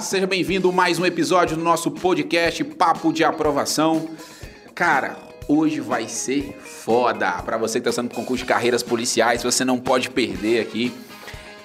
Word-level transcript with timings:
Seja 0.00 0.26
bem-vindo 0.26 0.68
a 0.68 0.72
mais 0.72 0.98
um 0.98 1.06
episódio 1.06 1.56
do 1.56 1.62
nosso 1.62 1.90
podcast 1.90 2.62
Papo 2.62 3.12
de 3.12 3.24
Aprovação. 3.24 4.10
Cara, 4.74 5.16
hoje 5.48 5.80
vai 5.80 6.06
ser 6.06 6.54
foda. 6.60 7.32
Para 7.42 7.56
você 7.56 7.80
que 7.80 7.88
está 7.88 8.02
sendo 8.02 8.14
concurso 8.14 8.44
de 8.44 8.48
carreiras 8.48 8.82
policiais, 8.82 9.42
você 9.42 9.64
não 9.64 9.78
pode 9.78 10.10
perder 10.10 10.60
aqui 10.60 10.92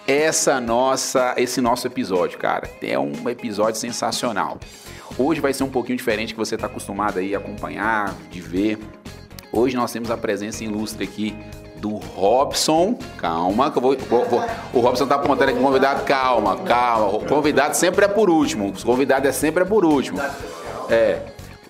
essa 0.08 0.62
nossa, 0.62 1.34
esse 1.36 1.60
nosso 1.60 1.86
episódio, 1.88 2.40
cara. 2.40 2.70
É 2.82 2.98
um 2.98 3.30
episódio 3.30 3.80
sensacional. 3.80 4.58
Hoje 5.18 5.42
vai 5.42 5.54
ser 5.54 5.64
um 5.64 5.70
pouquinho 5.70 5.98
diferente 5.98 6.34
que 6.34 6.40
você 6.40 6.56
está 6.56 6.68
acostumado 6.68 7.20
aí 7.20 7.36
a 7.36 7.38
acompanhar, 7.38 8.16
de 8.30 8.40
ver. 8.40 8.80
Hoje 9.52 9.76
nós 9.76 9.92
temos 9.92 10.10
a 10.10 10.16
presença 10.16 10.64
ilustre 10.64 11.04
aqui 11.04 11.36
do 11.82 11.96
Robson. 11.96 12.98
Calma, 13.18 13.72
que 13.72 13.78
eu 13.80 13.82
vou, 13.82 13.98
vou, 13.98 14.26
vou. 14.26 14.44
O 14.72 14.80
Robson 14.80 15.08
tá 15.08 15.16
apontando 15.16 15.52
aqui 15.52 15.60
convidado. 15.60 16.04
Calma, 16.04 16.58
calma. 16.58 17.18
O 17.18 17.26
convidado 17.26 17.76
sempre 17.76 18.06
é 18.06 18.08
por 18.08 18.30
último. 18.30 18.70
O 18.70 18.86
convidado 18.86 19.28
é 19.28 19.32
sempre 19.32 19.64
é 19.64 19.66
por 19.66 19.84
último. 19.84 20.22
É. 20.90 21.20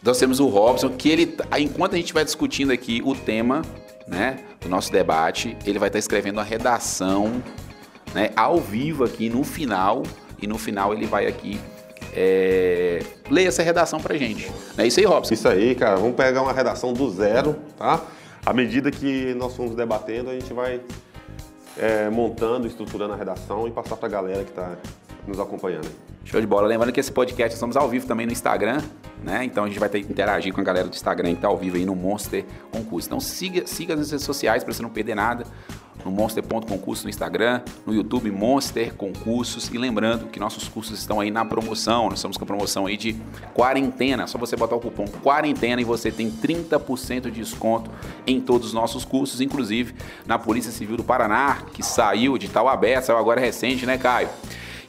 Nós 0.04 0.18
temos 0.18 0.40
o 0.40 0.48
Robson, 0.48 0.90
que 0.90 1.10
ele, 1.10 1.38
enquanto 1.60 1.94
a 1.94 1.98
gente 1.98 2.12
vai 2.12 2.26
discutindo 2.26 2.72
aqui 2.72 3.02
o 3.06 3.16
tema, 3.16 3.62
né, 4.08 4.40
do 4.60 4.68
nosso 4.68 4.92
debate, 4.92 5.56
ele 5.64 5.78
vai 5.78 5.90
estar 5.90 6.00
escrevendo 6.00 6.40
a 6.40 6.44
redação, 6.44 7.42
né, 8.12 8.32
ao 8.36 8.58
vivo 8.58 9.04
aqui 9.04 9.30
no 9.30 9.44
final, 9.44 10.02
e 10.42 10.48
no 10.48 10.58
final 10.58 10.92
ele 10.92 11.06
vai 11.06 11.28
aqui 11.28 11.62
é, 12.16 13.04
ler 13.30 13.46
essa 13.46 13.62
redação 13.62 14.00
pra 14.00 14.18
gente. 14.18 14.52
É 14.76 14.88
isso 14.88 15.00
aí, 15.00 15.06
Robson? 15.06 15.36
Isso 15.36 15.48
aí, 15.48 15.76
cara. 15.76 15.98
Vamos 15.98 16.16
pegar 16.16 16.42
uma 16.42 16.52
redação 16.52 16.94
do 16.94 17.08
zero, 17.12 17.56
tá? 17.78 18.02
À 18.46 18.54
medida 18.54 18.90
que 18.90 19.34
nós 19.36 19.56
fomos 19.56 19.76
debatendo, 19.76 20.30
a 20.30 20.34
gente 20.34 20.52
vai 20.54 20.82
é, 21.78 22.10
montando, 22.10 22.68
estruturando 22.68 23.14
a 23.14 23.16
redação 23.16 23.68
e 23.68 23.72
passar 23.72 23.96
para 23.96 24.08
a 24.08 24.12
galera 24.12 24.44
que 24.44 24.50
está 24.50 24.78
nos 25.28 25.40
acompanhando. 25.40 25.88
Show 26.26 26.42
de 26.42 26.48
bola. 26.48 26.68
Lembrando 26.68 26.92
que 26.92 27.00
esse 27.00 27.12
podcast 27.12 27.54
estamos 27.54 27.78
ao 27.78 27.88
vivo 27.88 28.08
também 28.08 28.26
no 28.26 28.32
Instagram, 28.32 28.82
né? 29.24 29.44
Então 29.44 29.64
a 29.64 29.68
gente 29.68 29.80
vai 29.80 29.90
ter 29.90 30.04
que 30.04 30.12
interagir 30.12 30.54
com 30.54 30.62
a 30.62 30.64
galera 30.64 30.88
do 30.88 30.94
Instagram 30.94 31.30
que 31.30 31.36
está 31.36 31.48
ao 31.48 31.58
vivo 31.58 31.78
aí 31.78 31.86
no 31.86 31.96
Monster 31.96 32.46
Concurso. 32.72 33.08
Então 33.08 33.20
siga, 33.20 33.66
siga 33.68 33.96
nas 33.96 34.12
redes 34.12 34.26
sociais 34.26 34.64
para 34.64 34.74
você 34.74 34.82
não 34.82 34.90
perder 34.90 35.16
nada 35.16 35.46
no 36.04 36.12
monster.concurso 36.12 37.04
no 37.04 37.10
Instagram, 37.10 37.62
no 37.86 37.94
YouTube 37.94 38.32
Monster 38.32 38.94
Concursos. 38.94 39.70
E 39.74 39.78
lembrando 39.78 40.28
que 40.28 40.40
nossos 40.40 40.68
cursos 40.68 41.00
estão 41.00 41.20
aí 41.20 41.32
na 41.32 41.46
promoção, 41.46 42.06
nós 42.06 42.20
estamos 42.20 42.38
com 42.38 42.44
a 42.44 42.48
promoção 42.48 42.86
aí 42.86 42.98
de 42.98 43.16
quarentena, 43.54 44.28
só 44.28 44.38
você 44.38 44.56
botar 44.56 44.76
o 44.76 44.80
cupom 44.80 45.06
quarentena 45.06 45.82
e 45.82 45.86
você 45.86 46.12
tem 46.12 46.32
30% 46.32 47.22
de 47.24 47.32
desconto 47.32 47.90
em 48.26 48.40
todos 48.40 48.68
os 48.68 48.74
nossos 48.74 49.06
cursos, 49.06 49.42
inclusive 49.42 49.94
na 50.26 50.38
Polícia 50.38 50.72
Civil 50.72 50.98
do 50.98 51.04
Paraná, 51.04 51.64
que 51.74 51.84
saiu 51.84 52.38
de 52.38 52.48
tal 52.48 52.68
aberto, 52.68 53.06
saiu 53.06 53.18
agora 53.18 53.40
recente, 53.40 53.86
né, 53.86 53.98
Caio? 53.98 54.30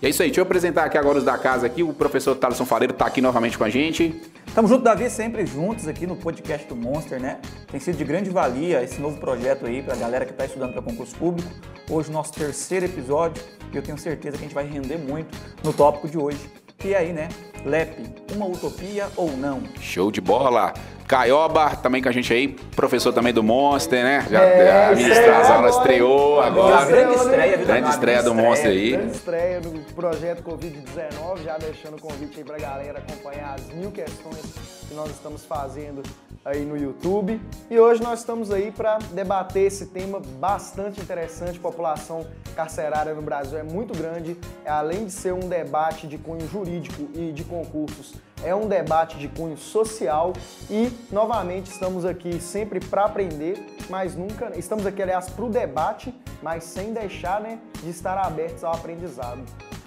E 0.03 0.07
é 0.07 0.09
isso 0.09 0.21
aí, 0.21 0.31
deixa 0.31 0.41
eu 0.41 0.43
apresentar 0.43 0.83
aqui 0.83 0.99
agora 0.99 1.19
os 1.19 1.25
da 1.25 1.39
casa 1.39 1.65
aqui, 1.65 1.81
o 1.81 1.95
professor 1.95 2.35
Thaleson 2.35 2.67
Faleiro 2.67 2.93
está 2.93 3.07
aqui 3.07 3.21
novamente 3.21 3.57
com 3.57 3.63
a 3.63 3.71
gente. 3.71 4.21
Tamo 4.53 4.67
junto, 4.67 4.83
Davi, 4.83 5.09
sempre 5.09 5.47
juntos 5.47 5.87
aqui 5.87 6.09
no 6.09 6.17
podcast 6.17 6.67
do 6.67 6.75
Monster, 6.75 7.21
né? 7.21 7.39
Tem 7.71 7.79
sido 7.79 7.99
de 7.99 8.05
grande 8.05 8.29
valia 8.29 8.83
esse 8.83 9.01
novo 9.01 9.21
projeto 9.21 9.65
aí 9.65 9.81
para 9.81 9.95
a 9.95 9.97
galera 9.97 10.25
que 10.25 10.33
está 10.33 10.45
estudando 10.45 10.73
para 10.73 10.83
concurso 10.83 11.15
público. 11.15 11.49
Hoje, 11.89 12.11
nosso 12.11 12.33
terceiro 12.33 12.85
episódio 12.87 13.41
e 13.73 13.77
eu 13.77 13.83
tenho 13.83 13.97
certeza 13.97 14.37
que 14.37 14.43
a 14.45 14.49
gente 14.49 14.55
vai 14.57 14.67
render 14.67 14.99
muito 14.99 15.39
no 15.63 15.73
tópico 15.73 16.09
de 16.09 16.19
hoje, 16.19 16.51
que 16.77 16.95
é 16.95 16.99
aí, 16.99 17.13
né? 17.13 17.29
LEP, 17.65 18.33
uma 18.35 18.47
utopia 18.47 19.09
ou 19.15 19.37
não? 19.37 19.63
Show 19.81 20.11
de 20.11 20.21
bola! 20.21 20.75
Caioba, 21.13 21.77
também 21.77 22.03
com 22.03 22.09
a 22.09 22.13
gente 22.13 22.33
aí, 22.33 22.49
professor 22.75 23.13
também 23.13 23.35
do 23.35 23.43
Monster, 23.43 24.03
né? 24.03 24.27
Já 24.31 24.41
é, 24.41 24.87
administrar 24.87 25.41
as 25.43 25.51
aulas, 25.51 25.77
estreou 25.77 26.41
agora. 26.41 26.87
Grande 26.87 27.15
estreia, 27.17 27.57
viu? 27.59 27.67
Grande 27.67 27.91
estreia 27.91 28.23
do 28.23 28.35
Monster 28.35 28.71
aí. 28.71 28.91
Grande 28.93 29.13
estreia 29.13 29.61
do 29.61 29.95
projeto 29.95 30.43
Covid-19, 30.43 31.43
já 31.45 31.59
deixando 31.59 31.99
o 31.99 32.01
convite 32.01 32.39
aí 32.39 32.45
pra 32.45 32.57
galera 32.57 32.99
acompanhar 33.01 33.57
as 33.57 33.67
mil 33.75 33.91
questões 33.91 34.41
que 34.89 34.95
nós 34.95 35.11
estamos 35.11 35.45
fazendo 35.45 36.03
aí 36.47 36.65
no 36.65 36.79
YouTube. 36.79 37.39
E 37.71 37.79
hoje 37.79 38.03
nós 38.03 38.21
estamos 38.21 38.51
aí 38.51 38.73
para 38.73 38.97
debater 39.13 39.65
esse 39.65 39.89
tema 39.89 40.19
bastante 40.39 40.99
interessante. 40.99 41.59
A 41.59 41.61
população 41.61 42.27
carcerária 42.57 43.13
no 43.13 43.21
Brasil 43.21 43.59
é 43.59 43.63
muito 43.63 43.93
grande, 43.95 44.35
além 44.65 45.05
de 45.05 45.13
ser 45.13 45.35
um 45.35 45.41
debate 45.41 46.07
de 46.07 46.17
cunho 46.17 46.49
jurídico 46.49 47.07
e 47.15 47.33
de 47.33 47.45
concursos, 47.45 48.15
é 48.45 48.55
um 48.55 48.67
debate 48.67 49.19
de 49.19 49.29
cunho 49.29 49.57
social 49.57 50.33
e 50.71 50.91
novamente 51.11 51.71
estamos 51.71 52.05
aqui 52.05 52.41
sempre 52.41 52.81
para 52.81 53.05
aprender, 53.05 53.77
mas 53.89 54.15
nunca 54.15 54.53
estamos 54.57 54.85
aqui 54.87 55.03
aliás 55.03 55.29
para 55.29 55.45
o 55.45 55.49
debate, 55.49 56.15
mas 56.43 56.65
sem 56.65 56.93
deixar 56.93 57.41
né, 57.41 57.59
de 57.83 57.91
estar 57.91 58.19
abertos 58.19 58.65
ao 58.65 58.75
aprendizado. 58.75 59.43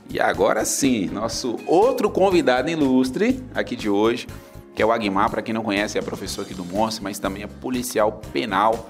E 0.09 0.19
agora 0.19 0.63
sim, 0.63 1.07
nosso 1.07 1.57
outro 1.67 2.09
convidado 2.09 2.69
ilustre 2.69 3.43
aqui 3.53 3.75
de 3.75 3.89
hoje, 3.89 4.27
que 4.73 4.81
é 4.81 4.85
o 4.85 4.91
Aguimar, 4.91 5.29
para 5.29 5.41
quem 5.41 5.53
não 5.53 5.63
conhece, 5.63 5.97
é 5.97 6.01
professor 6.01 6.43
aqui 6.43 6.53
do 6.53 6.63
Monstro, 6.63 7.03
mas 7.03 7.19
também 7.19 7.43
é 7.43 7.47
policial 7.47 8.21
penal. 8.31 8.89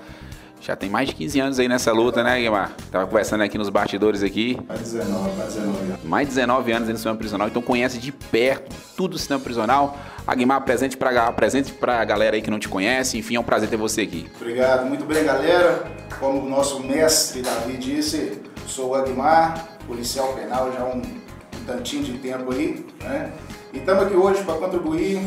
Já 0.60 0.76
tem 0.76 0.90
mais 0.90 1.10
de 1.10 1.16
15 1.16 1.40
anos 1.40 1.60
aí 1.60 1.68
nessa 1.68 1.92
luta, 1.92 2.24
né, 2.24 2.38
Aguimar? 2.38 2.74
Tava 2.92 3.06
conversando 3.06 3.42
aqui 3.42 3.58
nos 3.58 3.70
bastidores 3.70 4.24
aqui. 4.24 4.58
Mais 4.68 4.82
19, 4.82 5.38
mais 5.38 5.54
19 5.54 5.85
Mais 6.06 6.28
19 6.28 6.72
anos 6.72 6.88
no 6.88 6.96
sistema 6.96 7.16
prisional, 7.16 7.48
então 7.48 7.62
conhece 7.62 7.98
de 7.98 8.12
perto 8.12 8.76
tudo 8.96 9.16
o 9.16 9.18
sistema 9.18 9.40
prisional. 9.40 9.98
Aguimar, 10.26 10.62
presente 10.62 10.98
para 10.98 11.32
presente 11.32 11.76
a 11.82 12.04
galera 12.06 12.36
aí 12.36 12.42
que 12.42 12.50
não 12.50 12.60
te 12.60 12.70
conhece. 12.70 13.18
Enfim, 13.18 13.36
é 13.36 13.40
um 13.40 13.44
prazer 13.44 13.70
ter 13.70 13.78
você 13.78 14.02
aqui. 14.02 14.30
Obrigado, 14.40 14.86
muito 14.86 15.06
bem, 15.06 15.24
galera. 15.24 15.86
Como 16.20 16.46
o 16.46 16.50
nosso 16.50 16.80
mestre 16.80 17.42
Davi 17.42 17.78
disse, 17.78 18.42
sou 18.68 18.92
o 18.92 18.96
Aguimar, 18.96 19.78
policial 19.86 20.34
penal 20.34 20.72
já 20.72 20.82
há 20.82 20.86
um, 20.86 21.02
um 21.02 21.66
tantinho 21.66 22.04
de 22.04 22.14
tempo 22.20 22.52
aí, 22.52 22.86
né? 23.04 23.32
E 23.74 23.78
estamos 23.78 24.06
aqui 24.06 24.16
hoje 24.16 24.44
para 24.44 24.56
contribuir 24.56 25.22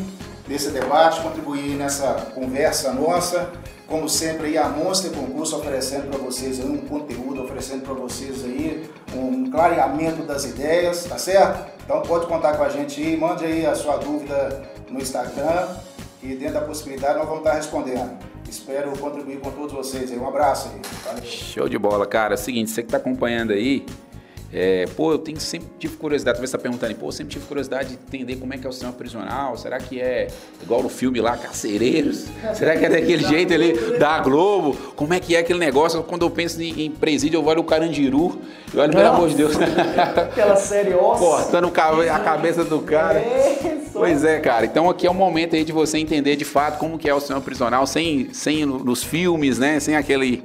nesse 0.49 0.71
debate, 0.71 1.21
contribuir 1.21 1.77
nessa 1.77 2.31
conversa 2.34 2.93
nossa. 2.93 3.53
Como 3.88 4.06
sempre, 4.06 4.49
aí 4.49 4.59
a 4.59 4.69
Monster 4.69 5.10
Concurso 5.10 5.56
oferecendo 5.56 6.09
para 6.09 6.19
vocês 6.19 6.60
um 6.60 6.76
conteúdo, 6.76 7.43
oferecendo 7.43 7.84
para 7.84 7.94
vocês 7.94 8.44
aí 8.44 8.87
um 9.16 9.50
clareamento 9.50 10.22
das 10.25 10.44
ideias, 10.44 11.04
tá 11.04 11.16
certo? 11.16 11.72
Então 11.82 12.03
pode 12.03 12.26
contar 12.26 12.54
com 12.59 12.62
a 12.62 12.69
gente 12.69 13.00
aí, 13.03 13.16
mande 13.16 13.47
aí 13.47 13.65
a 13.65 13.75
sua 13.75 13.97
dúvida 13.97 14.62
no 14.91 15.00
Instagram 15.00 15.69
e 16.22 16.34
dentro 16.34 16.54
da 16.54 16.60
possibilidade 16.60 17.19
nós 17.19 17.26
vamos 17.26 17.41
estar 17.41 17.54
respondendo. 17.54 18.10
Espero 18.47 18.93
contribuir 18.99 19.41
com 19.41 19.50
todos 19.53 19.72
vocês 19.72 20.12
aí. 20.12 20.19
Um 20.19 20.28
abraço 20.28 20.69
aí. 20.69 20.82
Valeu. 21.05 21.25
Show 21.25 21.66
de 21.66 21.78
bola, 21.78 22.06
cara. 22.06 22.34
É 22.34 22.37
o 22.37 22.38
seguinte, 22.38 22.70
você 22.70 22.82
que 22.82 22.88
está 22.88 22.99
acompanhando 22.99 23.55
aí, 23.55 23.87
é, 24.53 24.87
pô, 24.97 25.13
eu 25.13 25.19
tenho, 25.19 25.39
sempre 25.39 25.69
tive 25.79 25.97
curiosidade, 25.97 26.37
talvez 26.37 26.51
você 26.51 26.57
está 26.57 26.63
perguntando, 26.63 26.95
pô, 26.95 27.09
eu 27.09 27.13
sempre 27.13 27.33
tive 27.33 27.45
curiosidade 27.45 27.91
de 27.91 27.95
entender 27.95 28.37
como 28.37 28.55
é 28.55 28.59
que 28.59 28.67
é 28.67 28.69
o 28.69 28.73
sistema 28.73 28.93
prisional, 28.93 29.57
será 29.59 29.79
que 29.79 30.01
é 30.01 30.29
igual 30.63 30.83
no 30.83 30.89
filme 30.89 31.21
lá, 31.21 31.37
Carcereiros? 31.37 32.25
Será 32.55 32.77
que 32.77 32.87
é 32.87 32.89
daquele 32.89 33.25
jeito 33.29 33.53
ali 33.53 33.99
da 33.99 34.21
Globo? 34.21 34.75
Como 34.97 35.13
é 35.13 35.21
que 35.21 35.37
é 35.37 35.41
aquele 35.41 35.59
negócio? 35.59 36.03
Quando 36.03 36.23
eu 36.23 36.31
penso 36.31 36.63
em, 36.63 36.87
em 36.87 36.91
presídio, 36.91 37.39
eu 37.39 37.45
olho 37.45 37.61
o 37.61 37.65
Carandiru, 37.65 38.41
eu 38.73 38.81
olho, 38.81 38.93
pelo 38.93 39.09
amor 39.09 39.29
de 39.29 39.35
Deus. 39.35 39.55
Aquela 40.17 40.57
série 40.57 40.93
ossa. 40.97 41.21
Cortando 41.21 41.73
a 42.11 42.19
cabeça 42.21 42.65
do 42.65 42.81
cara. 42.81 43.19
É, 43.19 43.79
pois 43.93 44.25
é, 44.25 44.41
cara. 44.41 44.65
Então 44.65 44.89
aqui 44.89 45.07
é 45.07 45.11
o 45.11 45.15
momento 45.15 45.57
aí 45.57 45.65
de 45.65 45.73
você 45.73 45.99
entender 45.99 46.37
de 46.37 46.45
fato 46.45 46.79
como 46.79 46.99
que 46.99 47.09
é 47.09 47.15
o 47.15 47.21
sistema 47.21 47.41
prisional, 47.41 47.87
sem, 47.87 48.33
sem 48.33 48.65
nos 48.65 49.05
filmes, 49.05 49.59
né? 49.59 49.79
Sem 49.79 49.95
aquele 49.95 50.43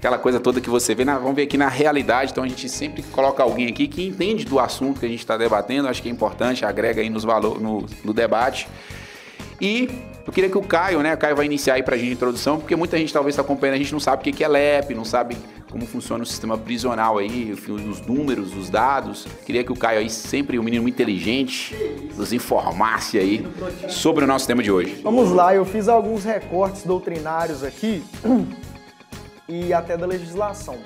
aquela 0.00 0.18
coisa 0.18 0.40
toda 0.40 0.60
que 0.62 0.70
você 0.70 0.94
vê. 0.94 1.04
Na, 1.04 1.18
vamos 1.18 1.36
ver 1.36 1.42
aqui 1.42 1.58
na 1.58 1.68
realidade. 1.68 2.32
Então 2.32 2.42
a 2.42 2.48
gente 2.48 2.68
sempre 2.68 3.02
coloca 3.02 3.42
alguém 3.42 3.68
aqui 3.68 3.86
que 3.86 4.08
entende 4.08 4.46
do 4.46 4.58
assunto 4.58 4.98
que 4.98 5.06
a 5.06 5.08
gente 5.08 5.20
está 5.20 5.36
debatendo. 5.36 5.86
Acho 5.86 6.02
que 6.02 6.08
é 6.08 6.12
importante, 6.12 6.64
agrega 6.64 7.02
aí 7.02 7.10
nos 7.10 7.22
valor, 7.22 7.60
no, 7.60 7.84
no 8.02 8.12
debate. 8.14 8.66
E 9.60 9.90
eu 10.26 10.32
queria 10.32 10.48
que 10.48 10.56
o 10.56 10.62
Caio, 10.62 11.02
né? 11.02 11.12
O 11.12 11.18
Caio 11.18 11.36
vai 11.36 11.44
iniciar 11.44 11.74
aí 11.74 11.82
pra 11.82 11.98
gente 11.98 12.08
a 12.08 12.12
introdução, 12.14 12.58
porque 12.58 12.74
muita 12.74 12.96
gente 12.96 13.12
talvez 13.12 13.34
está 13.34 13.42
acompanhando, 13.42 13.74
a 13.74 13.78
gente 13.78 13.92
não 13.92 14.00
sabe 14.00 14.30
o 14.30 14.32
que 14.32 14.42
é 14.42 14.48
LEP, 14.48 14.94
não 14.94 15.04
sabe 15.04 15.36
como 15.70 15.84
funciona 15.86 16.24
o 16.24 16.26
sistema 16.26 16.56
prisional 16.56 17.18
aí, 17.18 17.52
os 17.52 18.00
números, 18.06 18.56
os 18.56 18.70
dados. 18.70 19.26
Queria 19.44 19.62
que 19.62 19.70
o 19.70 19.76
Caio 19.76 19.98
aí, 19.98 20.08
sempre 20.08 20.58
um 20.58 20.62
menino 20.62 20.88
inteligente, 20.88 21.76
nos 22.16 22.32
informasse 22.32 23.18
aí 23.18 23.46
sobre 23.88 24.24
o 24.24 24.26
nosso 24.26 24.46
tema 24.46 24.62
de 24.62 24.72
hoje. 24.72 24.98
Vamos 25.02 25.30
lá, 25.30 25.54
eu 25.54 25.66
fiz 25.66 25.88
alguns 25.88 26.24
recortes 26.24 26.84
doutrinários 26.84 27.62
aqui 27.62 28.02
e 29.50 29.74
até 29.74 29.96
da 29.96 30.06
legislação. 30.06 30.78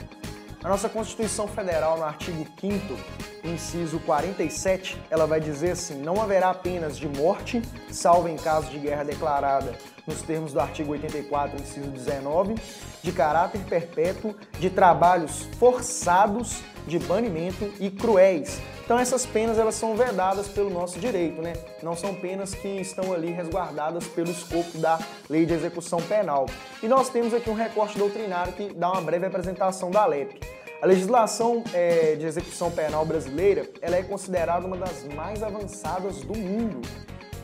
A 0.62 0.68
nossa 0.68 0.88
Constituição 0.88 1.46
Federal, 1.46 1.98
no 1.98 2.04
artigo 2.04 2.46
5 2.58 2.96
inciso 3.44 4.00
47, 4.00 4.98
ela 5.10 5.26
vai 5.26 5.38
dizer 5.38 5.72
assim: 5.72 6.00
não 6.00 6.22
haverá 6.22 6.54
penas 6.54 6.96
de 6.96 7.06
morte, 7.06 7.60
salvo 7.90 8.28
em 8.28 8.36
caso 8.36 8.70
de 8.70 8.78
guerra 8.78 9.04
declarada 9.04 9.74
nos 10.06 10.22
termos 10.22 10.52
do 10.52 10.60
artigo 10.60 10.92
84, 10.92 11.60
inciso 11.60 11.88
19, 11.88 12.54
de 13.02 13.12
caráter 13.12 13.60
perpétuo, 13.64 14.34
de 14.58 14.70
trabalhos 14.70 15.46
forçados, 15.58 16.62
de 16.86 16.98
banimento 16.98 17.70
e 17.80 17.90
cruéis, 17.90 18.60
então 18.84 18.98
essas 18.98 19.24
penas 19.24 19.58
elas 19.58 19.74
são 19.74 19.96
vedadas 19.96 20.46
pelo 20.46 20.68
nosso 20.68 21.00
direito, 21.00 21.40
né? 21.40 21.54
Não 21.82 21.96
são 21.96 22.14
penas 22.14 22.54
que 22.54 22.68
estão 22.68 23.14
ali 23.14 23.30
resguardadas 23.30 24.06
pelo 24.08 24.30
escopo 24.30 24.76
da 24.76 24.98
Lei 25.28 25.46
de 25.46 25.54
Execução 25.54 26.02
Penal. 26.02 26.44
E 26.82 26.86
nós 26.86 27.08
temos 27.08 27.32
aqui 27.32 27.48
um 27.48 27.54
recorte 27.54 27.96
doutrinário 27.96 28.52
que 28.52 28.74
dá 28.74 28.92
uma 28.92 29.00
breve 29.00 29.24
apresentação 29.24 29.90
da 29.90 30.04
LEP. 30.04 30.38
A 30.82 30.86
legislação 30.86 31.64
é, 31.72 32.14
de 32.14 32.26
execução 32.26 32.70
penal 32.70 33.06
brasileira 33.06 33.66
ela 33.80 33.96
é 33.96 34.02
considerada 34.02 34.66
uma 34.66 34.76
das 34.76 35.02
mais 35.14 35.42
avançadas 35.42 36.20
do 36.20 36.36
mundo. 36.36 36.86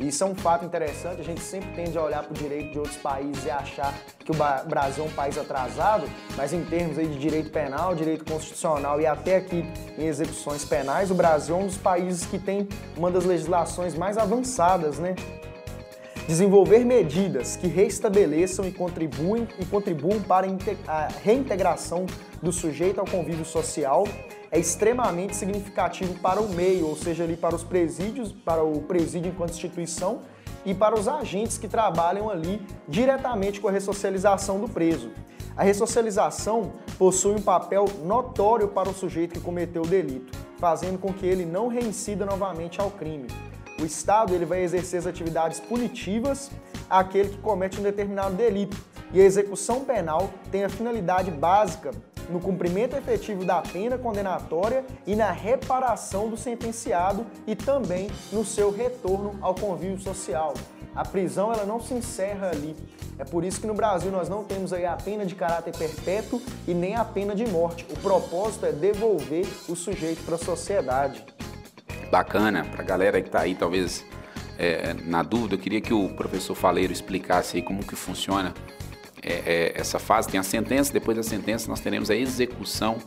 E 0.01 0.09
isso 0.09 0.25
é 0.25 0.27
um 0.27 0.35
fato 0.35 0.65
interessante, 0.65 1.21
a 1.21 1.25
gente 1.25 1.43
sempre 1.43 1.71
tende 1.73 1.97
a 1.99 2.03
olhar 2.03 2.23
para 2.23 2.33
o 2.33 2.35
direito 2.35 2.73
de 2.73 2.79
outros 2.79 2.97
países 2.97 3.45
e 3.45 3.51
achar 3.51 3.93
que 4.19 4.33
o 4.33 4.35
Brasil 4.67 5.05
é 5.05 5.07
um 5.07 5.13
país 5.13 5.37
atrasado, 5.37 6.09
mas 6.39 6.55
em 6.55 6.65
termos 6.65 6.97
aí 6.97 7.07
de 7.07 7.19
direito 7.19 7.51
penal, 7.51 7.95
direito 7.95 8.25
constitucional 8.25 8.99
e 8.99 9.07
até 9.07 9.37
aqui 9.37 9.63
em 9.99 10.07
execuções 10.07 10.65
penais, 10.65 11.11
o 11.11 11.15
Brasil 11.15 11.55
é 11.55 11.59
um 11.59 11.67
dos 11.67 11.77
países 11.77 12.25
que 12.25 12.39
tem 12.39 12.67
uma 12.97 13.11
das 13.11 13.27
legislações 13.27 13.95
mais 13.95 14.17
avançadas, 14.17 14.99
né? 14.99 15.15
Desenvolver 16.27 16.85
medidas 16.85 17.57
que 17.57 17.67
restabeleçam 17.67 18.65
e 18.65 18.73
contribuem, 18.73 19.49
e 19.59 19.65
contribuam 19.65 20.21
para 20.21 20.47
a 20.87 21.09
reintegração 21.23 22.07
do 22.43 22.53
sujeito 22.53 23.01
ao 23.01 23.07
convívio 23.07 23.45
social 23.45 24.07
é 24.51 24.59
extremamente 24.59 25.37
significativo 25.37 26.15
para 26.21 26.41
o 26.41 26.49
meio, 26.49 26.87
ou 26.87 26.97
seja, 26.97 27.25
ali 27.25 27.37
para 27.37 27.55
os 27.55 27.63
presídios, 27.63 28.33
para 28.33 28.63
o 28.63 28.81
presídio 28.83 29.31
enquanto 29.31 29.51
instituição 29.51 30.23
e 30.65 30.75
para 30.75 30.99
os 30.99 31.09
agentes 31.09 31.57
que 31.57 31.69
trabalham 31.69 32.29
ali 32.29 32.61
diretamente 32.89 33.61
com 33.61 33.69
a 33.69 33.71
ressocialização 33.71 34.61
do 34.61 34.69
preso. 34.69 35.11
A 35.57 35.63
ressocialização 35.63 36.73
possui 36.99 37.35
um 37.35 37.43
papel 37.43 37.87
notório 38.05 38.69
para 38.69 38.89
o 38.89 38.95
sujeito 38.95 39.35
que 39.35 39.41
cometeu 39.41 39.83
o 39.83 39.87
delito, 39.87 40.37
fazendo 40.59 40.99
com 40.99 41.13
que 41.13 41.27
ele 41.27 41.45
não 41.45 41.69
reincida 41.69 42.25
novamente 42.25 42.81
ao 42.81 42.91
crime. 42.91 43.27
O 43.81 43.85
Estado 43.85 44.35
ele 44.35 44.45
vai 44.45 44.63
exercer 44.63 44.99
as 44.99 45.07
atividades 45.07 45.59
punitivas 45.59 46.51
àquele 46.89 47.31
que 47.31 47.39
comete 47.39 47.81
um 47.81 47.83
determinado 47.83 48.35
delito, 48.35 48.77
e 49.13 49.21
a 49.21 49.25
execução 49.25 49.85
penal 49.85 50.31
tem 50.53 50.65
a 50.65 50.69
finalidade 50.69 51.31
básica 51.31 51.91
no 52.29 52.39
cumprimento 52.39 52.97
efetivo 52.97 53.45
da 53.45 53.61
pena 53.61 53.99
condenatória 53.99 54.85
e 55.07 55.17
na 55.17 55.33
reparação 55.33 56.29
do 56.29 56.37
sentenciado 56.37 57.27
e 57.47 57.57
também 57.57 58.09
no 58.31 58.45
seu 58.45 58.71
retorno 58.71 59.37
ao 59.41 59.55
convívio 59.55 59.99
social. 59.99 60.55
A 60.95 61.05
prisão 61.05 61.53
ela 61.53 61.65
não 61.65 61.81
se 61.81 61.95
encerra 61.95 62.51
ali. 62.51 62.77
É 63.19 63.25
por 63.25 63.45
isso 63.45 63.61
que 63.61 63.67
no 63.67 63.75
Brasil 63.75 64.11
nós 64.11 64.29
não 64.29 64.45
temos 64.45 64.73
aí 64.73 64.87
a 64.87 64.97
pena 64.97 65.27
de 65.27 65.35
caráter 65.35 65.77
perpétuo 65.77 66.41
e 66.67 66.75
nem 66.75 66.95
a 66.95 67.05
pena 67.05 67.35
de 67.35 67.47
morte. 67.47 67.87
O 67.91 67.99
propósito 67.99 68.67
é 68.67 68.73
devolver 68.73 69.47
o 69.69 69.75
sujeito 69.75 70.23
para 70.25 70.37
a 70.37 70.39
sociedade. 70.39 71.25
Bacana, 72.11 72.65
para 72.65 72.83
a 72.83 72.85
galera 72.85 73.21
que 73.21 73.29
está 73.29 73.41
aí 73.41 73.55
talvez 73.55 74.05
é, 74.59 74.95
na 75.05 75.23
dúvida, 75.23 75.55
eu 75.55 75.59
queria 75.59 75.81
que 75.81 75.95
o 75.95 76.09
professor 76.11 76.55
Faleiro 76.55 76.93
explicasse 76.93 77.57
aí 77.57 77.63
como 77.63 77.83
que 77.83 77.97
funciona 77.97 78.53
é, 79.23 79.33
é, 79.33 79.73
essa 79.75 79.99
fase, 79.99 80.29
tem 80.29 80.41
a 80.41 80.43
sentença, 80.43 80.93
depois 80.93 81.17
da 81.17 81.23
sentença 81.23 81.69
nós 81.69 81.81
teremos 81.81 82.11
a 82.11 82.17
execução 82.17 82.99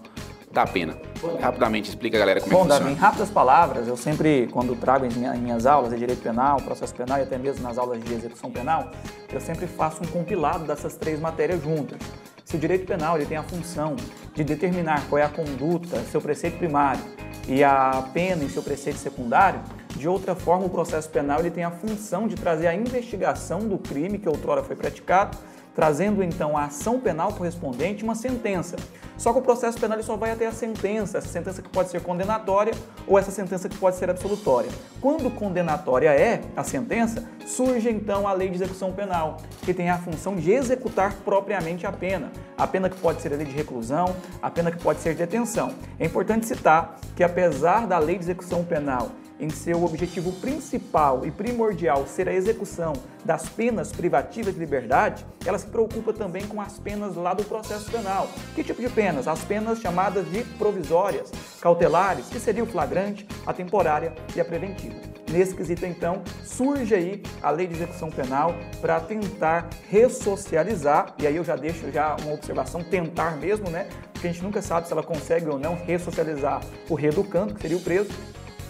da 0.52 0.68
pena. 0.68 0.96
Rapidamente 1.42 1.90
explica, 1.90 2.18
galera, 2.18 2.40
como 2.40 2.52
Bom, 2.52 2.60
é 2.60 2.64
que 2.64 2.70
funciona. 2.70 2.92
Bom, 2.92 2.96
em 2.96 3.00
rápidas 3.00 3.30
palavras, 3.32 3.88
eu 3.88 3.98
sempre, 3.98 4.48
quando 4.52 4.76
trago 4.76 5.06
em 5.06 5.40
minhas 5.40 5.66
aulas 5.66 5.92
de 5.92 5.98
direito 5.98 6.22
penal, 6.22 6.58
processo 6.58 6.94
penal 6.94 7.18
e 7.18 7.24
até 7.24 7.38
mesmo 7.38 7.64
nas 7.64 7.78
aulas 7.78 8.04
de 8.04 8.14
execução 8.14 8.52
penal, 8.52 8.92
eu 9.32 9.42
sempre 9.42 9.66
faço 9.66 10.04
um 10.04 10.08
compilado 10.08 10.66
dessas 10.66 10.96
três 10.96 11.20
matérias 11.20 11.62
juntas. 11.64 11.98
Se 12.46 12.56
o 12.56 12.60
direito 12.60 12.86
penal 12.86 13.16
ele 13.16 13.26
tem 13.26 13.38
a 13.38 13.44
função 13.44 13.96
de 14.34 14.44
determinar 14.44 15.08
qual 15.10 15.20
é 15.20 15.24
a 15.24 15.30
conduta, 15.30 16.00
seu 16.12 16.22
preceito 16.22 16.58
primário, 16.58 17.02
e 17.48 17.64
a 17.64 18.10
pena 18.14 18.44
em 18.44 18.50
seu 18.50 18.64
preceito 18.64 19.00
secundário, 19.00 19.62
de 19.96 20.08
outra 20.08 20.34
forma, 20.36 20.66
o 20.66 20.70
processo 20.70 21.10
penal 21.10 21.40
ele 21.40 21.52
tem 21.52 21.64
a 21.64 21.72
função 21.72 22.28
de 22.28 22.36
trazer 22.36 22.68
a 22.68 22.76
investigação 22.76 23.60
do 23.60 23.78
crime 23.78 24.18
que 24.18 24.28
outrora 24.28 24.64
foi 24.64 24.76
praticado 24.76 25.38
trazendo 25.76 26.24
então 26.24 26.58
a 26.58 26.66
ação 26.66 27.00
penal 27.00 27.34
correspondente 27.34 28.04
uma 28.04 28.16
sentença. 28.16 28.76
Só 29.18 29.32
que 29.32 29.40
o 29.40 29.42
processo 29.42 29.80
penal 29.80 30.02
só 30.02 30.16
vai 30.16 30.32
até 30.32 30.48
a 30.48 30.52
sentença, 30.52 31.18
essa 31.18 31.28
sentença 31.28 31.62
que 31.62 31.70
pode 31.70 31.90
ser 31.90 32.02
condenatória 32.02 32.74
ou 33.08 33.18
essa 33.18 33.32
sentença 33.32 33.70
que 33.70 33.78
pode 33.78 33.96
ser 33.96 34.10
absolutória. 34.10 34.70
Quando 35.00 35.30
condenatória 35.32 36.10
é 36.10 36.42
a 36.56 36.64
sentença, 36.64 37.24
surge 37.46 37.90
então 37.90 38.28
a 38.28 38.34
lei 38.34 38.50
de 38.50 38.56
execução 38.56 38.92
penal, 38.92 39.38
que 39.62 39.74
tem 39.74 39.90
a 39.90 39.98
função 39.98 40.36
de 40.36 40.52
executar 40.52 41.14
propriamente 41.24 41.86
a 41.86 41.92
pena. 41.92 42.32
A 42.58 42.66
pena 42.66 42.90
que 42.90 42.98
pode 42.98 43.22
ser 43.22 43.34
a 43.34 43.38
lei 43.38 43.46
de 43.46 43.56
reclusão, 43.56 44.16
a 44.42 44.50
pena 44.50 44.72
que 44.72 44.82
pode 44.82 45.00
ser 45.00 45.14
de 45.14 45.20
detenção. 45.20 45.74
É 46.00 46.06
importante 46.06 46.46
citar 46.46 46.98
que 47.16 47.24
apesar 47.24 47.88
da 47.88 48.00
lei 48.00 48.18
de 48.18 48.24
execução 48.24 48.64
penal 48.64 49.12
em 49.44 49.50
seu 49.50 49.84
objetivo 49.84 50.32
principal 50.34 51.26
e 51.26 51.32
primordial 51.32 52.08
ser 52.08 52.30
a 52.30 52.34
execução 52.34 52.94
das 53.26 53.50
penas 53.50 53.92
privativas 53.92 54.54
de 54.54 54.60
liberdade, 54.60 55.26
ela 55.46 55.58
se 55.58 55.68
preocupa 55.68 56.14
também 56.14 56.48
com 56.48 56.62
as 56.62 56.80
penas 56.80 57.16
lá 57.16 57.34
do 57.34 57.44
processo 57.44 57.92
penal. 57.92 58.30
Que 58.56 58.64
tipo 58.64 58.82
de 58.82 58.90
penas? 58.90 59.28
As 59.28 59.44
penas 59.44 59.80
chamadas 59.80 60.26
de 60.32 60.44
provisórias, 60.58 61.32
cautelares, 61.62 62.28
que 62.28 62.40
seria 62.40 62.64
o 62.64 62.68
flagrante, 62.68 63.28
a 63.46 63.54
temporária 63.54 64.14
e 64.36 64.40
a 64.40 64.46
preventiva. 64.46 64.96
Nesse 65.30 65.56
quesito, 65.56 65.86
então, 65.86 66.22
surge 66.44 66.94
aí 66.94 67.24
a 67.42 67.50
lei 67.50 67.66
de 67.66 67.74
execução 67.74 68.12
penal 68.12 68.54
para 68.80 69.00
tentar 69.00 69.68
ressocializar, 69.90 71.16
e 71.18 71.26
aí 71.26 71.36
eu 71.36 71.44
já 71.44 71.56
deixo 71.56 71.92
já 71.92 72.16
uma 72.22 72.34
observação, 72.34 72.84
tentar 72.84 73.38
mesmo, 73.38 73.70
né? 73.70 73.88
Porque 74.12 74.28
a 74.28 74.32
gente 74.32 74.44
nunca 74.44 74.62
sabe 74.62 74.86
se 74.86 74.94
ela 74.94 75.02
consegue 75.02 75.50
ou 75.50 75.58
não 75.58 75.76
ressocializar 75.76 76.62
o 76.88 76.94
reeducando, 76.94 77.56
que 77.56 77.62
seria 77.62 77.78
o 77.78 77.82
preso, 77.82 78.10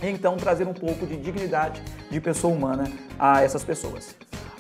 e 0.03 0.11
então 0.11 0.35
trazer 0.35 0.67
um 0.67 0.73
pouco 0.73 1.05
de 1.05 1.15
dignidade 1.15 1.81
de 2.11 2.19
pessoa 2.19 2.53
humana 2.53 2.91
a 3.17 3.41
essas 3.41 3.63
pessoas. 3.63 4.15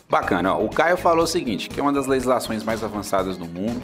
Bacana. 0.09 0.55
O 0.55 0.69
Caio 0.69 0.95
falou 0.95 1.23
o 1.23 1.27
seguinte, 1.27 1.69
que 1.69 1.79
é 1.79 1.83
uma 1.83 1.91
das 1.91 2.07
legislações 2.07 2.63
mais 2.63 2.83
avançadas 2.83 3.37
do 3.37 3.45
mundo. 3.45 3.81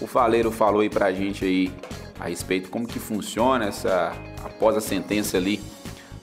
O 0.00 0.06
Faleiro 0.06 0.50
falou 0.50 0.80
aí 0.80 0.90
pra 0.90 1.12
gente 1.12 1.44
aí 1.44 1.72
a 2.18 2.28
respeito 2.28 2.68
como 2.68 2.86
que 2.86 2.98
funciona 2.98 3.66
essa 3.66 4.12
após 4.44 4.76
a 4.76 4.80
sentença 4.80 5.38
ali, 5.38 5.60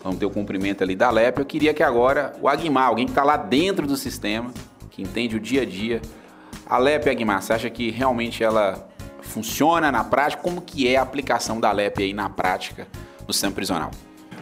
vamos 0.03 0.19
ter 0.19 0.25
o 0.25 0.29
cumprimento 0.29 0.83
ali 0.83 0.95
da 0.95 1.09
LEP. 1.09 1.39
Eu 1.39 1.45
queria 1.45 1.73
que 1.73 1.81
agora 1.81 2.33
o 2.39 2.47
Aguimar, 2.47 2.88
alguém 2.88 3.05
que 3.05 3.11
está 3.11 3.23
lá 3.23 3.35
dentro 3.35 3.88
do 3.88 3.97
sistema, 3.97 4.51
que 4.91 5.01
entende 5.01 5.35
o 5.35 5.39
dia 5.39 5.63
a 5.63 5.65
dia, 5.65 6.01
a 6.67 6.77
LEP 6.77 7.09
Aguimar, 7.09 7.41
você 7.41 7.53
acha 7.53 7.69
que 7.69 7.89
realmente 7.89 8.44
ela 8.44 8.88
funciona 9.21 9.91
na 9.91 10.03
prática? 10.03 10.41
Como 10.41 10.61
que 10.61 10.88
é 10.88 10.97
a 10.97 11.01
aplicação 11.01 11.59
da 11.59 11.71
LEP 11.71 12.03
aí 12.03 12.13
na 12.13 12.29
prática 12.29 12.88
no 13.27 13.33
sistema 13.33 13.53
prisional? 13.53 13.91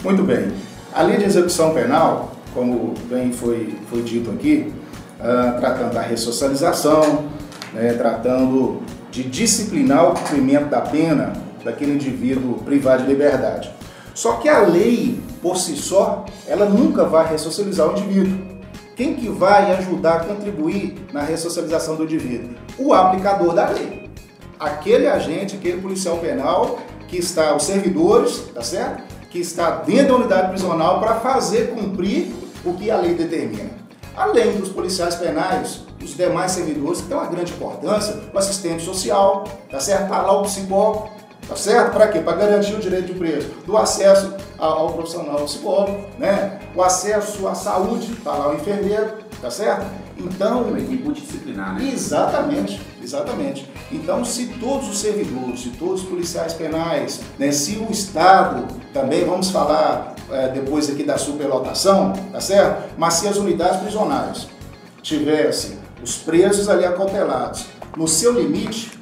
Muito 0.03 0.23
bem. 0.23 0.51
A 0.93 1.01
lei 1.01 1.17
de 1.17 1.25
execução 1.25 1.73
penal, 1.73 2.31
como 2.53 2.93
bem 3.09 3.31
foi, 3.31 3.75
foi 3.89 4.01
dito 4.01 4.31
aqui, 4.31 4.71
uh, 5.19 5.59
tratando 5.59 5.93
da 5.93 6.01
ressocialização, 6.01 7.25
né, 7.73 7.93
tratando 7.93 8.81
de 9.11 9.23
disciplinar 9.23 10.11
o 10.11 10.13
cumprimento 10.13 10.69
da 10.69 10.81
pena 10.81 11.33
daquele 11.63 11.93
indivíduo 11.93 12.59
privado 12.59 13.03
de 13.03 13.09
liberdade. 13.09 13.71
Só 14.13 14.33
que 14.33 14.47
a 14.47 14.59
lei, 14.59 15.19
por 15.41 15.57
si 15.57 15.75
só, 15.75 16.25
ela 16.47 16.65
nunca 16.65 17.03
vai 17.03 17.29
ressocializar 17.29 17.89
o 17.89 17.91
indivíduo. 17.91 18.55
Quem 18.95 19.15
que 19.15 19.27
vai 19.27 19.73
ajudar 19.73 20.15
a 20.15 20.19
contribuir 20.19 20.95
na 21.11 21.21
ressocialização 21.21 21.97
do 21.97 22.03
indivíduo? 22.05 22.51
O 22.77 22.93
aplicador 22.93 23.53
da 23.53 23.67
lei. 23.67 24.09
Aquele 24.57 25.07
agente, 25.07 25.57
aquele 25.57 25.81
policial 25.81 26.17
penal 26.19 26.79
que 27.09 27.17
está, 27.17 27.53
os 27.53 27.63
servidores, 27.63 28.45
tá 28.53 28.61
certo? 28.61 29.03
Que 29.35 29.41
está 29.41 29.71
dentro 29.71 30.07
da 30.07 30.15
unidade 30.15 30.49
prisional 30.51 31.01
para 31.01 31.15
fazer 31.15 31.71
cumprir 31.71 32.33
o 32.63 32.73
que 32.73 32.89
a 32.89 32.95
lei 32.95 33.15
determina. 33.15 33.69
Além 34.15 34.55
dos 34.55 34.69
policiais 34.69 35.15
penais, 35.15 35.81
os 36.01 36.15
demais 36.15 36.53
servidores 36.53 37.01
que 37.01 37.07
têm 37.07 37.17
uma 37.17 37.27
grande 37.27 37.51
importância, 37.51 38.17
o 38.33 38.37
assistente 38.37 38.81
social, 38.81 39.43
tá 39.69 39.77
certo? 39.77 40.03
Está 40.03 40.21
lá 40.21 40.39
o 40.39 40.43
psicólogo, 40.43 41.09
tá 41.49 41.55
certo? 41.57 41.91
Para 41.91 42.07
quê? 42.07 42.19
Para 42.19 42.37
garantir 42.37 42.75
o 42.75 42.79
direito 42.79 43.11
do 43.11 43.19
preso, 43.19 43.49
do 43.65 43.75
acesso 43.75 44.33
ao 44.57 44.93
profissional 44.93 45.43
psicólogo, 45.43 46.05
né? 46.17 46.57
O 46.73 46.81
acesso 46.81 47.45
à 47.45 47.53
saúde, 47.53 48.13
está 48.13 48.31
lá 48.31 48.51
o 48.51 48.55
enfermeiro, 48.55 49.15
tá 49.41 49.51
certo? 49.51 49.85
Então, 50.17 50.61
uma 50.61 50.79
equipe 50.79 51.03
multidisciplinar, 51.03 51.75
né? 51.75 51.91
Exatamente, 51.93 52.79
exatamente. 53.05 53.69
Então, 53.91 54.25
se 54.25 54.47
todos 54.59 54.89
os 54.89 54.97
servidores, 54.99 55.61
se 55.61 55.69
todos 55.69 56.01
os 56.03 56.09
policiais 56.09 56.53
penais, 56.53 57.21
né, 57.39 57.51
se 57.51 57.77
o 57.77 57.91
Estado, 57.91 58.67
também 58.93 59.23
vamos 59.23 59.49
falar 59.49 60.15
é, 60.31 60.49
depois 60.49 60.89
aqui 60.89 61.03
da 61.03 61.17
superlotação, 61.17 62.13
tá 62.31 62.41
certo? 62.41 62.93
Mas 62.97 63.15
se 63.15 63.27
as 63.27 63.37
unidades 63.37 63.79
prisionais 63.79 64.47
tivessem 65.01 65.77
os 66.03 66.17
presos 66.17 66.67
ali 66.67 66.83
acautelados 66.83 67.67
no 67.95 68.07
seu 68.07 68.33
limite, 68.33 68.99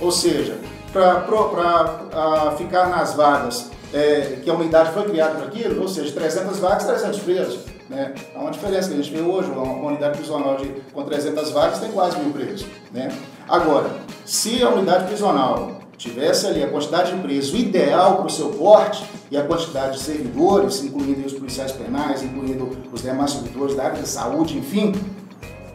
ou 0.00 0.12
seja, 0.12 0.58
para 0.92 2.54
ficar 2.56 2.88
nas 2.88 3.14
vagas 3.14 3.70
é, 3.92 4.38
que 4.42 4.50
a 4.50 4.54
unidade 4.54 4.92
foi 4.92 5.04
criada 5.04 5.34
para 5.34 5.46
aquilo, 5.46 5.82
ou 5.82 5.88
seja, 5.88 6.12
300 6.12 6.58
vagas, 6.58 6.84
300 6.84 7.18
presos. 7.20 7.60
Né? 7.90 8.14
Há 8.36 8.38
uma 8.38 8.52
diferença 8.52 8.88
que 8.88 8.94
a 8.94 9.02
gente 9.02 9.12
vê 9.12 9.20
hoje, 9.20 9.50
uma 9.50 9.88
unidade 9.88 10.16
prisional 10.16 10.56
de, 10.56 10.68
com 10.92 11.02
300 11.02 11.50
vagas 11.50 11.80
tem 11.80 11.90
quase 11.90 12.20
mil 12.20 12.32
presos. 12.32 12.64
Né? 12.92 13.12
Agora, 13.48 13.90
se 14.24 14.62
a 14.62 14.68
unidade 14.68 15.06
prisional 15.06 15.80
tivesse 15.98 16.46
ali 16.46 16.62
a 16.62 16.68
quantidade 16.68 17.12
de 17.12 17.20
presos 17.20 17.52
ideal 17.58 18.18
para 18.18 18.26
o 18.26 18.30
seu 18.30 18.50
porte 18.50 19.04
e 19.28 19.36
a 19.36 19.44
quantidade 19.44 19.98
de 19.98 20.04
servidores, 20.04 20.84
incluindo 20.84 21.26
os 21.26 21.32
policiais 21.32 21.72
penais, 21.72 22.22
incluindo 22.22 22.70
os 22.92 23.02
demais 23.02 23.32
servidores 23.32 23.74
da 23.74 23.86
área 23.86 23.98
da 23.98 24.06
saúde, 24.06 24.56
enfim, 24.56 24.92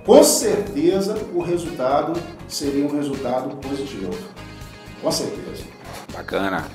com 0.06 0.24
certeza 0.24 1.18
o 1.34 1.42
resultado 1.42 2.14
seria 2.48 2.86
um 2.86 2.96
resultado 2.96 3.58
positivo. 3.58 4.16
Com 5.02 5.12
certeza. 5.12 5.66
Bacana. 6.14 6.66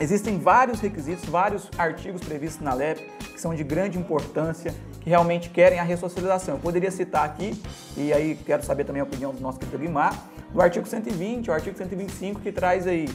existem 0.00 0.38
vários 0.38 0.80
requisitos, 0.80 1.24
vários 1.28 1.70
artigos 1.78 2.20
previstos 2.22 2.62
na 2.62 2.74
LEP 2.74 3.00
que 3.32 3.40
são 3.40 3.54
de 3.54 3.62
grande 3.62 3.96
importância, 3.96 4.74
que 5.00 5.08
realmente 5.08 5.50
querem 5.50 5.78
a 5.78 5.82
ressocialização. 5.82 6.54
Eu 6.54 6.60
poderia 6.60 6.90
citar 6.90 7.24
aqui, 7.24 7.60
e 7.96 8.12
aí 8.12 8.38
quero 8.46 8.64
saber 8.64 8.84
também 8.84 9.00
a 9.00 9.04
opinião 9.04 9.32
do 9.32 9.40
nosso 9.40 9.58
querido 9.58 9.78
Guimar, 9.78 10.14
do 10.52 10.60
artigo 10.60 10.86
120, 10.86 11.50
o 11.50 11.52
artigo 11.52 11.76
125, 11.76 12.40
que 12.40 12.52
traz 12.52 12.86
aí 12.86 13.08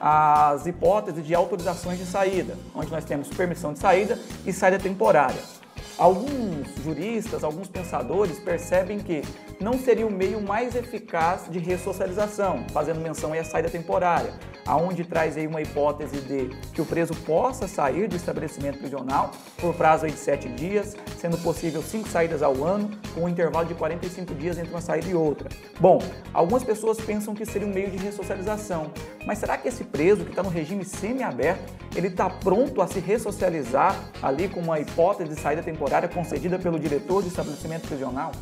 as 0.00 0.66
hipóteses 0.66 1.26
de 1.26 1.34
autorizações 1.34 1.98
de 1.98 2.06
saída, 2.06 2.56
onde 2.74 2.90
nós 2.90 3.04
temos 3.04 3.28
permissão 3.28 3.72
de 3.72 3.78
saída 3.78 4.18
e 4.46 4.52
saída 4.52 4.78
temporária. 4.78 5.59
Alguns 6.00 6.66
juristas, 6.82 7.44
alguns 7.44 7.68
pensadores 7.68 8.40
percebem 8.40 9.00
que 9.00 9.20
não 9.60 9.78
seria 9.78 10.06
o 10.06 10.10
meio 10.10 10.40
mais 10.40 10.74
eficaz 10.74 11.42
de 11.50 11.58
ressocialização, 11.58 12.64
fazendo 12.72 13.02
menção 13.02 13.34
à 13.34 13.44
saída 13.44 13.68
temporária, 13.68 14.32
aonde 14.66 15.04
traz 15.04 15.36
aí 15.36 15.46
uma 15.46 15.60
hipótese 15.60 16.22
de 16.22 16.48
que 16.72 16.80
o 16.80 16.86
preso 16.86 17.14
possa 17.26 17.68
sair 17.68 18.08
do 18.08 18.16
estabelecimento 18.16 18.78
prisional 18.78 19.30
por 19.58 19.74
prazo 19.74 20.06
de 20.06 20.16
sete 20.16 20.48
dias, 20.48 20.96
sendo 21.18 21.36
possível 21.36 21.82
cinco 21.82 22.08
saídas 22.08 22.42
ao 22.42 22.64
ano, 22.64 22.90
com 23.14 23.24
um 23.24 23.28
intervalo 23.28 23.68
de 23.68 23.74
45 23.74 24.34
dias 24.34 24.56
entre 24.56 24.70
uma 24.70 24.80
saída 24.80 25.06
e 25.06 25.14
outra. 25.14 25.50
Bom, 25.78 25.98
algumas 26.32 26.64
pessoas 26.64 26.98
pensam 26.98 27.34
que 27.34 27.44
seria 27.44 27.68
um 27.68 27.74
meio 27.74 27.90
de 27.90 27.98
ressocialização, 27.98 28.90
mas 29.26 29.38
será 29.38 29.56
que 29.58 29.68
esse 29.68 29.84
preso 29.84 30.24
que 30.24 30.30
está 30.30 30.42
no 30.42 30.48
regime 30.48 30.84
semiaberto, 30.84 31.72
ele 31.94 32.08
está 32.08 32.28
pronto 32.30 32.80
a 32.80 32.86
se 32.86 33.00
ressocializar 33.00 33.96
ali 34.22 34.48
com 34.48 34.60
uma 34.60 34.80
hipótese 34.80 35.34
de 35.34 35.40
saída 35.40 35.62
temporária 35.62 36.08
concedida 36.08 36.58
pelo 36.58 36.78
diretor 36.78 37.22
do 37.22 37.28
estabelecimento 37.28 37.86
prisional? 37.86 38.32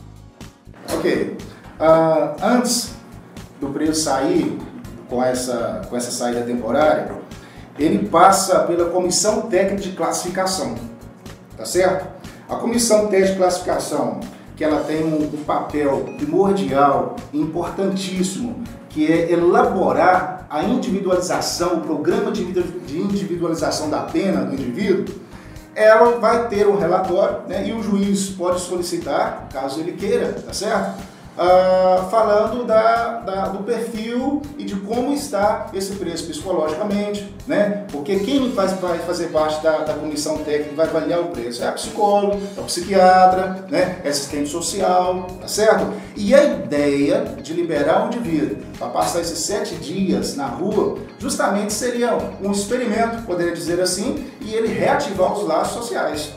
Ok. 0.95 1.37
Uh, 1.81 2.43
antes 2.43 2.95
do 3.61 3.69
preso 3.69 4.03
sair 4.03 4.59
com 5.09 5.23
essa, 5.23 5.83
com 5.89 5.97
essa 5.97 6.11
saída 6.11 6.43
temporária, 6.43 7.11
ele 7.79 8.09
passa 8.09 8.61
pela 8.61 8.91
comissão 8.91 9.43
técnica 9.43 9.83
de 9.83 9.93
classificação, 9.93 10.75
tá 11.57 11.65
certo? 11.65 12.07
A 12.49 12.57
comissão 12.57 13.09
técnica 13.09 13.33
de 13.33 13.39
classificação, 13.39 14.21
que 14.57 14.65
ela 14.65 14.83
tem 14.83 15.05
um, 15.05 15.25
um 15.25 15.45
papel 15.45 16.05
primordial, 16.17 17.17
importantíssimo, 17.33 18.65
que 18.99 19.07
é 19.13 19.31
elaborar 19.31 20.45
a 20.51 20.65
individualização, 20.65 21.75
o 21.75 21.81
programa 21.83 22.33
de 22.33 22.43
individualização 22.43 23.89
da 23.89 24.01
pena 24.01 24.45
do 24.45 24.55
indivíduo, 24.55 25.15
ela 25.73 26.19
vai 26.19 26.49
ter 26.49 26.67
um 26.67 26.77
relatório 26.77 27.43
né, 27.47 27.69
e 27.69 27.73
o 27.73 27.81
juiz 27.81 28.31
pode 28.31 28.61
solicitar, 28.61 29.49
caso 29.53 29.79
ele 29.79 29.93
queira, 29.93 30.33
tá 30.45 30.53
certo? 30.53 31.01
Uh, 31.39 32.11
falando 32.11 32.67
da, 32.67 33.21
da, 33.21 33.45
do 33.47 33.63
perfil 33.63 34.43
e 34.59 34.65
de 34.65 34.75
como 34.75 35.13
está 35.13 35.69
esse 35.73 35.95
preço 35.95 36.27
psicologicamente, 36.27 37.33
né? 37.47 37.87
Porque 37.93 38.19
quem 38.19 38.51
faz, 38.51 38.73
vai 38.73 38.99
fazer 38.99 39.29
parte 39.29 39.63
da, 39.63 39.85
da 39.85 39.95
comissão 39.95 40.39
técnica 40.39 40.75
vai 40.75 40.89
avaliar 40.89 41.21
o 41.21 41.27
preço 41.27 41.63
é 41.63 41.69
a 41.69 41.73
psicóloga, 41.73 42.39
é 42.57 42.61
o 42.61 42.65
psiquiatra, 42.65 43.65
né? 43.71 44.01
É 44.03 44.09
assistente 44.09 44.49
social, 44.49 45.29
tá 45.41 45.47
certo? 45.47 45.93
E 46.17 46.35
a 46.35 46.43
ideia 46.43 47.37
de 47.41 47.53
liberar 47.53 48.05
o 48.05 48.07
indivíduo 48.09 48.57
para 48.77 48.89
passar 48.89 49.21
esses 49.21 49.39
sete 49.39 49.77
dias 49.77 50.35
na 50.35 50.47
rua, 50.47 50.99
justamente 51.21 51.73
seria 51.73 52.19
um 52.43 52.51
experimento, 52.51 53.23
poderia 53.23 53.53
dizer 53.53 53.81
assim, 53.81 54.27
e 54.41 54.55
ele 54.55 54.67
reativar 54.67 55.33
os 55.35 55.47
laços 55.47 55.85
sociais, 55.85 56.33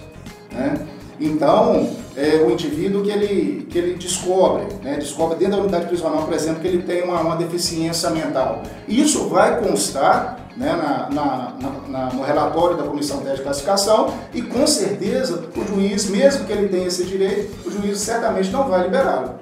né? 0.51 0.75
Então, 1.21 1.87
é, 2.17 2.43
o 2.43 2.49
indivíduo 2.49 3.03
que 3.03 3.11
ele, 3.11 3.67
que 3.69 3.77
ele 3.77 3.93
descobre, 3.93 4.65
né, 4.81 4.95
descobre 4.95 5.37
dentro 5.37 5.57
da 5.57 5.61
unidade 5.61 5.85
prisional, 5.85 6.23
por 6.23 6.33
exemplo, 6.33 6.61
que 6.61 6.67
ele 6.67 6.81
tem 6.81 7.03
uma, 7.03 7.21
uma 7.21 7.35
deficiência 7.35 8.09
mental. 8.09 8.63
Isso 8.87 9.29
vai 9.29 9.61
constar 9.61 10.39
né, 10.57 10.73
na, 10.73 11.09
na, 11.11 11.53
na, 11.87 12.13
no 12.13 12.23
relatório 12.23 12.75
da 12.75 12.83
Comissão 12.83 13.19
de 13.19 13.41
Classificação 13.41 14.11
e, 14.33 14.41
com 14.41 14.65
certeza, 14.65 15.43
o 15.55 15.63
juiz, 15.63 16.09
mesmo 16.09 16.45
que 16.45 16.51
ele 16.51 16.69
tenha 16.69 16.87
esse 16.87 17.05
direito, 17.05 17.67
o 17.67 17.71
juiz 17.71 17.99
certamente 17.99 18.49
não 18.49 18.67
vai 18.67 18.81
liberá-lo. 18.81 19.35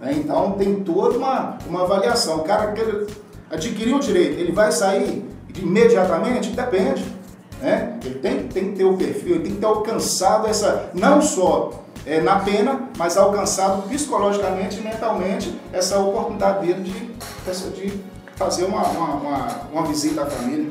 Né? 0.00 0.14
Então, 0.16 0.52
tem 0.52 0.76
toda 0.76 1.18
uma, 1.18 1.58
uma 1.66 1.82
avaliação. 1.82 2.38
O 2.38 2.44
cara 2.44 2.70
que 2.72 3.06
adquiriu 3.50 3.96
o 3.96 4.00
direito, 4.00 4.38
ele 4.38 4.52
vai 4.52 4.70
sair 4.70 5.28
imediatamente? 5.56 6.50
Depende. 6.50 7.13
Né? 7.64 7.98
Ele 8.04 8.16
tem, 8.16 8.46
tem 8.46 8.70
que 8.72 8.76
ter 8.76 8.84
o 8.84 8.94
perfil, 8.94 9.36
ele 9.36 9.44
tem 9.44 9.54
que 9.54 9.58
ter 9.58 9.64
alcançado 9.64 10.46
essa, 10.46 10.90
não 10.92 11.22
só 11.22 11.82
é, 12.04 12.20
na 12.20 12.40
pena, 12.40 12.90
mas 12.98 13.16
alcançado 13.16 13.88
psicologicamente 13.88 14.76
e 14.78 14.82
mentalmente 14.82 15.58
essa 15.72 15.98
oportunidade 15.98 16.66
dele 16.66 16.82
de, 16.82 17.80
de 17.80 18.00
fazer 18.36 18.66
uma, 18.66 18.82
uma, 18.82 19.14
uma, 19.14 19.46
uma 19.72 19.86
visita 19.86 20.24
à 20.24 20.26
família. 20.26 20.70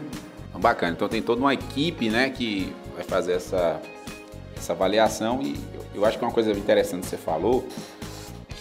Bacana, 0.53 0.93
então 0.93 1.09
tem 1.09 1.19
toda 1.19 1.41
uma 1.41 1.51
equipe 1.51 2.11
né, 2.11 2.29
que 2.29 2.71
vai 2.93 3.03
fazer 3.03 3.33
essa, 3.33 3.81
essa 4.55 4.73
avaliação 4.73 5.41
e 5.41 5.55
eu, 5.73 5.85
eu 5.95 6.05
acho 6.05 6.19
que 6.19 6.23
uma 6.23 6.31
coisa 6.31 6.51
interessante 6.51 7.01
que 7.01 7.07
você 7.07 7.17
falou, 7.17 7.67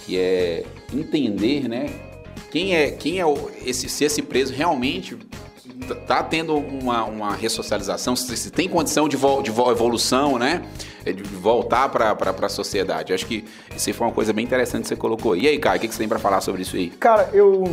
que 0.07 0.19
é 0.19 0.65
entender 0.91 1.69
né, 1.69 1.85
quem 2.51 2.75
é, 2.75 2.93
quem 2.93 3.21
é 3.21 3.27
o, 3.27 3.51
esse, 3.62 3.91
se 3.91 4.05
esse 4.05 4.23
preso 4.23 4.55
realmente 4.55 5.19
tá 5.83 6.23
tendo 6.23 6.57
uma, 6.57 7.05
uma 7.05 7.35
ressocialização, 7.35 8.15
se, 8.17 8.37
se 8.37 8.51
tem 8.51 8.69
condição 8.69 9.09
de, 9.09 9.17
vo, 9.17 9.43
de 9.43 9.51
evolução, 9.51 10.39
né? 10.39 10.62
É, 11.05 11.12
de 11.12 11.23
voltar 11.23 11.89
para 11.89 12.12
a 12.12 12.49
sociedade. 12.49 13.12
Acho 13.12 13.27
que 13.27 13.45
isso 13.77 13.93
foi 13.93 14.07
uma 14.07 14.12
coisa 14.12 14.33
bem 14.33 14.45
interessante 14.45 14.83
que 14.83 14.89
você 14.89 14.97
colocou. 14.97 15.37
E 15.37 15.49
aí, 15.49 15.59
Caio, 15.59 15.79
o 15.79 15.81
que, 15.81 15.89
que 15.89 15.95
você 15.95 15.99
tem 15.99 16.09
para 16.09 16.19
falar 16.19 16.41
sobre 16.41 16.62
isso 16.62 16.77
aí? 16.77 16.91
Cara, 16.91 17.29
eu, 17.33 17.65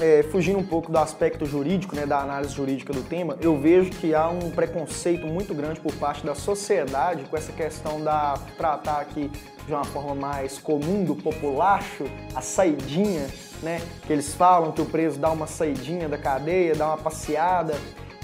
é, 0.00 0.22
fugindo 0.24 0.58
um 0.58 0.66
pouco 0.66 0.90
do 0.90 0.98
aspecto 0.98 1.46
jurídico, 1.46 1.94
né, 1.94 2.06
da 2.06 2.20
análise 2.20 2.54
jurídica 2.54 2.92
do 2.92 3.02
tema, 3.02 3.36
eu 3.40 3.58
vejo 3.58 3.90
que 3.90 4.14
há 4.14 4.28
um 4.28 4.50
preconceito 4.50 5.26
muito 5.26 5.54
grande 5.54 5.80
por 5.80 5.92
parte 5.94 6.24
da 6.26 6.34
sociedade 6.34 7.24
com 7.24 7.36
essa 7.36 7.52
questão 7.52 8.00
da 8.00 8.34
tratar 8.56 9.00
aqui 9.00 9.30
de 9.66 9.72
uma 9.72 9.84
forma 9.84 10.14
mais 10.14 10.58
comum 10.58 11.04
do 11.04 11.14
populacho, 11.16 12.04
a 12.34 12.40
saidinha, 12.40 13.26
né? 13.64 13.80
Que 14.06 14.12
eles 14.12 14.34
falam 14.34 14.70
que 14.70 14.80
o 14.80 14.86
preso 14.86 15.18
dá 15.18 15.30
uma 15.30 15.46
saidinha 15.46 16.08
da 16.08 16.18
cadeia, 16.18 16.74
dá 16.74 16.88
uma 16.88 16.98
passeada 16.98 17.74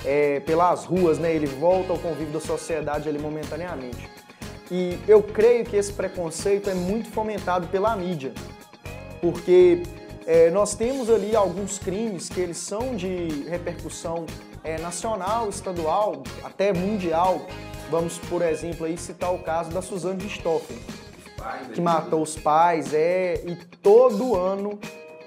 é, 0.05 0.41
pelas 0.41 0.85
ruas, 0.85 1.19
né? 1.19 1.35
Ele 1.35 1.47
volta 1.47 1.93
ao 1.93 1.99
convívio 1.99 2.33
da 2.33 2.41
sociedade 2.41 3.09
ali 3.09 3.19
momentaneamente. 3.19 4.09
E 4.71 4.97
eu 5.09 5.21
creio 5.23 5.65
que 5.65 5.77
esse 5.77 5.93
preconceito 5.93 6.71
é 6.71 6.75
muito 6.75 7.11
fomentado 7.11 7.67
pela 7.67 7.97
mídia, 7.97 8.33
porque 9.21 9.83
é, 10.27 10.49
nós 10.51 10.77
temos 10.77 11.11
ali 11.11 11.35
alguns 11.35 11.79
crimes 11.79 12.29
que 12.29 12.41
eles 12.41 12.59
são 12.59 12.95
de 12.95 13.45
repercussão 13.49 14.27
é, 14.63 14.79
nacional, 14.79 15.49
estadual, 15.49 16.23
até 16.45 16.73
mundial. 16.73 17.43
Vamos, 17.91 18.19
por 18.19 18.43
exemplo, 18.43 18.87
aí 18.87 18.97
citar 18.97 19.35
o 19.35 19.41
caso 19.41 19.71
da 19.71 19.83
Suzane 19.83 20.23
Richthofen, 20.23 20.79
que 21.75 21.81
matou 21.81 22.23
os 22.23 22.37
pais, 22.37 22.95
é, 22.95 23.43
e 23.45 23.57
todo 23.83 24.37
ano 24.37 24.79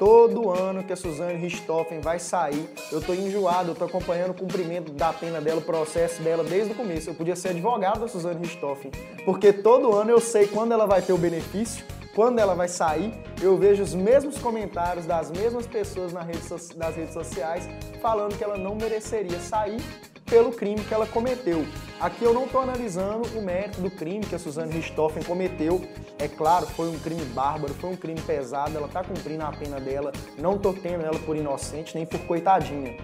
Todo 0.03 0.51
ano 0.51 0.83
que 0.83 0.91
a 0.91 0.98
Suzane 0.98 1.38
Richthofen 1.38 2.01
vai 2.01 2.19
sair, 2.19 2.69
eu 2.91 3.01
tô 3.01 3.13
enjoado, 3.13 3.72
eu 3.72 3.75
tô 3.75 3.86
acompanhando 3.86 4.31
o 4.31 4.33
cumprimento 4.33 4.91
da 4.91 5.13
pena 5.13 5.39
dela, 5.39 5.62
o 5.62 5.63
processo 5.63 6.22
dela 6.22 6.43
desde 6.43 6.74
o 6.74 6.75
começo. 6.75 7.10
Eu 7.10 7.13
podia 7.13 7.38
ser 7.38 7.51
advogado 7.51 8.01
da 8.01 8.10
Suzane 8.10 8.41
Richthofen, 8.41 8.91
porque 9.24 9.53
todo 9.53 9.95
ano 9.95 10.12
eu 10.12 10.19
sei 10.19 10.45
quando 10.45 10.74
ela 10.74 10.86
vai 10.86 11.01
ter 11.01 11.13
o 11.13 11.17
benefício, 11.17 11.86
quando 12.13 12.39
ela 12.39 12.53
vai 12.53 12.67
sair, 12.67 13.13
eu 13.41 13.55
vejo 13.55 13.81
os 13.81 13.95
mesmos 13.95 14.38
comentários 14.39 15.05
das 15.05 15.31
mesmas 15.31 15.65
pessoas 15.65 16.12
nas 16.12 16.25
redes, 16.25 17.13
sociais 17.13 17.65
falando 18.01 18.38
que 18.38 18.43
ela 18.43 18.57
não 18.57 18.75
mereceria 18.75 19.39
sair 19.39 19.81
pelo 20.25 20.51
crime 20.51 20.84
que 20.84 20.94
ela 20.94 21.06
cometeu. 21.06 21.65
Aqui 22.00 22.24
eu 22.24 22.34
não 22.34 22.46
estou 22.46 22.62
analisando 22.62 23.27
o 23.38 23.42
mérito 23.42 23.82
do 23.82 23.89
crime 23.89 24.25
que 24.25 24.36
a 24.36 24.39
Suzane 24.39 24.74
Richthofen 24.74 25.24
cometeu. 25.24 25.82
É 26.20 26.27
claro, 26.27 26.65
foi 26.68 26.89
um 26.89 27.00
crime 27.00 27.24
bárbaro, 27.25 27.74
foi 27.75 27.92
um 27.92 27.96
crime 27.96 28.20
pesado, 28.22 28.75
ela 28.75 28.88
está 28.88 29.03
cumprindo 29.03 29.44
a 29.44 29.51
pena 29.51 29.80
dela, 29.80 30.12
não 30.38 30.56
estou 30.56 30.74
tendo 30.74 31.03
ela 31.03 31.20
por 31.20 31.36
inocente 31.36 31.96
nem 31.96 32.06
por 32.06 32.20
coitadinha. 32.22 32.98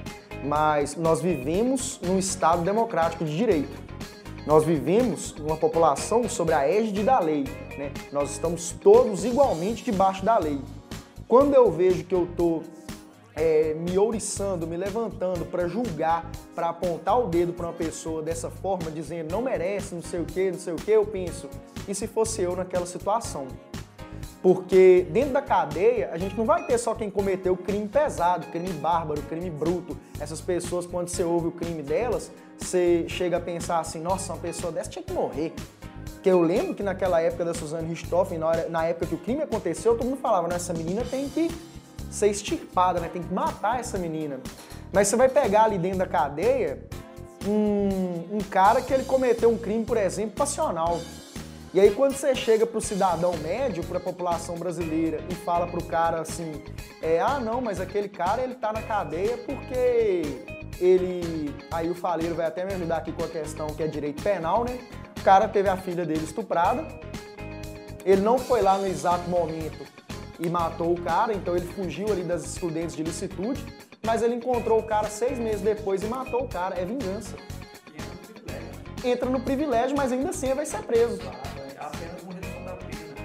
Mas 0.44 0.96
nós 0.96 1.22
vivemos 1.22 2.00
num 2.02 2.18
Estado 2.18 2.62
democrático 2.64 3.26
de 3.26 3.36
direito. 3.36 3.90
Nós 4.46 4.64
vivemos 4.64 5.32
uma 5.34 5.58
população 5.58 6.28
sobre 6.28 6.54
a 6.54 6.68
égide 6.68 7.04
da 7.04 7.20
lei, 7.20 7.44
né? 7.78 7.92
Nós 8.12 8.32
estamos 8.32 8.72
todos 8.72 9.26
igualmente 9.26 9.84
debaixo 9.84 10.24
da 10.26 10.38
lei. 10.38 10.60
Quando 11.28 11.54
eu 11.54 11.72
vejo 11.72 12.04
que 12.06 12.16
eu 12.16 12.24
estou 12.24 12.64
é, 13.40 13.74
me 13.74 13.98
ouriçando, 13.98 14.68
me 14.68 14.76
levantando 14.76 15.46
para 15.46 15.68
julgar, 15.68 16.30
para 16.54 16.70
apontar 16.70 17.18
o 17.18 17.28
dedo 17.28 17.54
para 17.54 17.68
uma 17.68 17.74
pessoa 17.74 18.22
dessa 18.22 18.50
forma, 18.50 18.92
dizendo 18.92 19.32
não 19.32 19.42
merece, 19.42 19.96
não 19.96 20.02
sei 20.02 20.20
o 20.20 20.26
que, 20.26 20.52
não 20.52 20.60
sei 20.60 20.74
o 20.74 20.76
que, 20.76 20.92
eu 20.92 21.06
penso, 21.06 21.50
e 21.88 21.96
se 21.96 22.06
fosse 22.06 22.42
eu 22.42 22.56
naquela 22.56 22.86
situação? 22.86 23.48
Porque 24.42 25.06
dentro 25.10 25.34
da 25.34 25.42
cadeia, 25.42 26.10
a 26.12 26.18
gente 26.18 26.38
não 26.38 26.46
vai 26.46 26.66
ter 26.66 26.78
só 26.78 26.94
quem 26.94 27.10
cometeu 27.10 27.56
crime 27.58 27.88
pesado, 27.88 28.48
crime 28.48 28.70
bárbaro, 28.70 29.22
crime 29.24 29.50
bruto. 29.50 29.98
Essas 30.18 30.40
pessoas, 30.40 30.86
quando 30.86 31.10
você 31.10 31.26
ouve 31.26 31.48
o 31.48 31.52
crime 31.52 31.84
delas, 31.84 32.32
você 32.58 33.06
chega 33.10 33.36
a 33.36 33.40
pensar 33.42 33.80
assim, 33.80 34.00
nossa, 34.00 34.32
uma 34.32 34.40
pessoa 34.40 34.72
dessa 34.72 34.90
tinha 34.90 35.04
que 35.04 35.12
morrer. 35.12 35.54
Porque 36.14 36.30
eu 36.30 36.42
lembro 36.42 36.74
que 36.74 36.84
naquela 36.84 37.22
época 37.22 37.44
da 37.44 37.54
Suzane 37.54 37.90
Richthofen, 37.90 38.38
na, 38.38 38.68
na 38.70 38.86
época 38.86 39.08
que 39.08 39.16
o 39.16 39.18
crime 39.18 39.42
aconteceu, 39.42 39.98
todo 39.98 40.08
mundo 40.08 40.20
falava, 40.22 40.54
essa 40.54 40.74
menina 40.74 41.04
tem 41.04 41.28
que 41.28 41.50
ser 42.10 42.28
extirpada, 42.28 43.00
né? 43.00 43.10
tem 43.12 43.22
que 43.22 43.34
matar 43.34 43.80
essa 43.80 43.98
menina. 43.98 44.40
Mas 44.92 45.08
você 45.08 45.16
vai 45.16 45.30
pegar 45.30 45.64
ali 45.66 45.78
dentro 45.78 46.00
da 46.00 46.08
cadeia 46.08 46.80
um, 47.48 48.38
um 48.38 48.40
cara 48.50 48.82
que 48.82 48.94
ele 48.94 49.04
cometeu 49.04 49.50
um 49.50 49.58
crime, 49.58 49.86
por 49.86 49.98
exemplo, 49.98 50.32
passional. 50.36 51.00
E 51.72 51.80
aí 51.80 51.92
quando 51.92 52.16
você 52.16 52.34
chega 52.34 52.66
para 52.66 52.78
o 52.80 52.82
cidadão 52.82 53.38
médio, 53.38 53.84
para 53.84 53.98
a 53.98 54.02
população 54.02 54.56
brasileira 54.56 55.20
e 55.30 55.36
fala 55.36 55.68
para 55.68 55.80
o 55.80 55.86
cara 55.86 56.22
assim, 56.22 56.64
é, 57.00 57.20
ah 57.20 57.40
não, 57.40 57.62
mas 57.62 57.80
aquele 57.80 58.10
cara 58.10 58.42
ele 58.42 58.56
tá 58.56 58.74
na 58.74 58.82
cadeia 58.82 59.38
porque 59.38 60.24
ele, 60.80 61.56
aí 61.70 61.90
o 61.92 61.94
faleiro 61.94 62.34
vai 62.34 62.48
até 62.48 62.66
me 62.66 62.74
ajudar 62.74 62.98
aqui 62.98 63.12
com 63.12 63.24
a 63.24 63.28
questão 63.28 63.68
que 63.68 63.84
é 63.84 63.88
direito 63.88 64.24
penal, 64.24 64.66
né? 64.66 64.80
O 65.16 65.22
cara 65.22 65.48
teve 65.48 65.70
a 65.70 65.78
filha 65.78 66.06
dele 66.06 66.24
estuprada, 66.24 66.88
ele 68.04 68.22
não 68.22 68.40
foi 68.40 68.64
lá 68.64 68.78
no 68.78 68.88
exato 68.88 69.30
momento 69.30 69.86
e 70.40 70.50
matou 70.50 70.94
o 70.94 71.02
cara, 71.02 71.34
então 71.34 71.56
ele 71.56 71.66
fugiu 71.68 72.12
ali 72.12 72.24
das 72.24 72.46
excludentes 72.46 72.96
de 72.96 73.04
licitude, 73.04 73.66
mas 74.06 74.22
ele 74.22 74.36
encontrou 74.36 74.80
o 74.80 74.84
cara 74.84 75.10
seis 75.10 75.38
meses 75.38 75.62
depois 75.62 76.02
e 76.04 76.06
matou 76.08 76.44
o 76.44 76.48
cara, 76.48 76.80
é 76.80 76.86
vingança. 76.86 77.36
Entra 79.04 79.30
no 79.30 79.40
privilégio, 79.40 79.96
mas 79.96 80.12
ainda 80.12 80.30
assim 80.30 80.54
vai 80.54 80.66
ser 80.66 80.82
preso 80.84 81.20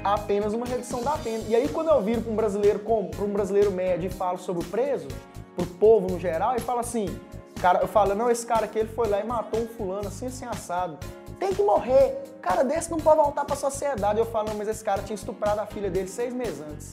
apenas 0.04 0.52
uma 0.52 0.66
redução 0.66 1.02
da 1.02 1.12
pena. 1.12 1.42
E 1.48 1.56
aí 1.56 1.68
quando 1.68 1.88
eu 1.88 2.02
viro 2.02 2.20
para 2.20 2.30
um 2.30 2.36
brasileiro 2.36 2.78
para 2.78 3.24
um 3.24 3.32
brasileiro 3.32 3.72
médio 3.72 4.06
e 4.06 4.10
falo 4.10 4.38
sobre 4.38 4.62
o 4.62 4.66
preso, 4.68 5.08
pro 5.56 5.66
povo 5.66 6.12
no 6.12 6.20
geral, 6.20 6.54
e 6.54 6.60
falo 6.60 6.80
assim, 6.80 7.18
cara, 7.60 7.80
eu 7.80 7.88
falo, 7.88 8.14
não, 8.14 8.30
esse 8.30 8.44
cara 8.46 8.66
aqui 8.66 8.78
ele 8.78 8.90
foi 8.90 9.08
lá 9.08 9.20
e 9.20 9.24
matou 9.24 9.60
um 9.60 9.66
fulano 9.66 10.08
assim, 10.08 10.26
assim, 10.26 10.44
assado. 10.44 10.98
Tem 11.40 11.54
que 11.54 11.62
morrer. 11.62 12.22
Cara 12.44 12.62
desse 12.62 12.90
não 12.90 12.98
pode 12.98 13.16
voltar 13.16 13.42
para 13.46 13.54
a 13.54 13.56
sociedade. 13.56 14.18
Eu 14.18 14.26
falo, 14.26 14.50
não, 14.50 14.56
mas 14.56 14.68
esse 14.68 14.84
cara 14.84 15.02
tinha 15.02 15.14
estuprado 15.14 15.62
a 15.62 15.66
filha 15.66 15.88
dele 15.88 16.08
seis 16.08 16.34
meses 16.34 16.60
antes. 16.60 16.92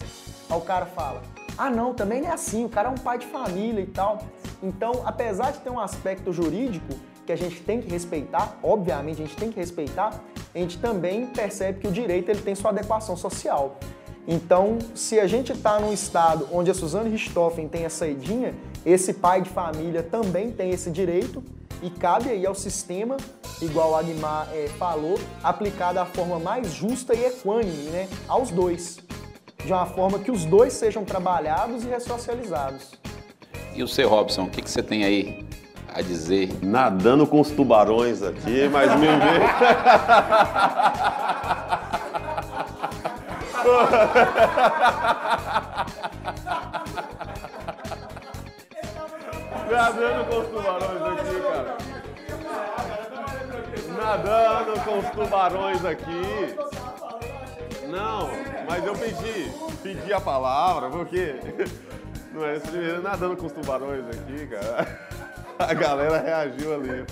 Aí 0.49 0.57
o 0.57 0.61
cara 0.61 0.85
fala, 0.85 1.21
ah 1.57 1.69
não, 1.69 1.93
também 1.93 2.21
não 2.21 2.29
é 2.29 2.31
assim, 2.31 2.63
o 2.63 2.69
cara 2.69 2.87
é 2.87 2.91
um 2.91 2.95
pai 2.95 3.17
de 3.17 3.25
família 3.25 3.81
e 3.81 3.85
tal. 3.85 4.19
Então, 4.63 5.01
apesar 5.03 5.51
de 5.51 5.59
ter 5.59 5.69
um 5.69 5.77
aspecto 5.77 6.31
jurídico, 6.31 6.93
que 7.25 7.33
a 7.33 7.35
gente 7.35 7.61
tem 7.63 7.81
que 7.81 7.89
respeitar, 7.89 8.57
obviamente 8.63 9.21
a 9.21 9.25
gente 9.25 9.35
tem 9.35 9.51
que 9.51 9.59
respeitar, 9.59 10.21
a 10.55 10.57
gente 10.57 10.79
também 10.79 11.27
percebe 11.27 11.81
que 11.81 11.87
o 11.87 11.91
direito 11.91 12.29
ele 12.29 12.41
tem 12.41 12.55
sua 12.55 12.71
adequação 12.71 13.17
social. 13.17 13.75
Então, 14.25 14.79
se 14.95 15.19
a 15.19 15.27
gente 15.27 15.51
está 15.51 15.81
num 15.81 15.91
estado 15.91 16.47
onde 16.53 16.71
a 16.71 16.73
Suzane 16.73 17.09
Richthofen 17.09 17.67
tem 17.67 17.83
essa 17.83 18.07
idinha, 18.07 18.55
esse 18.85 19.15
pai 19.15 19.41
de 19.41 19.49
família 19.49 20.01
também 20.01 20.49
tem 20.49 20.69
esse 20.69 20.89
direito 20.89 21.43
e 21.81 21.89
cabe 21.89 22.29
aí 22.29 22.45
ao 22.45 22.55
sistema, 22.55 23.17
igual 23.61 23.91
o 23.91 23.95
Agmar 23.95 24.47
é, 24.53 24.67
falou, 24.77 25.19
aplicar 25.43 25.93
da 25.93 26.05
forma 26.05 26.39
mais 26.39 26.71
justa 26.73 27.15
e 27.15 27.25
equânime 27.25 27.89
né, 27.89 28.07
aos 28.27 28.51
dois, 28.51 28.99
de 29.63 29.71
uma 29.71 29.85
forma 29.85 30.19
que 30.19 30.31
os 30.31 30.45
dois 30.45 30.73
sejam 30.73 31.03
trabalhados 31.03 31.83
e 31.83 31.87
ressocializados. 31.87 32.91
E 33.73 33.81
o 33.81 33.87
seu 33.87 34.09
Robson, 34.09 34.43
o 34.43 34.49
que, 34.49 34.61
que 34.61 34.69
você 34.69 34.83
tem 34.83 35.03
aí 35.03 35.45
a 35.93 36.01
dizer. 36.01 36.49
Nadando 36.61 37.27
com 37.27 37.41
os 37.41 37.51
tubarões 37.51 38.23
aqui, 38.23 38.69
mas 38.69 38.97
mil 38.99 39.11
vezes. 39.11 39.51
Nadando 49.71 50.25
com 50.25 50.39
os 50.39 50.47
tubarões 50.47 51.01
aqui, 51.01 51.39
cara. 51.41 51.77
Nadando 53.97 54.79
com 54.81 54.99
os 54.99 55.09
tubarões 55.11 55.85
aqui. 55.85 56.55
Não, 57.87 58.29
mas 58.69 58.85
eu 58.85 58.93
pedi, 58.93 59.49
pedi 59.81 60.11
a 60.11 60.19
palavra, 60.19 60.89
porque 60.89 61.35
não 62.35 62.45
é 62.45 62.57
esse 62.57 62.77
nadando 63.01 63.37
com 63.37 63.45
os 63.45 63.53
tubarões 63.53 64.03
aqui, 64.07 64.47
cara. 64.47 64.99
A 65.57 65.73
galera 65.73 66.17
reagiu 66.17 66.73
ali. 66.73 67.05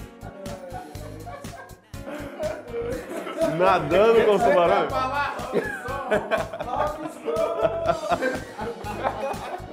Nadando 3.58 4.26
com 4.26 4.36
os 4.36 4.44
tubarões. 4.44 4.92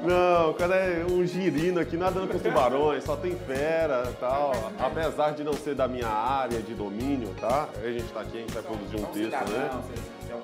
Não, 0.07 0.51
o 0.51 0.55
cara 0.55 0.77
é 0.77 1.05
um 1.05 1.27
girino 1.27 1.81
aqui 1.81 1.97
nadando 1.97 2.29
com 2.29 2.37
os 2.37 2.42
tubarões, 2.42 3.05
só 3.05 3.16
tem 3.16 3.35
fera 3.35 4.09
e 4.11 4.14
tal. 4.14 4.53
Apesar 4.79 5.33
de 5.33 5.42
não 5.42 5.53
ser 5.53 5.75
da 5.75 5.88
minha 5.88 6.09
área 6.09 6.61
de 6.61 6.75
domínio, 6.75 7.35
tá? 7.40 7.69
A 7.83 7.90
gente 7.90 8.12
tá 8.12 8.21
aqui, 8.21 8.38
a 8.38 8.40
gente 8.40 8.53
vai 8.53 8.62
produzir 8.62 8.97
um 8.97 9.07
texto, 9.07 9.51
né? 9.51 9.71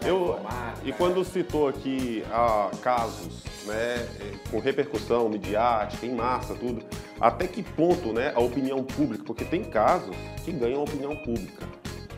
Eu, 0.05 0.39
e 0.85 0.93
quando 0.93 1.25
citou 1.25 1.69
aqui 1.69 2.25
ah, 2.33 2.71
casos 2.83 3.45
né, 3.67 4.07
com 4.51 4.59
repercussão 4.59 5.29
midiática, 5.29 6.07
em 6.07 6.15
massa, 6.15 6.55
tudo, 6.55 6.83
até 7.21 7.47
que 7.47 7.63
ponto 7.63 8.13
né, 8.13 8.33
a 8.35 8.41
opinião 8.41 8.83
pública, 8.83 9.23
porque 9.25 9.45
tem 9.45 9.63
casos 9.63 10.15
que 10.45 10.51
ganham 10.51 10.81
a 10.81 10.85
opinião 10.85 11.15
pública. 11.17 11.67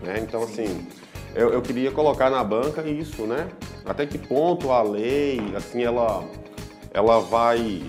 Né? 0.02 0.20
Então, 0.20 0.42
assim, 0.42 0.87
eu, 1.35 1.50
eu, 1.50 1.61
queria 1.61 1.90
colocar 1.90 2.30
na 2.30 2.42
banca 2.44 2.83
isso, 2.83 3.26
né? 3.26 3.48
Até 3.85 4.07
que 4.07 4.18
ponto 4.18 4.70
a 4.70 4.83
lei, 4.83 5.40
assim, 5.57 5.83
ela, 5.83 6.24
ela 6.94 7.20
vai 7.20 7.83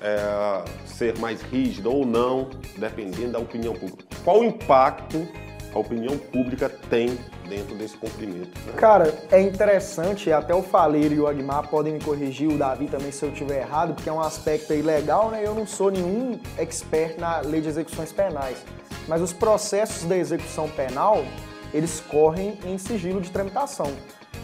é, 0.00 0.64
ser 0.84 1.16
mais 1.18 1.40
rígida 1.42 1.88
ou 1.88 2.04
não, 2.04 2.50
dependendo 2.76 3.32
da 3.32 3.38
opinião 3.38 3.74
pública. 3.74 4.04
Qual 4.24 4.40
o 4.40 4.44
impacto 4.44 5.28
a 5.76 5.78
opinião 5.78 6.16
pública 6.16 6.70
tem 6.88 7.18
dentro 7.46 7.74
desse 7.74 7.96
cumprimento. 7.96 8.58
Né? 8.66 8.72
Cara, 8.76 9.14
é 9.30 9.40
interessante, 9.40 10.32
até 10.32 10.54
o 10.54 10.62
Faleiro 10.62 11.14
e 11.14 11.20
o 11.20 11.26
Agmar 11.26 11.68
podem 11.68 11.92
me 11.92 12.00
corrigir, 12.00 12.48
o 12.48 12.58
Davi 12.58 12.86
também 12.86 13.12
se 13.12 13.24
eu 13.24 13.30
estiver 13.30 13.60
errado, 13.60 13.94
porque 13.94 14.08
é 14.08 14.12
um 14.12 14.20
aspecto 14.20 14.72
aí 14.72 14.82
legal, 14.82 15.30
né? 15.30 15.42
Eu 15.44 15.54
não 15.54 15.66
sou 15.66 15.90
nenhum 15.90 16.40
expert 16.56 17.18
na 17.18 17.40
lei 17.40 17.60
de 17.60 17.68
execuções 17.68 18.10
penais, 18.10 18.64
mas 19.06 19.20
os 19.20 19.32
processos 19.32 20.04
da 20.04 20.16
execução 20.16 20.68
penal, 20.70 21.24
eles 21.72 22.00
correm 22.00 22.58
em 22.64 22.78
sigilo 22.78 23.20
de 23.20 23.30
tramitação. 23.30 23.92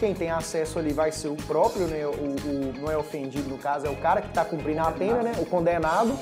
Quem 0.03 0.13
tem 0.13 0.29
acesso 0.29 0.79
ali 0.79 0.91
vai 0.91 1.13
ser 1.13 1.29
o 1.29 1.35
próprio, 1.47 1.87
né? 1.87 2.05
o, 2.05 2.09
o 2.09 2.73
não 2.81 2.91
é 2.91 2.97
ofendido 2.97 3.47
no 3.47 3.57
caso, 3.57 3.87
é 3.87 3.89
o 3.89 3.95
cara 3.95 4.21
que 4.21 4.27
está 4.27 4.43
cumprindo 4.43 4.81
a 4.81 4.91
pena, 4.91 5.23
né? 5.23 5.31
O 5.39 5.45
condenado 5.45 6.19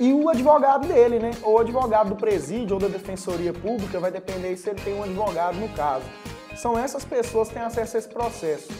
e 0.00 0.12
o 0.12 0.28
advogado 0.28 0.88
dele, 0.88 1.20
né? 1.20 1.30
Ou 1.40 1.54
o 1.54 1.58
advogado 1.60 2.08
do 2.08 2.16
presídio 2.16 2.74
ou 2.74 2.80
da 2.80 2.88
defensoria 2.88 3.52
pública, 3.52 4.00
vai 4.00 4.10
depender 4.10 4.56
se 4.56 4.70
ele 4.70 4.80
tem 4.80 4.92
um 4.92 5.04
advogado 5.04 5.54
no 5.54 5.68
caso. 5.68 6.04
São 6.56 6.76
essas 6.76 7.04
pessoas 7.04 7.46
que 7.46 7.54
têm 7.54 7.62
acesso 7.62 7.96
a 7.96 7.98
esse 8.00 8.08
processo. 8.08 8.72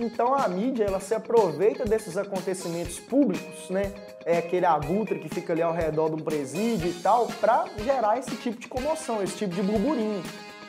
Então 0.00 0.34
a 0.34 0.48
mídia 0.48 0.84
ela 0.84 0.98
se 0.98 1.14
aproveita 1.14 1.84
desses 1.84 2.16
acontecimentos 2.16 2.98
públicos, 2.98 3.68
né? 3.68 3.92
É 4.24 4.38
aquele 4.38 4.64
abutre 4.64 5.18
que 5.18 5.28
fica 5.28 5.52
ali 5.52 5.60
ao 5.60 5.74
redor 5.74 6.08
de 6.08 6.14
um 6.14 6.24
presídio 6.24 6.88
e 6.88 6.94
tal, 6.94 7.26
para 7.42 7.66
gerar 7.84 8.18
esse 8.18 8.34
tipo 8.36 8.58
de 8.58 8.68
comoção, 8.68 9.22
esse 9.22 9.36
tipo 9.36 9.54
de 9.54 9.60
burburinho, 9.60 10.22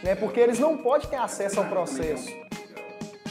né? 0.04 0.13
Porque 0.13 0.41
eles 0.41 0.60
não 0.60 0.76
podem 0.76 1.08
ter 1.08 1.15
acesso 1.15 1.62
ao 1.62 1.67
processo. 1.67 2.46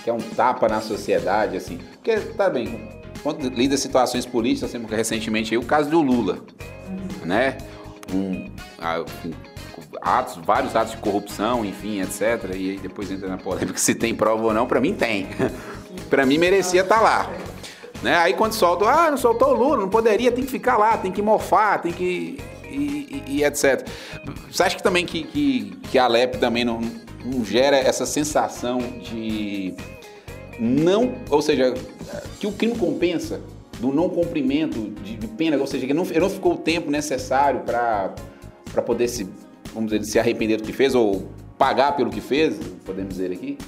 Que 0.06 0.10
é 0.10 0.12
um 0.12 0.18
tapa 0.18 0.68
na 0.68 0.80
sociedade, 0.80 1.56
assim. 1.56 1.78
Porque, 1.94 2.16
tá 2.20 2.48
bem, 2.48 3.02
quando 3.24 3.48
lida 3.48 3.76
situações 3.76 4.24
políticas, 4.24 4.70
temos 4.70 4.88
recentemente 4.88 5.52
aí 5.52 5.58
o 5.58 5.64
caso 5.64 5.90
do 5.90 6.00
Lula, 6.00 6.38
né? 7.24 7.58
Um, 8.14 8.48
atos, 10.00 10.36
vários 10.44 10.76
atos 10.76 10.92
de 10.92 10.98
corrupção, 10.98 11.64
enfim, 11.64 12.00
etc. 12.02 12.52
E 12.54 12.70
aí 12.70 12.78
depois 12.78 13.10
entra 13.10 13.26
na 13.26 13.36
polêmica 13.36 13.76
se 13.82 13.96
tem 13.96 14.14
prova 14.14 14.44
ou 14.44 14.54
não. 14.54 14.64
Para 14.64 14.80
mim 14.80 14.94
tem. 14.94 15.26
para 16.08 16.24
mim 16.24 16.38
merecia 16.38 16.82
estar 16.82 16.98
tá 16.98 17.00
lá. 17.00 17.30
Né? 18.00 18.16
Aí 18.16 18.34
quando 18.34 18.52
solta, 18.52 18.84
ah, 18.88 19.10
não 19.10 19.18
soltou 19.18 19.48
o 19.48 19.54
Lula, 19.54 19.78
não 19.78 19.88
poderia, 19.88 20.30
tem 20.30 20.44
que 20.44 20.50
ficar 20.52 20.76
lá, 20.76 20.96
tem 20.96 21.10
que 21.10 21.20
mofar, 21.20 21.82
tem 21.82 21.92
que. 21.92 22.38
E, 22.62 23.24
e, 23.26 23.38
e 23.38 23.44
etc. 23.44 23.84
Você 24.48 24.62
acha 24.62 24.76
que 24.76 24.84
também 24.84 25.04
que, 25.04 25.24
que, 25.24 25.76
que 25.90 25.98
a 25.98 26.06
LEP 26.06 26.38
também 26.38 26.64
não, 26.64 26.80
não 27.24 27.44
gera 27.44 27.76
essa 27.76 28.06
sensação 28.06 28.78
de 28.78 29.74
não, 30.58 31.14
ou 31.30 31.42
seja, 31.42 31.74
que 32.40 32.46
o 32.46 32.52
crime 32.52 32.76
compensa 32.76 33.40
do 33.80 33.92
não 33.92 34.08
cumprimento 34.08 34.90
de, 35.02 35.16
de 35.16 35.26
pena, 35.26 35.56
ou 35.56 35.66
seja, 35.66 35.86
que 35.86 35.94
não, 35.94 36.04
não 36.04 36.30
ficou 36.30 36.54
o 36.54 36.58
tempo 36.58 36.90
necessário 36.90 37.60
para 37.60 38.14
poder 38.84 39.08
se, 39.08 39.28
vamos 39.74 39.90
dizer, 39.90 40.04
se 40.04 40.18
arrepender 40.18 40.56
do 40.56 40.62
que 40.62 40.72
fez 40.72 40.94
ou 40.94 41.28
pagar 41.58 41.96
pelo 41.96 42.10
que 42.10 42.20
fez, 42.20 42.58
podemos 42.84 43.14
dizer 43.14 43.32
aqui? 43.32 43.58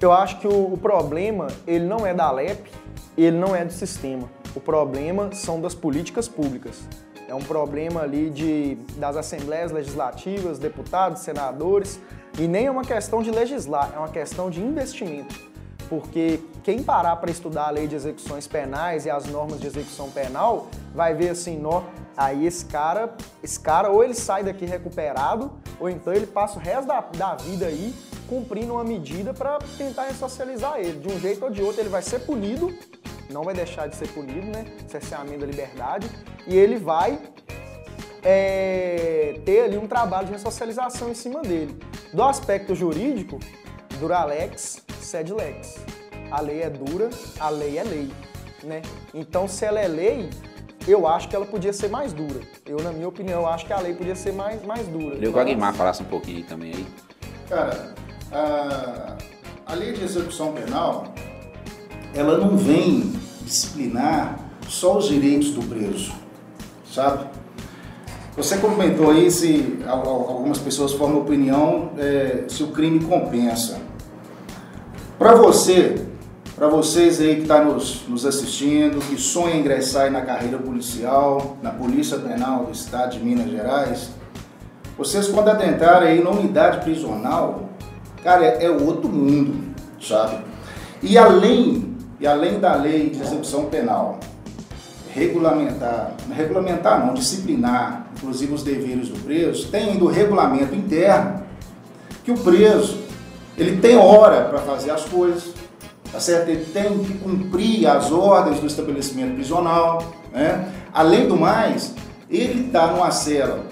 Eu 0.00 0.12
acho 0.12 0.38
que 0.38 0.46
o, 0.46 0.72
o 0.72 0.78
problema, 0.78 1.48
ele 1.66 1.84
não 1.84 2.06
é 2.06 2.14
da 2.14 2.26
Alep, 2.26 2.70
ele 3.16 3.36
não 3.36 3.54
é 3.54 3.64
do 3.64 3.72
sistema. 3.72 4.30
O 4.54 4.60
problema 4.60 5.30
são 5.32 5.60
das 5.60 5.74
políticas 5.74 6.28
públicas. 6.28 6.80
É 7.28 7.34
um 7.34 7.40
problema 7.40 8.00
ali 8.02 8.30
de, 8.30 8.76
das 8.96 9.16
assembleias 9.16 9.70
legislativas, 9.70 10.58
deputados, 10.58 11.20
senadores, 11.20 12.00
e 12.38 12.46
nem 12.46 12.66
é 12.66 12.70
uma 12.70 12.84
questão 12.84 13.22
de 13.22 13.30
legislar, 13.30 13.92
é 13.94 13.98
uma 13.98 14.08
questão 14.08 14.48
de 14.48 14.62
investimento. 14.62 15.47
Porque 15.88 16.40
quem 16.62 16.82
parar 16.82 17.16
para 17.16 17.30
estudar 17.30 17.68
a 17.68 17.70
lei 17.70 17.86
de 17.86 17.94
execuções 17.94 18.46
penais 18.46 19.06
e 19.06 19.10
as 19.10 19.26
normas 19.26 19.58
de 19.58 19.66
execução 19.66 20.10
penal, 20.10 20.68
vai 20.94 21.14
ver 21.14 21.30
assim, 21.30 21.58
nó, 21.58 21.82
aí 22.16 22.46
esse 22.46 22.66
cara, 22.66 23.14
esse 23.42 23.58
cara 23.58 23.90
ou 23.90 24.04
ele 24.04 24.14
sai 24.14 24.44
daqui 24.44 24.66
recuperado, 24.66 25.50
ou 25.80 25.88
então 25.88 26.12
ele 26.12 26.26
passa 26.26 26.58
o 26.58 26.62
resto 26.62 26.86
da, 26.86 27.00
da 27.00 27.34
vida 27.36 27.66
aí 27.66 27.94
cumprindo 28.28 28.74
uma 28.74 28.84
medida 28.84 29.32
para 29.32 29.58
tentar 29.78 30.04
ressocializar 30.04 30.78
ele. 30.78 30.98
De 30.98 31.08
um 31.08 31.18
jeito 31.18 31.44
ou 31.44 31.50
de 31.50 31.62
outro 31.62 31.80
ele 31.80 31.88
vai 31.88 32.02
ser 32.02 32.20
punido, 32.20 32.72
não 33.30 33.42
vai 33.42 33.54
deixar 33.54 33.88
de 33.88 33.96
ser 33.96 34.08
punido, 34.08 34.46
né? 34.46 34.66
Cerceamento 34.86 35.40
da 35.40 35.46
liberdade, 35.46 36.10
e 36.46 36.54
ele 36.54 36.76
vai 36.76 37.18
é, 38.22 39.40
ter 39.44 39.62
ali 39.62 39.78
um 39.78 39.86
trabalho 39.86 40.26
de 40.26 40.32
ressocialização 40.32 41.10
em 41.10 41.14
cima 41.14 41.40
dele. 41.40 41.78
Do 42.12 42.22
aspecto 42.22 42.74
jurídico, 42.74 43.38
Duralex, 43.98 44.82
sed 45.08 45.32
lex. 45.32 45.78
A 46.30 46.40
lei 46.42 46.60
é 46.60 46.68
dura, 46.68 47.08
a 47.40 47.48
lei 47.48 47.78
é 47.78 47.82
lei, 47.82 48.10
né? 48.62 48.82
Então, 49.14 49.48
se 49.48 49.64
ela 49.64 49.80
é 49.80 49.88
lei, 49.88 50.28
eu 50.86 51.06
acho 51.06 51.28
que 51.28 51.34
ela 51.34 51.46
podia 51.46 51.72
ser 51.72 51.88
mais 51.88 52.12
dura. 52.12 52.40
Eu, 52.66 52.76
na 52.82 52.92
minha 52.92 53.08
opinião, 53.08 53.46
acho 53.46 53.64
que 53.64 53.72
a 53.72 53.80
lei 53.80 53.94
podia 53.94 54.14
ser 54.14 54.32
mais, 54.32 54.62
mais 54.64 54.86
dura. 54.86 55.14
Queria 55.14 55.30
que 55.30 55.36
o 55.36 55.40
Aguimar 55.40 55.72
falasse 55.74 56.02
um 56.02 56.06
pouquinho 56.06 56.44
também 56.44 56.74
aí. 56.74 56.86
Cara, 57.48 57.94
a, 58.30 59.16
a 59.64 59.74
lei 59.74 59.94
de 59.94 60.04
execução 60.04 60.52
penal, 60.52 61.14
ela 62.14 62.36
não 62.36 62.58
vem 62.58 63.14
disciplinar 63.42 64.38
só 64.68 64.98
os 64.98 65.08
direitos 65.08 65.52
do 65.52 65.62
preso, 65.62 66.12
sabe? 66.92 67.26
Você 68.36 68.58
comentou 68.58 69.10
aí 69.10 69.30
se 69.30 69.78
algumas 69.86 70.58
pessoas 70.58 70.92
formam 70.92 71.22
opinião 71.22 71.92
é, 71.98 72.44
se 72.46 72.62
o 72.62 72.68
crime 72.68 73.02
compensa. 73.02 73.87
Para 75.18 75.34
você, 75.34 76.06
para 76.54 76.68
vocês 76.68 77.20
aí 77.20 77.34
que 77.34 77.42
estão 77.42 77.58
tá 77.58 77.64
nos, 77.64 78.06
nos 78.06 78.24
assistindo, 78.24 79.00
que 79.00 79.20
sonham 79.20 79.56
em 79.56 79.60
ingressar 79.60 80.12
na 80.12 80.20
carreira 80.20 80.58
policial, 80.58 81.56
na 81.60 81.70
Polícia 81.70 82.18
Penal 82.18 82.66
do 82.66 82.70
Estado 82.70 83.18
de 83.18 83.24
Minas 83.24 83.50
Gerais, 83.50 84.10
vocês 84.96 85.26
quando 85.26 85.48
adentrarem 85.48 86.08
aí 86.08 86.22
na 86.22 86.30
unidade 86.30 86.84
prisional, 86.84 87.68
cara, 88.22 88.44
é, 88.44 88.66
é 88.66 88.70
outro 88.70 89.08
mundo, 89.08 89.74
sabe? 90.00 90.38
E 91.02 91.18
além, 91.18 91.96
e 92.20 92.26
além 92.26 92.60
da 92.60 92.76
lei 92.76 93.10
de 93.10 93.20
execução 93.20 93.64
penal, 93.64 94.20
regulamentar, 95.12 96.12
regulamentar 96.32 97.04
não, 97.04 97.14
disciplinar, 97.14 98.06
inclusive 98.16 98.54
os 98.54 98.62
deveres 98.62 99.08
do 99.08 99.18
preso, 99.18 99.68
tem 99.68 99.90
ainda 99.90 100.04
o 100.04 100.08
regulamento 100.08 100.76
interno 100.76 101.42
que 102.22 102.30
o 102.30 102.38
preso 102.38 103.07
ele 103.58 103.80
tem 103.80 103.96
hora 103.96 104.44
para 104.44 104.60
fazer 104.60 104.90
as 104.90 105.04
coisas, 105.04 105.52
tá 106.12 106.20
certo? 106.20 106.48
Ele 106.48 106.64
tem 106.66 106.98
que 107.00 107.14
cumprir 107.18 107.86
as 107.88 108.12
ordens 108.12 108.60
do 108.60 108.66
estabelecimento 108.66 109.34
prisional, 109.34 110.02
né? 110.32 110.72
Além 110.94 111.26
do 111.26 111.36
mais, 111.36 111.94
ele 112.30 112.66
está 112.66 112.86
numa 112.86 113.10
cela 113.10 113.64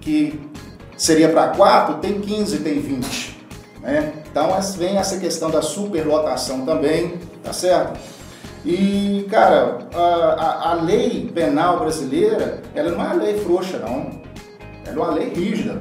que 0.00 0.40
seria 0.96 1.28
para 1.28 1.48
4, 1.48 1.96
tem 1.96 2.20
15, 2.20 2.58
tem 2.60 2.80
20, 2.80 3.46
né? 3.82 4.12
Então 4.30 4.58
vem 4.78 4.96
essa 4.96 5.18
questão 5.18 5.50
da 5.50 5.60
superlotação 5.60 6.64
também, 6.64 7.18
tá 7.42 7.52
certo? 7.52 7.98
E, 8.64 9.26
cara, 9.30 9.78
a, 9.94 10.70
a, 10.70 10.74
lei 10.74 11.30
penal 11.34 11.78
brasileira, 11.78 12.62
ela 12.74 12.90
não 12.90 13.02
é 13.02 13.06
uma 13.06 13.14
lei 13.14 13.38
frouxa, 13.38 13.78
não. 13.78 14.20
Ela 14.84 14.94
é 14.94 14.98
uma 14.98 15.10
lei 15.12 15.28
rígida, 15.30 15.80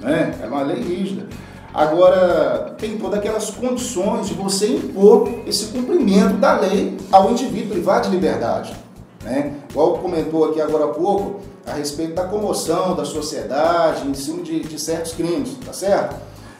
né? 0.00 0.34
É 0.42 0.46
uma 0.46 0.62
lei 0.62 0.80
rígida. 0.80 1.26
Agora, 1.72 2.74
tem 2.78 2.98
todas 2.98 3.18
aquelas 3.18 3.50
condições 3.50 4.26
de 4.26 4.34
você 4.34 4.68
impor 4.74 5.28
esse 5.46 5.66
cumprimento 5.66 6.34
da 6.34 6.58
lei 6.58 6.96
ao 7.12 7.30
indivíduo 7.30 7.72
privado 7.72 8.08
de 8.08 8.14
liberdade. 8.14 8.74
Né? 9.22 9.54
Igual 9.70 9.98
comentou 9.98 10.46
aqui 10.46 10.60
agora 10.60 10.86
há 10.86 10.88
pouco, 10.88 11.40
a 11.66 11.74
respeito 11.74 12.14
da 12.14 12.24
comoção 12.24 12.96
da 12.96 13.04
sociedade 13.04 14.08
em 14.08 14.14
cima 14.14 14.42
de, 14.42 14.60
de 14.60 14.78
certos 14.80 15.12
crimes, 15.12 15.56
tá 15.64 15.72
certo? 15.72 16.16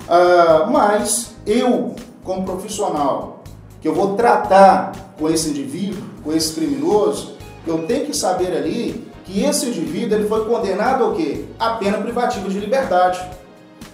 Ah, 0.09 0.69
mas 0.71 1.33
eu, 1.47 1.95
como 2.23 2.45
profissional, 2.45 3.43
que 3.81 3.89
eu 3.89 3.95
vou 3.95 4.15
tratar 4.15 4.93
com 5.19 5.29
esse 5.29 5.51
indivíduo, 5.51 6.03
com 6.23 6.33
esse 6.33 6.55
criminoso, 6.55 7.35
eu 7.67 7.87
tenho 7.87 8.07
que 8.07 8.17
saber 8.17 8.57
ali 8.57 9.09
que 9.25 9.43
esse 9.45 9.67
indivíduo 9.67 10.19
ele 10.19 10.29
foi 10.29 10.45
condenado 10.45 11.05
ao 11.05 11.13
quê? 11.15 11.47
A 11.59 11.71
pena 11.71 11.99
privativa 11.99 12.49
de 12.49 12.59
liberdade 12.59 13.21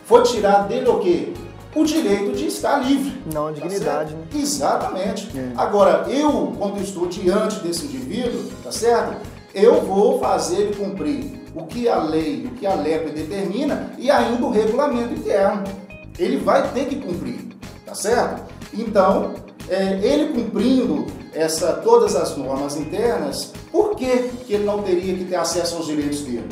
foi 0.07 0.23
tirar 0.23 0.69
dele 0.69 0.89
o 0.89 1.01
quê? 1.01 1.33
O 1.75 1.85
direito 1.85 2.33
de 2.33 2.47
estar 2.47 2.79
livre. 2.79 3.21
Não, 3.35 3.49
a 3.49 3.53
tá 3.53 3.61
dignidade. 3.61 4.15
Tá 4.15 4.19
né? 4.19 4.27
Exatamente. 4.35 5.31
É. 5.37 5.53
Agora, 5.57 6.07
eu, 6.09 6.55
quando 6.57 6.81
estou 6.81 7.07
diante 7.07 7.59
desse 7.61 7.87
indivíduo, 7.87 8.45
tá 8.63 8.71
certo? 8.71 9.17
Eu 9.53 9.83
vou 9.83 10.21
fazer 10.21 10.63
ele 10.63 10.77
cumprir 10.77 11.43
o 11.55 11.65
que 11.67 11.89
a 11.89 11.99
lei, 11.99 12.47
o 12.47 12.51
que 12.51 12.67
a 12.67 12.75
LEP 12.75 13.11
determina 13.11 13.93
e 13.99 14.11
ainda 14.11 14.45
o 14.47 14.51
regulamento 14.51 15.13
interno. 15.13 15.65
Ele 16.19 16.39
vai 16.39 16.71
ter 16.73 16.87
que 16.87 16.97
cumprir, 16.97 17.49
tá 17.85 17.95
certo? 17.95 18.45
Então, 18.73 19.35
é, 19.69 19.99
ele 20.03 20.33
cumprindo 20.33 21.05
essa, 21.35 21.75
todas 21.75 22.15
as 22.15 22.37
normas 22.37 22.77
internas, 22.77 23.53
por 23.73 23.97
que, 23.97 24.29
que 24.47 24.55
ele 24.55 24.65
não 24.65 24.83
teria 24.83 25.15
que 25.15 25.25
ter 25.25 25.37
acesso 25.37 25.77
aos 25.77 25.87
direitos 25.87 26.21
dele? 26.21 26.49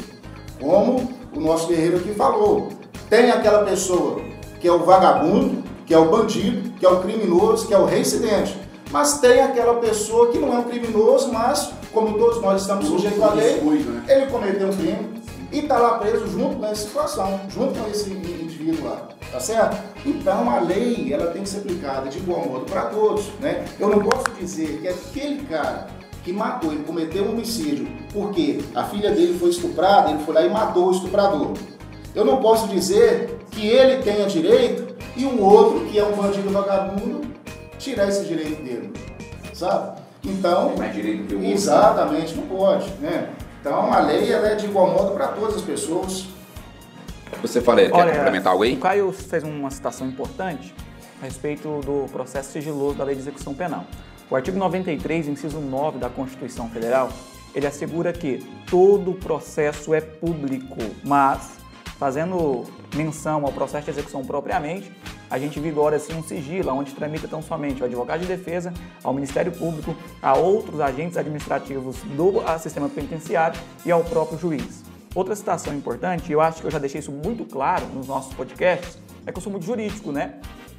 Como 0.61 1.09
o 1.35 1.41
nosso 1.41 1.69
guerreiro 1.69 1.99
aqui 1.99 2.13
falou, 2.13 2.69
tem 3.09 3.31
aquela 3.31 3.65
pessoa 3.65 4.21
que 4.61 4.69
é 4.69 4.73
o 4.73 4.81
vagabundo, 4.81 5.63
que 5.87 5.93
é 5.93 5.99
o 5.99 6.11
bandido, 6.11 6.71
que 6.79 6.87
é 6.87 6.89
o 6.89 7.01
criminoso, 7.01 7.67
que 7.67 7.75
é 7.75 7.79
o 7.79 7.85
reincidente. 7.85 8.59
Mas 8.91 9.19
tem 9.19 9.41
aquela 9.41 9.75
pessoa 9.75 10.31
que 10.31 10.39
não 10.39 10.55
é 10.55 10.59
um 10.59 10.65
criminoso, 10.65 11.33
mas, 11.33 11.71
como 11.93 12.17
todos 12.17 12.41
nós 12.41 12.63
estamos 12.63 12.87
sujeitos 12.87 13.23
à 13.23 13.35
lei, 13.35 13.61
né? 13.61 14.05
ele 14.09 14.27
cometeu 14.27 14.69
um 14.69 14.77
crime 14.77 15.23
e 15.51 15.59
está 15.61 15.79
lá 15.79 15.99
preso 15.99 16.27
junto 16.29 16.57
com 16.57 16.67
essa 16.67 16.87
situação, 16.87 17.41
junto 17.49 17.79
com 17.79 17.91
esse 17.91 18.11
indivíduo 18.11 18.89
lá. 18.89 19.09
Tá 19.31 19.41
certo? 19.41 19.77
Então 20.07 20.49
a 20.49 20.61
lei 20.61 21.13
ela 21.13 21.33
tem 21.33 21.43
que 21.43 21.49
ser 21.49 21.59
aplicada 21.59 22.09
de 22.09 22.19
igual 22.19 22.47
modo 22.47 22.65
para 22.67 22.83
todos. 22.87 23.27
Né? 23.41 23.65
Eu 23.81 23.89
não 23.89 23.99
posso 23.99 24.25
dizer 24.39 24.81
que 24.81 24.89
aquele 24.89 25.45
cara 25.47 25.89
que 26.23 26.33
matou, 26.33 26.73
ele 26.73 26.85
cometeu 26.85 27.25
um 27.25 27.33
homicídio 27.33 27.87
porque 28.13 28.61
a 28.75 28.85
filha 28.85 29.11
dele 29.11 29.37
foi 29.39 29.51
estuprada, 29.51 30.11
ele 30.11 30.21
foi 30.25 30.35
lá 30.35 30.43
e 30.43 30.51
matou 30.51 30.89
o 30.89 30.93
estuprador. 30.93 31.53
Eu 32.15 32.25
não 32.25 32.37
posso 32.41 32.69
dizer 32.69 33.39
que 33.51 33.67
ele 33.67 34.03
tenha 34.03 34.27
direito 34.27 34.95
e 35.17 35.25
o 35.25 35.41
outro, 35.41 35.85
que 35.87 35.99
é 35.99 36.05
um 36.05 36.13
bandido 36.13 36.49
vagabundo, 36.51 37.23
tirar 37.79 38.09
esse 38.09 38.25
direito 38.25 38.63
dele. 38.63 38.93
Sabe? 39.53 40.01
Então. 40.23 40.69
Tem 40.69 40.79
mais 40.79 40.95
direito 40.95 41.27
que 41.27 41.35
o 41.35 41.39
outro. 41.39 41.53
Exatamente, 41.53 42.35
não 42.35 42.47
pode. 42.47 42.89
Né? 43.01 43.31
Então 43.61 43.93
a 43.93 44.01
lei 44.01 44.31
ela 44.33 44.49
é 44.49 44.55
de 44.55 44.67
igual 44.67 44.91
modo 44.91 45.13
para 45.13 45.29
todas 45.29 45.57
as 45.57 45.63
pessoas. 45.63 46.27
Você 47.43 47.61
falei, 47.61 47.91
quer 47.91 47.97
Olha, 47.97 48.15
complementar 48.15 48.53
algo 48.53 48.65
aí? 48.65 48.75
O 48.75 48.79
Caio 48.79 49.13
fez 49.13 49.43
uma 49.43 49.71
citação 49.71 50.07
importante 50.07 50.75
a 51.21 51.25
respeito 51.25 51.81
do 51.81 52.07
processo 52.13 52.53
sigiloso 52.53 52.97
da 52.97 53.05
Lei 53.05 53.15
de 53.15 53.23
Execução 53.23 53.55
Penal. 53.55 53.85
O 54.31 54.37
artigo 54.37 54.59
93, 54.59 55.29
inciso 55.29 55.59
9 55.59 55.99
da 55.99 56.09
Constituição 56.09 56.69
Federal, 56.71 57.11
ele 57.55 57.67
assegura 57.67 58.13
que 58.13 58.39
todo 58.71 59.13
processo 59.15 59.93
é 59.93 60.01
público, 60.01 60.79
mas 61.03 61.64
Fazendo 62.05 62.65
menção 62.95 63.47
ao 63.47 63.51
processo 63.51 63.87
de 63.87 63.93
execução 63.93 64.23
propriamente, 64.23 64.93
a 65.31 65.39
gente 65.39 65.59
vigora 65.59 65.97
assim 65.97 66.13
um 66.13 66.23
sigilo, 66.23 66.71
onde 66.71 66.93
tramita 66.93 67.27
tão 67.27 67.41
somente 67.41 67.81
o 67.81 67.87
advogado 67.87 68.21
de 68.21 68.27
defesa, 68.27 68.75
ao 69.03 69.15
Ministério 69.15 69.51
Público, 69.51 69.97
a 70.21 70.37
outros 70.37 70.81
agentes 70.81 71.17
administrativos 71.17 71.97
do 72.15 72.43
sistema 72.59 72.91
penitenciário 72.91 73.59
e 73.87 73.91
ao 73.91 74.05
próprio 74.05 74.39
juiz. 74.39 74.85
Outra 75.15 75.35
citação 75.35 75.73
importante, 75.73 76.31
eu 76.31 76.43
acho 76.43 76.61
que 76.61 76.67
eu 76.67 76.71
já 76.71 76.79
deixei 76.79 76.99
isso 76.99 77.11
muito 77.11 77.47
claro 77.47 77.87
nos 77.87 78.07
nossos 78.07 78.35
podcasts, 78.35 78.99
é 79.25 79.33
que 79.33 79.39
eu 79.39 79.43
sou 79.43 79.51
muito 79.51 79.65
jurídico, 79.65 80.13
né? 80.13 80.35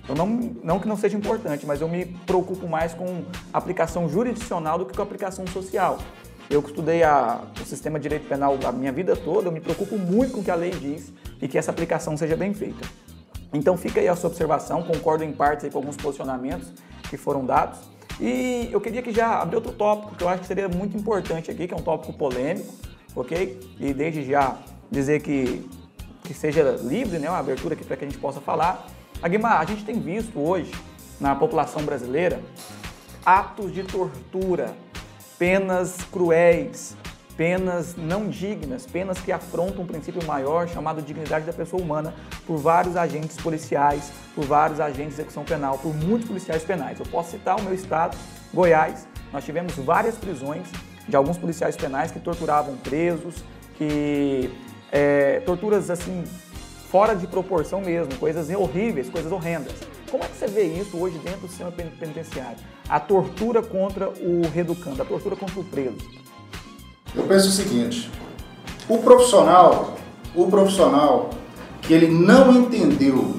Eu 0.07 0.13
não, 0.13 0.27
não 0.63 0.79
que 0.79 0.87
não 0.87 0.95
seja 0.95 1.17
importante, 1.17 1.65
mas 1.65 1.81
eu 1.81 1.89
me 1.89 2.05
preocupo 2.05 2.67
mais 2.67 2.93
com 2.93 3.25
aplicação 3.51 4.07
jurisdicional 4.07 4.77
do 4.77 4.85
que 4.85 4.95
com 4.95 5.01
aplicação 5.01 5.47
social. 5.47 5.97
Eu 6.49 6.61
estudei 6.61 7.03
a, 7.03 7.41
o 7.59 7.65
sistema 7.65 7.99
de 7.99 8.03
direito 8.03 8.27
penal 8.27 8.57
a 8.65 8.71
minha 8.71 8.91
vida 8.91 9.15
toda, 9.15 9.47
eu 9.47 9.51
me 9.51 9.59
preocupo 9.59 9.97
muito 9.97 10.33
com 10.33 10.41
o 10.41 10.43
que 10.43 10.51
a 10.51 10.55
lei 10.55 10.71
diz 10.71 11.11
e 11.41 11.47
que 11.47 11.57
essa 11.57 11.71
aplicação 11.71 12.15
seja 12.15 12.35
bem 12.35 12.53
feita. 12.53 12.87
Então 13.53 13.77
fica 13.77 13.99
aí 13.99 14.07
a 14.07 14.15
sua 14.15 14.29
observação, 14.29 14.83
concordo 14.83 15.23
em 15.23 15.31
parte 15.31 15.69
com 15.69 15.77
alguns 15.77 15.97
posicionamentos 15.97 16.71
que 17.09 17.17
foram 17.17 17.45
dados. 17.45 17.79
E 18.19 18.69
eu 18.71 18.79
queria 18.79 19.01
que 19.01 19.11
já 19.11 19.41
abrir 19.41 19.55
outro 19.55 19.73
tópico 19.73 20.15
que 20.15 20.23
eu 20.23 20.29
acho 20.29 20.41
que 20.41 20.47
seria 20.47 20.69
muito 20.69 20.95
importante 20.97 21.51
aqui, 21.51 21.67
que 21.67 21.73
é 21.73 21.77
um 21.77 21.81
tópico 21.81 22.13
polêmico, 22.13 22.73
ok? 23.15 23.59
E 23.79 23.93
desde 23.93 24.23
já 24.23 24.57
dizer 24.91 25.21
que 25.21 25.67
que 26.25 26.33
seja 26.33 26.75
livre, 26.81 27.19
né, 27.19 27.29
uma 27.29 27.37
abertura 27.37 27.75
aqui 27.75 27.83
para 27.85 27.95
que 27.95 28.03
a 28.03 28.07
gente 28.07 28.19
possa 28.19 28.41
falar. 28.41 28.87
Aguimar, 29.21 29.61
a 29.61 29.65
gente 29.65 29.85
tem 29.85 29.99
visto 29.99 30.39
hoje 30.39 30.71
na 31.19 31.35
população 31.35 31.83
brasileira 31.83 32.41
atos 33.25 33.73
de 33.73 33.83
tortura, 33.83 34.75
penas 35.37 35.97
cruéis, 36.11 36.95
penas 37.35 37.95
não 37.97 38.29
dignas, 38.29 38.85
penas 38.85 39.19
que 39.19 39.31
afrontam 39.31 39.83
um 39.83 39.87
princípio 39.87 40.25
maior 40.25 40.67
chamado 40.67 41.01
dignidade 41.01 41.45
da 41.45 41.53
pessoa 41.53 41.81
humana 41.81 42.13
por 42.47 42.57
vários 42.57 42.95
agentes 42.95 43.35
policiais, 43.37 44.11
por 44.33 44.45
vários 44.45 44.79
agentes 44.79 45.15
de 45.15 45.21
execução 45.21 45.43
penal, 45.43 45.77
por 45.77 45.93
muitos 45.93 46.27
policiais 46.27 46.63
penais. 46.63 46.99
Eu 46.99 47.05
posso 47.05 47.31
citar 47.31 47.59
o 47.59 47.63
meu 47.63 47.73
estado, 47.73 48.17
Goiás, 48.53 49.07
nós 49.33 49.43
tivemos 49.43 49.75
várias 49.75 50.15
prisões 50.15 50.67
de 51.07 51.15
alguns 51.15 51.37
policiais 51.37 51.75
penais 51.75 52.11
que 52.11 52.19
torturavam 52.19 52.77
presos, 52.77 53.35
que 53.77 54.49
é, 54.91 55.41
torturas 55.41 55.89
assim 55.89 56.23
fora 56.89 57.13
de 57.13 57.27
proporção 57.27 57.81
mesmo, 57.81 58.15
coisas 58.15 58.49
horríveis, 58.49 59.09
coisas 59.09 59.31
horrendas. 59.31 59.73
Como 60.09 60.23
é 60.23 60.27
que 60.27 60.37
você 60.37 60.47
vê 60.47 60.63
isso 60.63 60.97
hoje 60.97 61.17
dentro 61.17 61.41
do 61.41 61.47
sistema 61.49 61.71
penitenciário? 61.71 62.59
A 62.87 62.99
tortura 62.99 63.61
contra 63.61 64.09
o 64.09 64.41
reeducando, 64.53 65.01
a 65.01 65.05
tortura 65.05 65.35
contra 65.35 65.59
o 65.59 65.63
preso. 65.63 65.97
Eu 67.15 67.23
penso 67.23 67.49
o 67.49 67.51
seguinte: 67.51 68.09
o 68.87 68.99
profissional, 68.99 69.95
o 70.35 70.47
profissional 70.47 71.31
que 71.81 71.93
ele 71.93 72.07
não 72.07 72.51
entendeu, 72.51 73.35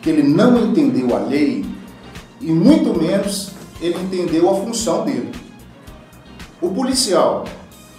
que 0.00 0.10
ele 0.10 0.22
não 0.22 0.58
entendeu 0.58 1.14
a 1.16 1.20
lei 1.20 1.64
e 2.40 2.52
muito 2.52 2.98
menos 2.98 3.52
ele 3.80 3.98
entendeu 4.00 4.48
a 4.50 4.54
função 4.54 5.04
dele. 5.04 5.32
O 6.60 6.70
policial, 6.70 7.44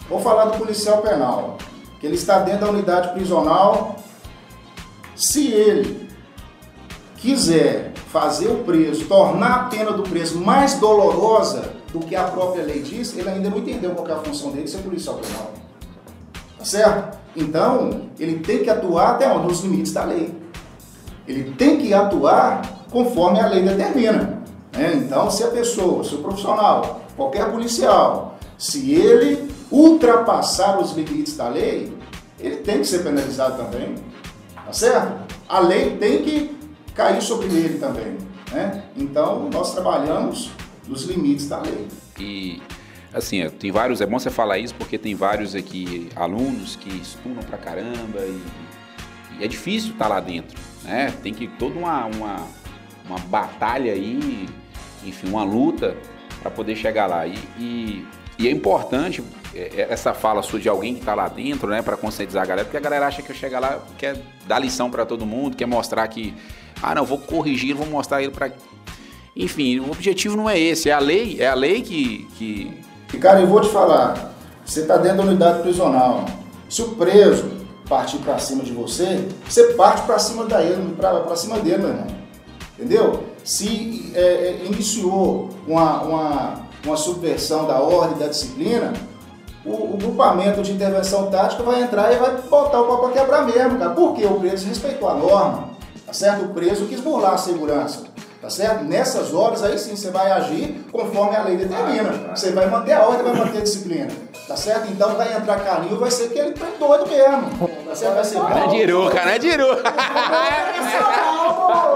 vou 0.10 0.19
falar 0.19 0.45
do 0.45 0.58
policial 0.58 1.01
penal, 1.01 1.58
que 1.99 2.06
ele 2.06 2.15
está 2.15 2.39
dentro 2.39 2.65
da 2.65 2.71
unidade 2.71 3.13
prisional, 3.13 3.97
se 5.15 5.47
ele 5.47 6.10
quiser 7.17 7.92
fazer 8.13 8.47
o 8.47 8.60
preso, 8.60 9.06
tornar 9.06 9.56
a 9.56 9.63
pena 9.63 9.91
do 9.91 10.04
preso 10.04 10.39
mais 10.39 10.76
dolorosa 10.76 11.73
do 11.91 11.99
que 11.99 12.15
a 12.15 12.26
própria 12.26 12.63
lei 12.63 12.84
diz, 12.84 13.17
ele 13.17 13.28
ainda 13.28 13.49
não 13.49 13.58
entendeu 13.58 13.89
qual 13.95 14.08
é 14.08 14.12
a 14.13 14.17
função 14.17 14.52
dele 14.52 14.65
de 14.65 14.69
ser 14.69 14.84
policial 14.84 15.15
penal. 15.15 15.52
Tá 16.60 16.63
certo? 16.63 17.17
Então, 17.36 18.02
ele 18.19 18.39
tem 18.39 18.60
que 18.60 18.69
atuar 18.69 19.15
até 19.15 19.28
onde? 19.34 19.47
Nos 19.47 19.62
limites 19.62 19.91
da 19.91 20.04
lei. 20.04 20.32
Ele 21.28 21.56
tem 21.56 21.80
que 21.80 21.91
atuar 21.91 22.62
conforme 22.91 23.39
a 23.39 23.47
lei 23.47 23.63
determina. 23.63 24.43
Né? 24.71 24.93
Então, 24.93 25.32
se 25.32 25.43
a 25.43 25.47
pessoa, 25.47 26.04
se 26.04 26.13
o 26.13 26.19
profissional, 26.19 27.02
qualquer 27.17 27.52
policial, 27.52 28.38
se 28.60 28.93
ele 28.93 29.49
ultrapassar 29.71 30.80
os 30.80 30.91
limites 30.91 31.36
da 31.36 31.49
lei, 31.49 31.91
ele 32.39 32.58
tem 32.58 32.78
que 32.78 32.86
ser 32.86 32.99
penalizado 32.99 33.58
também. 33.58 33.95
Tá 34.54 34.71
certo? 34.71 35.34
A 35.49 35.60
lei 35.60 35.97
tem 35.97 36.21
que 36.21 36.62
cair 36.93 37.21
sobre 37.21 37.47
ele 37.47 37.79
também. 37.79 38.17
Né? 38.51 38.84
Então, 38.95 39.49
nós 39.51 39.73
trabalhamos 39.73 40.51
nos 40.88 41.03
limites 41.03 41.47
da 41.47 41.60
lei. 41.62 41.88
E, 42.19 42.62
assim, 43.13 43.49
tem 43.49 43.71
vários, 43.71 44.01
é 44.01 44.06
bom 44.06 44.19
você 44.19 44.29
falar 44.29 44.60
isso 44.60 44.75
porque 44.75 44.97
tem 44.97 45.15
vários 45.15 45.56
aqui 45.56 46.10
alunos 46.15 46.75
que 46.75 46.89
estudam 46.89 47.43
pra 47.43 47.58
caramba 47.58 48.19
e, 48.19 48.41
e 49.39 49.43
é 49.43 49.47
difícil 49.47 49.91
estar 49.93 50.06
tá 50.06 50.15
lá 50.15 50.19
dentro, 50.19 50.60
né? 50.84 51.13
Tem 51.23 51.34
que 51.34 51.47
toda 51.47 51.77
uma, 51.77 52.06
uma, 52.06 52.47
uma 53.06 53.19
batalha 53.19 53.93
aí, 53.93 54.47
enfim, 55.03 55.29
uma 55.29 55.43
luta 55.43 55.97
para 56.41 56.51
poder 56.51 56.75
chegar 56.75 57.08
lá. 57.08 57.25
E, 57.25 57.36
e 57.58 58.06
e 58.38 58.47
é 58.47 58.51
importante 58.51 59.23
é, 59.53 59.60
é, 59.60 59.88
essa 59.89 60.13
fala 60.13 60.41
sua 60.41 60.60
de 60.60 60.67
alguém 60.67 60.95
que 60.95 61.01
está 61.01 61.13
lá 61.13 61.27
dentro, 61.27 61.69
né, 61.69 61.82
para 61.82 61.95
conscientizar 61.95 62.43
a 62.43 62.45
galera, 62.45 62.65
porque 62.65 62.77
a 62.77 62.79
galera 62.82 63.08
acha 63.08 63.21
que 63.21 63.32
eu 63.32 63.36
chegar 63.36 63.60
lá 63.60 63.82
quer 63.97 64.17
dar 64.47 64.60
lição 64.60 64.89
para 64.89 65.06
todo 65.06 65.25
mundo, 65.25 65.56
quer 65.56 65.65
mostrar 65.65 66.08
que, 66.08 66.34
ah, 66.84 66.96
não, 66.96 67.06
vou 67.06 67.17
corrigir, 67.17 67.76
vou 67.76 67.88
mostrar 67.88 68.22
ele 68.22 68.32
para. 68.32 68.52
Enfim, 69.36 69.80
o 69.80 69.91
objetivo 69.91 70.36
não 70.38 70.50
é 70.50 70.60
esse, 70.60 70.89
é 70.89 70.93
a 70.93 71.00
lei, 71.00 71.38
é 71.39 71.48
a 71.48 71.56
lei 71.56 71.82
que. 71.82 72.28
que... 72.38 73.17
Cara, 73.17 73.39
eu 73.39 73.48
vou 73.48 73.62
te 73.62 73.69
falar, 73.69 74.36
você 74.65 74.82
está 74.82 74.98
dentro 74.98 75.17
da 75.17 75.24
unidade 75.24 75.62
prisional. 75.62 76.26
Se 76.69 76.82
o 76.82 76.89
preso 76.89 77.52
partir 77.88 78.17
para 78.17 78.38
cima 78.38 78.63
de 78.63 78.72
você, 78.72 79.28
você 79.48 79.74
parte 79.74 80.06
para 80.06 80.19
cima 80.19 80.46
dele, 80.46 80.96
para 80.98 81.36
cima 81.36 81.60
dele, 81.60 81.78
meu 81.78 81.89
irmão. 81.89 82.08
Entendeu? 82.78 83.24
Se 83.43 84.12
é, 84.15 84.22
é, 84.22 84.65
iniciou 84.65 85.50
uma, 85.67 86.02
uma 86.02 86.63
uma 86.86 86.98
subversão 86.98 87.65
da 87.65 87.80
ordem, 87.80 88.17
da 88.17 88.28
disciplina, 88.28 88.93
o, 89.65 89.93
o, 89.93 89.98
grupamento 89.98 90.62
de 90.62 90.74
intervenção 90.74 91.30
tática 91.32 91.63
vai 91.63 91.82
entrar 91.82 92.12
e 92.12 92.17
vai 92.17 92.36
botar 92.41 92.82
o 92.82 92.86
pau 92.86 93.00
para 93.00 93.22
quebrar 93.22 93.46
mesmo, 93.46 93.80
cara. 93.80 93.91
Porque 93.91 94.26
o 94.26 94.39
preso 94.39 94.67
respeitou 94.67 95.08
a 95.08 95.15
norma, 95.15 95.69
tá 96.13 96.19
certo? 96.19 96.45
O 96.45 96.49
preso 96.49 96.86
quis 96.86 97.02
burlar 97.02 97.34
a 97.34 97.38
segurança, 97.38 98.04
tá 98.39 98.47
certo? 98.47 98.84
Nessas 98.84 99.34
horas 99.34 99.63
aí 99.63 99.80
sim 99.80 99.95
você 99.95 100.12
vai 100.12 100.32
agir 100.32 100.86
conforme 100.91 101.36
a 101.36 101.41
lei 101.41 101.58
determina. 101.58 102.36
Você 102.36 102.52
vai 102.52 102.67
manter 102.67 102.93
a 102.93 103.02
ordem, 103.02 103.23
vai 103.23 103.34
manter 103.34 103.58
a 103.58 103.62
disciplina, 103.62 104.12
tá 104.47 104.56
certo? 104.56 104.91
Então 104.91 105.15
vai 105.15 105.36
entrar 105.36 105.60
carinho, 105.62 105.99
vai 105.99 106.12
ser 106.12 106.30
que 106.30 106.38
ele 106.38 106.52
tá 106.52 106.67
doido 106.78 107.08
mesmo, 107.08 107.67
tá 107.88 107.95
certo? 107.95 108.13
Vai 108.13 108.23
ser 108.23 108.39
cara 108.39 108.60
é 108.60 108.67
diru, 108.67 109.10
cara 109.10 109.36
é 109.36 109.39
diru. 109.39 109.67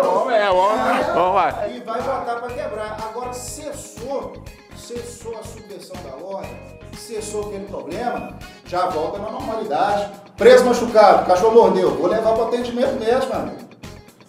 Vamos, 0.02 0.34
é, 0.34 0.48
vamos, 0.48 1.06
vamos 1.14 1.36
lá. 1.36 1.60
Aí 1.62 1.84
vai 1.86 2.02
botar 2.02 2.36
para 2.36 2.48
quebrar. 2.48 2.98
Agora 3.08 3.32
cessou 3.34 4.34
cessou 4.76 5.38
a 5.38 5.44
subversão 5.44 5.96
da 5.98 6.26
ordem, 6.26 6.50
cessou 6.98 7.48
aquele 7.48 7.66
problema, 7.66 8.38
já 8.66 8.88
volta 8.88 9.20
na 9.20 9.30
normalidade. 9.30 10.10
Preso 10.38 10.66
machucado, 10.66 11.28
cachorro 11.28 11.54
mordeu, 11.54 11.96
vou 11.96 12.08
levar 12.08 12.34
para 12.34 12.46
o 12.46 12.48
atendimento 12.48 12.94
meu 12.94 13.38
amigo. 13.38 13.67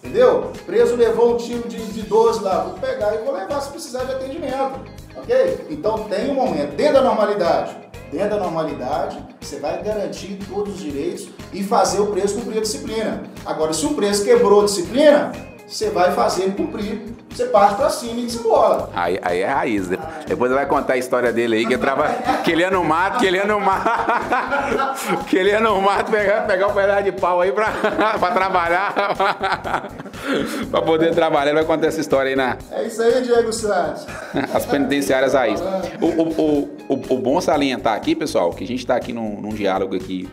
Entendeu? 0.01 0.51
Preso 0.65 0.95
levou 0.95 1.33
um 1.33 1.37
tiro 1.37 1.67
de, 1.67 1.77
de 1.87 2.01
12 2.03 2.41
lá, 2.41 2.63
vou 2.63 2.79
pegar 2.79 3.15
e 3.15 3.17
vou 3.19 3.33
levar 3.33 3.59
se 3.61 3.69
precisar 3.69 4.05
de 4.05 4.13
atendimento. 4.13 4.79
Ok? 5.15 5.67
Então 5.69 6.05
tem 6.05 6.31
um 6.31 6.35
momento, 6.35 6.75
dentro 6.75 6.93
da 6.93 7.01
normalidade, 7.01 7.75
dentro 8.11 8.29
da 8.29 8.37
normalidade, 8.37 9.21
você 9.41 9.59
vai 9.59 9.83
garantir 9.83 10.39
todos 10.49 10.75
os 10.75 10.79
direitos 10.79 11.29
e 11.51 11.63
fazer 11.63 11.99
o 11.99 12.07
preso 12.07 12.35
cumprir 12.35 12.59
a 12.59 12.61
disciplina. 12.61 13.23
Agora, 13.45 13.73
se 13.73 13.85
o 13.85 13.93
preso 13.93 14.23
quebrou 14.23 14.61
a 14.61 14.65
disciplina, 14.65 15.31
você 15.69 15.89
vai 15.91 16.11
fazer 16.11 16.51
cumprir. 16.55 16.99
Você 17.29 17.45
parte 17.45 17.75
pra 17.75 17.89
cima 17.91 18.19
e 18.19 18.25
desembola. 18.25 18.89
Aí, 18.95 19.19
aí 19.21 19.41
é 19.41 19.47
raiz. 19.47 19.87
Né? 19.87 19.97
Depois 20.27 20.51
vai 20.51 20.65
contar 20.65 20.93
a 20.93 20.97
história 20.97 21.31
dele 21.31 21.57
aí, 21.57 21.65
que, 21.65 21.77
trava... 21.77 22.09
que 22.43 22.51
ele 22.51 22.61
ia 22.61 22.71
no 22.71 22.83
mato, 22.83 23.19
que 23.19 23.27
ele 23.27 23.37
ia 23.37 23.45
no 23.45 23.59
mato. 23.59 23.87
que 25.29 25.37
ele 25.37 25.49
ia 25.49 25.59
no 25.59 25.79
mato 25.79 26.09
pegar, 26.09 26.47
pegar 26.47 26.67
um 26.67 26.73
pedaço 26.73 27.03
de 27.03 27.11
pau 27.11 27.39
aí 27.39 27.51
pra, 27.51 27.67
pra 28.19 28.31
trabalhar. 28.31 28.93
pra 30.71 30.81
poder 30.81 31.13
trabalhar. 31.13 31.51
Ele 31.51 31.59
vai 31.59 31.65
contar 31.65 31.87
essa 31.87 32.01
história 32.01 32.29
aí 32.29 32.35
na. 32.35 32.57
É 32.71 32.83
isso 32.87 33.01
aí, 33.01 33.21
Diego 33.21 33.53
Santos. 33.53 34.07
As 34.51 34.65
penitenciárias 34.65 35.33
raiz. 35.33 35.61
O, 36.01 36.05
o, 36.05 36.69
o, 36.89 36.93
o, 37.13 37.17
bom 37.19 37.39
salientar 37.39 37.95
aqui, 37.95 38.15
pessoal, 38.15 38.49
que 38.49 38.63
a 38.63 38.67
gente 38.67 38.85
tá 38.85 38.95
aqui 38.95 39.13
num, 39.13 39.39
num 39.39 39.49
diálogo 39.49 39.95
aqui 39.95 40.27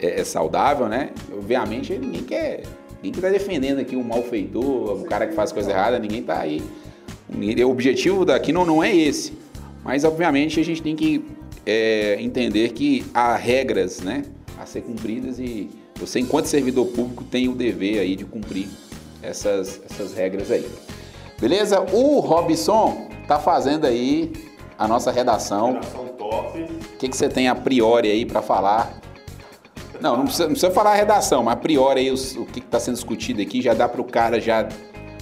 é, 0.00 0.20
é 0.20 0.24
saudável, 0.24 0.88
né? 0.88 1.10
Obviamente 1.30 1.96
ninguém 1.98 2.22
quer 2.22 2.62
Ninguém 3.02 3.18
está 3.18 3.28
defendendo 3.28 3.78
aqui 3.78 3.94
o 3.94 4.02
malfeitor, 4.02 5.00
o 5.00 5.04
cara 5.04 5.26
que 5.26 5.34
faz 5.34 5.52
coisa 5.52 5.70
errada, 5.70 5.98
ninguém 5.98 6.20
está 6.20 6.40
aí. 6.40 6.62
O 7.30 7.70
objetivo 7.70 8.24
daqui 8.24 8.52
não, 8.52 8.64
não 8.64 8.82
é 8.82 8.94
esse. 8.94 9.32
Mas, 9.84 10.04
obviamente, 10.04 10.58
a 10.58 10.64
gente 10.64 10.82
tem 10.82 10.96
que 10.96 11.24
é, 11.64 12.16
entender 12.20 12.70
que 12.72 13.04
há 13.14 13.36
regras 13.36 14.00
né, 14.00 14.24
a 14.58 14.66
ser 14.66 14.82
cumpridas 14.82 15.38
e 15.38 15.70
você, 15.94 16.20
enquanto 16.20 16.46
servidor 16.46 16.86
público, 16.86 17.24
tem 17.24 17.48
o 17.48 17.54
dever 17.54 18.00
aí 18.00 18.16
de 18.16 18.24
cumprir 18.24 18.68
essas, 19.22 19.80
essas 19.88 20.12
regras 20.14 20.50
aí. 20.50 20.68
Beleza? 21.40 21.80
O 21.92 22.18
Robson 22.20 23.08
tá 23.26 23.38
fazendo 23.38 23.86
aí 23.86 24.32
a 24.78 24.88
nossa 24.88 25.10
redação. 25.10 25.74
Redação 25.74 26.06
top. 26.18 26.62
O 26.62 26.96
que, 26.98 27.08
que 27.08 27.16
você 27.16 27.28
tem 27.28 27.48
a 27.48 27.54
priori 27.54 28.10
aí 28.10 28.24
para 28.24 28.42
falar 28.42 29.00
não, 30.00 30.16
não 30.16 30.24
precisa, 30.24 30.44
não 30.44 30.52
precisa 30.52 30.72
falar 30.72 30.92
a 30.92 30.96
redação, 30.96 31.42
mas 31.42 31.54
a 31.54 31.56
priori 31.56 32.00
aí 32.00 32.10
o 32.10 32.46
que 32.46 32.60
está 32.60 32.78
sendo 32.78 32.94
discutido 32.94 33.42
aqui 33.42 33.60
já 33.60 33.74
dá 33.74 33.88
para 33.88 34.00
o 34.00 34.04
cara 34.04 34.40
já 34.40 34.68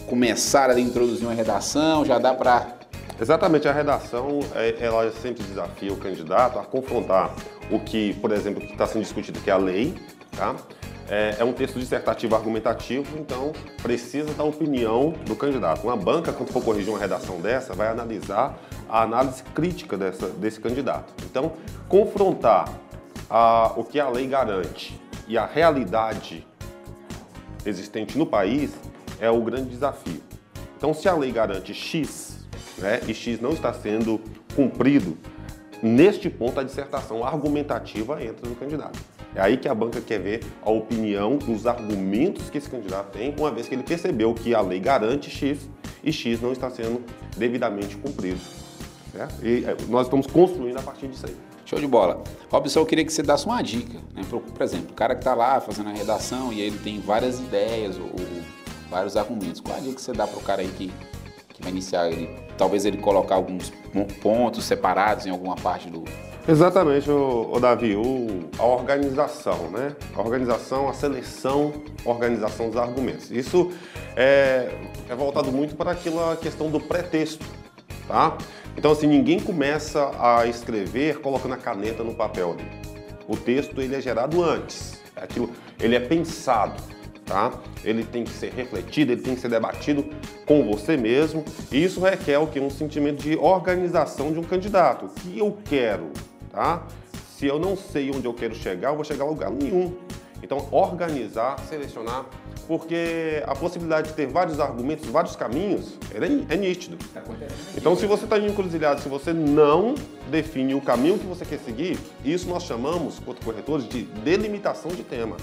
começar 0.07 0.71
a 0.71 0.79
introduzir 0.79 1.27
uma 1.27 1.35
redação, 1.35 2.05
já 2.05 2.19
dá 2.19 2.33
para 2.35 2.77
Exatamente, 3.19 3.67
a 3.67 3.73
redação 3.73 4.41
é, 4.55 4.77
ela 4.79 5.11
sempre 5.11 5.43
desafia 5.43 5.91
o 5.91 5.97
candidato 5.97 6.59
a 6.59 6.65
confrontar 6.65 7.35
o 7.71 7.81
que, 7.81 8.12
por 8.15 8.31
exemplo, 8.31 8.61
que 8.61 8.73
está 8.73 8.87
sendo 8.87 9.03
discutido, 9.03 9.41
que 9.41 9.49
é 9.49 9.55
a 9.55 9.57
lei, 9.57 9.95
tá? 10.37 10.55
É, 11.09 11.37
é, 11.39 11.45
um 11.45 11.53
texto 11.53 11.79
dissertativo 11.79 12.35
argumentativo, 12.35 13.17
então 13.17 13.53
precisa 13.83 14.35
da 14.35 14.45
opinião 14.45 15.15
do 15.25 15.35
candidato. 15.35 15.85
Uma 15.85 15.97
banca, 15.97 16.33
quando 16.33 16.51
for 16.51 16.62
corrigir 16.62 16.91
uma 16.93 16.99
redação 16.99 17.41
dessa, 17.41 17.73
vai 17.75 17.89
analisar 17.89 18.59
a 18.89 19.03
análise 19.03 19.43
crítica 19.55 19.97
dessa, 19.97 20.29
desse 20.29 20.61
candidato. 20.61 21.15
Então, 21.25 21.53
confrontar 21.89 22.69
a, 23.29 23.73
o 23.77 23.85
que 23.85 23.99
a 23.99 24.09
lei 24.09 24.27
garante 24.27 25.01
e 25.29 25.37
a 25.37 25.47
realidade 25.47 26.47
existente 27.65 28.17
no 28.17 28.27
país 28.27 28.73
é 29.21 29.31
o 29.31 29.41
grande 29.43 29.71
desafio. 29.71 30.23
Então, 30.77 30.93
se 30.93 31.09
a 31.09 31.15
lei 31.15 31.33
garante 31.33 31.75
X 31.75 32.47
né, 32.79 33.01
e 33.07 33.15
X 33.15 33.41
não 33.41 33.51
está 33.51 33.73
sendo 33.73 34.21
cumprido, 34.55 35.17
neste 35.83 36.29
ponto 36.31 36.61
a 36.61 36.62
dissertação 36.62 37.25
argumentativa 37.25 38.23
entra 38.23 38.49
no 38.49 38.55
candidato. 38.55 38.99
É 39.35 39.41
aí 39.41 39.57
que 39.57 39.69
a 39.69 39.75
banca 39.75 40.01
quer 40.01 40.19
ver 40.19 40.45
a 40.62 40.71
opinião, 40.71 41.39
os 41.49 41.67
argumentos 41.67 42.49
que 42.49 42.57
esse 42.57 42.71
candidato 42.71 43.12
tem, 43.12 43.35
uma 43.39 43.51
vez 43.51 43.69
que 43.69 43.75
ele 43.75 43.83
percebeu 43.83 44.33
que 44.33 44.55
a 44.55 44.61
lei 44.61 44.81
garante 44.81 45.31
X 45.31 45.69
e 46.03 46.12
X 46.12 46.41
não 46.41 46.53
está 46.53 46.71
sendo 46.71 47.03
devidamente 47.37 47.97
cumprido. 47.97 48.41
Certo? 49.12 49.47
E 49.47 49.65
é, 49.65 49.77
nós 49.89 50.07
estamos 50.07 50.27
construindo 50.27 50.79
a 50.79 50.83
partir 50.83 51.09
disso 51.09 51.27
aí. 51.27 51.37
Show 51.66 51.81
de 51.81 51.87
bola. 51.87 52.22
Robson, 52.48 52.81
eu 52.81 52.87
queria 52.87 53.05
que 53.05 53.12
você 53.12 53.24
desse 53.24 53.44
uma 53.44 53.61
dica. 53.61 53.98
Né? 54.14 54.22
Por, 54.31 54.62
exemplo, 54.62 54.92
o 54.92 54.94
cara 54.94 55.14
que 55.16 55.20
está 55.20 55.35
lá 55.35 55.61
fazendo 55.61 55.90
a 55.90 55.92
redação 55.92 56.52
e 56.52 56.61
ele 56.61 56.79
tem 56.79 57.00
várias 57.00 57.40
ideias 57.40 57.98
ou, 57.98 58.05
ou 58.07 58.42
vários 58.88 59.16
argumentos. 59.16 59.61
Qual 59.61 59.76
a 59.76 59.81
dica 59.81 59.96
que 59.96 60.00
você 60.00 60.12
dá 60.12 60.29
para 60.29 60.38
o 60.38 60.42
cara 60.42 60.62
aí 60.62 60.68
que, 60.68 60.92
que 61.48 61.62
vai 61.62 61.72
iniciar? 61.72 62.09
Ele, 62.09 62.31
talvez 62.57 62.85
ele 62.85 62.98
colocar 62.98 63.35
alguns 63.35 63.72
pontos 64.22 64.64
separados 64.64 65.26
em 65.26 65.31
alguma 65.31 65.57
parte 65.57 65.90
do, 65.90 66.05
Exatamente, 66.48 67.11
o, 67.11 67.50
o 67.52 67.59
Davi, 67.59 67.96
o, 67.96 68.48
a 68.57 68.64
organização, 68.64 69.68
né? 69.68 69.96
A 70.14 70.20
organização, 70.20 70.88
a 70.88 70.92
seleção, 70.92 71.72
a 72.05 72.09
organização 72.09 72.68
dos 72.68 72.76
argumentos. 72.76 73.33
Isso 73.33 73.72
é, 74.14 74.70
é 75.09 75.14
voltado 75.16 75.50
muito 75.50 75.74
para 75.74 75.90
aquela 75.90 76.37
questão 76.37 76.70
do 76.70 76.79
pretexto, 76.79 77.44
tá? 78.07 78.38
Então, 78.77 78.93
assim, 78.93 79.07
ninguém 79.07 79.41
começa 79.41 80.11
a 80.19 80.47
escrever 80.47 81.21
colocando 81.21 81.55
a 81.55 81.57
caneta 81.57 82.05
no 82.05 82.15
papel. 82.15 82.57
O 83.27 83.37
texto, 83.37 83.81
ele 83.81 83.95
é 83.95 84.01
gerado 84.01 84.43
antes. 84.43 85.01
É 85.17 85.25
aquilo, 85.25 85.51
ele 85.81 85.97
é 85.97 86.01
pensado, 86.01 86.81
tá? 87.25 87.53
Ele 87.83 88.05
tem 88.05 88.23
que 88.23 88.31
ser 88.31 88.53
refletido, 88.53 89.12
ele 89.12 89.23
tem 89.23 89.35
que 89.35 89.41
ser 89.41 89.49
debatido 89.49 90.05
com 90.45 90.71
você 90.71 90.97
mesmo. 90.97 91.45
E 91.73 91.83
isso 91.83 92.01
requer 92.01 92.39
o 92.39 92.47
que? 92.47 92.61
Um 92.61 92.71
sentimento 92.71 93.23
de 93.23 93.37
organização 93.37 94.33
de 94.33 94.39
um 94.39 94.45
candidato. 94.45 95.07
O 95.07 95.09
que 95.09 95.39
eu 95.39 95.57
quero? 95.65 96.11
tá? 96.57 96.87
Se 97.37 97.47
eu 97.47 97.59
não 97.59 97.77
sei 97.77 98.11
onde 98.11 98.25
eu 98.25 98.33
quero 98.33 98.55
chegar, 98.55 98.89
eu 98.89 98.95
vou 98.95 99.05
chegar 99.05 99.25
a 99.25 99.29
lugar 99.29 99.51
nenhum. 99.51 99.95
Então, 100.42 100.68
organizar, 100.70 101.59
selecionar, 101.68 102.27
porque 102.66 103.42
a 103.46 103.55
possibilidade 103.55 104.09
de 104.09 104.14
ter 104.14 104.27
vários 104.27 104.61
argumentos, 104.61 105.07
vários 105.07 105.37
caminhos, 105.37 105.99
é, 106.12 106.55
é 106.55 106.57
nítido. 106.57 106.96
Tá 107.12 107.22
então, 107.77 107.96
se 107.96 108.07
você 108.07 108.25
está 108.25 108.38
encruzilhado, 108.38 109.01
se 109.01 109.09
você 109.09 109.33
não 109.33 109.94
define 110.31 110.75
o 110.75 110.81
caminho 110.81 111.18
que 111.18 111.27
você 111.27 111.44
quer 111.44 111.59
seguir, 111.59 111.99
isso 112.25 112.49
nós 112.49 112.64
chamamos, 112.64 113.18
quanto 113.20 113.44
corretores, 113.44 113.88
de 113.88 114.03
delimitação 114.03 114.90
de 114.90 115.03
tema. 115.03 115.37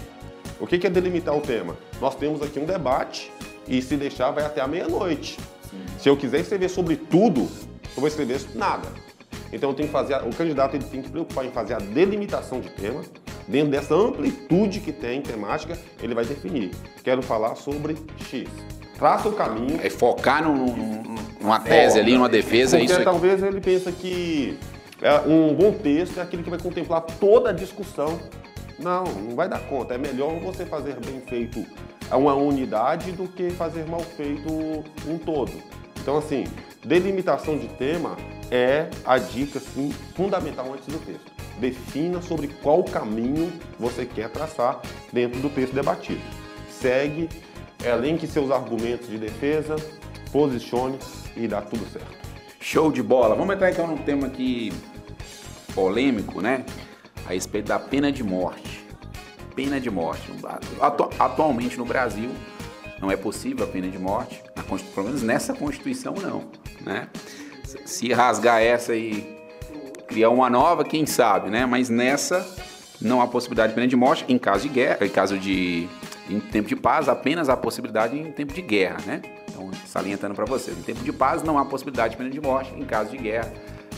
O 0.60 0.68
que 0.68 0.86
é 0.86 0.90
delimitar 0.90 1.36
o 1.36 1.42
tema? 1.42 1.76
Nós 2.00 2.16
temos 2.16 2.42
aqui 2.42 2.60
um 2.60 2.66
debate 2.66 3.32
e 3.68 3.82
se 3.82 3.96
deixar 3.96 4.32
vai 4.32 4.46
até 4.46 4.62
a 4.62 4.68
meia-noite. 4.68 5.38
Se 5.98 6.10
eu 6.10 6.18
quiser 6.18 6.42
escrever 6.42 6.70
sobre 6.70 6.96
tudo, 6.96 7.42
eu 7.42 8.00
vou 8.00 8.08
escrever 8.08 8.42
nada. 8.54 8.88
Então 9.52 9.74
tem 9.74 9.86
que 9.86 9.92
fazer, 9.92 10.16
o 10.16 10.36
candidato 10.36 10.76
ele 10.76 10.84
tem 10.84 11.00
que 11.02 11.08
se 11.08 11.12
preocupar 11.12 11.46
em 11.46 11.52
fazer 11.52 11.76
a 11.76 11.78
delimitação 11.78 12.60
de 12.60 12.70
tema. 12.70 13.02
Dentro 13.48 13.72
dessa 13.72 13.94
amplitude 13.94 14.80
que 14.80 14.92
tem 14.92 15.22
temática, 15.22 15.78
ele 16.02 16.16
vai 16.16 16.26
definir. 16.26 16.72
Quero 17.04 17.22
falar 17.22 17.56
sobre 17.56 17.98
X. 18.30 18.50
Traça 18.98 19.28
o 19.28 19.34
caminho. 19.34 19.80
É 19.84 19.90
focar 19.90 20.44
num, 20.44 21.16
numa 21.42 21.60
tese 21.60 22.00
ali, 22.00 22.14
numa 22.14 22.30
defesa. 22.30 22.78
Porque 22.78 22.92
isso 22.92 23.04
talvez 23.04 23.44
ele 23.44 23.60
pense 23.60 23.92
que 23.92 24.58
é, 25.02 25.20
um 25.28 25.54
bom 25.54 25.74
texto 25.74 26.20
é 26.20 26.22
aquele 26.22 26.44
que 26.44 26.50
vai 26.50 26.60
contemplar 26.60 27.02
toda 27.02 27.50
a 27.50 27.54
discussão. 27.54 28.20
Não, 28.80 29.04
não 29.04 29.36
vai 29.36 29.50
dar 29.50 29.60
conta. 29.60 29.96
É 29.96 29.98
melhor 29.98 30.40
você 30.40 30.66
fazer 30.66 30.96
bem 31.06 31.22
feito 31.22 31.66
uma 32.12 32.36
unidade 32.36 33.12
do 33.12 33.28
que 33.28 33.50
fazer 33.52 33.86
mal 33.86 34.02
feito 34.02 34.52
um 35.08 35.18
todo. 35.18 35.52
Então, 36.02 36.18
assim, 36.18 36.46
delimitação 36.84 37.58
de 37.58 37.68
tema 37.68 38.16
é 38.52 38.90
a 39.06 39.18
dica 39.18 39.58
assim, 39.58 39.92
fundamental 40.16 40.72
antes 40.74 40.88
do 40.88 41.00
texto. 41.00 41.32
Defina 41.60 42.22
sobre 42.22 42.48
qual 42.48 42.84
caminho 42.84 43.52
você 43.80 44.06
quer 44.06 44.30
traçar 44.30 44.82
dentro 45.12 45.40
do 45.40 45.50
texto 45.50 45.74
debatido. 45.74 46.22
Segue, 46.70 47.30
elenque 47.84 48.28
seus 48.28 48.52
argumentos 48.52 49.08
de 49.08 49.18
defesa, 49.18 49.76
posicione 50.32 50.98
e 51.36 51.48
dá 51.48 51.62
tudo 51.62 51.86
certo. 51.92 52.18
Show 52.60 52.92
de 52.92 53.04
bola. 53.04 53.36
Vamos 53.36 53.56
entrar 53.56 53.72
então 53.72 53.88
num 53.88 53.98
tema 53.98 54.28
aqui 54.28 54.72
polêmico, 55.76 56.42
né? 56.42 56.66
A 57.26 57.34
respeito 57.34 57.68
da 57.68 57.80
pena 57.80 58.12
de 58.12 58.24
morte. 58.24 58.84
Pena 59.56 59.80
de 59.80 59.90
morte. 59.90 60.32
Atu 60.82 61.10
atualmente 61.20 61.78
no 61.78 61.86
Brasil 61.86 62.32
não 63.00 63.12
é 63.12 63.18
possível 63.18 63.66
a 63.66 63.68
pena 63.68 63.90
de 63.90 64.00
morte, 64.00 64.42
pelo 64.96 65.08
menos 65.08 65.22
nessa 65.22 65.54
Constituição 65.54 66.14
não, 66.16 66.46
né? 66.82 67.10
se 67.86 68.12
rasgar 68.14 68.62
essa 68.62 68.96
e 68.96 69.43
criar 70.14 70.30
uma 70.30 70.50
nova, 70.50 70.84
quem 70.84 71.06
sabe, 71.08 71.50
né? 71.50 71.66
Mas 71.66 71.90
nessa 71.90 72.48
não 73.02 73.20
há 73.20 73.28
possibilidade 73.28 73.70
de 73.70 73.76
pena 73.76 73.88
de 73.88 73.96
morte 73.96 74.24
em 74.30 74.38
caso 74.38 74.62
de 74.62 74.70
guerra, 74.70 75.06
em 75.06 75.10
caso 75.10 75.38
de 75.38 75.90
em 76.30 76.40
tempo 76.40 76.70
de 76.70 76.76
paz, 76.76 77.10
apenas 77.10 77.50
há 77.50 77.58
possibilidade 77.58 78.18
em 78.18 78.32
tempo 78.32 78.54
de 78.54 78.62
guerra, 78.62 78.98
né? 79.06 79.22
Então, 79.50 79.70
salientando 79.86 80.34
para 80.36 80.46
vocês, 80.46 80.78
em 80.78 80.84
tempo 80.84 81.04
de 81.04 81.12
paz 81.12 81.44
não 81.44 81.58
há 81.58 81.66
possibilidade 81.66 82.12
de 82.12 82.18
pena 82.18 82.30
de 82.30 82.40
morte, 82.40 82.74
em 82.78 82.86
caso 82.86 83.10
de 83.10 83.18
guerra 83.18 83.52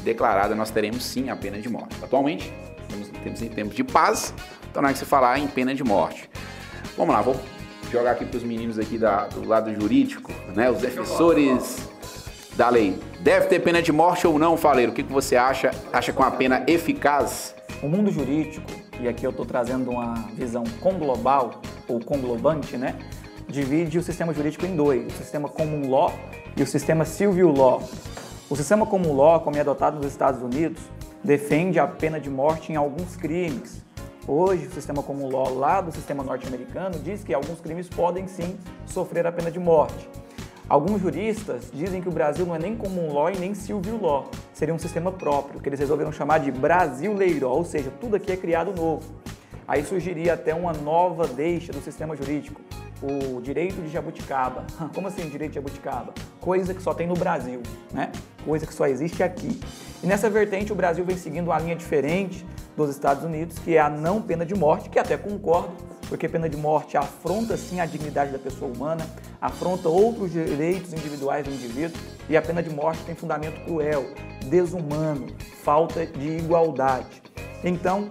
declarada 0.04 0.56
nós 0.56 0.72
teremos 0.72 1.04
sim 1.04 1.30
a 1.30 1.36
pena 1.36 1.60
de 1.60 1.68
morte. 1.68 1.96
Atualmente, 2.02 2.52
temos, 2.90 3.10
temos 3.24 3.42
em 3.42 3.50
tempo 3.50 3.76
de 3.76 3.84
paz, 3.84 4.34
então 4.72 4.82
não 4.82 4.90
é 4.90 4.94
que 4.94 5.00
se 5.00 5.06
falar 5.06 5.38
em 5.38 5.48
pena 5.48 5.76
de 5.76 5.84
morte. 5.84 6.30
Vamos 6.98 7.14
lá, 7.14 7.22
vou 7.22 7.40
jogar 7.92 8.12
aqui 8.12 8.26
para 8.26 8.38
os 8.38 8.44
meninos 8.44 8.80
aqui 8.80 8.98
da, 8.98 9.28
do 9.28 9.46
lado 9.48 9.74
jurídico, 9.74 10.32
né? 10.56 10.72
Os 10.72 10.80
defensores 10.80 11.90
da 12.56 12.70
lei. 12.70 13.00
Deve 13.20 13.48
ter 13.48 13.60
pena 13.60 13.82
de 13.82 13.92
morte 13.92 14.26
ou 14.26 14.40
não, 14.40 14.58
Faleiro? 14.58 14.92
O 14.92 14.96
que, 14.96 15.04
que 15.04 15.12
você 15.12 15.36
acha? 15.36 15.72
Acha 15.92 16.14
com 16.14 16.24
a 16.24 16.32
pena 16.32 16.64
eficaz? 16.68 17.56
O 17.82 17.88
mundo 17.88 18.10
jurídico, 18.12 18.70
e 19.00 19.08
aqui 19.08 19.26
eu 19.26 19.32
estou 19.32 19.46
trazendo 19.46 19.92
uma 19.92 20.14
visão 20.34 20.64
conglobal 20.80 21.62
ou 21.88 22.00
conglobante, 22.00 22.78
né? 22.78 22.96
Divide 23.48 24.00
o 24.00 24.04
sistema 24.04 24.34
jurídico 24.34 24.66
em 24.66 24.76
dois: 24.76 25.06
o 25.08 25.18
sistema 25.18 25.50
common 25.50 25.90
law 25.90 26.14
e 26.56 26.64
o 26.64 26.68
sistema 26.68 27.06
civil 27.06 27.52
law. 27.52 27.84
O 28.50 28.56
sistema 28.56 28.86
common 28.86 29.14
law, 29.14 29.42
como 29.42 29.58
é 29.58 29.62
adotado 29.62 29.98
nos 29.98 30.08
Estados 30.08 30.42
Unidos, 30.42 30.82
defende 31.24 31.80
a 31.80 31.88
pena 31.88 32.20
de 32.20 32.30
morte 32.30 32.72
em 32.72 32.76
alguns 32.76 33.16
crimes. 33.16 33.84
Hoje, 34.28 34.66
o 34.66 34.72
sistema 34.72 35.04
common 35.04 35.30
law 35.30 35.54
lá 35.54 35.82
do 35.82 35.92
sistema 35.92 36.24
norte-americano 36.24 36.98
diz 37.00 37.24
que 37.24 37.34
alguns 37.34 37.60
crimes 37.60 37.88
podem 37.88 38.28
sim 38.28 38.58
sofrer 38.86 39.28
a 39.28 39.32
pena 39.32 39.52
de 39.52 39.60
morte. 39.60 40.10
Alguns 40.68 41.00
juristas 41.00 41.70
dizem 41.72 42.02
que 42.02 42.10
o 42.10 42.12
Brasil 42.12 42.44
não 42.44 42.56
é 42.56 42.58
nem 42.58 42.76
common 42.76 43.14
law 43.14 43.30
e 43.30 43.38
nem 43.38 43.54
civil 43.54 44.02
law, 44.02 44.32
seria 44.52 44.74
um 44.74 44.80
sistema 44.80 45.12
próprio, 45.12 45.60
que 45.60 45.70
eles 45.70 45.80
resolveram 45.80 46.12
chamar 46.12 46.40
de 46.40 46.52
brasileiro, 46.52 47.48
ou 47.48 47.64
seja, 47.64 47.92
tudo 48.02 48.16
aqui 48.16 48.32
é 48.32 48.38
criado 48.38 48.74
novo. 48.74 49.04
Aí 49.68 49.86
surgiria 49.86 50.34
até 50.34 50.56
uma 50.56 50.74
nova 50.74 51.28
deixa 51.28 51.72
do 51.72 51.80
sistema 51.82 52.16
jurídico, 52.16 52.60
o 53.02 53.42
direito 53.42 53.82
de 53.82 53.90
jabuticaba. 53.90 54.66
Como 54.94 55.08
assim 55.08 55.28
direito 55.30 55.52
de 55.52 55.56
jabuticaba? 55.56 56.14
Coisa 56.40 56.74
que 56.74 56.82
só 56.82 56.94
tem 56.94 57.08
no 57.08 57.16
Brasil, 57.16 57.62
né? 57.92 58.12
Coisa 58.44 58.66
que 58.66 58.74
só 58.74 58.88
existe 58.88 59.24
aqui. 59.24 59.60
E 60.04 60.08
nessa 60.08 60.30
vertente 60.30 60.72
o 60.72 60.76
Brasil 60.76 61.04
vem 61.04 61.18
seguindo 61.18 61.48
uma 61.48 61.60
linha 61.60 61.76
diferente 61.76 62.46
dos 62.76 62.90
Estados 62.90 63.24
Unidos, 63.24 63.58
que 63.60 63.76
é 63.76 63.80
a 63.80 63.90
não 63.90 64.22
pena 64.22 64.46
de 64.46 64.54
morte, 64.54 64.90
que 64.90 65.00
até 65.00 65.18
concordo, 65.18 65.72
porque 66.08 66.28
pena 66.28 66.48
de 66.48 66.58
morte 66.58 66.98
afronta 66.98 67.58
sim 67.58 67.80
a 67.80 67.86
dignidade 67.86 68.32
da 68.32 68.40
pessoa 68.40 68.72
humana, 68.72 69.06
afronta 69.42 69.90
outros 69.90 70.32
direitos 70.32 70.94
individuais 70.94 71.46
do 71.46 71.52
indivíduo 71.52 71.98
e 72.30 72.38
a 72.38 72.42
pena 72.42 72.62
de 72.62 72.70
morte 72.70 73.04
tem 73.04 73.16
fundamento 73.16 73.64
cruel, 73.66 74.06
desumano, 74.46 75.28
falta 75.64 76.06
de 76.06 76.38
igualdade. 76.38 77.24
Então, 77.64 78.08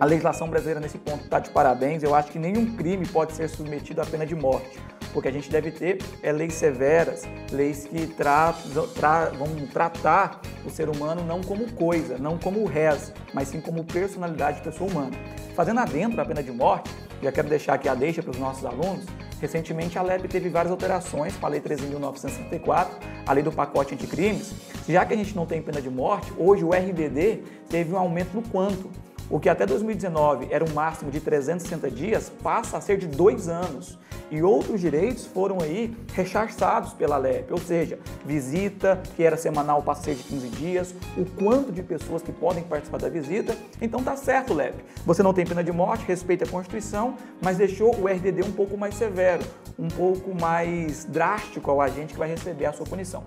a 0.00 0.04
legislação 0.04 0.48
brasileira 0.48 0.80
nesse 0.80 0.98
ponto 0.98 1.24
está 1.24 1.38
de 1.38 1.50
parabéns. 1.50 2.02
Eu 2.02 2.14
acho 2.14 2.30
que 2.30 2.38
nenhum 2.38 2.76
crime 2.76 3.06
pode 3.06 3.32
ser 3.32 3.48
submetido 3.48 4.00
à 4.00 4.06
pena 4.06 4.24
de 4.24 4.34
morte. 4.34 4.78
O 5.14 5.22
que 5.22 5.28
a 5.28 5.32
gente 5.32 5.50
deve 5.50 5.70
ter 5.70 5.98
é 6.22 6.30
leis 6.30 6.54
severas, 6.54 7.22
leis 7.50 7.86
que 7.86 8.06
tra 8.06 8.54
tra 8.94 9.26
vão 9.30 9.48
tratar 9.72 10.40
o 10.64 10.70
ser 10.70 10.88
humano 10.88 11.24
não 11.24 11.40
como 11.40 11.72
coisa, 11.72 12.18
não 12.18 12.38
como 12.38 12.64
res, 12.66 13.12
mas 13.32 13.48
sim 13.48 13.60
como 13.60 13.84
personalidade 13.84 14.58
de 14.58 14.64
pessoa 14.64 14.90
humana. 14.90 15.16
Fazendo 15.56 15.80
adentro 15.80 16.20
a 16.20 16.24
pena 16.24 16.42
de 16.42 16.52
morte, 16.52 16.90
já 17.22 17.32
quero 17.32 17.48
deixar 17.48 17.74
aqui 17.74 17.88
a 17.88 17.94
deixa 17.94 18.22
para 18.22 18.30
os 18.30 18.38
nossos 18.38 18.64
alunos. 18.64 19.06
Recentemente, 19.40 19.98
a 19.98 20.02
LEP 20.02 20.28
teve 20.28 20.48
várias 20.48 20.70
alterações 20.70 21.34
para 21.36 21.48
a 21.48 21.50
Lei 21.52 21.60
13.964, 21.60 22.88
a 23.26 23.32
Lei 23.32 23.42
do 23.42 23.50
Pacote 23.50 23.94
Anticrimes. 23.94 24.52
Já 24.88 25.04
que 25.04 25.14
a 25.14 25.16
gente 25.16 25.34
não 25.34 25.46
tem 25.46 25.62
pena 25.62 25.80
de 25.80 25.88
morte, 25.88 26.32
hoje 26.36 26.64
o 26.64 26.70
RDD 26.70 27.42
teve 27.68 27.92
um 27.92 27.96
aumento 27.96 28.34
no 28.34 28.42
quanto. 28.42 28.90
O 29.30 29.38
que 29.38 29.48
até 29.48 29.66
2019 29.66 30.48
era 30.50 30.64
um 30.64 30.72
máximo 30.72 31.10
de 31.10 31.20
360 31.20 31.90
dias, 31.90 32.32
passa 32.42 32.78
a 32.78 32.80
ser 32.80 32.96
de 32.96 33.06
dois 33.06 33.48
anos. 33.48 33.98
E 34.30 34.42
outros 34.42 34.80
direitos 34.80 35.26
foram 35.26 35.58
aí 35.60 35.96
rechaçados 36.12 36.92
pela 36.92 37.16
LEP, 37.16 37.50
ou 37.50 37.58
seja, 37.58 37.98
visita, 38.24 39.00
que 39.16 39.22
era 39.22 39.36
semanal, 39.36 39.82
passa 39.82 40.00
a 40.00 40.04
ser 40.04 40.14
de 40.16 40.22
15 40.24 40.48
dias, 40.48 40.94
o 41.16 41.24
quanto 41.24 41.72
de 41.72 41.82
pessoas 41.82 42.22
que 42.22 42.32
podem 42.32 42.62
participar 42.62 42.98
da 42.98 43.08
visita. 43.08 43.56
Então 43.80 44.02
tá 44.02 44.16
certo, 44.16 44.52
LEP. 44.52 44.74
Você 45.06 45.22
não 45.22 45.32
tem 45.32 45.46
pena 45.46 45.64
de 45.64 45.72
morte, 45.72 46.04
respeita 46.06 46.44
a 46.44 46.48
Constituição, 46.48 47.14
mas 47.42 47.56
deixou 47.56 47.94
o 47.98 48.06
RDD 48.06 48.42
um 48.42 48.52
pouco 48.52 48.76
mais 48.76 48.94
severo, 48.94 49.42
um 49.78 49.88
pouco 49.88 50.34
mais 50.38 51.04
drástico 51.06 51.70
ao 51.70 51.80
agente 51.80 52.12
que 52.12 52.18
vai 52.18 52.28
receber 52.28 52.66
a 52.66 52.72
sua 52.72 52.84
punição. 52.84 53.24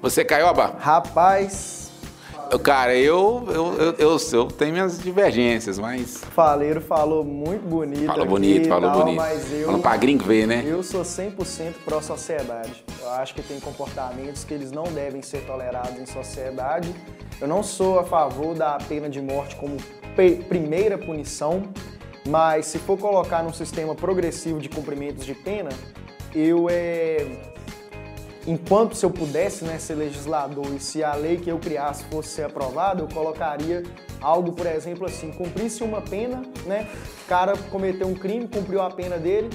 Você, 0.00 0.24
Caioba? 0.24 0.76
Rapaz, 0.78 1.89
Cara, 2.58 2.94
eu, 2.94 3.44
eu, 3.48 3.94
eu, 3.98 4.18
eu, 4.32 4.46
tenho 4.46 4.72
minhas 4.72 4.98
divergências, 4.98 5.78
mas. 5.78 6.18
Faleiro 6.34 6.80
falou 6.80 7.24
muito 7.24 7.66
bonito. 7.66 8.06
Falou 8.06 8.26
bonito, 8.26 8.68
falou 8.68 8.90
bonito. 8.90 9.16
Mas 9.16 9.52
eu, 9.52 9.66
Falando 9.66 9.82
pra 9.82 9.96
gringo 9.96 10.24
ver, 10.24 10.46
né? 10.46 10.64
eu 10.66 10.82
sou 10.82 11.02
100% 11.02 11.74
pró-sociedade. 11.84 12.84
Eu 13.00 13.10
acho 13.10 13.34
que 13.34 13.42
tem 13.42 13.60
comportamentos 13.60 14.44
que 14.44 14.52
eles 14.52 14.72
não 14.72 14.84
devem 14.84 15.22
ser 15.22 15.44
tolerados 15.46 15.98
em 15.98 16.06
sociedade. 16.06 16.94
Eu 17.40 17.48
não 17.48 17.62
sou 17.62 17.98
a 17.98 18.04
favor 18.04 18.54
da 18.54 18.76
pena 18.76 19.08
de 19.08 19.20
morte 19.20 19.56
como 19.56 19.76
primeira 20.48 20.98
punição, 20.98 21.62
mas 22.28 22.66
se 22.66 22.78
for 22.78 22.98
colocar 22.98 23.42
num 23.42 23.52
sistema 23.52 23.94
progressivo 23.94 24.60
de 24.60 24.68
cumprimentos 24.68 25.24
de 25.24 25.34
pena, 25.34 25.70
eu 26.34 26.68
é, 26.68 27.26
enquanto 28.50 28.96
se 28.96 29.06
eu 29.06 29.10
pudesse 29.10 29.64
né, 29.64 29.78
ser 29.78 29.94
legislador 29.94 30.66
e 30.74 30.80
se 30.80 31.04
a 31.04 31.14
lei 31.14 31.36
que 31.36 31.48
eu 31.48 31.58
criasse 31.58 32.02
fosse 32.04 32.30
ser 32.30 32.42
aprovada, 32.42 33.00
eu 33.00 33.06
colocaria 33.06 33.84
algo, 34.20 34.52
por 34.52 34.66
exemplo, 34.66 35.06
assim, 35.06 35.30
cumprisse 35.30 35.84
uma 35.84 36.00
pena, 36.00 36.42
né? 36.66 36.88
O 37.24 37.28
cara 37.28 37.56
cometeu 37.70 38.08
um 38.08 38.14
crime, 38.14 38.48
cumpriu 38.48 38.82
a 38.82 38.90
pena 38.90 39.18
dele, 39.18 39.48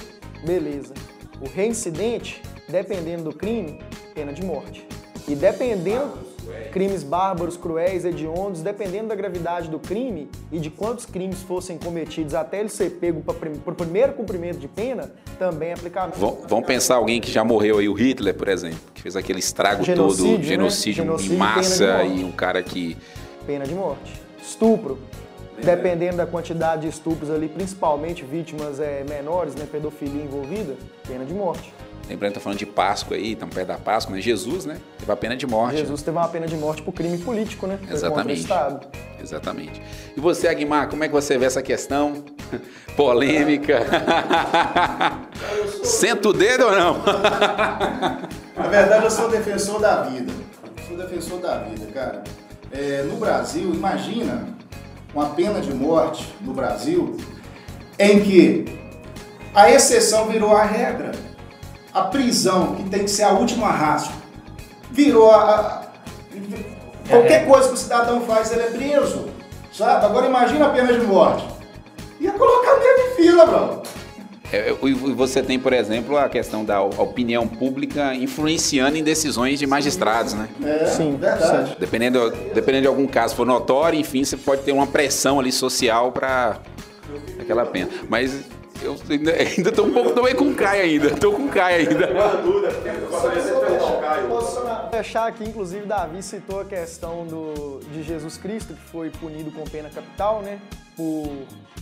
beleza. 0.44 0.94
O 1.40 1.48
reincidente, 1.48 2.40
dependendo 2.68 3.24
do 3.24 3.34
crime, 3.34 3.80
pena 4.14 4.32
de 4.32 4.42
morte. 4.42 4.86
E 5.28 5.34
dependendo 5.34 6.18
crimes 6.72 7.02
bárbaros, 7.02 7.56
cruéis, 7.56 8.04
hediondos, 8.04 8.62
dependendo 8.62 9.08
da 9.08 9.14
gravidade 9.14 9.68
do 9.68 9.78
crime 9.78 10.28
e 10.52 10.58
de 10.58 10.70
quantos 10.70 11.06
crimes 11.06 11.42
fossem 11.42 11.78
cometidos 11.78 12.34
até 12.34 12.60
ele 12.60 12.68
ser 12.68 12.90
pego 12.92 13.20
para 13.20 13.72
o 13.72 13.74
primeiro 13.74 14.12
cumprimento 14.12 14.58
de 14.58 14.68
pena, 14.68 15.10
também 15.38 15.70
é 15.70 15.72
aplicável. 15.74 16.14
Vão- 16.16 16.38
Vamos 16.48 16.66
pensar 16.66 16.96
alguém 16.96 17.20
que 17.20 17.30
já 17.30 17.44
morreu 17.44 17.78
aí, 17.78 17.88
o 17.88 17.92
Hitler, 17.94 18.34
por 18.34 18.48
exemplo, 18.48 18.78
que 18.94 19.02
fez 19.02 19.16
aquele 19.16 19.38
estrago 19.38 19.82
Genocídio, 19.84 20.26
todo, 20.32 20.38
né? 20.38 20.44
genocídio, 20.44 21.04
Genocídio 21.04 21.34
em 21.34 21.38
massa 21.38 22.02
e 22.04 22.24
um 22.24 22.32
cara 22.32 22.62
que. 22.62 22.96
pena 23.46 23.64
de 23.64 23.74
morte. 23.74 24.20
Estupro, 24.40 24.98
dependendo 25.62 26.18
da 26.18 26.26
quantidade 26.26 26.82
de 26.82 26.88
estupros 26.88 27.30
ali, 27.30 27.48
principalmente 27.48 28.24
vítimas 28.24 28.78
é, 28.78 29.04
menores, 29.08 29.54
né, 29.54 29.66
pedofilia 29.70 30.22
envolvida, 30.22 30.74
pena 31.06 31.24
de 31.24 31.32
morte. 31.34 31.72
Lembrando 32.08 32.32
que 32.32 32.38
tá 32.38 32.42
falando 32.42 32.58
de 32.58 32.66
Páscoa 32.66 33.16
aí, 33.16 33.32
estamos 33.32 33.54
perto 33.54 33.68
da 33.68 33.78
Páscoa, 33.78 34.14
né? 34.14 34.22
Jesus, 34.22 34.64
né? 34.64 34.78
Teve 34.98 35.10
a 35.10 35.16
pena 35.16 35.36
de 35.36 35.46
morte. 35.46 35.78
Jesus 35.78 36.02
teve 36.02 36.16
uma 36.16 36.28
pena 36.28 36.46
de 36.46 36.56
morte 36.56 36.82
por 36.82 36.92
crime 36.92 37.18
político, 37.18 37.66
né? 37.66 37.78
Foi 37.82 37.94
Exatamente. 37.94 38.40
Estado. 38.40 38.86
Exatamente. 39.20 39.82
E 40.16 40.20
você, 40.20 40.46
Aguimar, 40.46 40.88
como 40.88 41.02
é 41.02 41.08
que 41.08 41.14
você 41.14 41.36
vê 41.36 41.46
essa 41.46 41.62
questão? 41.62 42.24
Polêmica. 42.96 43.80
Senta 45.82 46.28
o 46.28 46.32
dedo 46.32 46.66
ou 46.66 46.72
não? 46.72 47.02
Na 48.56 48.68
verdade, 48.68 49.04
eu 49.04 49.10
sou 49.10 49.28
defensor 49.28 49.80
da 49.80 50.02
vida. 50.02 50.32
Sou 50.86 50.96
defensor 50.96 51.40
da 51.40 51.58
vida, 51.58 51.86
cara. 51.92 52.22
É, 52.70 53.02
no 53.02 53.16
Brasil, 53.16 53.74
imagina 53.74 54.46
uma 55.12 55.30
pena 55.30 55.60
de 55.60 55.74
morte 55.74 56.32
no 56.40 56.52
Brasil 56.52 57.16
em 57.98 58.22
que 58.22 58.64
a 59.54 59.70
exceção 59.70 60.28
virou 60.28 60.54
a 60.54 60.62
regra. 60.62 61.12
A 61.96 62.02
prisão, 62.02 62.74
que 62.76 62.82
tem 62.90 63.00
que 63.04 63.08
ser 63.10 63.22
a 63.22 63.30
última 63.30 63.68
raspa, 63.70 64.12
virou 64.90 65.30
a. 65.30 65.36
a- 65.44 65.82
qualquer 67.08 67.46
coisa 67.46 67.68
que 67.68 67.74
o 67.74 67.76
cidadão 67.78 68.20
faz, 68.20 68.52
ele 68.52 68.62
é 68.62 68.66
preso. 68.70 69.30
Sabe? 69.72 70.04
Agora 70.04 70.26
imagina 70.26 70.66
a 70.66 70.70
pena 70.70 70.92
de 70.92 71.06
morte. 71.06 71.46
Ia 72.20 72.32
colocar 72.32 72.76
mesmo 72.78 72.98
em 73.12 73.14
fila, 73.16 73.46
bro. 73.46 73.82
É, 74.52 74.74
E 74.82 74.92
você 74.92 75.42
tem, 75.42 75.58
por 75.58 75.72
exemplo, 75.72 76.16
a 76.18 76.28
questão 76.28 76.64
da 76.64 76.80
opinião 76.82 77.48
pública 77.48 78.14
influenciando 78.14 78.96
em 78.96 79.02
decisões 79.02 79.58
de 79.58 79.66
magistrados, 79.66 80.34
né? 80.34 80.48
É, 80.64 80.84
Sim, 80.86 81.16
verdade. 81.16 81.76
Dependendo, 81.80 82.30
dependendo 82.54 82.82
de 82.82 82.88
algum 82.88 83.06
caso, 83.06 83.30
se 83.30 83.36
for 83.36 83.46
notório, 83.46 83.98
enfim, 83.98 84.22
você 84.24 84.36
pode 84.36 84.62
ter 84.62 84.72
uma 84.72 84.86
pressão 84.86 85.40
ali 85.40 85.50
social 85.50 86.12
para 86.12 86.58
aquela 87.40 87.64
pena. 87.66 87.88
Mas 88.08 88.44
eu 88.82 88.96
ainda, 89.08 89.32
ainda 89.32 89.72
tô 89.72 89.84
um 89.84 89.92
pouco 89.92 90.22
meio 90.22 90.36
com 90.36 90.48
o 90.50 90.54
Caio 90.54 90.82
ainda, 90.82 91.16
tô 91.16 91.32
com 91.32 91.46
o 91.46 91.48
Caio 91.48 91.88
ainda. 91.88 92.08
Vou 94.28 94.42
Fechar 94.90 95.26
aqui, 95.26 95.44
inclusive, 95.44 95.86
Davi 95.86 96.22
citou 96.22 96.60
a 96.60 96.64
questão 96.64 97.26
do, 97.26 97.80
de 97.90 98.02
Jesus 98.02 98.36
Cristo, 98.36 98.74
que 98.74 98.90
foi 98.90 99.10
punido 99.10 99.50
com 99.50 99.64
pena 99.64 99.88
capital, 99.88 100.42
né? 100.42 100.60
Por 100.96 101.30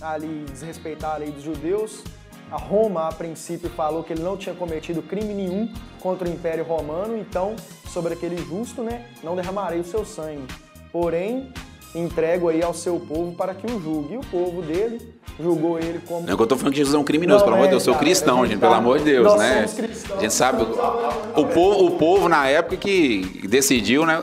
ali 0.01 0.45
desrespeitar 0.51 1.15
a 1.15 1.17
lei 1.19 1.31
dos 1.31 1.43
judeus. 1.43 2.03
A 2.51 2.57
Roma, 2.57 3.09
a 3.09 3.13
princípio, 3.13 3.71
falou 3.71 4.05
que 4.05 4.13
ele 4.13 4.23
não 4.23 4.37
tinha 4.37 4.55
cometido 4.55 5.03
crime 5.03 5.35
nenhum 5.35 5.73
contra 6.01 6.29
o 6.29 6.31
Império 6.31 6.65
Romano, 6.65 7.17
então, 7.17 7.57
sobre 7.89 8.13
aquele 8.13 8.37
justo, 8.37 8.83
né? 8.83 9.07
Não 9.23 9.35
derramarei 9.35 9.81
o 9.81 9.85
seu 9.85 10.05
sangue. 10.05 10.47
Porém, 10.93 11.53
entrego 11.95 12.49
aí 12.49 12.63
ao 12.63 12.75
seu 12.75 12.99
povo 12.99 13.33
para 13.33 13.55
que 13.55 13.67
o 13.67 13.81
julgue. 13.81 14.15
E 14.15 14.17
o 14.17 14.21
povo 14.21 14.63
dele 14.63 15.01
julgou 15.41 15.79
ele 15.79 16.01
como 16.07 16.27
Não 16.27 16.33
é 16.33 16.37
que 16.37 16.43
eu 16.43 16.47
tô 16.47 16.57
falando 16.57 16.73
que 16.73 16.79
Jesus 16.79 16.95
é 16.95 16.99
um 16.99 17.05
criminoso, 17.05 17.39
Não, 17.41 17.45
pelo 17.45 17.57
amor 17.57 17.67
de 17.67 17.69
é, 17.69 17.71
Deus, 17.73 17.87
eu 17.87 17.93
sou 17.93 18.01
cristão, 18.01 18.39
a 18.39 18.41
gente 18.43 18.51
gente, 18.53 18.61
tá- 18.61 18.67
pelo 18.69 18.79
amor 18.79 18.99
de 18.99 19.05
Deus, 19.05 19.27
nós 19.27 19.39
né? 19.39 19.55
somos 19.67 19.75
cristãos. 19.75 20.19
A 20.19 20.23
gente 20.23 20.35
sabe, 20.35 20.63
o 20.63 21.47
povo, 21.47 21.87
o 21.87 21.91
povo 21.93 22.29
na 22.29 22.47
época 22.49 22.77
que 22.77 23.47
decidiu, 23.49 24.07
né? 24.07 24.23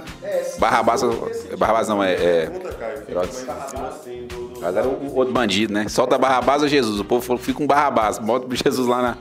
Barrabás, 0.60 1.02
Barrabás 1.58 1.88
não, 1.88 2.04
é... 2.04 2.14
é 2.14 2.52
Herodes. 3.10 3.46
Mas 4.62 4.76
era 4.76 4.88
o 4.88 5.16
outro 5.16 5.34
bandido, 5.34 5.74
né? 5.74 5.88
Solta 5.90 6.20
Barrabás 6.20 6.62
ou 6.62 6.68
Jesus? 6.68 7.00
O 7.00 7.04
povo 7.04 7.26
falou, 7.26 7.42
fica 7.42 7.58
com 7.58 7.66
Barrabás, 7.66 8.20
bota 8.20 8.48
Jesus 8.56 8.88
lá 8.88 9.02
na... 9.02 9.16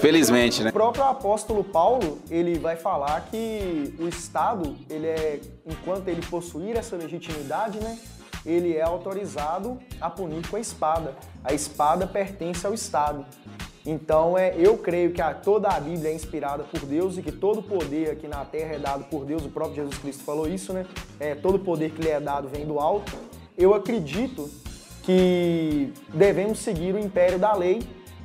Felizmente, 0.00 0.64
né? 0.64 0.70
O 0.70 0.72
próprio 0.72 1.04
apóstolo 1.04 1.62
Paulo, 1.62 2.18
ele 2.28 2.58
vai 2.58 2.74
falar 2.74 3.20
que 3.30 3.94
o 4.00 4.08
Estado, 4.08 4.74
ele 4.90 5.06
é, 5.06 5.40
enquanto 5.64 6.08
ele 6.08 6.20
possuir 6.26 6.76
essa 6.76 6.96
legitimidade, 6.96 7.78
né, 7.78 7.96
ele 8.44 8.76
é 8.76 8.82
autorizado 8.82 9.78
a 10.00 10.10
punir 10.10 10.46
com 10.48 10.56
a 10.56 10.60
espada. 10.60 11.14
A 11.44 11.54
espada 11.54 12.06
pertence 12.06 12.66
ao 12.66 12.74
Estado. 12.74 13.24
Então, 13.86 14.36
é, 14.36 14.54
eu 14.58 14.76
creio 14.76 15.12
que 15.12 15.22
a, 15.22 15.32
toda 15.32 15.68
a 15.68 15.78
Bíblia 15.78 16.10
é 16.10 16.14
inspirada 16.14 16.64
por 16.64 16.80
Deus 16.80 17.16
e 17.16 17.22
que 17.22 17.32
todo 17.32 17.62
poder 17.62 18.10
aqui 18.10 18.26
na 18.26 18.44
Terra 18.44 18.74
é 18.74 18.78
dado 18.78 19.04
por 19.04 19.24
Deus. 19.24 19.44
O 19.44 19.50
próprio 19.50 19.76
Jesus 19.76 19.98
Cristo 19.98 20.24
falou 20.24 20.48
isso, 20.48 20.72
né? 20.72 20.84
É, 21.18 21.34
todo 21.34 21.58
poder 21.60 21.92
que 21.92 22.02
lhe 22.02 22.08
é 22.08 22.18
dado 22.18 22.48
vem 22.48 22.66
do 22.66 22.78
alto. 22.78 23.12
Eu 23.56 23.72
acredito 23.72 24.50
que 25.10 25.92
devemos 26.14 26.60
seguir 26.60 26.94
o 26.94 26.98
império 26.98 27.36
da 27.36 27.52
lei, 27.52 27.82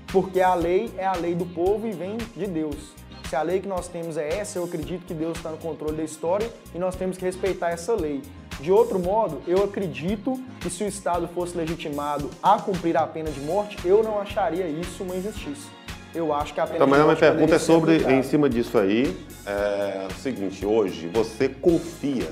porque 0.07 0.39
a 0.39 0.53
lei 0.53 0.91
é 0.97 1.05
a 1.05 1.13
lei 1.15 1.33
do 1.33 1.45
povo 1.45 1.87
e 1.87 1.91
vem 1.91 2.17
de 2.35 2.45
Deus. 2.45 2.93
Se 3.27 3.35
a 3.35 3.41
lei 3.41 3.59
que 3.59 3.67
nós 3.67 3.87
temos 3.87 4.17
é 4.17 4.37
essa, 4.37 4.59
eu 4.59 4.63
acredito 4.65 5.03
que 5.03 5.13
Deus 5.15 5.35
está 5.37 5.49
no 5.49 5.57
controle 5.57 5.97
da 5.97 6.03
história 6.03 6.47
e 6.75 6.77
nós 6.77 6.95
temos 6.95 7.17
que 7.17 7.25
respeitar 7.25 7.71
essa 7.71 7.95
lei. 7.95 8.21
De 8.59 8.71
outro 8.71 8.99
modo, 8.99 9.41
eu 9.47 9.63
acredito 9.63 10.39
que 10.61 10.69
se 10.69 10.83
o 10.83 10.87
Estado 10.87 11.27
fosse 11.29 11.57
legitimado 11.57 12.29
a 12.41 12.59
cumprir 12.59 12.95
a 12.97 13.07
pena 13.07 13.31
de 13.31 13.39
morte, 13.41 13.77
eu 13.83 14.03
não 14.03 14.19
acharia 14.21 14.67
isso 14.67 15.03
uma 15.03 15.15
injustiça. 15.15 15.67
Eu 16.13 16.31
acho 16.31 16.53
que 16.53 16.59
a 16.59 16.65
pena 16.67 16.75
Então, 16.75 16.85
de 16.87 16.91
mas 16.91 16.99
a 16.99 17.03
minha 17.03 17.13
morte 17.15 17.19
pergunta 17.19 17.55
é 17.55 17.59
sobre, 17.59 17.91
aplicada. 17.95 18.15
em 18.15 18.23
cima 18.23 18.47
disso 18.47 18.77
aí, 18.77 19.17
é 19.45 20.07
o 20.07 20.13
seguinte, 20.21 20.63
hoje, 20.63 21.07
você 21.11 21.49
confia 21.49 22.31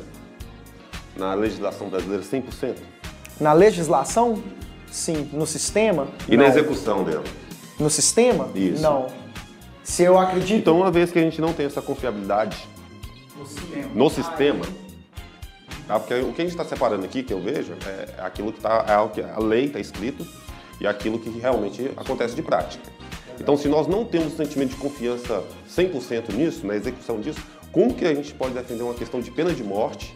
na 1.17 1.33
legislação 1.33 1.89
brasileira 1.89 2.23
100%? 2.23 2.75
Na 3.43 3.51
legislação, 3.51 4.41
sim. 4.89 5.29
No 5.33 5.45
sistema, 5.45 6.07
E 6.29 6.37
não. 6.37 6.45
na 6.45 6.49
execução 6.49 7.03
dela? 7.03 7.25
No 7.77 7.89
sistema, 7.89 8.49
Isso. 8.55 8.81
não. 8.81 9.07
Se 9.83 10.01
eu 10.03 10.17
acredito 10.17 10.61
Então, 10.61 10.77
uma 10.77 10.89
vez 10.89 11.11
que 11.11 11.19
a 11.19 11.21
gente 11.21 11.41
não 11.41 11.51
tem 11.51 11.65
essa 11.65 11.81
confiabilidade 11.81 12.55
no 13.93 14.09
sistema, 14.09 14.63
tá? 15.85 15.99
porque 15.99 16.13
o 16.21 16.31
que 16.31 16.41
a 16.41 16.45
gente 16.45 16.53
está 16.53 16.63
separando 16.63 17.03
aqui, 17.03 17.21
que 17.21 17.33
eu 17.33 17.41
vejo, 17.41 17.73
é 17.85 18.21
aquilo 18.21 18.53
que 18.53 18.59
está, 18.59 18.85
é 18.87 18.97
o 18.97 19.09
que 19.09 19.21
a 19.21 19.37
lei 19.39 19.65
está 19.65 19.77
escrito 19.81 20.25
e 20.79 20.87
aquilo 20.87 21.19
que 21.19 21.29
realmente 21.29 21.91
acontece 21.97 22.33
de 22.35 22.41
prática. 22.41 22.89
Então, 23.41 23.57
se 23.57 23.67
nós 23.67 23.87
não 23.87 24.05
temos 24.05 24.35
um 24.35 24.37
sentimento 24.37 24.69
de 24.69 24.77
confiança 24.77 25.43
100% 25.69 26.31
nisso, 26.33 26.65
na 26.65 26.75
execução 26.77 27.19
disso, 27.19 27.41
como 27.73 27.93
que 27.93 28.05
a 28.05 28.15
gente 28.15 28.33
pode 28.33 28.53
defender 28.53 28.83
uma 28.83 28.93
questão 28.93 29.19
de 29.19 29.29
pena 29.31 29.51
de 29.51 29.65
morte, 29.65 30.15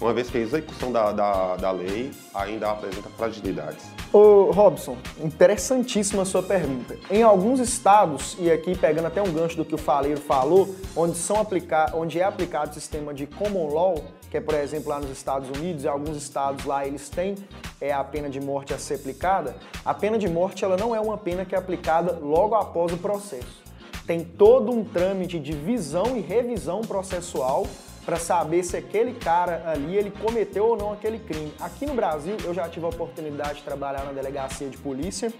uma 0.00 0.12
vez 0.12 0.28
que 0.28 0.38
a 0.38 0.40
execução 0.40 0.90
da, 0.90 1.12
da, 1.12 1.56
da 1.56 1.70
lei 1.70 2.10
ainda 2.34 2.70
apresenta 2.70 3.08
fragilidades? 3.10 3.84
Ô, 4.12 4.50
Robson, 4.50 4.96
interessantíssima 5.20 6.22
a 6.22 6.24
sua 6.24 6.42
pergunta. 6.42 6.98
Em 7.10 7.22
alguns 7.22 7.60
estados, 7.60 8.36
e 8.38 8.50
aqui 8.50 8.76
pegando 8.76 9.06
até 9.06 9.22
um 9.22 9.32
gancho 9.32 9.56
do 9.56 9.64
que 9.64 9.74
o 9.74 9.78
Faleiro 9.78 10.20
falou, 10.20 10.74
onde, 10.96 11.16
são 11.16 11.40
aplicar, 11.40 11.94
onde 11.94 12.20
é 12.20 12.24
aplicado 12.24 12.70
o 12.70 12.74
sistema 12.74 13.14
de 13.14 13.26
common 13.26 13.72
law, 13.72 13.94
que 14.30 14.36
é, 14.36 14.40
por 14.40 14.54
exemplo, 14.54 14.88
lá 14.90 14.98
nos 14.98 15.10
Estados 15.10 15.48
Unidos, 15.50 15.84
e 15.84 15.88
alguns 15.88 16.16
estados 16.16 16.64
lá 16.64 16.86
eles 16.86 17.08
têm 17.08 17.36
é, 17.80 17.92
a 17.92 18.02
pena 18.02 18.28
de 18.28 18.40
morte 18.40 18.74
a 18.74 18.78
ser 18.78 18.94
aplicada, 18.94 19.56
a 19.84 19.94
pena 19.94 20.18
de 20.18 20.28
morte 20.28 20.64
ela 20.64 20.76
não 20.76 20.94
é 20.94 21.00
uma 21.00 21.18
pena 21.18 21.44
que 21.44 21.54
é 21.54 21.58
aplicada 21.58 22.18
logo 22.20 22.54
após 22.54 22.92
o 22.92 22.96
processo. 22.96 23.62
Tem 24.06 24.24
todo 24.24 24.72
um 24.72 24.84
trâmite 24.84 25.38
de 25.38 25.52
visão 25.52 26.16
e 26.16 26.20
revisão 26.20 26.80
processual 26.80 27.66
para 28.04 28.16
saber 28.16 28.64
se 28.64 28.76
aquele 28.76 29.14
cara 29.14 29.62
ali 29.66 29.96
ele 29.96 30.10
cometeu 30.10 30.66
ou 30.66 30.76
não 30.76 30.92
aquele 30.92 31.18
crime. 31.18 31.52
Aqui 31.60 31.86
no 31.86 31.94
Brasil, 31.94 32.36
eu 32.44 32.52
já 32.52 32.68
tive 32.68 32.84
a 32.84 32.88
oportunidade 32.88 33.58
de 33.58 33.62
trabalhar 33.62 34.04
na 34.04 34.12
delegacia 34.12 34.68
de 34.68 34.76
polícia 34.76 35.32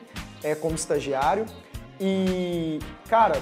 é, 0.43 0.55
como 0.55 0.75
estagiário 0.75 1.47
e, 2.01 2.79
cara, 3.09 3.41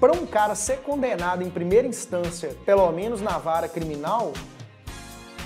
para 0.00 0.12
um 0.12 0.26
cara 0.26 0.54
ser 0.54 0.78
condenado 0.78 1.42
em 1.42 1.50
primeira 1.50 1.86
instância, 1.86 2.54
pelo 2.64 2.90
menos 2.92 3.20
na 3.20 3.38
vara 3.38 3.68
criminal, 3.68 4.32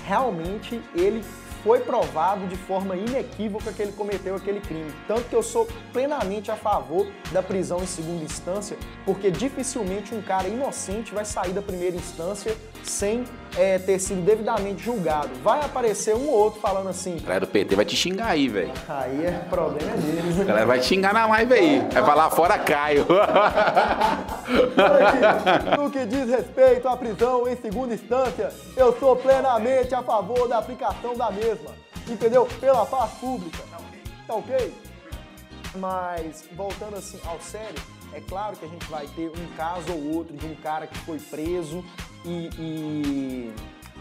realmente 0.05 0.81
ele 0.93 1.23
foi 1.63 1.79
provado 1.81 2.47
de 2.47 2.55
forma 2.55 2.95
inequívoca 2.95 3.71
que 3.71 3.81
ele 3.81 3.91
cometeu 3.91 4.35
aquele 4.35 4.59
crime. 4.59 4.91
Tanto 5.07 5.23
que 5.23 5.35
eu 5.35 5.43
sou 5.43 5.67
plenamente 5.93 6.49
a 6.49 6.55
favor 6.55 7.07
da 7.31 7.43
prisão 7.43 7.83
em 7.83 7.85
segunda 7.85 8.23
instância, 8.23 8.77
porque 9.05 9.29
dificilmente 9.29 10.15
um 10.15 10.21
cara 10.21 10.47
inocente 10.47 11.13
vai 11.13 11.25
sair 11.25 11.53
da 11.53 11.61
primeira 11.61 11.95
instância 11.95 12.55
sem 12.83 13.23
é, 13.57 13.77
ter 13.77 13.99
sido 13.99 14.21
devidamente 14.21 14.83
julgado. 14.83 15.29
Vai 15.43 15.59
aparecer 15.59 16.15
um 16.15 16.27
ou 16.27 16.33
outro 16.33 16.61
falando 16.61 16.89
assim. 16.89 17.17
A 17.17 17.21
galera 17.21 17.39
do 17.41 17.47
PT 17.47 17.75
vai 17.75 17.85
te 17.85 17.95
xingar 17.95 18.27
aí, 18.27 18.47
velho. 18.47 18.71
Aí 18.87 19.25
é 19.25 19.31
problema 19.49 19.91
deles. 19.97 20.39
A 20.39 20.43
galera 20.43 20.65
vai 20.65 20.79
te 20.79 20.85
xingar 20.85 21.13
na 21.13 21.27
live 21.27 21.53
aí. 21.53 21.87
Vai 21.91 22.03
falar 22.03 22.29
fora 22.29 22.57
Caio. 22.59 23.05
no 25.77 25.89
que 25.91 26.05
diz 26.05 26.29
respeito 26.29 26.87
à 26.87 26.95
prisão 26.95 27.47
em 27.47 27.55
segunda 27.55 27.93
instância, 27.93 28.51
eu 28.75 28.97
sou 28.99 29.15
plenamente 29.15 29.93
a 29.93 30.01
favor 30.01 30.47
da 30.47 30.57
aplicação 30.57 31.15
da 31.15 31.29
mesma. 31.31 31.71
Entendeu? 32.07 32.47
Pela 32.59 32.85
paz 32.85 33.11
pública. 33.13 33.59
Tá 34.27 34.35
ok? 34.35 34.73
Mas, 35.75 36.43
voltando 36.53 36.97
assim 36.97 37.19
ao 37.25 37.39
sério, 37.39 37.81
é 38.13 38.19
claro 38.21 38.55
que 38.57 38.65
a 38.65 38.67
gente 38.67 38.85
vai 38.87 39.07
ter 39.07 39.29
um 39.29 39.55
caso 39.55 39.91
ou 39.91 40.15
outro 40.15 40.35
de 40.35 40.45
um 40.45 40.55
cara 40.55 40.87
que 40.87 40.97
foi 40.99 41.17
preso 41.17 41.83
e, 42.25 42.49
e, 42.59 43.53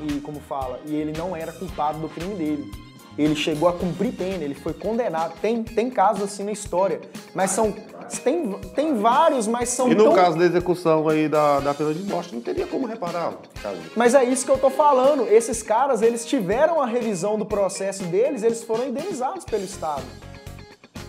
e 0.08 0.20
como 0.20 0.40
fala, 0.40 0.80
e 0.86 0.94
ele 0.94 1.12
não 1.16 1.36
era 1.36 1.52
culpado 1.52 1.98
do 1.98 2.08
crime 2.08 2.34
dele. 2.34 2.70
Ele 3.18 3.34
chegou 3.34 3.68
a 3.68 3.72
cumprir 3.72 4.12
pena, 4.12 4.44
ele 4.44 4.54
foi 4.54 4.72
condenado. 4.72 5.34
Tem, 5.40 5.62
tem 5.62 5.90
casos 5.90 6.22
assim 6.22 6.44
na 6.44 6.52
história, 6.52 7.00
mas 7.34 7.50
são 7.50 7.74
tem, 8.18 8.52
tem 8.74 8.94
vários, 8.94 9.46
mas 9.46 9.68
são 9.68 9.88
E 9.90 9.94
no 9.94 10.04
tão... 10.04 10.14
caso 10.14 10.36
da 10.36 10.44
execução 10.44 11.08
aí 11.08 11.28
da, 11.28 11.60
da 11.60 11.74
pena 11.74 11.94
de 11.94 12.02
morte, 12.02 12.34
não 12.34 12.42
teria 12.42 12.66
como 12.66 12.86
reparar. 12.86 13.34
Mas 13.94 14.14
é 14.14 14.24
isso 14.24 14.44
que 14.44 14.50
eu 14.50 14.58
tô 14.58 14.70
falando. 14.70 15.28
Esses 15.28 15.62
caras, 15.62 16.02
eles 16.02 16.24
tiveram 16.24 16.80
a 16.80 16.86
revisão 16.86 17.38
do 17.38 17.46
processo 17.46 18.02
deles, 18.04 18.42
eles 18.42 18.64
foram 18.64 18.88
indenizados 18.88 19.44
pelo 19.44 19.64
Estado. 19.64 20.02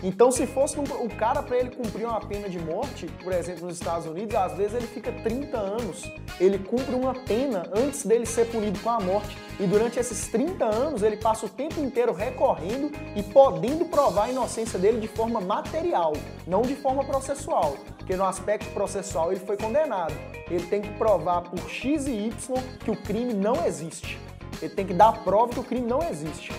Então, 0.03 0.31
se 0.31 0.47
fosse 0.47 0.79
um, 0.79 0.83
o 0.83 1.09
cara 1.15 1.43
para 1.43 1.57
ele 1.57 1.69
cumprir 1.69 2.05
uma 2.05 2.19
pena 2.19 2.49
de 2.49 2.57
morte, 2.57 3.05
por 3.23 3.31
exemplo, 3.31 3.67
nos 3.67 3.75
Estados 3.75 4.07
Unidos, 4.07 4.35
às 4.35 4.53
vezes 4.53 4.73
ele 4.73 4.87
fica 4.87 5.11
30 5.11 5.57
anos, 5.57 6.11
ele 6.39 6.57
cumpre 6.57 6.95
uma 6.95 7.13
pena 7.13 7.63
antes 7.71 8.03
dele 8.03 8.25
ser 8.25 8.45
punido 8.47 8.79
com 8.79 8.89
a 8.89 8.99
morte. 8.99 9.37
E 9.59 9.67
durante 9.67 9.99
esses 9.99 10.27
30 10.27 10.65
anos, 10.65 11.03
ele 11.03 11.17
passa 11.17 11.45
o 11.45 11.49
tempo 11.49 11.79
inteiro 11.79 12.13
recorrendo 12.13 12.91
e 13.15 13.21
podendo 13.21 13.85
provar 13.85 14.25
a 14.25 14.29
inocência 14.31 14.79
dele 14.79 14.99
de 14.99 15.07
forma 15.07 15.39
material, 15.39 16.13
não 16.47 16.63
de 16.63 16.75
forma 16.75 17.03
processual. 17.03 17.77
Porque 17.97 18.15
no 18.15 18.25
aspecto 18.25 18.71
processual 18.73 19.31
ele 19.31 19.39
foi 19.39 19.55
condenado. 19.55 20.15
Ele 20.49 20.65
tem 20.65 20.81
que 20.81 20.89
provar 20.93 21.41
por 21.41 21.59
X 21.69 22.07
e 22.07 22.11
Y 22.11 22.63
que 22.83 22.89
o 22.89 22.95
crime 22.95 23.35
não 23.35 23.65
existe. 23.67 24.19
Ele 24.59 24.73
tem 24.73 24.85
que 24.85 24.93
dar 24.93 25.23
prova 25.23 25.53
que 25.53 25.59
o 25.59 25.63
crime 25.63 25.87
não 25.87 26.01
existe. 26.09 26.51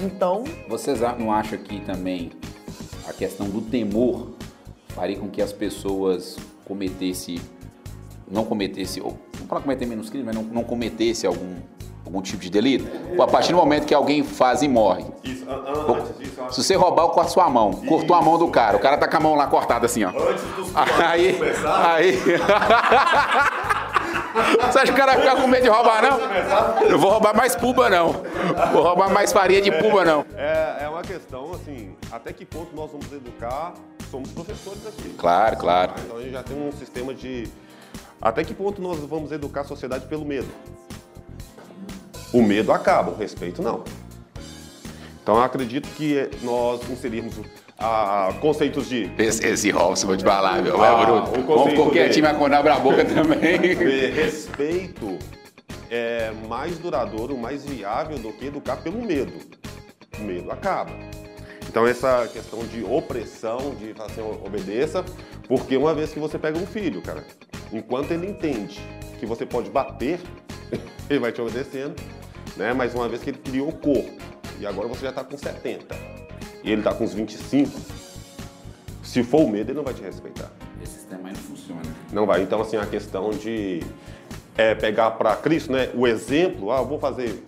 Então, 0.00 0.44
Vocês 0.68 1.00
não 1.00 1.32
acham 1.32 1.58
que 1.58 1.80
também 1.80 2.30
a 3.08 3.12
questão 3.12 3.48
do 3.48 3.60
temor 3.62 4.28
faria 4.88 5.16
com 5.16 5.28
que 5.28 5.40
as 5.40 5.52
pessoas 5.52 6.36
cometessem, 6.64 7.40
não 8.30 8.44
cometesse, 8.44 9.00
ou 9.00 9.16
não 9.40 9.46
para 9.46 9.60
cometer 9.60 9.86
menos 9.86 10.10
crime, 10.10 10.24
mas 10.24 10.34
não, 10.34 10.42
não 10.42 10.62
cometesse 10.62 11.26
algum, 11.26 11.56
algum 12.04 12.20
tipo 12.20 12.38
de 12.38 12.50
delito? 12.50 12.86
A 13.20 13.26
partir 13.26 13.52
do 13.52 13.58
momento 13.58 13.86
que 13.86 13.94
alguém 13.94 14.22
faz 14.22 14.62
e 14.62 14.68
morre, 14.68 15.04
Isso, 15.24 15.46
antes 15.48 16.18
disso, 16.18 16.38
se 16.50 16.62
você 16.62 16.74
roubar, 16.74 17.04
eu 17.04 17.08
corto 17.10 17.32
sua 17.32 17.48
mão. 17.48 17.72
Cortou 17.72 18.16
a 18.16 18.22
mão 18.22 18.38
do 18.38 18.48
cara. 18.48 18.76
O 18.76 18.80
cara 18.80 18.96
tá 18.96 19.08
com 19.08 19.16
a 19.16 19.20
mão 19.20 19.34
lá 19.34 19.46
cortada 19.46 19.86
assim, 19.86 20.04
ó. 20.04 20.08
Antes 20.08 20.44
dos 20.56 20.72
Aí. 21.00 21.38
Aí. 21.84 22.18
Você 24.70 24.78
acha 24.78 24.92
que 24.92 24.92
o 24.92 24.96
cara 24.96 25.12
vai 25.14 25.20
ficar 25.22 25.36
com 25.40 25.48
medo 25.48 25.62
de 25.62 25.68
roubar, 25.68 26.02
não? 26.02 26.18
Eu 26.88 26.98
vou 26.98 27.10
roubar 27.10 27.36
mais 27.36 27.56
puba, 27.56 27.88
não. 27.90 28.14
Vou 28.72 28.82
roubar 28.82 29.10
mais 29.10 29.32
farinha 29.32 29.60
de 29.60 29.70
puba, 29.72 30.04
não. 30.04 30.24
É, 30.36 30.84
é 30.84 30.88
uma 30.88 31.02
questão, 31.02 31.52
assim, 31.52 31.90
até 32.10 32.32
que 32.32 32.44
ponto 32.44 32.74
nós 32.74 32.90
vamos 32.90 33.10
educar, 33.12 33.74
somos 34.10 34.30
professores 34.30 34.86
aqui. 34.86 35.10
Claro, 35.18 35.56
claro. 35.56 35.92
Então 36.04 36.16
a 36.16 36.22
gente 36.22 36.32
já 36.32 36.42
tem 36.42 36.56
um 36.56 36.72
sistema 36.72 37.14
de. 37.14 37.48
Até 38.20 38.42
que 38.42 38.54
ponto 38.54 38.80
nós 38.80 38.98
vamos 39.00 39.30
educar 39.30 39.60
a 39.60 39.64
sociedade 39.64 40.06
pelo 40.06 40.24
medo? 40.24 40.48
O 42.32 42.42
medo 42.42 42.72
acaba, 42.72 43.10
o 43.10 43.16
respeito 43.16 43.62
não. 43.62 43.84
Então 45.22 45.36
eu 45.36 45.42
acredito 45.42 45.88
que 45.90 46.30
nós 46.42 46.80
inserirmos 46.88 47.34
a 47.78 48.32
conceitos 48.40 48.88
de 48.88 49.10
Esse, 49.18 49.46
esse 49.46 49.70
Robson, 49.70 50.08
vou 50.08 50.16
te 50.16 50.24
falar, 50.24 50.62
meu. 50.62 50.82
Ah, 50.82 51.02
é 51.02 51.06
bruto. 51.06 51.30
quietinho, 51.90 51.92
dele. 51.92 52.22
mas 52.22 52.38
quando 52.38 52.54
abre 52.54 52.72
a 52.72 52.78
boca 52.78 53.04
também. 53.04 53.60
de 53.60 53.74
respeito 54.10 55.18
é 55.90 56.32
mais 56.48 56.78
duradouro, 56.78 57.36
mais 57.36 57.64
viável 57.64 58.18
do 58.18 58.32
que 58.32 58.46
educar 58.46 58.76
pelo 58.76 59.00
medo. 59.00 59.32
O 60.18 60.22
medo 60.22 60.50
acaba. 60.50 60.92
Então 61.78 61.86
essa 61.86 62.26
questão 62.26 62.58
de 62.66 62.82
opressão, 62.82 63.72
de 63.76 63.94
falar 63.94 64.10
assim, 64.10 64.20
obedeça, 64.20 65.04
porque 65.46 65.76
uma 65.76 65.94
vez 65.94 66.12
que 66.12 66.18
você 66.18 66.36
pega 66.36 66.58
um 66.58 66.66
filho, 66.66 67.00
cara, 67.00 67.24
enquanto 67.72 68.10
ele 68.10 68.26
entende 68.26 68.80
que 69.20 69.24
você 69.24 69.46
pode 69.46 69.70
bater, 69.70 70.18
ele 71.08 71.20
vai 71.20 71.30
te 71.30 71.40
obedecendo, 71.40 71.94
né? 72.56 72.72
Mas 72.72 72.96
uma 72.96 73.08
vez 73.08 73.22
que 73.22 73.30
ele 73.30 73.38
criou 73.38 73.68
o 73.68 73.72
corpo, 73.72 74.10
e 74.58 74.66
agora 74.66 74.88
você 74.88 75.02
já 75.02 75.10
está 75.10 75.22
com 75.22 75.38
70, 75.38 75.94
e 76.64 76.72
ele 76.72 76.80
está 76.80 76.92
com 76.92 77.04
uns 77.04 77.14
25, 77.14 77.70
se 79.04 79.22
for 79.22 79.42
o 79.42 79.48
medo, 79.48 79.70
ele 79.70 79.76
não 79.76 79.84
vai 79.84 79.94
te 79.94 80.02
respeitar. 80.02 80.50
Esse 80.82 80.94
sistema 80.94 81.28
aí 81.28 81.32
não 81.32 81.40
funciona. 81.40 81.82
Não 82.12 82.26
vai. 82.26 82.42
Então, 82.42 82.60
assim, 82.60 82.76
a 82.76 82.86
questão 82.86 83.30
de 83.30 83.84
é, 84.56 84.74
pegar 84.74 85.12
para 85.12 85.36
Cristo, 85.36 85.70
né? 85.70 85.90
O 85.94 86.08
exemplo, 86.08 86.72
ah, 86.72 86.78
eu 86.78 86.86
vou 86.86 86.98
fazer, 86.98 87.40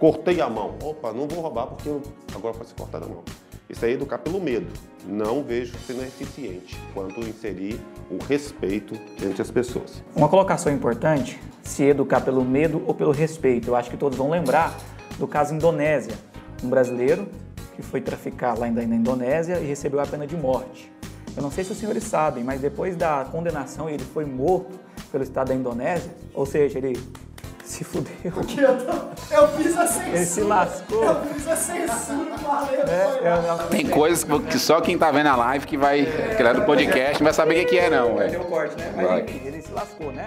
cortei 0.00 0.40
a 0.40 0.48
mão. 0.48 0.74
Opa, 0.82 1.12
não 1.12 1.28
vou 1.28 1.42
roubar 1.42 1.66
porque 1.66 1.86
eu 1.86 2.00
agora 2.34 2.54
vai 2.54 2.66
ser 2.66 2.74
cortada 2.76 3.04
a 3.04 3.08
mão. 3.10 3.22
Isso 3.68 3.84
aí 3.84 3.92
é 3.92 3.94
educar 3.94 4.18
pelo 4.18 4.40
medo. 4.40 4.66
Não 5.06 5.42
vejo 5.42 5.74
sendo 5.86 6.02
eficiente 6.02 6.78
quanto 6.92 7.20
inserir 7.20 7.80
o 8.10 8.22
respeito 8.22 8.94
entre 9.22 9.40
as 9.40 9.50
pessoas. 9.50 10.02
Uma 10.14 10.28
colocação 10.28 10.72
importante, 10.72 11.40
se 11.62 11.82
educar 11.82 12.20
pelo 12.20 12.44
medo 12.44 12.82
ou 12.86 12.94
pelo 12.94 13.10
respeito. 13.10 13.68
Eu 13.68 13.76
acho 13.76 13.90
que 13.90 13.96
todos 13.96 14.18
vão 14.18 14.30
lembrar 14.30 14.76
do 15.18 15.26
caso 15.26 15.54
Indonésia. 15.54 16.14
Um 16.62 16.68
brasileiro 16.68 17.26
que 17.74 17.82
foi 17.82 18.00
traficar 18.00 18.58
lá 18.58 18.70
na 18.70 18.82
Indonésia 18.84 19.58
e 19.58 19.66
recebeu 19.66 20.00
a 20.00 20.06
pena 20.06 20.26
de 20.26 20.36
morte. 20.36 20.92
Eu 21.36 21.42
não 21.42 21.50
sei 21.50 21.64
se 21.64 21.72
os 21.72 21.78
senhores 21.78 22.04
sabem, 22.04 22.44
mas 22.44 22.60
depois 22.60 22.96
da 22.96 23.24
condenação 23.30 23.90
ele 23.90 24.04
foi 24.04 24.24
morto 24.24 24.78
pelo 25.10 25.24
Estado 25.24 25.48
da 25.48 25.54
Indonésia, 25.54 26.12
ou 26.32 26.46
seja, 26.46 26.78
ele 26.78 26.98
se 27.64 27.82
fudeu. 27.84 28.14
eu 29.30 29.48
fiz 29.56 29.76
a 29.76 29.86
censura. 29.86 30.16
Ele 30.16 30.24
se 30.26 30.40
lascou. 30.42 31.14
fiz 31.34 31.48
a 31.48 31.56
censura, 31.56 32.36
valeu. 32.36 32.86
né? 32.86 33.18
Eu 33.22 33.42
não- 33.42 33.68
Tem 33.68 33.86
coisas 33.86 34.24
que 34.50 34.58
só 34.58 34.80
quem 34.80 34.98
tá 34.98 35.10
vendo 35.10 35.28
a 35.28 35.36
live 35.36 35.66
que 35.66 35.76
vai 35.76 36.04
criar 36.36 36.52
do 36.52 36.62
podcast 36.62 37.20
não 37.20 37.24
vai 37.24 37.32
saber 37.34 37.54
o 37.54 37.58
que 37.60 37.64
que 37.66 37.78
é, 37.78 37.90
não, 37.90 38.14
Vai 38.16 38.28
ter 38.28 38.32
velho. 38.38 38.42
o 38.42 38.50
corte, 38.50 38.76
né? 38.78 38.92
Mas 38.96 39.24
enfim, 39.24 39.46
ele 39.46 39.62
se 39.62 39.72
lascou, 39.72 40.12
né? 40.12 40.24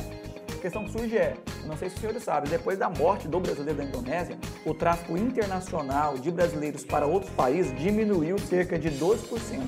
A 0.52 0.60
questão 0.60 0.84
que 0.84 0.92
surge 0.92 1.16
é, 1.16 1.36
eu 1.62 1.68
não 1.70 1.78
sei 1.78 1.88
se 1.90 1.96
os 1.96 2.02
senhores 2.02 2.24
sabem, 2.24 2.50
depois 2.50 2.80
da 2.80 2.90
morte 2.90 3.28
do 3.28 3.40
brasileiro 3.40 3.78
da 3.78 3.84
Indonésia, 3.84 4.36
o 4.66 4.74
tráfico 4.74 5.16
internacional 5.16 6.18
de 6.18 6.32
brasileiros 6.32 6.84
para 6.84 7.06
outros 7.06 7.32
países 7.34 7.72
diminuiu 7.78 8.38
cerca 8.40 8.78
de 8.80 8.90
12%. 8.90 9.62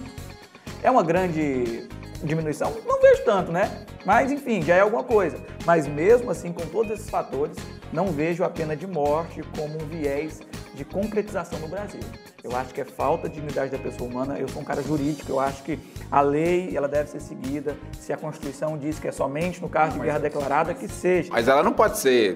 É 0.82 0.90
uma 0.90 1.04
grande 1.04 1.88
diminuição? 2.24 2.74
Não 2.86 3.02
vejo 3.02 3.24
tanto, 3.24 3.52
né? 3.52 3.86
Mas 4.06 4.32
enfim, 4.32 4.62
já 4.62 4.76
é 4.76 4.82
alguma 4.82 5.04
coisa. 5.04 5.38
Mas 5.66 5.88
mesmo 5.88 6.32
assim, 6.32 6.52
com 6.52 6.66
todos 6.66 6.92
esses 6.92 7.10
fatores, 7.10 7.58
não 7.92 8.08
vejo 8.08 8.44
a 8.44 8.50
pena 8.50 8.76
de 8.76 8.88
morte 8.88 9.42
como 9.56 9.76
um 9.76 9.88
viés 9.88 10.40
de 10.74 10.86
concretização 10.86 11.60
no 11.60 11.68
Brasil. 11.68 12.00
Eu 12.44 12.56
acho 12.56 12.74
que 12.74 12.80
é 12.80 12.86
falta 12.86 13.28
de 13.28 13.36
dignidade 13.36 13.72
da 13.72 13.78
pessoa 13.78 14.10
humana. 14.10 14.40
Eu 14.40 14.48
sou 14.48 14.62
um 14.62 14.66
cara 14.66 14.82
jurídico, 14.82 15.30
eu 15.30 15.40
acho 15.40 15.62
que 15.64 15.78
a 16.10 16.22
lei 16.22 16.76
ela 16.76 16.88
deve 16.88 17.10
ser 17.10 17.20
seguida. 17.20 17.76
Se 18.00 18.14
a 18.14 18.18
Constituição 18.18 18.78
diz 18.78 18.98
que 18.98 19.08
é 19.08 19.12
somente 19.12 19.62
no 19.62 19.68
caso 19.68 19.94
de 19.94 20.06
guerra 20.06 20.20
declarada, 20.20 20.74
que 20.74 20.88
seja. 20.88 21.30
Mas 21.32 21.48
ela 21.48 21.62
não 21.62 21.74
pode 21.74 21.98
ser 21.98 22.36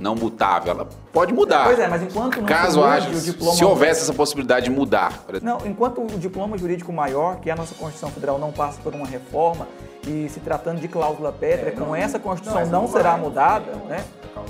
não 0.00 0.14
mutável, 0.14 0.72
ela 0.72 0.88
pode 1.12 1.32
mudar. 1.32 1.64
Pois 1.64 1.78
é, 1.78 1.86
mas 1.86 2.02
enquanto 2.02 2.38
não 2.40 2.46
Caso 2.46 2.72
se 2.72 2.78
mude 2.78 2.90
haja, 2.90 3.08
o 3.10 3.20
diploma- 3.20 3.52
se 3.54 3.64
houvesse 3.64 4.00
essa 4.02 4.12
possibilidade 4.14 4.64
de 4.64 4.70
mudar, 4.70 5.18
por 5.26 5.34
exemplo. 5.36 5.58
Não, 5.60 5.66
enquanto 5.70 6.00
o 6.02 6.06
diploma 6.18 6.56
jurídico 6.56 6.92
maior, 6.92 7.36
que 7.36 7.50
é 7.50 7.52
a 7.52 7.56
nossa 7.56 7.74
Constituição 7.74 8.10
Federal, 8.10 8.38
não 8.38 8.50
passa 8.50 8.80
por 8.82 8.94
uma 8.94 9.06
reforma 9.06 9.68
e 10.06 10.28
se 10.30 10.40
tratando 10.40 10.80
de 10.80 10.88
cláusula 10.88 11.30
pétrea, 11.30 11.70
com 11.72 11.94
essa 11.94 12.18
Constituição 12.18 12.64
não, 12.66 12.88
será 12.88 13.16
mudada, 13.18 13.72
né? 13.88 14.02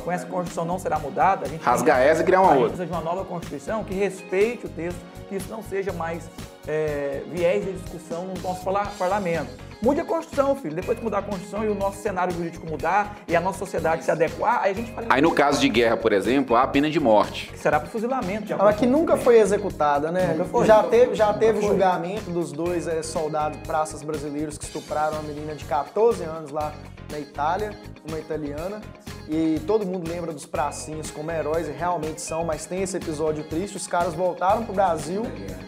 Com 0.04 0.12
essa 0.12 0.24
Constituição 0.24 0.64
não 0.64 0.78
será 0.78 0.98
mudada, 1.00 1.46
a 1.46 1.48
gente 1.48 1.62
Rasgar 1.62 1.98
essa 2.00 2.22
e 2.22 2.24
criar 2.24 2.40
uma 2.42 2.50
outra. 2.52 2.68
precisa 2.68 2.86
de 2.86 2.92
uma 2.92 3.00
nova 3.00 3.24
Constituição 3.24 3.82
que 3.82 3.92
respeite 3.94 4.66
o 4.66 4.68
texto, 4.68 4.98
que 5.28 5.34
isso 5.36 5.50
não 5.50 5.62
seja 5.64 5.92
mais 5.92 6.30
é, 6.68 7.22
viés 7.32 7.64
de 7.64 7.72
discussão 7.72 8.24
no 8.26 8.40
nosso 8.40 8.62
parla- 8.62 8.86
parlamento. 8.98 9.48
Mude 9.82 10.00
a 10.00 10.04
Constituição, 10.04 10.54
filho. 10.54 10.74
Depois 10.74 10.98
que 10.98 11.02
mudar 11.04 11.18
a 11.18 11.22
Constituição 11.22 11.64
e 11.64 11.68
o 11.68 11.74
nosso 11.74 12.02
cenário 12.02 12.34
jurídico 12.34 12.66
mudar 12.68 13.16
e 13.26 13.34
a 13.34 13.40
nossa 13.40 13.58
sociedade 13.58 14.04
se 14.04 14.10
adequar, 14.10 14.60
aí 14.62 14.72
a 14.72 14.74
gente 14.74 14.92
fala 14.92 15.06
Aí 15.08 15.22
no 15.22 15.32
caso 15.32 15.58
de 15.60 15.68
guerra, 15.70 15.96
por 15.96 16.12
exemplo, 16.12 16.54
há 16.54 16.62
a 16.64 16.66
pena 16.66 16.90
de 16.90 17.00
morte. 17.00 17.48
que 17.50 17.58
será 17.58 17.80
para 17.80 17.88
fuzilamento. 17.88 18.52
Ela 18.52 18.72
que 18.74 18.86
nunca 18.86 19.16
foi 19.16 19.38
executada, 19.38 20.10
né? 20.12 20.34
Nunca 20.36 20.44
foi. 20.44 20.66
Já 20.66 20.82
teve, 20.82 21.14
já 21.14 21.28
Nunca 21.28 21.38
teve 21.38 21.60
foi. 21.60 21.68
julgamento 21.70 22.30
dos 22.30 22.52
dois 22.52 22.86
eh, 22.86 23.02
soldados 23.02 23.58
praças 23.66 24.02
brasileiros 24.02 24.58
que 24.58 24.64
estupraram 24.64 25.14
uma 25.14 25.22
menina 25.22 25.54
de 25.54 25.64
14 25.64 26.22
anos 26.24 26.50
lá 26.50 26.74
na 27.10 27.18
Itália, 27.18 27.70
uma 28.06 28.18
italiana. 28.18 28.80
E 29.30 29.60
todo 29.60 29.86
mundo 29.86 30.08
lembra 30.10 30.32
dos 30.32 30.44
pracinhos 30.44 31.08
como 31.10 31.30
heróis, 31.30 31.68
e 31.68 31.70
realmente 31.70 32.20
são, 32.20 32.44
mas 32.44 32.66
tem 32.66 32.82
esse 32.82 32.96
episódio 32.96 33.44
triste. 33.44 33.76
Os 33.76 33.86
caras 33.86 34.12
voltaram 34.12 34.64
pro 34.64 34.74
Brasil, 34.74 35.22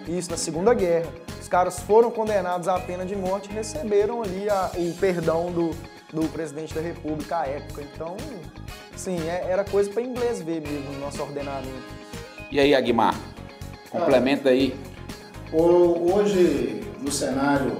isso 0.08 0.30
na 0.30 0.36
Segunda 0.36 0.74
Guerra. 0.74 1.06
Os 1.40 1.46
caras 1.48 1.78
foram 1.80 2.10
condenados 2.10 2.66
à 2.66 2.78
pena 2.80 3.04
de 3.06 3.14
morte 3.14 3.48
e 3.50 3.52
receberam 3.54 4.20
ali 4.22 4.48
a- 4.50 4.70
o 4.76 4.92
perdão 4.94 5.52
do, 5.52 5.70
do 6.12 6.28
presidente 6.28 6.74
da 6.74 6.80
República 6.80 7.38
à 7.38 7.46
época. 7.46 7.82
Então, 7.82 8.16
sim, 8.96 9.16
é- 9.28 9.46
era 9.48 9.62
coisa 9.64 9.90
para 9.90 10.02
inglês 10.02 10.42
ver 10.42 10.60
mesmo 10.60 10.92
no 10.92 10.98
nosso 10.98 11.22
ordenamento. 11.22 12.02
E 12.50 12.58
aí, 12.58 12.74
Aguimar? 12.74 13.14
Complementa 13.90 14.48
aí. 14.48 14.74
Hoje, 15.52 16.82
no 17.00 17.10
cenário 17.12 17.76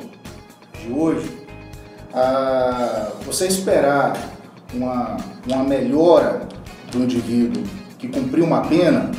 de 0.78 0.92
hoje, 0.92 1.46
ah, 2.14 3.12
você 3.24 3.46
esperar 3.46 4.12
uma, 4.74 5.16
uma 5.46 5.64
melhora 5.64 6.48
do 6.90 6.98
indivíduo 6.98 7.62
que 7.98 8.08
cumpriu 8.08 8.44
uma 8.44 8.62
pena, 8.62 9.10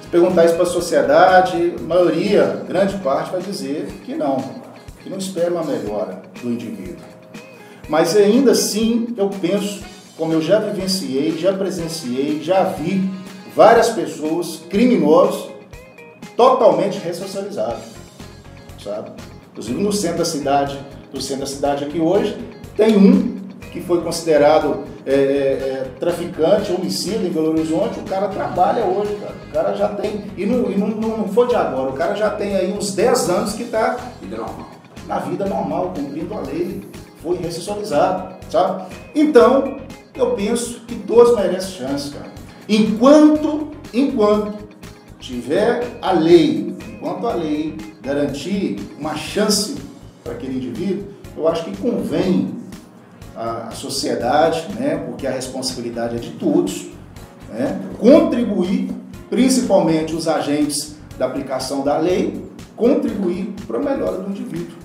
se 0.00 0.08
perguntar 0.08 0.44
isso 0.44 0.54
para 0.54 0.64
a 0.64 0.66
sociedade, 0.66 1.74
a 1.78 1.82
maioria, 1.82 2.62
grande 2.68 2.96
parte, 2.98 3.32
vai 3.32 3.40
dizer 3.40 3.86
que 4.04 4.14
não, 4.14 4.36
que 5.02 5.08
não 5.08 5.18
espera 5.18 5.50
uma 5.50 5.64
melhora 5.64 6.22
do 6.42 6.50
indivíduo. 6.50 7.04
Mas 7.88 8.14
ainda 8.16 8.52
assim, 8.52 9.14
eu 9.16 9.28
penso, 9.28 9.82
como 10.16 10.32
eu 10.32 10.42
já 10.42 10.58
vivenciei, 10.58 11.36
já 11.38 11.52
presenciei, 11.52 12.40
já 12.42 12.64
vi 12.64 13.10
várias 13.54 13.88
pessoas, 13.88 14.60
criminosos, 14.68 15.50
totalmente 16.36 16.98
ressocializados, 16.98 17.84
sabe? 18.82 19.10
Inclusive 19.50 19.82
no 19.82 19.92
centro 19.92 20.18
da 20.18 20.24
cidade, 20.24 20.78
no 21.12 21.20
centro 21.20 21.40
da 21.40 21.46
cidade 21.46 21.84
aqui 21.84 21.98
hoje, 21.98 22.38
tem 22.76 22.96
um 22.96 23.39
que 23.70 23.80
foi 23.80 24.02
considerado 24.02 24.84
é, 25.06 25.12
é, 25.12 25.16
é, 25.16 25.90
traficante, 25.98 26.72
homicida 26.72 27.26
em 27.26 27.30
Belo 27.30 27.50
Horizonte, 27.50 28.00
o 28.00 28.02
cara 28.02 28.28
trabalha 28.28 28.84
hoje, 28.84 29.16
cara. 29.16 29.34
O 29.48 29.52
cara 29.52 29.74
já 29.74 29.88
tem, 29.88 30.24
e 30.36 30.44
não, 30.44 30.70
e 30.70 30.76
não, 30.76 30.88
não 30.88 31.28
foi 31.28 31.48
de 31.48 31.54
agora, 31.54 31.90
o 31.90 31.94
cara 31.94 32.14
já 32.14 32.30
tem 32.30 32.56
aí 32.56 32.72
uns 32.72 32.94
10 32.94 33.30
anos 33.30 33.52
que 33.54 33.62
está 33.62 33.96
na 35.06 35.18
vida 35.18 35.46
normal, 35.46 35.92
cumprindo 35.94 36.34
a 36.34 36.40
lei, 36.40 36.82
foi 37.22 37.36
ressocializado, 37.36 38.34
sabe? 38.48 38.84
Então, 39.14 39.78
eu 40.14 40.32
penso 40.32 40.80
que 40.86 40.94
todos 40.96 41.34
merecem 41.36 41.86
chance, 41.86 42.10
cara. 42.10 42.30
Enquanto, 42.68 43.68
enquanto 43.92 44.68
tiver 45.18 45.98
a 46.00 46.12
lei, 46.12 46.74
enquanto 46.88 47.26
a 47.26 47.34
lei 47.34 47.76
garantir 48.00 48.76
uma 48.98 49.16
chance 49.16 49.76
para 50.22 50.34
aquele 50.34 50.56
indivíduo, 50.56 51.06
eu 51.36 51.48
acho 51.48 51.64
que 51.64 51.76
convém 51.76 52.59
a, 53.36 53.70
sociedade, 53.72 54.72
né, 54.74 54.96
porque 55.06 55.26
a 55.26 55.30
responsabilidade 55.30 56.16
é 56.16 56.18
de 56.18 56.30
todos, 56.32 56.88
né, 57.48 57.80
contribuir, 57.98 58.90
principalmente 59.28 60.14
os 60.14 60.26
agentes 60.28 60.96
da 61.18 61.26
aplicação 61.26 61.82
da 61.82 61.96
lei, 61.98 62.44
contribuir 62.76 63.54
para 63.66 63.78
a 63.78 63.82
melhora 63.82 64.18
do 64.18 64.30
indivíduo. 64.30 64.76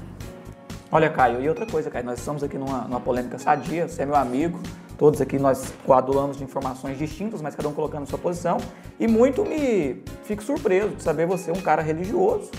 Olha, 0.92 1.10
Caio, 1.10 1.42
e 1.42 1.50
outra 1.50 1.66
coisa, 1.66 1.90
Caio, 1.90 2.06
nós 2.06 2.20
estamos 2.20 2.44
aqui 2.44 2.58
numa, 2.58 2.82
numa 2.82 3.00
polêmica 3.00 3.38
sadia, 3.38 3.88
você 3.88 4.04
é 4.04 4.06
meu 4.06 4.16
amigo, 4.16 4.60
todos 4.98 5.20
aqui 5.20 5.38
nós 5.38 5.74
coadulamos 5.86 6.38
de 6.38 6.44
informações 6.44 6.98
distintas, 6.98 7.42
mas 7.42 7.56
cada 7.56 7.68
um 7.68 7.74
colocando 7.74 8.08
sua 8.08 8.20
posição, 8.20 8.58
e 9.00 9.08
muito 9.08 9.44
me 9.44 10.02
fico 10.24 10.44
surpreso 10.44 10.90
de 10.90 11.04
saber 11.04 11.26
você, 11.26 11.52
um 11.52 11.62
cara 11.62 11.82
religioso, 11.82 12.50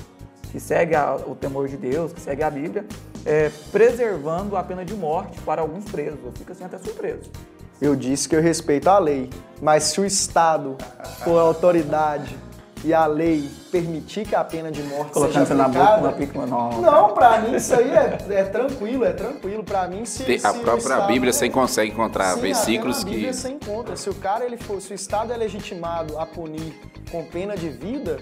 que 0.51 0.61
segue 0.61 0.95
a- 0.95 1.16
o 1.26 1.34
temor 1.34 1.68
de 1.68 1.76
Deus, 1.76 2.12
que 2.12 2.20
segue 2.20 2.43
a 2.43 2.51
Bíblia, 2.51 2.84
é, 3.27 3.51
preservando 3.72 4.57
a 4.57 4.62
pena 4.62 4.85
de 4.85 4.95
morte 4.95 5.39
para 5.41 5.61
alguns 5.61 5.85
presos. 5.85 6.18
Eu 6.24 6.33
fico 6.33 6.53
assim 6.53 6.64
até 6.64 6.79
surpreso. 6.79 7.31
Eu 7.81 7.95
disse 7.95 8.29
que 8.29 8.35
eu 8.35 8.41
respeito 8.41 8.89
a 8.89 8.99
lei, 8.99 9.29
mas 9.61 9.83
se 9.85 10.01
o 10.01 10.05
Estado 10.07 10.77
for 11.24 11.39
a 11.39 11.43
autoridade 11.43 12.35
e 12.85 12.95
a 12.95 13.05
lei 13.05 13.51
permitir 13.70 14.27
que 14.27 14.35
a 14.35 14.45
pena 14.45 14.70
de 14.70 14.83
morte 14.83 15.11
Colocando 15.12 15.33
seja 15.33 15.47
você 15.47 15.55
na 15.55 15.66
boca, 15.68 15.83
aplicada, 15.83 16.07
na 16.07 16.12
pica, 16.12 16.47
não. 16.47 16.81
Não, 16.81 17.14
pra 17.14 17.39
mim 17.41 17.57
isso 17.57 17.74
aí 17.74 17.91
é, 17.91 18.18
é 18.31 18.45
tranquilo, 18.45 19.05
é 19.05 19.12
tranquilo. 19.12 19.64
Pra 19.64 19.89
mim, 19.89 20.05
se, 20.07 20.22
Tem- 20.24 20.39
se 20.39 20.47
a 20.47 20.53
própria 20.55 20.79
Estado- 20.95 21.07
Bíblia 21.09 21.33
você 21.33 21.51
consegue 21.51 21.91
encontrar 21.93 22.35
Sim, 22.35 22.41
versículos 22.43 23.03
que. 23.05 23.11
Bíblia 23.11 23.33
você 23.33 23.49
encontra. 23.51 23.97
Se 23.97 24.09
o 24.09 24.14
cara, 24.14 24.45
ele 24.45 24.57
for, 24.57 24.81
se 24.81 24.93
o 24.93 24.95
Estado 24.95 25.33
é 25.33 25.37
legitimado 25.37 26.18
a 26.18 26.24
punir 26.24 26.79
com 27.11 27.24
pena 27.24 27.57
de 27.57 27.68
vida, 27.68 28.18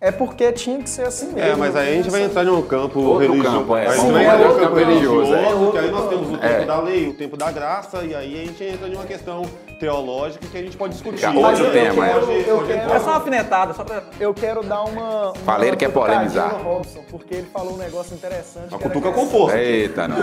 é 0.00 0.10
porque 0.12 0.52
tinha 0.52 0.78
que 0.82 0.88
ser 0.88 1.06
assim 1.06 1.26
mesmo. 1.32 1.40
É, 1.40 1.56
mas 1.56 1.74
aí 1.74 1.92
a 1.92 1.96
gente 1.96 2.10
vai 2.10 2.22
entrar 2.22 2.44
em 2.44 2.48
um 2.50 2.62
campo 2.62 3.00
Outro 3.00 3.32
religioso. 3.32 3.58
campo, 3.58 3.76
é. 3.76 3.86
A 3.86 3.90
gente 3.92 4.00
Sim, 4.06 4.12
vai 4.12 4.24
é 4.26 4.34
entrar 4.34 4.48
um 4.50 4.58
campo 4.58 4.74
religioso, 4.76 5.32
religioso, 5.34 5.68
é. 5.68 5.70
que 5.72 5.78
aí 5.78 5.90
nós 5.90 6.08
temos 6.08 6.28
o 6.28 6.38
tempo 6.38 6.44
É. 6.46 6.64
da 6.64 6.80
lei, 6.80 7.08
o 7.08 7.14
tempo 7.14 7.36
da 7.36 7.50
graça, 7.50 8.04
e 8.04 8.14
aí 8.14 8.42
a 8.42 8.46
gente 8.46 8.64
entra 8.64 8.88
em 8.88 8.94
uma 8.94 9.04
questão 9.04 9.42
teológica 9.80 10.46
que 10.46 10.58
a 10.58 10.62
gente 10.62 10.76
pode 10.76 10.94
discutir. 10.94 11.18
Já, 11.18 11.28
outro 11.28 11.42
Mas 11.42 11.60
eu 11.60 11.72
tema, 11.72 12.06
é. 12.08 12.16
Eu 12.46 12.66
quero-. 12.66 12.92
É 12.92 12.98
só 13.00 13.06
uma 13.06 13.14
alfinetada, 13.16 13.74
só 13.74 13.84
pra... 13.84 14.02
Eu 14.20 14.34
quero 14.34 14.62
dar 14.62 14.82
uma. 14.84 15.30
uma 15.30 15.34
Falei, 15.44 15.74
quer 15.76 15.86
cutucadinha 15.86 16.16
polemizar. 16.18 16.62
Robson, 16.62 17.04
porque 17.10 17.34
ele 17.34 17.48
falou 17.52 17.74
um 17.74 17.78
negócio 17.78 18.14
interessante. 18.14 18.74
A 18.74 18.78
que 18.78 18.84
cutuca 18.84 19.12
com 19.12 19.26
força. 19.26 19.58
Eita, 19.58 20.08
não. 20.08 20.16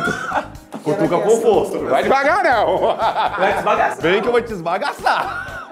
Cutuca 0.83 1.19
com 1.19 1.41
força. 1.41 1.77
Vai 1.79 2.03
devagar, 2.03 2.43
não. 2.43 2.95
Vem 3.99 4.21
que 4.21 4.27
eu 4.27 4.31
vou 4.31 4.41
te 4.41 4.53
esbagaçar. 4.53 5.64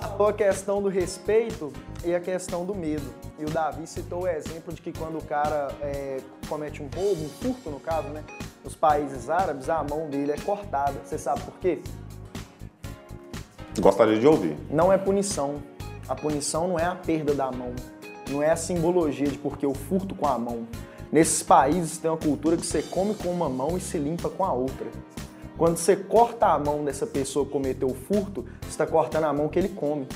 Falou 0.00 0.28
a 0.28 0.32
questão 0.32 0.82
do 0.82 0.88
respeito 0.88 1.72
e 2.04 2.14
a 2.14 2.20
questão 2.20 2.64
do 2.64 2.74
medo. 2.74 3.08
E 3.38 3.44
o 3.44 3.50
Davi 3.50 3.86
citou 3.86 4.22
o 4.22 4.28
exemplo 4.28 4.72
de 4.72 4.82
que 4.82 4.92
quando 4.92 5.18
o 5.18 5.24
cara 5.24 5.72
é, 5.80 6.18
comete 6.48 6.82
um 6.82 6.88
roubo, 6.94 7.24
um 7.24 7.28
furto 7.28 7.70
no 7.70 7.80
caso, 7.80 8.08
né? 8.08 8.24
Nos 8.64 8.74
países 8.74 9.30
árabes, 9.30 9.70
a 9.70 9.82
mão 9.82 10.08
dele 10.08 10.32
é 10.32 10.36
cortada. 10.38 10.94
Você 11.04 11.16
sabe 11.16 11.40
por 11.42 11.54
quê? 11.58 11.80
Gostaria 13.78 14.18
de 14.18 14.26
ouvir. 14.26 14.56
Não 14.70 14.92
é 14.92 14.98
punição. 14.98 15.62
A 16.08 16.14
punição 16.14 16.68
não 16.68 16.78
é 16.78 16.84
a 16.84 16.94
perda 16.94 17.34
da 17.34 17.50
mão. 17.50 17.72
Não 18.28 18.42
é 18.42 18.50
a 18.50 18.56
simbologia 18.56 19.28
de 19.28 19.38
porque 19.38 19.64
eu 19.64 19.74
furto 19.74 20.14
com 20.14 20.26
a 20.26 20.38
mão. 20.38 20.66
Nesses 21.10 21.42
países 21.42 21.98
tem 21.98 22.10
uma 22.10 22.16
cultura 22.16 22.56
que 22.56 22.66
você 22.66 22.82
come 22.82 23.14
com 23.14 23.28
uma 23.30 23.48
mão 23.48 23.76
e 23.76 23.80
se 23.80 23.98
limpa 23.98 24.28
com 24.28 24.44
a 24.44 24.52
outra. 24.52 24.86
Quando 25.60 25.76
você 25.76 25.94
corta 25.94 26.46
a 26.46 26.58
mão 26.58 26.86
dessa 26.86 27.06
pessoa 27.06 27.44
que 27.44 27.52
cometeu 27.52 27.88
o 27.88 27.94
furto, 27.94 28.46
você 28.62 28.70
está 28.70 28.86
cortando 28.86 29.24
a 29.24 29.32
mão 29.34 29.46
que 29.46 29.58
ele 29.58 29.68
come. 29.68 30.08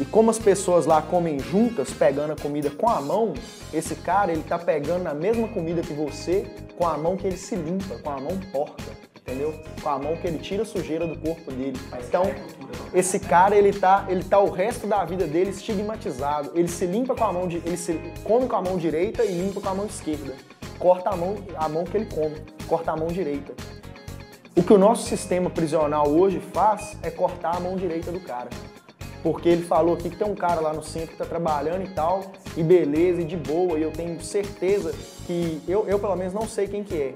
E 0.00 0.04
como 0.04 0.32
as 0.32 0.38
pessoas 0.40 0.84
lá 0.84 1.00
comem 1.00 1.38
juntas, 1.38 1.90
pegando 1.92 2.32
a 2.32 2.36
comida 2.36 2.68
com 2.68 2.88
a 2.88 3.00
mão, 3.00 3.34
esse 3.72 3.94
cara 3.94 4.32
ele 4.32 4.42
tá 4.42 4.58
pegando 4.58 5.04
na 5.04 5.14
mesma 5.14 5.46
comida 5.46 5.80
que 5.80 5.92
você, 5.92 6.44
com 6.76 6.84
a 6.84 6.98
mão 6.98 7.16
que 7.16 7.28
ele 7.28 7.36
se 7.36 7.54
limpa, 7.54 7.98
com 7.98 8.10
a 8.10 8.20
mão 8.20 8.36
porca, 8.50 8.82
entendeu? 9.20 9.54
Com 9.80 9.88
a 9.88 9.96
mão 10.00 10.16
que 10.16 10.26
ele 10.26 10.38
tira 10.38 10.64
a 10.64 10.66
sujeira 10.66 11.06
do 11.06 11.16
corpo 11.20 11.52
dele. 11.52 11.78
Então, 12.04 12.24
esse 12.92 13.20
cara 13.20 13.54
ele 13.54 13.72
tá, 13.72 14.06
ele 14.08 14.24
tá 14.24 14.40
o 14.40 14.50
resto 14.50 14.88
da 14.88 15.04
vida 15.04 15.24
dele 15.24 15.50
estigmatizado. 15.50 16.50
Ele 16.56 16.66
se 16.66 16.84
limpa 16.84 17.14
com 17.14 17.22
a 17.22 17.32
mão, 17.32 17.46
de, 17.46 17.58
ele 17.58 17.76
se 17.76 17.92
come 18.24 18.48
com 18.48 18.56
a 18.56 18.60
mão 18.60 18.76
direita 18.76 19.24
e 19.24 19.40
limpa 19.40 19.60
com 19.60 19.68
a 19.68 19.74
mão 19.76 19.86
esquerda. 19.86 20.34
Corta 20.80 21.10
a 21.10 21.16
mão, 21.16 21.36
a 21.54 21.68
mão 21.68 21.84
que 21.84 21.96
ele 21.96 22.06
come, 22.06 22.34
corta 22.66 22.90
a 22.90 22.96
mão 22.96 23.06
direita. 23.06 23.54
O 24.54 24.62
que 24.62 24.70
o 24.70 24.76
nosso 24.76 25.08
sistema 25.08 25.48
prisional 25.48 26.06
hoje 26.10 26.38
faz 26.38 26.94
é 27.02 27.10
cortar 27.10 27.56
a 27.56 27.60
mão 27.60 27.74
direita 27.74 28.12
do 28.12 28.20
cara. 28.20 28.50
Porque 29.22 29.48
ele 29.48 29.62
falou 29.62 29.94
aqui 29.94 30.10
que 30.10 30.16
tem 30.16 30.28
um 30.28 30.34
cara 30.34 30.60
lá 30.60 30.74
no 30.74 30.82
centro 30.82 31.12
que 31.12 31.16
tá 31.16 31.24
trabalhando 31.24 31.84
e 31.84 31.88
tal, 31.88 32.20
e 32.54 32.62
beleza, 32.62 33.22
e 33.22 33.24
de 33.24 33.36
boa, 33.36 33.78
e 33.78 33.82
eu 33.82 33.90
tenho 33.90 34.20
certeza 34.20 34.92
que 35.26 35.58
eu, 35.66 35.88
eu 35.88 35.98
pelo 35.98 36.14
menos 36.16 36.34
não 36.34 36.46
sei 36.46 36.68
quem 36.68 36.84
que 36.84 36.94
é. 36.94 37.14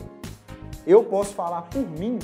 Eu 0.87 1.05
posso 1.05 1.34
falar 1.34 1.62
por 1.62 1.87
mim 1.87 2.18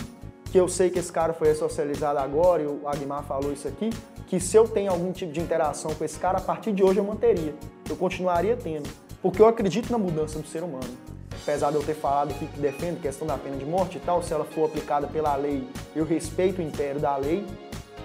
que 0.50 0.58
eu 0.58 0.66
sei 0.66 0.88
que 0.88 0.98
esse 0.98 1.12
cara 1.12 1.34
foi 1.34 1.54
socializado 1.54 2.18
agora, 2.18 2.62
e 2.62 2.66
o 2.66 2.88
Agmar 2.88 3.22
falou 3.24 3.52
isso 3.52 3.68
aqui, 3.68 3.90
que 4.26 4.40
se 4.40 4.56
eu 4.56 4.66
tenho 4.66 4.90
algum 4.90 5.12
tipo 5.12 5.30
de 5.30 5.40
interação 5.40 5.94
com 5.94 6.04
esse 6.06 6.18
cara, 6.18 6.38
a 6.38 6.40
partir 6.42 6.72
de 6.72 6.82
hoje 6.82 6.98
eu 6.98 7.04
manteria. 7.04 7.54
Eu 7.86 7.96
continuaria 7.96 8.56
tendo. 8.56 8.88
Porque 9.20 9.42
eu 9.42 9.46
acredito 9.46 9.92
na 9.92 9.98
mudança 9.98 10.38
do 10.38 10.48
ser 10.48 10.62
humano. 10.62 11.11
Apesar 11.42 11.70
de 11.70 11.76
eu 11.76 11.82
ter 11.82 11.94
falado 11.94 12.32
que 12.34 12.46
defendo 12.60 13.00
questão 13.00 13.26
da 13.26 13.36
pena 13.36 13.56
de 13.56 13.64
morte 13.64 13.98
e 13.98 14.00
tal, 14.00 14.22
se 14.22 14.32
ela 14.32 14.44
for 14.44 14.66
aplicada 14.66 15.06
pela 15.08 15.34
lei, 15.34 15.64
eu 15.94 16.04
respeito 16.04 16.60
o 16.60 16.62
império 16.62 17.00
da 17.00 17.16
lei. 17.16 17.44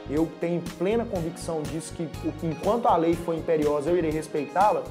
Eu 0.10 0.28
tenho 0.40 0.62
plena 0.78 1.06
convicção 1.06 1.62
disso, 1.62 1.94
que 1.94 2.08
enquanto 2.46 2.88
a 2.88 2.96
lei 2.98 3.14
for 3.14 3.36
imperiosa, 3.36 3.90
eu 3.90 3.98
irei 3.98 4.10
respeitá-la, 4.10 4.84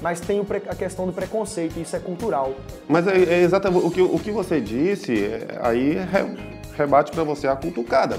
mas 0.00 0.20
tem 0.20 0.40
a 0.68 0.74
questão 0.74 1.06
do 1.06 1.12
preconceito, 1.12 1.76
isso 1.78 1.94
é 1.94 1.98
cultural. 1.98 2.54
Mas 2.88 3.06
é, 3.06 3.16
é 3.18 3.42
exatamente 3.42 3.84
o 3.84 3.90
que, 3.90 4.00
o 4.00 4.18
que 4.18 4.30
você 4.30 4.60
disse, 4.60 5.24
é, 5.24 5.58
aí 5.60 5.94
re- 5.94 6.36
rebate 6.76 7.10
para 7.10 7.24
você 7.24 7.48
a 7.48 7.56
cutucada. 7.56 8.16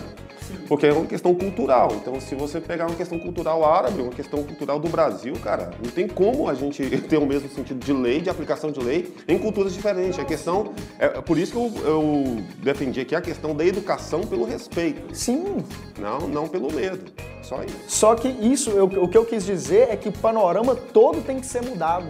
Porque 0.68 0.88
é 0.88 0.94
uma 0.94 1.06
questão 1.06 1.34
cultural. 1.36 1.90
Então, 1.96 2.20
se 2.20 2.36
você 2.36 2.60
pegar 2.62 2.88
uma 2.88 2.96
questão 2.96 3.20
cultural 3.20 3.64
árabe, 3.66 4.02
uma 4.02 4.12
questão 4.12 4.44
cultural 4.44 4.80
do 4.80 4.88
Brasil, 4.90 5.34
cara, 5.44 5.72
não 5.84 5.92
tem 5.92 6.08
como 6.08 6.50
a 6.50 6.54
gente 6.54 6.84
ter 7.08 7.18
o 7.18 7.26
mesmo 7.26 7.50
sentido 7.50 7.84
de 7.84 7.94
lei, 7.94 8.22
de 8.22 8.30
aplicação 8.30 8.72
de 8.72 8.80
lei, 8.80 9.14
em 9.28 9.38
culturas 9.38 9.74
diferentes. 9.74 10.20
A 10.20 10.26
questão. 10.26 10.74
É, 11.00 11.06
é 11.06 11.22
por 11.22 11.38
isso 11.38 11.52
que 11.52 11.58
eu, 11.58 11.72
eu 11.86 12.38
defendi 12.64 13.02
aqui 13.02 13.16
a 13.16 13.22
questão 13.22 13.56
da 13.56 13.66
educação 13.66 14.22
pelo 14.22 14.44
respeito, 14.46 15.14
Sim, 15.14 15.58
não, 16.00 16.28
não 16.28 16.48
pelo 16.48 16.72
medo. 16.72 17.12
Só 17.42 17.64
isso. 17.64 17.76
Só 17.88 18.16
que 18.16 18.28
isso, 18.28 18.70
eu- 18.72 18.86
o 18.86 19.08
que 19.08 19.18
eu 19.18 19.26
quis 19.26 19.46
dizer 19.46 19.88
é 19.90 19.96
que 19.96 20.08
o 20.10 20.12
panorama 20.12 20.76
todo 20.76 21.22
tem 21.22 21.40
que 21.40 21.46
ser 21.46 21.64
mudado. 21.64 22.06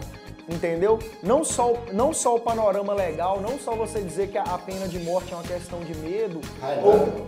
Entendeu? 0.51 0.99
Não 1.23 1.43
só, 1.43 1.73
não 1.93 2.13
só 2.13 2.35
o 2.35 2.39
panorama 2.39 2.93
legal, 2.93 3.39
não 3.39 3.57
só 3.57 3.73
você 3.73 4.01
dizer 4.01 4.27
que 4.27 4.37
a 4.37 4.57
pena 4.57 4.87
de 4.87 4.99
morte 4.99 5.31
é 5.33 5.35
uma 5.35 5.43
questão 5.43 5.79
de 5.79 5.95
medo. 5.97 6.41
Ou... 6.83 7.25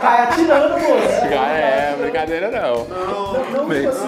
Cai 0.00 0.22
atirando, 0.22 0.74
moço. 0.74 1.24
É, 1.32 1.96
brincadeira 1.96 2.50
não. 2.50 2.84
Não, 2.86 3.32
não, 3.50 3.68
tipo 3.68 3.88
assim, 3.88 4.06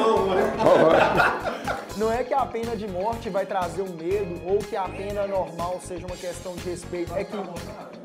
não 1.97 2.13
é 2.13 2.23
que 2.23 2.35
a 2.35 2.45
pena 2.45 2.77
de 2.77 2.87
morte 2.87 3.31
vai 3.31 3.47
trazer 3.47 3.83
um 3.83 3.89
medo 3.89 4.41
ou 4.45 4.59
que 4.59 4.77
a 4.77 4.89
pena 4.89 5.27
normal 5.27 5.81
seja 5.83 6.07
uma 6.07 6.17
questão 6.17 6.55
de 6.55 6.69
respeito. 6.69 7.15
É 7.15 7.25
que 7.25 7.37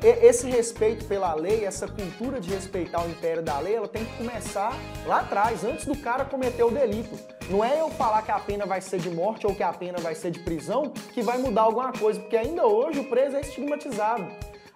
esse 0.02 0.48
respeito 0.48 1.04
pela 1.04 1.34
lei, 1.34 1.64
essa 1.64 1.86
cultura 1.86 2.40
de 2.40 2.50
respeitar 2.50 3.04
o 3.04 3.08
império 3.08 3.42
da 3.42 3.58
lei, 3.60 3.76
ela 3.76 3.88
tem 3.88 4.04
que 4.04 4.16
começar 4.16 4.76
lá 5.06 5.20
atrás, 5.20 5.62
antes 5.64 5.84
do 5.84 5.96
cara 5.96 6.24
cometer 6.24 6.64
o 6.64 6.70
delito. 6.70 7.16
Não 7.48 7.64
é 7.64 7.80
eu 7.80 7.88
falar 7.90 8.22
que 8.22 8.30
a 8.30 8.38
pena 8.38 8.66
vai 8.66 8.80
ser 8.80 8.98
de 8.98 9.10
morte 9.10 9.46
ou 9.46 9.54
que 9.54 9.62
a 9.62 9.72
pena 9.72 9.98
vai 9.98 10.14
ser 10.14 10.30
de 10.30 10.40
prisão 10.40 10.92
que 11.12 11.22
vai 11.22 11.38
mudar 11.38 11.62
alguma 11.62 11.92
coisa, 11.92 12.18
porque 12.18 12.36
ainda 12.36 12.66
hoje 12.66 12.98
o 12.98 13.04
preso 13.04 13.36
é 13.36 13.40
estigmatizado. 13.40 14.26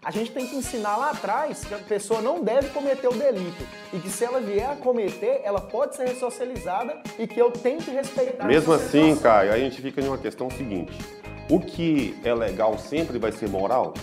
A 0.05 0.13
gente 0.13 0.31
tem 0.31 0.47
que 0.47 0.55
ensinar 0.55 0.97
lá 0.97 1.11
atrás 1.11 1.65
que 1.65 1.75
a 1.75 1.79
pessoa 1.79 2.21
não 2.21 2.41
deve 2.41 2.69
cometer 2.69 3.09
o 3.09 3.13
delito 3.13 3.67
e 3.93 3.99
que 3.99 4.09
se 4.09 4.25
ela 4.25 4.41
vier 4.41 4.71
a 4.71 4.77
cometer, 4.77 5.41
ela 5.43 5.61
pode 5.61 5.97
ser 5.97 6.07
ressocializada 6.07 6.99
e 7.19 7.27
que 7.27 7.41
eu 7.41 7.51
tenho 7.51 7.79
que 7.79 7.91
respeitar. 7.91 8.47
Mesmo 8.47 8.73
assim. 8.73 9.17
Caio, 9.17 9.53
a 9.53 9.59
gente 9.59 9.83
fica 9.83 10.01
em 10.01 10.07
uma 10.07 10.17
questão 10.17 10.49
seguinte. 10.49 10.97
O 11.51 11.59
que 11.59 12.17
é 12.23 12.33
legal 12.33 12.79
sempre 12.79 13.19
vai 13.19 13.33
ser 13.33 13.49
moral? 13.49 13.95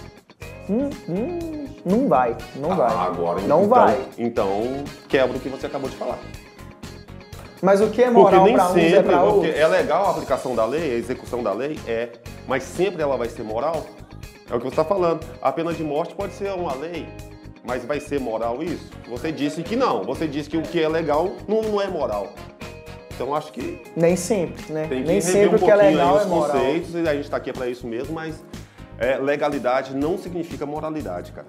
Hum, 0.69 0.89
hum, 1.09 1.65
não 1.85 2.07
vai, 2.07 2.35
não 2.55 2.75
vai. 2.75 2.91
Ah, 2.93 3.03
Agora, 3.03 3.41
não 3.41 3.63
então, 3.63 3.67
vai. 3.67 4.01
Então, 4.17 4.83
quebra 5.09 5.37
o 5.37 5.39
que 5.39 5.49
você 5.49 5.65
acabou 5.65 5.89
de 5.89 5.95
falar. 5.95 6.19
Mas 7.61 7.79
o 7.81 7.89
que 7.89 8.01
é 8.03 8.09
moral 8.09 8.43
pra 8.45 8.69
uns 8.71 8.77
é 8.77 8.81
sempre, 8.81 9.03
porque 9.15 9.25
outros? 9.25 9.55
é 9.55 9.67
legal 9.67 10.05
a 10.05 10.11
aplicação 10.11 10.55
da 10.55 10.65
lei, 10.65 10.95
a 10.95 10.97
execução 10.97 11.41
da 11.41 11.53
lei, 11.53 11.79
é, 11.87 12.09
mas 12.47 12.63
sempre 12.63 13.01
ela 13.01 13.15
vai 13.15 13.29
ser 13.29 13.43
moral? 13.43 13.85
É 14.49 14.55
o 14.55 14.57
que 14.57 14.63
você 14.65 14.69
está 14.73 14.83
falando. 14.83 15.25
A 15.41 15.51
pena 15.51 15.73
de 15.73 15.83
morte 15.83 16.13
pode 16.13 16.33
ser 16.33 16.51
uma 16.53 16.75
lei, 16.75 17.07
mas 17.65 17.85
vai 17.85 18.01
ser 18.01 18.19
moral 18.19 18.61
isso? 18.61 18.89
Você 19.09 19.31
disse 19.31 19.63
que 19.63 19.75
não. 19.77 20.03
Você 20.03 20.27
disse 20.27 20.49
que 20.49 20.57
o 20.57 20.61
que 20.61 20.81
é 20.81 20.89
legal 20.89 21.31
não, 21.47 21.61
não 21.61 21.81
é 21.81 21.87
moral. 21.87 22.33
Então 23.15 23.33
acho 23.33 23.51
que 23.53 23.81
Nem 23.95 24.15
sempre, 24.15 24.73
né? 24.73 24.87
tem 24.89 25.01
que 25.03 25.07
Nem 25.07 25.21
sempre 25.21 25.49
um 25.49 25.55
o 25.55 25.59
que 25.59 25.71
é 25.71 25.75
legal 25.75 26.17
é 26.17 26.21
os 26.21 26.27
moral. 26.27 26.57
conceitos, 26.57 26.93
e 26.95 27.07
a 27.07 27.13
gente 27.13 27.23
está 27.25 27.37
aqui 27.37 27.53
para 27.53 27.67
isso 27.67 27.87
mesmo, 27.87 28.13
mas 28.13 28.43
é, 28.99 29.17
legalidade 29.17 29.95
não 29.95 30.17
significa 30.17 30.65
moralidade, 30.65 31.31
cara. 31.31 31.47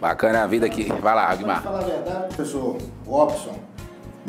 Bacana 0.00 0.44
a 0.44 0.46
vida 0.46 0.66
aqui. 0.66 0.84
Vai 0.84 1.14
lá, 1.14 1.24
Para 1.24 1.32
Aguimar. 1.32 1.62
falar 1.62 1.80
a 1.80 1.82
verdade, 1.82 2.34
professor 2.34 2.76
Robson, 3.06 3.54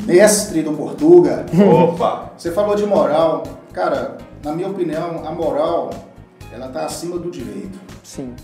mestre 0.04 0.62
do 0.62 0.72
Portuga, 0.72 1.46
Opa! 1.72 2.32
você 2.36 2.50
falou 2.50 2.74
de 2.74 2.84
moral. 2.86 3.44
Cara, 3.72 4.18
na 4.42 4.52
minha 4.52 4.68
opinião, 4.68 5.24
a 5.26 5.30
moral, 5.30 5.90
ela 6.52 6.66
está 6.66 6.84
acima 6.86 7.18
do 7.18 7.30
direito. 7.30 7.78
Sim. 8.02 8.34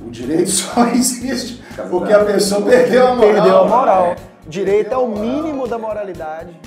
O 0.00 0.10
direito 0.10 0.48
só 0.50 0.86
existe 0.88 1.62
porque 1.90 2.12
a 2.12 2.24
pessoa 2.24 2.62
perdeu 2.62 3.06
a 3.08 3.14
moral. 3.14 3.32
Perdeu 3.34 3.58
a 3.58 3.68
moral. 3.68 4.16
Direito 4.48 4.92
é 4.94 4.96
o 4.96 5.08
mínimo 5.08 5.66
da 5.66 5.76
moralidade. 5.78 6.58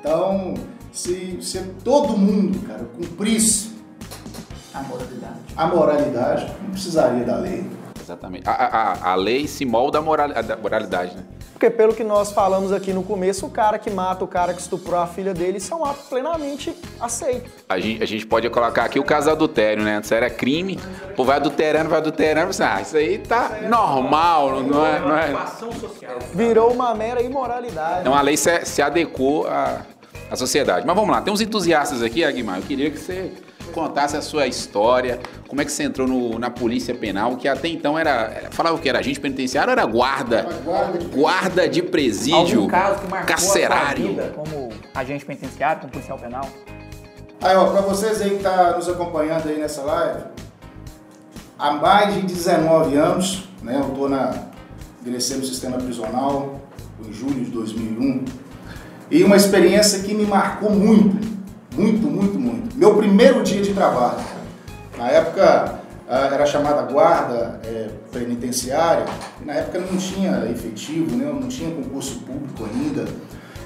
Então, 0.00 0.54
se, 0.92 1.38
se 1.40 1.58
todo 1.84 2.16
mundo, 2.16 2.66
cara, 2.66 2.84
cumprisse 2.84 3.69
A 4.72 4.82
moralidade. 4.82 5.34
a 5.56 5.66
moralidade, 5.66 6.46
não 6.62 6.70
precisaria 6.70 7.24
da 7.24 7.36
lei. 7.36 7.68
Exatamente. 8.00 8.48
A, 8.48 8.52
a, 8.52 9.12
a 9.12 9.14
lei 9.14 9.46
se 9.46 9.64
molda 9.64 9.98
a 9.98 10.02
moral- 10.02 10.28
moralidade, 10.62 11.14
né? 11.16 11.22
Porque 11.52 11.68
pelo 11.68 11.94
que 11.94 12.02
nós 12.02 12.32
falamos 12.32 12.72
aqui 12.72 12.90
no 12.90 13.02
começo, 13.02 13.44
o 13.44 13.50
cara 13.50 13.78
que 13.78 13.90
mata 13.90 14.24
o 14.24 14.26
cara 14.26 14.54
que 14.54 14.60
estuprou 14.62 14.98
a 14.98 15.06
filha 15.06 15.34
dele, 15.34 15.58
isso 15.58 15.74
é 15.74 15.76
um 15.76 15.84
ato 15.84 16.08
plenamente 16.08 16.74
aceito. 16.98 17.50
A 17.68 17.78
gente, 17.78 18.02
a 18.02 18.06
gente 18.06 18.26
pode 18.26 18.48
colocar 18.48 18.84
aqui 18.84 18.98
o 18.98 19.04
caso 19.04 19.28
adultério, 19.30 19.82
né? 19.82 19.96
Antes 19.96 20.10
era 20.10 20.30
crime, 20.30 20.80
pô, 21.14 21.22
vai 21.22 21.36
adulterando, 21.36 21.90
vai 21.90 21.98
adulterando, 21.98 22.50
você, 22.52 22.62
ah, 22.62 22.80
isso 22.80 22.96
aí 22.96 23.18
tá 23.18 23.58
normal, 23.68 24.62
não 24.62 24.86
é, 24.86 25.00
não 25.00 25.16
é, 25.16 25.34
Virou 26.34 26.72
uma 26.72 26.94
mera 26.94 27.20
imoralidade. 27.20 28.00
Então 28.00 28.14
a 28.14 28.22
lei 28.22 28.38
se, 28.38 28.64
se 28.64 28.80
adequou 28.80 29.46
à, 29.46 29.82
à 30.30 30.36
sociedade. 30.36 30.86
Mas 30.86 30.96
vamos 30.96 31.10
lá, 31.10 31.20
tem 31.20 31.30
uns 31.32 31.42
entusiastas 31.42 32.02
aqui, 32.02 32.24
Aguimar. 32.24 32.56
Eu 32.56 32.62
queria 32.62 32.90
que 32.90 32.98
você 32.98 33.32
contasse 33.70 34.16
a 34.16 34.22
sua 34.22 34.46
história, 34.46 35.18
como 35.48 35.60
é 35.62 35.64
que 35.64 35.72
você 35.72 35.84
entrou 35.84 36.06
no- 36.06 36.38
na 36.38 36.50
polícia 36.50 36.94
penal, 36.94 37.36
que 37.36 37.48
até 37.48 37.68
então 37.68 37.98
era. 37.98 38.48
falava 38.50 38.76
o 38.76 38.78
que 38.78 38.88
era 38.88 38.98
agente 38.98 39.18
penitenciário 39.20 39.68
ou 39.70 39.72
era 39.72 39.84
guarda? 39.86 40.46
Guarda 40.64 40.98
de 40.98 41.04
Guarda 41.06 41.68
de 41.68 41.82
presídio. 41.82 42.58
Algum 42.60 42.68
caso 42.68 43.00
que 43.00 43.08
marcou 43.10 43.34
a 43.34 43.38
sua 43.38 43.52
carcerário. 43.54 44.08
vida 44.08 44.32
como 44.36 44.68
agente 44.94 45.24
penitenciário, 45.24 45.80
como 45.80 45.92
policial 45.92 46.18
penal? 46.18 46.48
Aí, 47.42 47.56
ó, 47.56 47.66
pra 47.70 47.80
vocês 47.80 48.20
aí 48.20 48.30
que 48.36 48.42
tá 48.42 48.72
nos 48.76 48.86
acompanhando 48.88 49.48
aí 49.48 49.58
nessa 49.58 49.80
live, 49.82 50.24
há 51.58 51.70
mais 51.72 52.14
de 52.14 52.22
19 52.22 52.96
anos, 52.96 53.48
né, 53.62 53.76
eu 53.80 53.88
tô 53.94 54.08
na, 54.08 54.34
ingressei 55.04 55.38
no 55.38 55.44
sistema 55.44 55.78
prisional 55.78 56.60
em 57.06 57.12
julho 57.12 57.42
de 57.44 57.50
2001, 57.50 58.24
e 59.10 59.24
uma 59.24 59.36
experiência 59.36 60.00
que 60.00 60.12
me 60.14 60.24
marcou 60.26 60.70
muito, 60.70 61.18
muito, 61.80 62.06
muito, 62.06 62.38
muito. 62.38 62.76
Meu 62.76 62.94
primeiro 62.94 63.42
dia 63.42 63.62
de 63.62 63.72
trabalho, 63.72 64.20
na 64.98 65.08
época 65.08 65.80
ah, 66.08 66.28
era 66.32 66.44
chamada 66.44 66.82
guarda 66.82 67.60
eh, 67.64 67.88
penitenciária, 68.12 69.06
e 69.40 69.44
na 69.44 69.54
época 69.54 69.78
não 69.78 69.96
tinha 69.96 70.46
efetivo, 70.50 71.16
né, 71.16 71.24
não 71.32 71.48
tinha 71.48 71.70
concurso 71.70 72.20
público 72.20 72.64
ainda, 72.64 73.06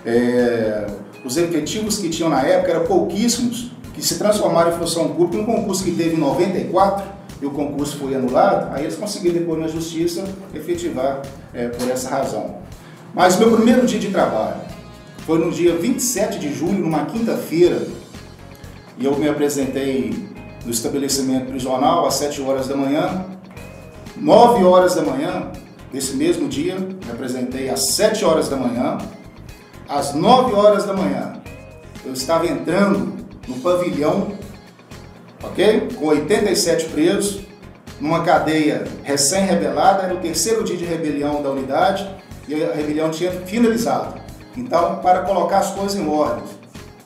é, 0.07 0.87
os 1.25 1.37
efetivos 1.37 1.99
que 1.99 2.11
tinham 2.11 2.29
na 2.29 2.43
época 2.43 2.71
eram 2.71 2.85
pouquíssimos, 2.85 3.73
que 3.95 4.03
se 4.03 4.19
transformaram 4.19 4.73
em 4.73 4.79
função 4.79 5.09
pública. 5.09 5.43
Um 5.43 5.47
concurso 5.47 5.83
que 5.85 5.93
teve 5.93 6.17
em 6.17 6.19
94 6.19 7.07
e 7.41 7.47
o 7.47 7.51
concurso 7.51 7.97
foi 7.97 8.15
anulado, 8.15 8.75
aí 8.75 8.83
eles 8.83 8.97
conseguiram 8.97 9.39
depois 9.39 9.59
na 9.59 9.69
justiça 9.69 10.25
efetivar 10.55 11.23
é, 11.55 11.69
por 11.69 11.91
essa 11.91 12.11
razão. 12.11 12.57
Mas 13.15 13.39
meu 13.39 13.51
primeiro 13.53 13.87
dia 13.87 13.99
de 13.99 14.11
trabalho 14.11 14.61
foi 15.25 15.39
no 15.39 15.51
dia 15.51 15.75
27 15.77 16.39
de 16.39 16.53
julho, 16.53 16.81
numa 16.81 17.07
quinta-feira, 17.07 17.81
e 18.99 19.05
eu 19.05 19.17
me 19.17 19.29
apresentei 19.29 20.13
no 20.65 20.71
estabelecimento 20.71 21.47
prisional 21.47 22.07
às 22.07 22.15
7 22.15 22.41
horas 22.43 22.69
da 22.69 22.77
manhã. 22.77 23.25
9 24.17 24.65
horas 24.65 24.95
da 24.95 25.03
manhã 25.03 25.51
desse 25.93 26.17
mesmo 26.17 26.49
dia, 26.49 26.77
me 26.77 27.11
apresentei 27.11 27.69
às 27.69 27.89
7 27.89 28.25
horas 28.25 28.49
da 28.49 28.57
manhã. 28.57 28.99
Às 29.89 30.15
9 30.15 30.55
horas 30.55 30.85
da 30.85 30.95
manhã, 30.95 31.35
eu 32.05 32.13
estava 32.13 32.47
entrando 32.47 33.15
no 33.47 33.57
pavilhão, 33.57 34.33
ok? 35.43 35.89
Com 35.97 36.07
87 36.07 36.87
presos, 36.87 37.41
numa 38.01 38.23
cadeia 38.23 38.85
recém-rebelada, 39.03 40.03
era 40.05 40.15
o 40.15 40.19
terceiro 40.19 40.65
dia 40.65 40.77
de 40.77 40.85
rebelião 40.85 41.43
da 41.43 41.51
unidade 41.51 42.09
e 42.49 42.63
a 42.63 42.73
rebelião 42.73 43.11
tinha 43.11 43.31
finalizado. 43.31 44.21
Então, 44.57 44.97
para 44.97 45.21
colocar 45.23 45.59
as 45.59 45.71
coisas 45.71 45.97
em 45.97 46.09
ordem. 46.09 46.45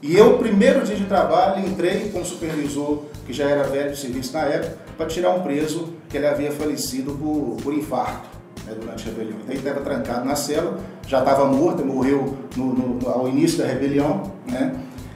E 0.01 0.17
eu, 0.17 0.39
primeiro 0.39 0.85
dia 0.85 0.95
de 0.95 1.05
trabalho, 1.07 1.67
entrei 1.67 2.11
como 2.13 2.25
supervisor, 2.25 3.03
que 3.27 3.33
já 3.33 3.49
era 3.49 3.65
velho 3.65 3.91
de 3.91 3.99
serviço 3.99 4.33
na 4.33 4.43
época, 4.45 4.77
para 4.97 5.07
tirar 5.07 5.31
um 5.31 5.43
preso 5.43 5.93
que 6.09 6.17
ele 6.17 6.27
havia 6.27 6.53
falecido 6.53 7.13
por, 7.13 7.57
por 7.63 7.75
infarto 7.75 8.29
né, 8.65 8.75
durante 8.81 9.09
a 9.09 9.11
rebelião. 9.13 9.39
Então 9.41 9.51
ele 9.51 9.59
estava 9.59 9.81
trancado 9.81 10.25
na 10.25 10.37
cela, 10.37 10.79
já 11.07 11.19
estava 11.19 11.47
morto, 11.47 11.85
morreu 11.85 12.37
no- 12.57 12.73
no- 12.75 13.09
ao 13.09 13.29
início 13.29 13.59
da 13.59 13.67
rebelião, 13.67 14.23
né? 14.47 14.73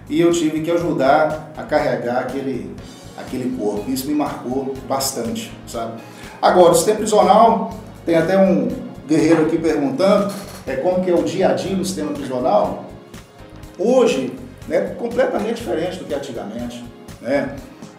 E 0.09 0.21
eu 0.21 0.33
tive 0.33 0.61
que 0.63 0.71
ajudar 0.71 1.53
a 1.57 1.63
carregar 1.63 2.19
aquele, 2.19 2.75
aquele 3.17 3.57
corpo. 3.57 3.89
Isso 3.91 4.09
me 4.09 4.15
marcou 4.15 4.75
bastante, 4.89 5.53
sabe? 5.67 6.03
Agora, 6.41 6.73
o 6.73 6.75
sistema 6.75 6.99
prisional, 6.99 7.73
tem 8.05 8.17
até 8.17 8.37
um 8.37 8.69
guerreiro 9.07 9.47
aqui 9.47 9.57
perguntando 9.59 10.33
é, 10.67 10.75
como 10.77 11.03
que 11.05 11.11
é 11.11 11.15
o 11.15 11.23
dia 11.23 11.51
a 11.51 11.53
dia 11.55 11.75
no 11.77 11.85
sistema 11.85 12.11
prisional. 12.13 12.85
Hoje, 13.79 14.33
né, 14.69 14.95
completamente 14.99 15.57
diferente 15.57 15.99
do 15.99 16.05
que 16.05 16.15
antigamente, 16.15 16.85
né? 17.21 17.55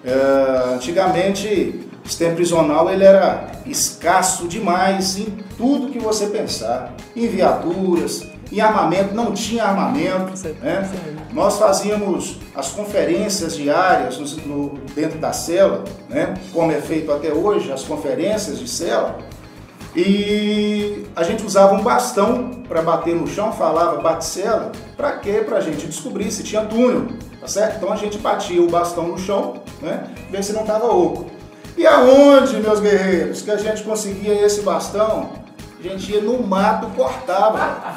É, 0.05 0.73
antigamente, 0.75 1.79
o 2.03 2.07
sistema 2.09 2.35
prisional 2.35 2.89
ele 2.89 3.03
era 3.05 3.51
escasso 3.65 4.47
demais 4.47 5.17
em 5.17 5.25
tudo 5.57 5.89
que 5.91 5.99
você 5.99 6.27
pensar, 6.27 6.93
em 7.15 7.27
viaturas, 7.27 8.27
em 8.51 8.59
armamento, 8.59 9.15
não 9.15 9.31
tinha 9.31 9.63
armamento, 9.63 10.33
né? 10.61 10.89
Nós 11.31 11.57
fazíamos 11.57 12.37
as 12.53 12.69
conferências 12.69 13.55
diárias 13.55 14.17
no- 14.17 14.45
no- 14.45 14.69
dentro 14.93 15.17
da 15.17 15.31
cela, 15.31 15.83
né? 16.09 16.33
Como 16.51 16.71
é 16.71 16.81
feito 16.81 17.11
até 17.11 17.31
hoje, 17.33 17.71
as 17.71 17.83
conferências 17.83 18.59
de 18.59 18.67
cela. 18.67 19.17
E 19.95 21.05
a 21.15 21.23
gente 21.23 21.45
usava 21.45 21.75
um 21.75 21.83
bastão 21.83 22.63
para 22.67 22.81
bater 22.81 23.15
no 23.15 23.27
chão, 23.27 23.53
falava 23.53 24.01
bate-cela, 24.01 24.71
para 24.97 25.11
quê? 25.13 25.43
Para 25.45 25.57
a 25.57 25.61
gente 25.61 25.85
descobrir 25.85 26.31
se 26.31 26.43
tinha 26.43 26.65
túnel, 26.65 27.07
tá 27.39 27.47
certo? 27.47 27.77
Então 27.77 27.93
a 27.93 27.95
gente 27.95 28.17
batia 28.17 28.61
o 28.61 28.67
bastão 28.67 29.07
no 29.07 29.19
chão, 29.19 29.61
né? 29.81 30.07
Ver 30.31 30.43
se 30.43 30.51
não 30.51 30.61
estava 30.61 30.87
oco. 30.87 31.27
E 31.77 31.85
aonde, 31.85 32.57
meus 32.57 32.79
guerreiros, 32.79 33.41
que 33.41 33.51
a 33.51 33.57
gente 33.57 33.83
conseguia 33.83 34.33
esse 34.43 34.61
bastão? 34.61 35.31
A 35.79 35.83
gente 35.83 36.11
ia 36.11 36.21
no 36.21 36.41
mato, 36.41 36.87
cortava. 36.95 37.93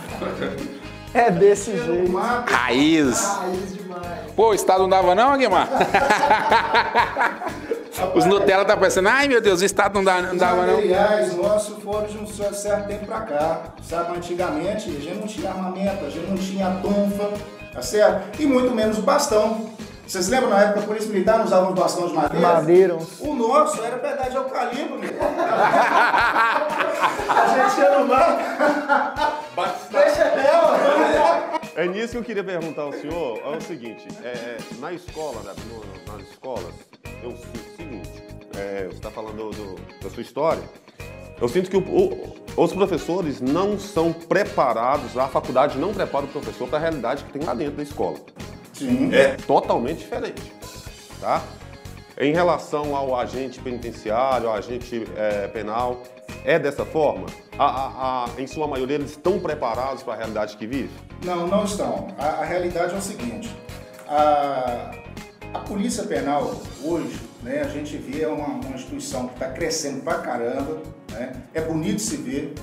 É 1.14 1.30
desse 1.30 1.76
jeito. 1.78 2.10
mato, 2.10 2.52
Raiz. 2.52 3.24
raiz 3.24 3.74
demais. 3.74 4.32
Pô, 4.34 4.48
o 4.48 4.54
Estado 4.54 4.80
não 4.80 4.88
dava 4.88 5.14
não, 5.14 5.30
Aguimar? 5.30 5.68
Os 8.14 8.24
Nutella 8.26 8.64
tá 8.64 8.76
pensando, 8.76 9.08
ai 9.08 9.26
meu 9.28 9.40
Deus, 9.40 9.60
o 9.60 9.64
Estado 9.64 9.94
não, 9.94 10.04
dá, 10.04 10.20
não 10.20 10.32
Os 10.32 10.38
dava 10.38 10.66
não. 10.66 10.74
materiais 10.74 11.34
nossos 11.36 11.82
foram 11.82 12.06
de 12.06 12.18
um 12.18 12.26
certo 12.26 12.86
tempo 12.86 13.06
pra 13.06 13.20
cá. 13.20 13.60
Sabe, 13.82 14.16
antigamente 14.16 14.90
a 14.90 15.00
gente 15.00 15.14
não 15.14 15.26
tinha 15.26 15.50
armamento, 15.50 16.04
a 16.04 16.10
gente 16.10 16.26
não 16.26 16.36
tinha 16.36 16.70
tonfa, 16.82 17.30
tá 17.72 17.82
certo? 17.82 18.40
E 18.40 18.46
muito 18.46 18.74
menos 18.74 18.98
o 18.98 19.02
bastão. 19.02 19.74
Vocês 20.06 20.28
lembram 20.28 20.50
na 20.50 20.60
época 20.60 20.80
a 20.80 20.82
polícia 20.84 21.08
militar 21.08 21.38
não 21.38 21.46
usava 21.46 21.68
um 21.68 21.74
bastão 21.74 22.06
de 22.06 22.14
madeira? 22.14 22.48
Madeira. 22.48 22.96
O 23.18 23.34
nosso 23.34 23.82
era 23.82 23.96
pedaço 23.96 24.30
de 24.30 24.36
eucalipto, 24.36 24.98
meu. 24.98 25.10
a 27.28 27.68
gente 27.68 27.80
ia 27.80 27.98
no 27.98 28.06
mar. 28.06 29.42
Deixa 29.90 30.22
ela. 30.22 31.58
É 31.74 31.86
nisso 31.88 32.12
que 32.12 32.18
eu 32.18 32.22
queria 32.22 32.44
perguntar 32.44 32.82
ao 32.82 32.92
senhor. 32.92 33.38
É 33.44 33.48
o 33.48 33.60
seguinte, 33.60 34.06
é, 34.22 34.28
é, 34.28 34.58
na 34.78 34.92
escola, 34.92 35.40
né, 35.42 35.52
nas 36.06 36.22
escolas, 36.28 36.72
eu 37.22 37.30
sinto 37.36 37.56
o 37.72 37.76
seguinte, 37.76 38.22
é, 38.56 38.84
você 38.88 38.96
está 38.96 39.10
falando 39.10 39.50
do- 39.50 39.80
da 40.02 40.10
sua 40.10 40.22
história, 40.22 40.62
eu 41.40 41.48
sinto 41.48 41.68
que 41.70 41.76
o- 41.76 41.80
o- 41.80 42.34
os 42.56 42.72
professores 42.72 43.40
não 43.40 43.78
são 43.78 44.12
preparados, 44.12 45.16
a 45.18 45.28
faculdade 45.28 45.78
não 45.78 45.92
prepara 45.92 46.24
o 46.24 46.28
professor 46.28 46.66
para 46.68 46.78
a 46.78 46.80
realidade 46.80 47.24
que 47.24 47.32
tem 47.32 47.42
lá 47.46 47.54
dentro 47.54 47.76
da 47.76 47.82
escola. 47.82 48.16
Sim. 48.72 49.14
É 49.14 49.36
totalmente 49.46 49.98
diferente, 49.98 50.52
tá? 51.20 51.42
Em 52.18 52.32
relação 52.32 52.96
ao 52.96 53.14
agente 53.14 53.60
penitenciário, 53.60 54.48
ao 54.48 54.54
agente 54.54 55.06
é, 55.16 55.48
penal, 55.48 56.00
é 56.44 56.58
dessa 56.58 56.84
forma? 56.84 57.26
A- 57.58 57.64
a- 57.64 58.24
a- 58.24 58.40
em 58.40 58.46
sua 58.46 58.66
maioria, 58.66 58.96
eles 58.96 59.10
estão 59.10 59.38
preparados 59.38 60.02
para 60.02 60.14
a 60.14 60.16
realidade 60.16 60.56
que 60.56 60.66
vive? 60.66 60.90
Não, 61.24 61.46
não 61.46 61.64
estão. 61.64 62.08
A, 62.18 62.26
a 62.26 62.44
realidade 62.44 62.94
é 62.94 62.96
o 62.98 63.00
seguinte: 63.02 63.54
a, 64.08 64.92
a 65.56 65.58
Polícia 65.60 66.04
Penal 66.04 66.54
hoje, 66.84 67.18
né, 67.42 67.62
a 67.62 67.68
gente 67.68 67.96
vê 67.96 68.22
é 68.22 68.28
uma, 68.28 68.46
uma 68.46 68.74
instituição 68.74 69.26
que 69.26 69.34
está 69.34 69.48
crescendo 69.48 70.02
pra 70.02 70.18
caramba, 70.18 70.82
né, 71.10 71.34
é 71.54 71.60
bonito 71.62 72.00
se 72.00 72.16
ver. 72.16 72.54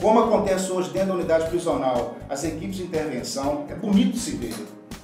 Como 0.00 0.20
acontece 0.20 0.70
hoje 0.70 0.90
dentro 0.90 1.08
da 1.08 1.14
unidade 1.14 1.48
prisional, 1.50 2.16
as 2.28 2.44
equipes 2.44 2.76
de 2.76 2.84
intervenção, 2.84 3.66
é 3.68 3.74
bonito 3.74 4.16
se 4.16 4.30
ver. 4.32 4.54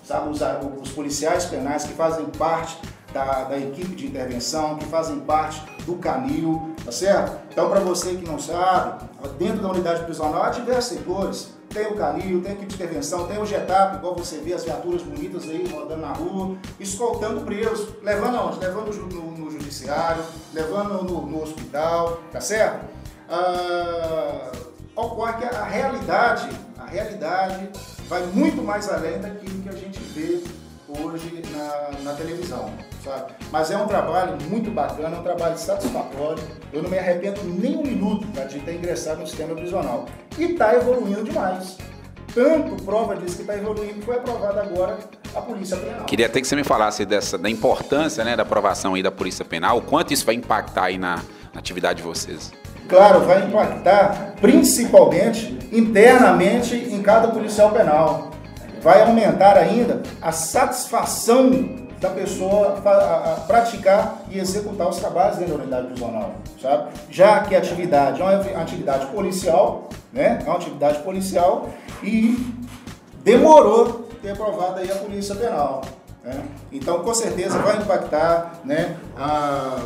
Sabe, 0.05 0.31
os, 0.31 0.41
os 0.81 0.91
policiais 0.93 1.45
penais 1.47 1.85
que 1.85 1.93
fazem 1.95 2.25
parte 2.27 2.79
da, 3.13 3.45
da 3.45 3.59
equipe 3.59 3.95
de 3.95 4.07
intervenção, 4.07 4.77
que 4.77 4.87
fazem 4.87 5.21
parte 5.21 5.63
do 5.85 5.97
canil, 5.97 6.75
tá 6.85 6.93
certo? 6.93 7.39
Então, 7.51 7.69
para 7.69 7.81
você 7.81 8.15
que 8.15 8.27
não 8.27 8.39
sabe, 8.39 9.05
dentro 9.39 9.63
da 9.63 9.71
unidade 9.71 10.05
prisional 10.05 10.45
há 10.45 10.51
diversos 10.51 10.99
setores. 10.99 11.55
Tem 11.75 11.89
o 11.89 11.97
canil, 11.97 12.41
tem 12.41 12.53
a 12.53 12.55
equipe 12.55 12.67
de 12.69 12.75
intervenção, 12.77 13.27
tem 13.27 13.37
o 13.39 13.45
GETAP, 13.45 13.97
igual 13.97 14.15
você 14.15 14.39
vê 14.39 14.53
as 14.55 14.63
viaturas 14.65 15.03
bonitas 15.03 15.43
aí 15.49 15.67
rodando 15.69 16.01
na 16.03 16.13
rua, 16.13 16.57
escoltando 16.79 17.41
o 17.41 17.45
preso, 17.45 17.97
levando 18.01 18.37
aonde? 18.37 18.61
Levando 18.61 18.95
no- 19.13 19.31
no 19.33 19.51
judiciário, 19.51 20.23
levando 20.53 21.03
no, 21.03 21.27
no 21.27 21.43
hospital, 21.43 22.21
tá 22.31 22.41
certo? 22.41 22.87
Ah, 23.29 24.53
ocorre 24.95 25.33
que 25.35 25.45
a 25.45 25.65
realidade, 25.65 26.49
a 26.79 26.85
realidade 26.87 27.69
vai 28.09 28.23
muito 28.27 28.63
mais 28.63 28.89
além 28.89 29.19
daquilo 29.21 29.61
que 29.63 29.69
a 29.69 29.73
gente 29.73 29.99
vê 29.99 30.43
hoje 30.89 31.43
na, 31.51 31.99
na 32.03 32.13
televisão, 32.15 32.71
sabe? 33.05 33.33
Mas 33.53 33.71
é 33.71 33.77
um 33.77 33.87
trabalho 33.87 34.37
muito 34.49 34.71
bacana, 34.71 35.17
é 35.17 35.21
um 35.21 35.23
trabalho 35.23 35.59
satisfatório. 35.59 36.43
Eu 36.73 36.83
não 36.83 36.91
me 36.91 36.99
arrependo 36.99 37.41
nem 37.45 37.77
um 37.77 37.83
minuto 37.83 38.27
tá, 38.35 38.45
de 38.45 38.59
ter 38.61 38.77
ingressado 38.77 39.21
no 39.21 39.27
sistema 39.27 39.55
prisional. 39.55 40.07
E 40.39 40.45
está 40.45 40.75
evoluindo 40.75 41.23
demais. 41.23 41.77
Tanto 42.35 42.83
prova 42.83 43.15
disso 43.15 43.37
que 43.37 43.43
está 43.43 43.57
evoluindo, 43.57 43.95
que 43.95 44.03
foi 44.03 44.17
aprovada 44.17 44.63
agora 44.63 44.99
a 45.35 45.41
Polícia 45.41 45.77
Penal. 45.77 46.05
Queria 46.05 46.27
até 46.27 46.41
que 46.41 46.47
você 46.47 46.57
me 46.57 46.65
falasse 46.65 47.05
dessa, 47.05 47.39
da 47.39 47.49
importância 47.49 48.25
né, 48.25 48.35
da 48.35 48.43
aprovação 48.43 48.95
aí 48.95 49.03
da 49.03 49.13
Polícia 49.13 49.45
Penal, 49.45 49.79
o 49.79 49.83
quanto 49.83 50.13
isso 50.13 50.27
vai 50.27 50.35
impactar 50.35 50.85
aí 50.85 50.99
na, 50.99 51.17
na 51.53 51.61
atividade 51.61 51.99
de 51.99 52.03
vocês. 52.03 52.53
Claro, 52.89 53.21
vai 53.21 53.47
impactar 53.47 54.35
principalmente 54.41 55.59
internamente 55.73 56.75
em 56.75 57.01
cada 57.01 57.29
policial 57.29 57.71
penal. 57.71 58.31
Vai 58.83 59.03
aumentar 59.03 59.57
ainda 59.57 60.03
a 60.21 60.31
satisfação 60.33 61.84
da 62.05 62.11
pessoa 62.11 62.79
a- 62.85 63.33
a 63.33 63.41
praticar 63.47 64.23
e 64.31 64.39
executar 64.39 64.89
os 64.89 64.99
trabalhos 64.99 65.39
dentro 65.39 65.57
da 65.57 65.63
unidade 65.63 65.87
prisional, 65.89 66.33
sabe? 66.61 66.89
Já 67.11 67.41
que 67.41 67.55
a 67.55 67.59
atividade 67.59 68.21
é 68.21 68.25
uma 68.25 68.63
atividade 68.63 69.07
policial, 69.07 69.89
né? 70.13 70.39
É 70.45 70.49
uma 70.49 70.57
atividade 70.57 70.99
policial 71.03 71.71
e 72.03 72.53
demorou 73.25 74.09
ter 74.23 74.31
aprovado 74.33 74.81
aí 74.81 74.91
a 74.91 74.97
polícia 74.97 75.35
penal. 75.35 75.83
né? 76.23 76.43
Então, 76.73 77.01
com 77.01 77.13
certeza 77.15 77.59
vai 77.59 77.77
impactar, 77.77 78.61
né? 78.65 78.97
a- 79.17 79.79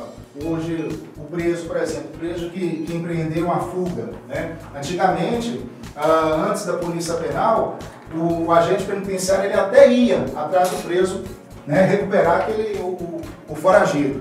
hoje 0.45 0.89
o 1.17 1.25
preso, 1.25 1.67
por 1.67 1.77
exemplo, 1.79 2.11
o 2.15 2.19
preso 2.19 2.51
que, 2.51 2.85
que 2.85 2.95
empreendeu 2.97 3.45
uma 3.47 3.59
fuga, 3.59 4.11
né? 4.29 4.57
Antigamente, 4.77 5.69
ah, 5.97 6.47
antes 6.49 6.65
da 6.65 6.75
polícia 6.75 7.15
penal, 7.15 7.77
o, 8.15 8.45
o 8.47 8.53
agente 8.53 8.85
penitenciário 8.85 9.47
ele 9.47 9.55
até 9.55 9.89
ia 9.93 10.25
atrás 10.37 10.71
do 10.71 10.77
preso, 10.85 11.25
né? 11.69 11.85
Recuperar 11.85 12.41
aquele 12.41 12.79
o, 12.79 12.87
o, 12.87 13.21
o 13.51 13.55
foragido. 13.55 14.21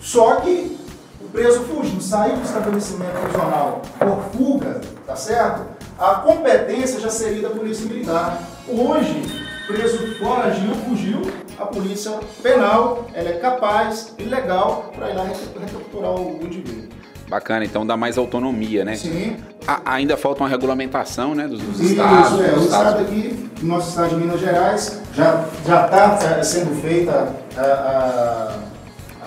Só 0.00 0.36
que 0.36 0.78
o 1.20 1.28
preso 1.28 1.64
fugiu, 1.64 2.00
saiu 2.00 2.36
do 2.36 2.44
estabelecimento 2.44 3.20
prisional 3.22 3.82
por 3.98 4.22
fuga, 4.32 4.80
tá 5.04 5.16
certo? 5.16 5.66
A 5.98 6.14
competência 6.16 7.00
já 7.00 7.10
seria 7.10 7.48
da 7.48 7.50
polícia 7.54 7.84
militar. 7.86 8.40
Hoje, 8.68 9.20
preso 9.66 10.16
foragiu, 10.18 10.72
fugiu, 10.88 11.22
a 11.58 11.66
polícia 11.66 12.12
penal 12.40 13.06
ela 13.12 13.30
é 13.30 13.38
capaz 13.38 14.14
e 14.16 14.22
legal 14.22 14.92
para 14.94 15.10
ir 15.10 15.16
lá 15.16 15.24
recapturar 15.24 16.12
o 16.12 16.38
indivíduo. 16.40 16.95
Bacana, 17.28 17.64
então 17.64 17.84
dá 17.84 17.96
mais 17.96 18.16
autonomia, 18.16 18.84
né? 18.84 18.94
Sim. 18.94 19.36
A- 19.66 19.80
ainda 19.94 20.16
falta 20.16 20.42
uma 20.44 20.48
regulamentação 20.48 21.34
né, 21.34 21.48
dos, 21.48 21.60
dos 21.60 21.80
Isso, 21.80 21.92
estados. 21.92 22.40
é. 22.40 22.52
O 22.52 22.54
dos 22.54 22.64
estado 22.66 23.00
aqui, 23.02 23.50
no 23.62 23.68
nosso 23.74 23.88
estado 23.90 24.10
de 24.10 24.14
Minas 24.16 24.40
Gerais, 24.40 25.00
já 25.12 25.44
está 25.66 26.42
sendo 26.44 26.80
feita 26.80 27.28
a, 27.56 27.60
a- 27.60 28.54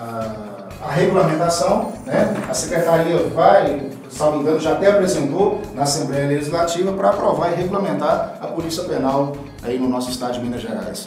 a- 0.02 0.88
a 0.88 0.92
regulamentação, 0.92 1.92
né? 2.06 2.34
A 2.50 2.54
secretaria 2.54 3.18
vai, 3.36 3.90
salvo 4.10 4.40
engano, 4.42 4.60
já 4.62 4.72
até 4.72 4.90
apresentou 4.90 5.62
na 5.76 5.84
Assembleia 5.84 6.26
Legislativa 6.28 6.94
para 6.94 7.10
aprovar 7.10 7.52
e 7.52 7.56
regulamentar 7.56 8.38
a 8.40 8.48
Polícia 8.48 8.84
Penal 8.84 9.36
aí 9.62 9.78
no 9.78 9.90
nosso 9.90 10.10
estado 10.10 10.34
de 10.36 10.40
Minas 10.40 10.62
Gerais. 10.62 11.06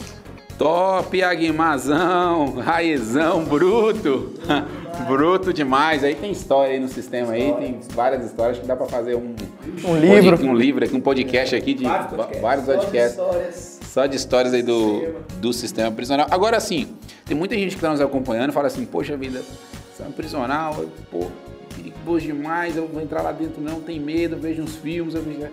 Top, 0.63 1.21
Aguimazão, 1.21 2.53
raizão, 2.53 3.43
bruto. 3.43 4.31
bruto 5.05 5.51
demais. 5.51 6.05
Aí 6.05 6.15
tem 6.15 6.31
história 6.31 6.71
aí 6.71 6.79
no 6.79 6.87
sistema 6.87 7.33
aí, 7.33 7.51
tem 7.51 7.81
várias 7.89 8.23
histórias 8.23 8.59
que 8.59 8.65
dá 8.65 8.73
pra 8.73 8.85
fazer 8.85 9.13
um, 9.15 9.35
Um 9.83 9.97
livro. 9.97 10.41
um 10.41 10.55
livro 10.55 10.85
aqui, 10.85 10.95
um 10.95 11.01
podcast 11.01 11.53
aqui 11.53 11.73
de 11.73 11.83
Vários 11.83 12.11
podcasts. 12.11 12.41
vários 12.41 12.65
Só 12.65 12.75
de 12.75 12.97
histórias. 12.97 13.79
Só 13.83 14.05
de 14.05 14.15
histórias 14.15 14.53
aí 14.53 14.63
do, 14.63 15.01
do 15.41 15.51
sistema 15.51 15.91
prisional. 15.91 16.27
Agora 16.31 16.57
sim, 16.61 16.95
tem 17.25 17.35
muita 17.35 17.55
gente 17.55 17.71
que 17.71 17.75
está 17.75 17.89
nos 17.89 17.99
acompanhando 17.99 18.51
e 18.51 18.53
fala 18.53 18.67
assim, 18.67 18.85
poxa 18.85 19.17
vida, 19.17 19.41
sistema 19.89 20.11
prisional, 20.11 20.85
pô, 21.11 21.27
perigoso 21.75 22.25
demais, 22.25 22.77
eu 22.77 22.87
vou 22.87 23.01
entrar 23.01 23.21
lá 23.21 23.33
dentro 23.33 23.61
não, 23.61 23.81
tem 23.81 23.99
medo, 23.99 24.37
vejo 24.37 24.63
uns 24.63 24.77
filmes, 24.77 25.13
eu 25.13 25.23
vejo, 25.23 25.45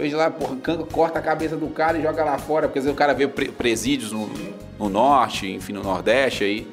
vejo 0.00 0.16
lá, 0.16 0.30
porra, 0.30 0.56
can- 0.56 0.84
corta 0.90 1.18
a 1.18 1.22
cabeça 1.22 1.56
do 1.56 1.68
cara 1.68 1.98
e 1.98 2.02
joga 2.02 2.24
lá 2.24 2.38
fora, 2.38 2.66
porque 2.68 2.78
às 2.78 2.84
vezes 2.84 2.94
o 2.94 2.98
cara 2.98 3.12
vê 3.14 3.26
pre- 3.28 3.50
presídios 3.50 4.12
no, 4.12 4.28
no 4.78 4.88
norte, 4.88 5.48
enfim, 5.50 5.72
no 5.72 5.82
nordeste 5.82 6.44
aí, 6.44 6.66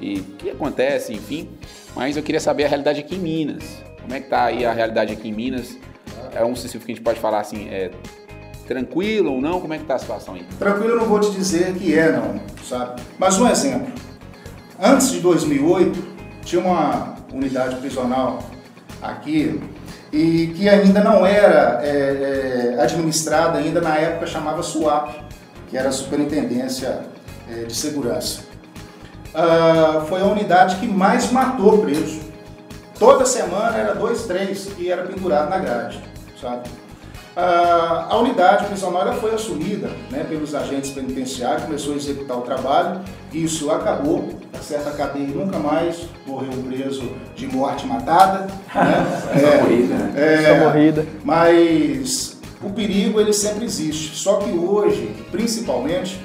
e 0.00 0.20
o 0.20 0.24
que 0.24 0.50
acontece, 0.50 1.12
enfim. 1.12 1.48
Mas 1.96 2.16
eu 2.16 2.22
queria 2.22 2.40
saber 2.40 2.64
a 2.64 2.68
realidade 2.68 3.00
aqui 3.00 3.14
em 3.14 3.18
Minas. 3.18 3.64
Como 4.02 4.12
é 4.14 4.20
que 4.20 4.28
tá 4.28 4.44
aí 4.44 4.64
a 4.66 4.72
realidade 4.72 5.12
aqui 5.12 5.28
em 5.28 5.32
Minas? 5.32 5.78
É 6.34 6.44
um 6.44 6.54
sistema 6.56 6.84
que 6.84 6.92
a 6.92 6.94
gente 6.94 7.04
pode 7.04 7.20
falar 7.20 7.40
assim, 7.40 7.68
é 7.68 7.90
tranquilo 8.66 9.32
ou 9.32 9.40
não? 9.40 9.60
Como 9.60 9.72
é 9.74 9.78
que 9.78 9.84
tá 9.84 9.94
a 9.94 9.98
situação 9.98 10.34
aí? 10.34 10.44
Tranquilo, 10.58 10.90
eu 10.90 10.96
não 10.98 11.04
vou 11.06 11.20
te 11.20 11.30
dizer 11.30 11.72
que 11.74 11.96
é, 11.96 12.12
não, 12.12 12.40
sabe? 12.64 13.00
Mas 13.18 13.38
um 13.38 13.48
exemplo. 13.48 13.92
Antes 14.82 15.10
de 15.12 15.20
2008, 15.20 16.02
tinha 16.44 16.60
uma 16.60 17.14
unidade 17.32 17.76
prisional 17.76 18.40
aqui 19.00 19.60
e 20.14 20.54
que 20.54 20.68
ainda 20.68 21.02
não 21.02 21.26
era 21.26 21.80
é, 21.82 22.76
é, 22.78 22.80
administrada, 22.80 23.58
ainda 23.58 23.80
na 23.80 23.96
época 23.96 24.28
chamava 24.28 24.62
SUAP, 24.62 25.10
que 25.68 25.76
era 25.76 25.88
a 25.88 25.92
Superintendência 25.92 27.00
é, 27.50 27.64
de 27.64 27.74
Segurança. 27.74 28.42
Ah, 29.34 30.04
foi 30.08 30.20
a 30.20 30.26
unidade 30.26 30.76
que 30.76 30.86
mais 30.86 31.32
matou 31.32 31.78
preso. 31.78 32.20
Toda 32.96 33.26
semana 33.26 33.76
era 33.76 33.92
dois, 33.92 34.24
três 34.24 34.66
que 34.66 34.88
era 34.88 35.02
pendurado 35.02 35.50
na 35.50 35.58
grade, 35.58 36.00
sabe? 36.40 36.68
Ah, 37.36 38.06
a 38.10 38.18
unidade 38.18 38.66
prisional 38.66 39.12
foi 39.14 39.34
assumida 39.34 39.90
né, 40.10 40.24
pelos 40.28 40.54
agentes 40.54 40.90
penitenciários, 40.90 41.64
começou 41.64 41.94
a 41.94 41.96
executar 41.96 42.38
o 42.38 42.42
trabalho, 42.42 43.00
isso 43.32 43.72
acabou, 43.72 44.28
tá 44.52 44.60
certo? 44.60 44.88
A 44.88 44.92
cadeia 44.92 45.26
nunca 45.26 45.58
mais 45.58 46.06
morreu 46.26 46.52
um 46.52 46.62
preso 46.62 47.10
de 47.34 47.46
morte 47.46 47.86
matada. 47.86 48.46
Né? 48.74 49.40
Só 49.40 49.62
morrida, 49.62 49.94
né? 49.94 50.12
é, 50.16 50.58
Só 50.58 50.64
morrida. 50.64 51.06
Mas 51.24 52.36
o 52.62 52.70
perigo 52.70 53.20
ele 53.20 53.32
sempre 53.32 53.64
existe. 53.64 54.16
Só 54.16 54.36
que 54.36 54.50
hoje, 54.50 55.14
principalmente, 55.30 56.20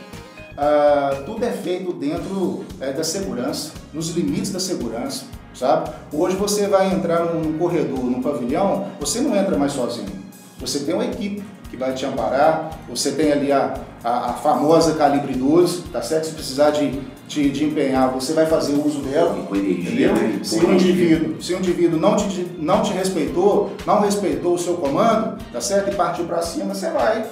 ah, 0.57 1.23
tudo 1.25 1.43
é 1.43 1.51
feito 1.51 1.93
dentro 1.93 2.65
é, 2.79 2.91
da 2.91 3.03
segurança, 3.03 3.71
nos 3.93 4.09
limites 4.09 4.51
da 4.51 4.59
segurança, 4.59 5.25
sabe? 5.53 5.89
Hoje 6.11 6.35
você 6.35 6.67
vai 6.67 6.91
entrar 6.91 7.25
num 7.25 7.57
corredor, 7.57 8.03
num 8.03 8.21
pavilhão, 8.21 8.87
você 8.99 9.21
não 9.21 9.35
entra 9.35 9.57
mais 9.57 9.71
sozinho. 9.71 10.28
Você 10.59 10.79
tem 10.79 10.93
uma 10.93 11.05
equipe 11.05 11.43
que 11.69 11.77
vai 11.77 11.93
te 11.93 12.05
amparar, 12.05 12.79
você 12.89 13.11
tem 13.11 13.31
ali 13.31 13.51
a, 13.51 13.75
a, 14.03 14.31
a 14.31 14.33
famosa 14.33 14.95
calibre 14.95 15.33
12, 15.33 15.83
tá 15.83 16.01
certo? 16.01 16.25
Se 16.25 16.33
precisar 16.33 16.71
de, 16.71 16.99
de, 17.27 17.49
de, 17.49 17.63
empenhar, 17.63 18.09
você 18.09 18.33
vai 18.33 18.47
fazer 18.47 18.73
uso 18.73 19.01
dela, 19.01 19.35
com 19.47 19.55
energia, 19.55 20.11
entendeu? 20.11 20.15
Né? 20.15 20.39
Se 20.43 20.59
o 20.59 20.73
indivíduo, 20.73 21.41
se 21.41 21.53
o 21.53 21.59
indivíduo 21.59 21.99
não 21.99 22.15
te, 22.15 22.47
não 22.57 22.81
te 22.81 22.91
respeitou, 22.91 23.71
não 23.85 24.01
respeitou 24.01 24.55
o 24.55 24.59
seu 24.59 24.75
comando, 24.75 25.37
tá 25.51 25.61
certo? 25.61 25.91
E 25.91 25.95
partiu 25.95 26.25
para 26.25 26.41
cima, 26.41 26.73
você 26.73 26.89
vai 26.89 27.25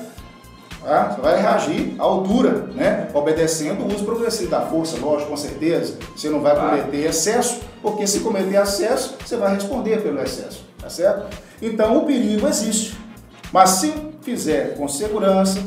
Tá? 0.88 1.10
Você 1.10 1.22
vai 1.22 1.42
reagir 1.42 1.96
à 2.00 2.04
altura, 2.04 2.70
né? 2.74 3.10
obedecendo 3.14 3.84
o 3.84 3.94
uso 3.94 4.06
progressivo 4.06 4.50
da 4.50 4.62
força, 4.62 4.98
lógico, 4.98 5.32
com 5.32 5.36
certeza. 5.36 5.98
Você 6.16 6.30
não 6.30 6.40
vai 6.40 6.56
cometer 6.56 7.10
excesso, 7.10 7.60
porque 7.82 8.08
se 8.08 8.22
cometer 8.22 8.56
excesso, 8.56 9.18
você 9.20 9.36
vai 9.36 9.54
responder 9.54 10.02
pelo 10.02 10.22
excesso, 10.22 10.64
tá 10.80 10.90
certo? 10.90 11.28
Então 11.62 11.98
o 11.98 12.06
perigo 12.06 12.48
existe. 12.48 12.96
Mas 13.52 13.70
se 13.72 13.94
fizer 14.22 14.76
com 14.76 14.88
segurança, 14.88 15.64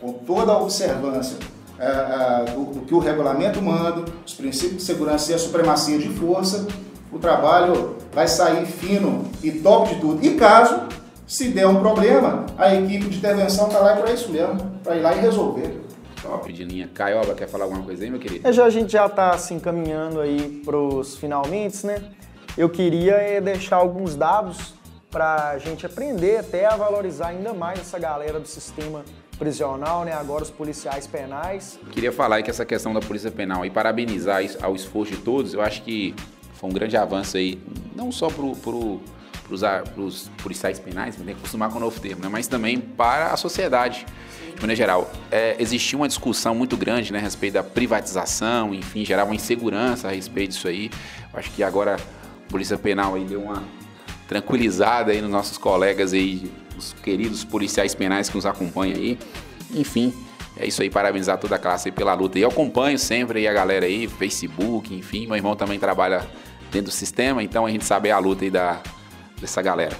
com 0.00 0.12
toda 0.12 0.52
a 0.52 0.58
observância 0.58 1.36
é, 1.78 1.86
é, 1.86 2.52
do, 2.52 2.64
do, 2.64 2.80
que 2.80 2.94
o 2.94 2.98
regulamento 2.98 3.60
manda, 3.62 4.04
os 4.26 4.34
princípios 4.34 4.78
de 4.78 4.82
segurança 4.82 5.32
e 5.32 5.34
a 5.34 5.38
supremacia 5.38 5.98
de 5.98 6.08
força, 6.08 6.66
o 7.12 7.18
trabalho 7.18 7.96
vai 8.12 8.28
sair 8.28 8.66
fino 8.66 9.24
e 9.42 9.50
top 9.50 9.94
de 9.94 10.00
tudo. 10.00 10.24
E 10.24 10.34
caso 10.34 10.88
se 11.26 11.48
der 11.48 11.66
um 11.66 11.78
problema, 11.78 12.44
a 12.58 12.74
equipe 12.74 13.08
de 13.08 13.18
intervenção 13.18 13.68
está 13.68 13.78
lá 13.78 13.96
para 13.96 14.12
isso 14.12 14.30
mesmo, 14.30 14.58
para 14.82 14.96
ir 14.96 15.00
lá 15.00 15.14
e 15.14 15.20
resolver. 15.20 15.80
Top 16.20 16.52
de 16.52 16.64
linha. 16.64 16.90
Caioba, 16.92 17.34
quer 17.34 17.48
falar 17.48 17.64
alguma 17.64 17.82
coisa 17.82 18.02
aí, 18.04 18.10
meu 18.10 18.20
querido? 18.20 18.46
É, 18.46 18.52
já, 18.52 18.64
a 18.64 18.70
gente 18.70 18.92
já 18.92 19.06
está 19.06 19.30
se 19.30 19.36
assim, 19.36 19.54
encaminhando 19.54 20.20
aí 20.20 20.60
para 20.64 20.76
os 20.76 21.16
finalmente, 21.16 21.86
né? 21.86 22.02
Eu 22.58 22.68
queria 22.68 23.14
é, 23.14 23.40
deixar 23.40 23.76
alguns 23.76 24.16
dados 24.16 24.74
para 25.10 25.50
a 25.50 25.58
gente 25.58 25.84
aprender 25.84 26.38
até 26.38 26.66
a 26.66 26.76
valorizar 26.76 27.28
ainda 27.28 27.52
mais 27.52 27.80
essa 27.80 27.98
galera 27.98 28.38
do 28.38 28.46
sistema 28.46 29.04
prisional, 29.38 30.04
né? 30.04 30.12
Agora 30.12 30.42
os 30.42 30.50
policiais 30.50 31.06
penais. 31.06 31.78
Queria 31.90 32.12
falar 32.12 32.42
que 32.42 32.50
essa 32.50 32.64
questão 32.64 32.92
da 32.92 33.00
polícia 33.00 33.30
penal 33.30 33.64
e 33.64 33.70
parabenizar 33.70 34.42
ao 34.62 34.76
esforço 34.76 35.12
de 35.12 35.18
todos, 35.18 35.54
eu 35.54 35.62
acho 35.62 35.82
que 35.82 36.14
foi 36.54 36.70
um 36.70 36.72
grande 36.72 36.96
avanço 36.96 37.36
aí, 37.36 37.58
não 37.94 38.12
só 38.12 38.28
pro, 38.28 38.54
pro 38.56 39.00
para 39.58 40.00
os 40.00 40.30
policiais 40.42 40.78
penais, 40.78 41.16
tem 41.16 41.24
que 41.24 41.32
acostumar 41.32 41.70
com 41.70 41.78
o 41.78 41.80
novo 41.80 41.98
termo, 41.98 42.22
né? 42.22 42.28
mas 42.28 42.46
também 42.46 42.78
para 42.78 43.32
a 43.32 43.36
sociedade, 43.36 44.06
de 44.54 44.60
maneira 44.60 44.76
geral. 44.76 45.10
É, 45.28 45.56
existia 45.58 45.98
uma 45.98 46.06
discussão 46.06 46.54
muito 46.54 46.76
grande 46.76 47.12
né, 47.12 47.18
a 47.18 47.22
respeito 47.22 47.54
da 47.54 47.62
privatização, 47.64 48.72
enfim, 48.72 49.04
gerava 49.04 49.28
uma 49.28 49.34
insegurança 49.34 50.06
a 50.06 50.12
respeito 50.12 50.50
disso 50.50 50.68
aí. 50.68 50.88
Eu 51.32 51.38
acho 51.40 51.50
que 51.50 51.64
agora 51.64 51.96
a 51.96 52.50
Polícia 52.50 52.78
Penal 52.78 53.16
aí 53.16 53.24
deu 53.24 53.42
uma 53.42 53.64
tranquilizada 54.30 55.10
aí 55.10 55.20
nos 55.20 55.28
nossos 55.28 55.58
colegas 55.58 56.12
aí, 56.12 56.52
os 56.78 56.92
queridos 57.02 57.42
policiais 57.42 57.96
penais 57.96 58.28
que 58.28 58.36
nos 58.36 58.46
acompanham 58.46 58.96
aí. 58.96 59.18
Enfim, 59.74 60.14
é 60.56 60.64
isso 60.64 60.80
aí, 60.82 60.88
parabenizar 60.88 61.36
toda 61.36 61.56
a 61.56 61.58
classe 61.58 61.88
aí 61.88 61.92
pela 61.92 62.14
luta. 62.14 62.38
E 62.38 62.42
eu 62.42 62.48
acompanho 62.48 62.96
sempre 62.96 63.40
aí 63.40 63.48
a 63.48 63.52
galera 63.52 63.86
aí, 63.86 64.06
Facebook, 64.06 64.94
enfim, 64.94 65.26
meu 65.26 65.34
irmão 65.34 65.56
também 65.56 65.80
trabalha 65.80 66.24
dentro 66.70 66.92
do 66.92 66.92
sistema, 66.92 67.42
então 67.42 67.66
a 67.66 67.70
gente 67.70 67.84
sabe 67.84 68.08
a 68.12 68.18
luta 68.20 68.44
aí 68.44 68.52
da, 68.52 68.80
dessa 69.40 69.60
galera. 69.60 69.96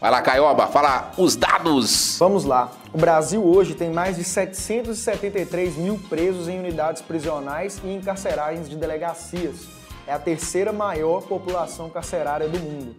Vai 0.00 0.10
lá, 0.10 0.20
Caioba, 0.20 0.66
fala 0.66 1.12
os 1.16 1.36
dados. 1.36 2.16
Vamos 2.18 2.44
lá. 2.44 2.72
O 2.92 2.98
Brasil 2.98 3.44
hoje 3.44 3.74
tem 3.74 3.92
mais 3.92 4.16
de 4.16 4.24
773 4.24 5.76
mil 5.76 6.00
presos 6.10 6.48
em 6.48 6.58
unidades 6.58 7.00
prisionais 7.00 7.80
e 7.84 7.94
encarcerárias 7.94 8.68
de 8.68 8.74
delegacias. 8.74 9.83
É 10.06 10.12
a 10.12 10.18
terceira 10.18 10.72
maior 10.72 11.22
população 11.22 11.88
carcerária 11.88 12.48
do 12.48 12.58
mundo. 12.58 12.96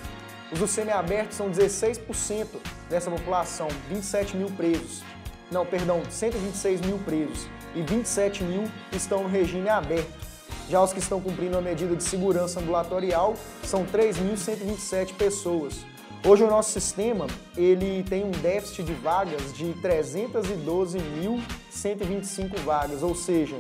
Os 0.52 0.58
do 0.58 0.66
semiaberto 0.66 1.34
são 1.34 1.48
16% 1.48 2.46
dessa 2.90 3.10
população, 3.10 3.68
27 3.88 4.36
mil 4.36 4.50
presos. 4.50 5.02
Não, 5.50 5.64
perdão, 5.64 6.02
126 6.10 6.82
mil 6.82 6.98
presos 6.98 7.46
e 7.74 7.82
27 7.82 8.44
mil 8.44 8.64
estão 8.92 9.22
no 9.22 9.28
regime 9.28 9.68
aberto. 9.68 10.31
Já 10.72 10.82
os 10.82 10.90
que 10.90 10.98
estão 11.00 11.20
cumprindo 11.20 11.58
a 11.58 11.60
medida 11.60 11.94
de 11.94 12.02
segurança 12.02 12.58
ambulatorial 12.58 13.34
são 13.62 13.84
3.127 13.84 15.12
pessoas. 15.12 15.84
Hoje 16.26 16.44
o 16.44 16.46
nosso 16.46 16.72
sistema 16.72 17.26
ele 17.54 18.02
tem 18.04 18.24
um 18.24 18.30
déficit 18.30 18.84
de 18.84 18.94
vagas 18.94 19.52
de 19.52 19.66
312.125 19.82 22.58
vagas, 22.64 23.02
ou 23.02 23.14
seja, 23.14 23.58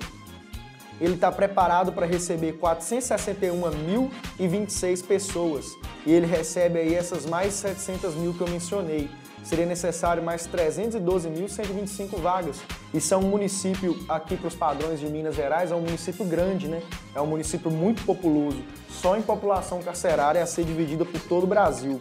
ele 0.98 1.12
está 1.12 1.30
preparado 1.30 1.92
para 1.92 2.06
receber 2.06 2.58
461.026 2.58 5.04
pessoas 5.04 5.66
e 6.06 6.12
ele 6.12 6.24
recebe 6.24 6.78
aí 6.78 6.94
essas 6.94 7.26
mais 7.26 7.52
700 7.52 8.14
mil 8.14 8.32
que 8.32 8.40
eu 8.40 8.48
mencionei. 8.48 9.10
Seria 9.42 9.66
necessário 9.66 10.22
mais 10.22 10.46
312.125 10.46 12.20
vagas. 12.20 12.60
Isso 12.94 13.12
é 13.12 13.16
um 13.16 13.22
município, 13.22 14.04
aqui 14.08 14.36
para 14.36 14.48
os 14.48 14.54
padrões 14.54 15.00
de 15.00 15.06
Minas 15.06 15.34
Gerais, 15.34 15.72
é 15.72 15.74
um 15.74 15.80
município 15.80 16.24
grande, 16.24 16.68
né? 16.68 16.82
É 17.14 17.20
um 17.20 17.26
município 17.26 17.70
muito 17.70 18.04
populoso. 18.04 18.62
Só 18.88 19.16
em 19.16 19.22
população 19.22 19.82
carcerária 19.82 20.42
a 20.42 20.46
ser 20.46 20.64
dividida 20.64 21.04
por 21.04 21.20
todo 21.22 21.44
o 21.44 21.46
Brasil. 21.46 22.00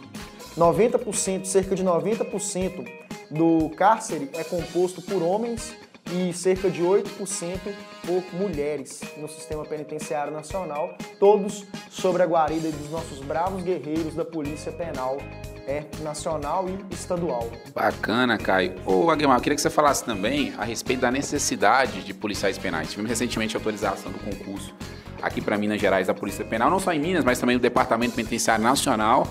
90%, 0.56 1.44
cerca 1.46 1.74
de 1.74 1.82
90% 1.82 2.86
do 3.30 3.70
cárcere 3.70 4.30
é 4.34 4.44
composto 4.44 5.00
por 5.00 5.22
homens 5.22 5.74
e 6.10 6.32
cerca 6.32 6.70
de 6.70 6.82
8% 6.82 7.58
por 8.06 8.22
mulheres 8.34 9.00
no 9.16 9.28
sistema 9.28 9.64
penitenciário 9.64 10.32
nacional, 10.32 10.96
todos 11.18 11.64
sobre 11.90 12.22
a 12.22 12.26
guarida 12.26 12.70
dos 12.70 12.90
nossos 12.90 13.20
bravos 13.20 13.62
guerreiros 13.62 14.14
da 14.14 14.24
Polícia 14.24 14.72
Penal 14.72 15.18
é 15.66 15.84
nacional 16.00 16.66
e 16.68 16.94
estadual. 16.94 17.48
Bacana, 17.74 18.36
Caio. 18.36 18.74
Ô, 18.84 19.10
Aguimar, 19.10 19.36
eu 19.36 19.42
queria 19.42 19.54
que 19.54 19.62
você 19.62 19.70
falasse 19.70 20.04
também 20.04 20.52
a 20.58 20.64
respeito 20.64 21.00
da 21.00 21.10
necessidade 21.10 22.02
de 22.02 22.12
policiais 22.12 22.58
penais. 22.58 22.90
Tivemos 22.90 23.08
recentemente 23.08 23.56
a 23.56 23.60
autorização 23.60 24.10
do 24.10 24.18
concurso 24.18 24.74
aqui 25.22 25.40
para 25.40 25.56
Minas 25.56 25.80
Gerais 25.80 26.08
da 26.08 26.14
Polícia 26.14 26.44
Penal, 26.44 26.68
não 26.68 26.80
só 26.80 26.92
em 26.92 26.98
Minas, 26.98 27.24
mas 27.24 27.38
também 27.38 27.54
no 27.54 27.62
Departamento 27.62 28.14
Penitenciário 28.14 28.64
Nacional 28.64 29.26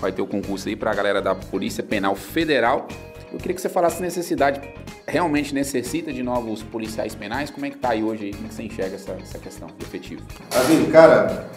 vai 0.00 0.12
ter 0.12 0.22
o 0.22 0.26
concurso 0.26 0.68
aí 0.68 0.76
para 0.76 0.90
a 0.90 0.94
galera 0.94 1.20
da 1.20 1.34
Polícia 1.34 1.82
Penal 1.82 2.14
Federal. 2.14 2.86
Eu 3.32 3.38
queria 3.38 3.54
que 3.54 3.62
você 3.62 3.68
falasse 3.68 3.96
se 3.96 4.02
necessidade, 4.02 4.60
realmente 5.06 5.54
necessita 5.54 6.12
de 6.12 6.22
novos 6.22 6.62
policiais 6.62 7.14
penais? 7.14 7.50
Como 7.50 7.64
é 7.64 7.70
que 7.70 7.76
está 7.76 7.90
aí 7.90 8.04
hoje? 8.04 8.30
Como 8.32 8.44
é 8.44 8.48
que 8.48 8.54
você 8.54 8.62
enxerga 8.64 8.96
essa, 8.96 9.12
essa 9.12 9.38
questão 9.38 9.68
do 9.68 9.84
efetivo? 9.84 10.20
Davi, 10.50 10.86
cara, 10.92 11.48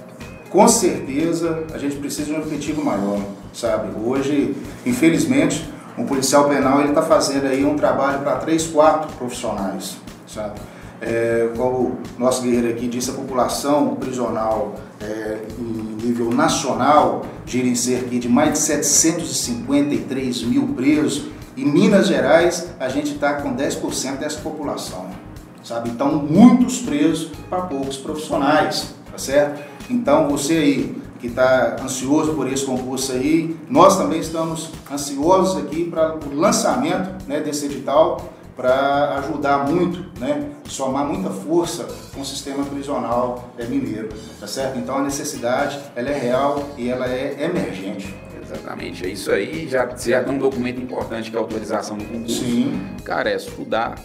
com 0.50 0.66
certeza 0.70 1.66
a 1.74 1.78
gente 1.78 1.98
precisa 1.98 2.32
de 2.32 2.40
um 2.40 2.40
efetivo 2.40 2.82
maior, 2.82 3.20
sabe? 3.54 3.90
Hoje, 4.00 4.56
infelizmente, 4.86 5.70
um 5.98 6.06
policial 6.06 6.48
penal 6.48 6.80
ele 6.80 6.90
está 6.90 7.02
fazendo 7.02 7.48
aí 7.48 7.66
um 7.66 7.76
trabalho 7.76 8.20
para 8.20 8.38
três, 8.38 8.66
quatro 8.66 9.12
profissionais, 9.18 9.98
sabe? 10.26 10.62
É, 11.02 11.50
como 11.58 11.78
o 11.78 11.98
nosso 12.18 12.42
guerreiro 12.42 12.70
aqui 12.70 12.88
disse, 12.88 13.12
a 13.12 13.14
população 13.14 13.96
prisional 13.96 14.76
é, 15.02 15.40
em 15.60 16.06
nível 16.06 16.30
nacional 16.32 17.26
gira 17.46 17.68
em 17.68 17.76
cerca 17.76 18.18
de 18.18 18.30
mais 18.30 18.54
de 18.54 18.60
753 18.60 20.44
mil 20.44 20.70
presos. 20.70 21.35
Em 21.58 21.66
Minas 21.66 22.08
Gerais, 22.08 22.68
a 22.80 22.90
gente 22.90 23.14
está 23.14 23.36
com 23.36 23.56
10% 23.56 24.18
dessa 24.18 24.42
população, 24.42 25.08
sabe? 25.64 25.90
Então, 25.90 26.16
muitos 26.16 26.80
presos 26.80 27.32
para 27.50 27.62
poucos 27.62 27.96
profissionais, 27.96 28.94
tá 29.10 29.18
certo? 29.18 29.64
Então, 29.90 30.28
você 30.28 30.54
aí 30.54 31.06
que 31.20 31.28
está 31.28 31.78
ansioso 31.82 32.34
por 32.34 32.52
esse 32.52 32.66
concurso 32.66 33.14
aí, 33.14 33.58
nós 33.70 33.98
também 33.98 34.20
estamos 34.20 34.70
ansiosos 34.92 35.58
aqui 35.64 35.86
para 35.86 36.18
o 36.18 36.36
lançamento 36.36 37.26
né, 37.26 37.40
desse 37.40 37.66
edital 37.66 38.34
para 38.56 39.16
ajudar 39.20 39.70
muito, 39.70 40.06
né, 40.20 40.50
somar 40.66 41.06
muita 41.06 41.30
força 41.30 41.88
com 42.14 42.22
o 42.22 42.26
sistema 42.26 42.64
prisional 42.64 43.50
é, 43.58 43.66
mineiro, 43.66 44.10
tá 44.40 44.48
certo? 44.48 44.78
Então 44.78 44.98
a 44.98 45.02
necessidade 45.02 45.80
ela 45.96 46.10
é 46.10 46.18
real 46.18 46.64
e 46.78 46.90
ela 46.90 47.08
é 47.08 47.44
emergente. 47.44 48.14
Exatamente, 48.46 49.06
é 49.06 49.10
isso 49.10 49.32
aí. 49.32 49.68
Já, 49.68 49.86
você 49.86 50.12
já 50.12 50.24
tem 50.24 50.34
um 50.34 50.38
documento 50.38 50.80
importante 50.80 51.30
que 51.30 51.36
é 51.36 51.40
a 51.40 51.42
autorização 51.42 51.98
do 51.98 52.06
concurso. 52.06 52.44
Sim. 52.44 52.80
Cara, 53.04 53.30
é 53.30 53.36
estudar 53.36 53.96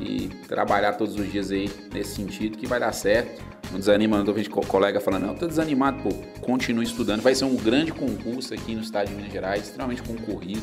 e 0.00 0.28
trabalhar 0.48 0.94
todos 0.94 1.16
os 1.16 1.30
dias 1.30 1.50
aí 1.50 1.70
nesse 1.92 2.16
sentido 2.16 2.56
que 2.56 2.66
vai 2.66 2.80
dar 2.80 2.92
certo. 2.92 3.42
Não 3.70 3.78
desanima, 3.78 4.16
não 4.16 4.24
tô 4.24 4.32
vendo 4.32 4.48
colega 4.48 4.98
falando, 4.98 5.26
não, 5.26 5.34
tô 5.34 5.46
desanimado, 5.46 6.02
pô, 6.02 6.08
continue 6.40 6.84
estudando. 6.84 7.20
Vai 7.20 7.34
ser 7.34 7.44
um 7.44 7.54
grande 7.54 7.92
concurso 7.92 8.54
aqui 8.54 8.74
no 8.74 8.80
estado 8.80 9.08
de 9.08 9.14
Minas 9.14 9.30
Gerais, 9.30 9.64
extremamente 9.64 10.02
concorrido 10.02 10.62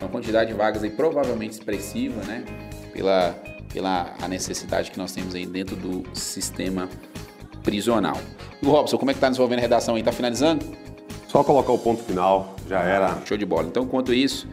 uma 0.00 0.10
quantidade 0.10 0.50
de 0.50 0.56
vagas 0.56 0.82
aí 0.82 0.90
provavelmente 0.90 1.52
expressiva, 1.52 2.22
né? 2.24 2.44
Pela, 2.92 3.36
pela 3.72 4.14
a 4.20 4.28
necessidade 4.28 4.90
que 4.90 4.98
nós 4.98 5.12
temos 5.12 5.34
aí 5.34 5.46
dentro 5.46 5.76
do 5.76 6.04
sistema 6.14 6.88
prisional. 7.62 8.18
E 8.62 8.66
o 8.66 8.70
Robson, 8.70 8.96
como 8.96 9.10
é 9.10 9.14
que 9.14 9.20
tá 9.20 9.28
desenvolvendo 9.28 9.58
a 9.58 9.62
redação 9.62 9.94
aí? 9.94 10.02
Tá 10.02 10.12
finalizando? 10.12 10.64
Só 11.30 11.44
colocar 11.44 11.70
o 11.70 11.78
ponto 11.78 12.02
final, 12.02 12.56
já 12.68 12.80
era. 12.80 13.16
Show 13.24 13.36
de 13.36 13.46
bola. 13.46 13.68
Então, 13.68 13.84
enquanto 13.84 14.12
isso, 14.12 14.48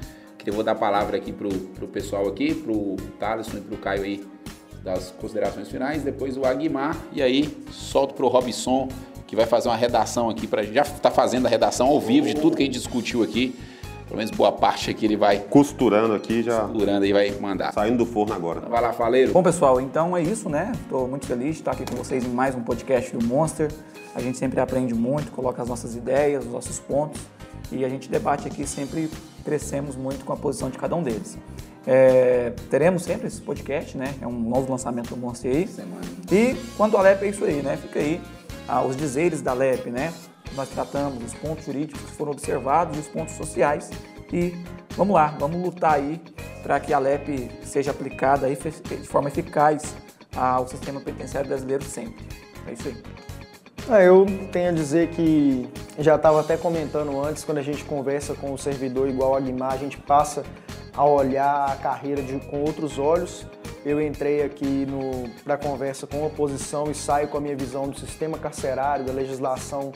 eu 0.45 0.53
vou 0.53 0.63
dar 0.63 0.73
a 0.73 0.75
palavra 0.75 1.17
aqui 1.17 1.33
pro, 1.33 1.49
pro 1.49 1.87
pessoal 1.87 2.27
aqui, 2.27 2.53
pro 2.53 2.95
Thaleson 3.19 3.57
e 3.57 3.61
pro 3.61 3.77
Caio 3.77 4.03
aí, 4.03 4.23
das 4.83 5.09
considerações 5.19 5.69
finais, 5.69 6.03
depois 6.03 6.37
o 6.37 6.45
Aguimar, 6.45 6.95
e 7.11 7.21
aí 7.21 7.57
solto 7.71 8.13
pro 8.13 8.27
Robson, 8.27 8.89
que 9.25 9.35
vai 9.35 9.47
fazer 9.47 9.69
uma 9.69 9.75
redação 9.75 10.29
aqui 10.29 10.45
pra 10.45 10.61
gente. 10.61 10.75
Já 10.75 10.83
tá 10.83 11.09
fazendo 11.09 11.47
a 11.47 11.49
redação 11.49 11.87
ao 11.87 11.99
vivo 11.99 12.27
de 12.27 12.35
tudo 12.35 12.55
que 12.55 12.61
a 12.61 12.65
gente 12.67 12.75
discutiu 12.75 13.23
aqui 13.23 13.55
pelo 14.07 14.19
menos 14.19 14.31
boa 14.31 14.53
parte 14.53 14.89
aqui 14.89 15.05
ele 15.05 15.17
vai 15.17 15.39
costurando 15.39 16.13
aqui 16.13 16.41
já. 16.41 16.61
Costurando 16.61 17.03
aí 17.03 17.11
vai 17.11 17.31
mandar. 17.31 17.73
Saindo 17.73 17.97
do 17.97 18.05
forno 18.05 18.33
agora. 18.33 18.61
Vai 18.61 18.81
lá, 18.81 18.93
faleiro. 18.93 19.33
Bom, 19.33 19.43
pessoal, 19.43 19.81
então 19.81 20.15
é 20.15 20.21
isso, 20.21 20.47
né? 20.47 20.71
Estou 20.81 21.09
muito 21.09 21.25
feliz 21.25 21.55
de 21.55 21.61
estar 21.61 21.71
aqui 21.71 21.83
com 21.85 21.97
vocês 21.97 22.23
em 22.23 22.29
mais 22.29 22.55
um 22.55 22.61
podcast 22.61 23.15
do 23.15 23.25
Monster. 23.25 23.69
A 24.15 24.21
gente 24.21 24.37
sempre 24.37 24.59
aprende 24.59 24.93
muito, 24.93 25.31
coloca 25.31 25.61
as 25.61 25.67
nossas 25.67 25.95
ideias, 25.95 26.45
os 26.45 26.51
nossos 26.51 26.79
pontos 26.79 27.21
e 27.71 27.83
a 27.83 27.89
gente 27.89 28.09
debate 28.09 28.47
aqui 28.47 28.65
sempre 28.65 29.09
crescemos 29.43 29.95
muito 29.95 30.25
com 30.25 30.33
a 30.33 30.37
posição 30.37 30.69
de 30.69 30.77
cada 30.77 30.95
um 30.95 31.03
deles. 31.03 31.37
É, 31.85 32.51
teremos 32.69 33.03
sempre 33.03 33.27
esse 33.27 33.41
podcast, 33.41 33.97
né? 33.97 34.13
É 34.21 34.27
um 34.27 34.37
novo 34.37 34.69
lançamento 34.71 35.09
do 35.09 35.17
Monster 35.17 35.55
aí. 35.55 35.67
Semana. 35.67 36.01
E 36.31 36.55
quanto 36.75 36.97
ao 36.97 37.03
LEP 37.03 37.23
é 37.23 37.29
isso 37.29 37.45
aí, 37.45 37.61
né? 37.61 37.77
Fica 37.77 37.99
aí 37.99 38.21
ah, 38.67 38.83
os 38.83 38.97
dizeres 38.97 39.41
da 39.41 39.53
LEP, 39.53 39.89
né? 39.89 40.13
nós 40.57 40.69
tratamos 40.69 41.23
os 41.23 41.33
pontos 41.35 41.65
jurídicos 41.65 42.01
que 42.01 42.11
foram 42.11 42.31
observados 42.31 42.97
e 42.97 42.99
os 42.99 43.07
pontos 43.07 43.35
sociais. 43.35 43.89
E 44.33 44.53
vamos 44.95 45.13
lá, 45.13 45.35
vamos 45.39 45.61
lutar 45.61 45.93
aí 45.93 46.21
para 46.63 46.79
que 46.79 46.93
a 46.93 46.99
LEP 46.99 47.49
seja 47.63 47.91
aplicada 47.91 48.47
aí 48.47 48.55
de 48.55 49.07
forma 49.07 49.29
eficaz 49.29 49.95
ao 50.35 50.67
sistema 50.67 50.99
penitenciário 50.99 51.47
brasileiro 51.47 51.83
sempre. 51.83 52.25
É 52.67 52.73
isso 52.73 52.87
aí. 52.87 53.26
Ah, 53.89 54.01
eu 54.01 54.25
tenho 54.51 54.67
a 54.67 54.73
dizer 54.73 55.07
que 55.11 55.65
já 55.97 56.15
estava 56.17 56.41
até 56.41 56.57
comentando 56.57 57.23
antes, 57.23 57.45
quando 57.45 57.59
a 57.59 57.61
gente 57.61 57.85
conversa 57.85 58.33
com 58.33 58.51
o 58.53 58.57
servidor 58.57 59.07
igual 59.07 59.33
a 59.33 59.39
Guimar, 59.39 59.71
a 59.71 59.77
gente 59.77 59.97
passa 59.97 60.43
a 60.93 61.05
olhar 61.05 61.71
a 61.71 61.75
carreira 61.77 62.21
de, 62.21 62.37
com 62.47 62.63
outros 62.63 62.99
olhos. 62.99 63.47
Eu 63.85 64.01
entrei 64.01 64.43
aqui 64.43 64.85
para 65.41 65.55
conversa 65.55 66.05
com 66.05 66.21
a 66.21 66.27
oposição 66.27 66.91
e 66.91 66.93
saio 66.93 67.29
com 67.29 67.37
a 67.37 67.39
minha 67.39 67.55
visão 67.55 67.87
do 67.87 67.97
sistema 67.97 68.37
carcerário, 68.37 69.05
da 69.05 69.13
legislação 69.13 69.93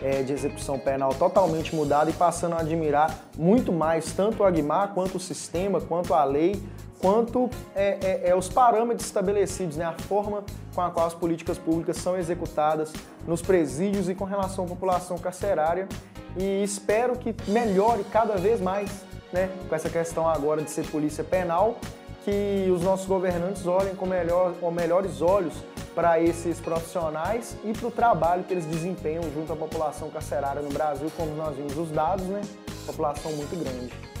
é, 0.00 0.22
de 0.22 0.32
execução 0.32 0.78
penal 0.78 1.12
totalmente 1.12 1.76
mudada 1.76 2.08
e 2.08 2.14
passando 2.14 2.54
a 2.54 2.60
admirar 2.60 3.14
muito 3.36 3.70
mais 3.70 4.10
tanto 4.12 4.42
o 4.42 4.46
Aguimar, 4.46 4.94
quanto 4.94 5.16
o 5.16 5.20
sistema, 5.20 5.82
quanto 5.82 6.14
a 6.14 6.24
lei, 6.24 6.62
quanto 7.04 7.50
é, 7.76 7.98
é, 8.00 8.30
é, 8.30 8.34
os 8.34 8.48
parâmetros 8.48 9.04
estabelecidos, 9.04 9.76
né? 9.76 9.84
a 9.84 9.92
forma 9.92 10.42
com 10.74 10.80
a 10.80 10.90
qual 10.90 11.06
as 11.06 11.12
políticas 11.12 11.58
públicas 11.58 11.98
são 11.98 12.16
executadas 12.16 12.94
nos 13.26 13.42
presídios 13.42 14.08
e 14.08 14.14
com 14.14 14.24
relação 14.24 14.64
à 14.64 14.68
população 14.68 15.18
carcerária. 15.18 15.86
E 16.34 16.64
espero 16.64 17.14
que 17.18 17.36
melhore 17.46 18.04
cada 18.04 18.36
vez 18.36 18.58
mais 18.58 18.90
né? 19.30 19.50
com 19.68 19.74
essa 19.74 19.90
questão 19.90 20.26
agora 20.26 20.62
de 20.62 20.70
ser 20.70 20.86
polícia 20.86 21.22
penal, 21.22 21.76
que 22.24 22.70
os 22.74 22.80
nossos 22.80 23.04
governantes 23.04 23.66
olhem 23.66 23.94
com, 23.94 24.06
melhor, 24.06 24.54
com 24.54 24.70
melhores 24.70 25.20
olhos 25.20 25.52
para 25.94 26.18
esses 26.22 26.58
profissionais 26.58 27.54
e 27.62 27.74
para 27.74 27.86
o 27.86 27.90
trabalho 27.90 28.44
que 28.44 28.54
eles 28.54 28.64
desempenham 28.64 29.24
junto 29.34 29.52
à 29.52 29.56
população 29.56 30.08
carcerária 30.08 30.62
no 30.62 30.70
Brasil, 30.70 31.12
como 31.18 31.34
nós 31.34 31.54
vimos 31.54 31.76
os 31.76 31.90
dados, 31.90 32.24
né? 32.24 32.40
População 32.86 33.30
muito 33.32 33.54
grande. 33.62 34.13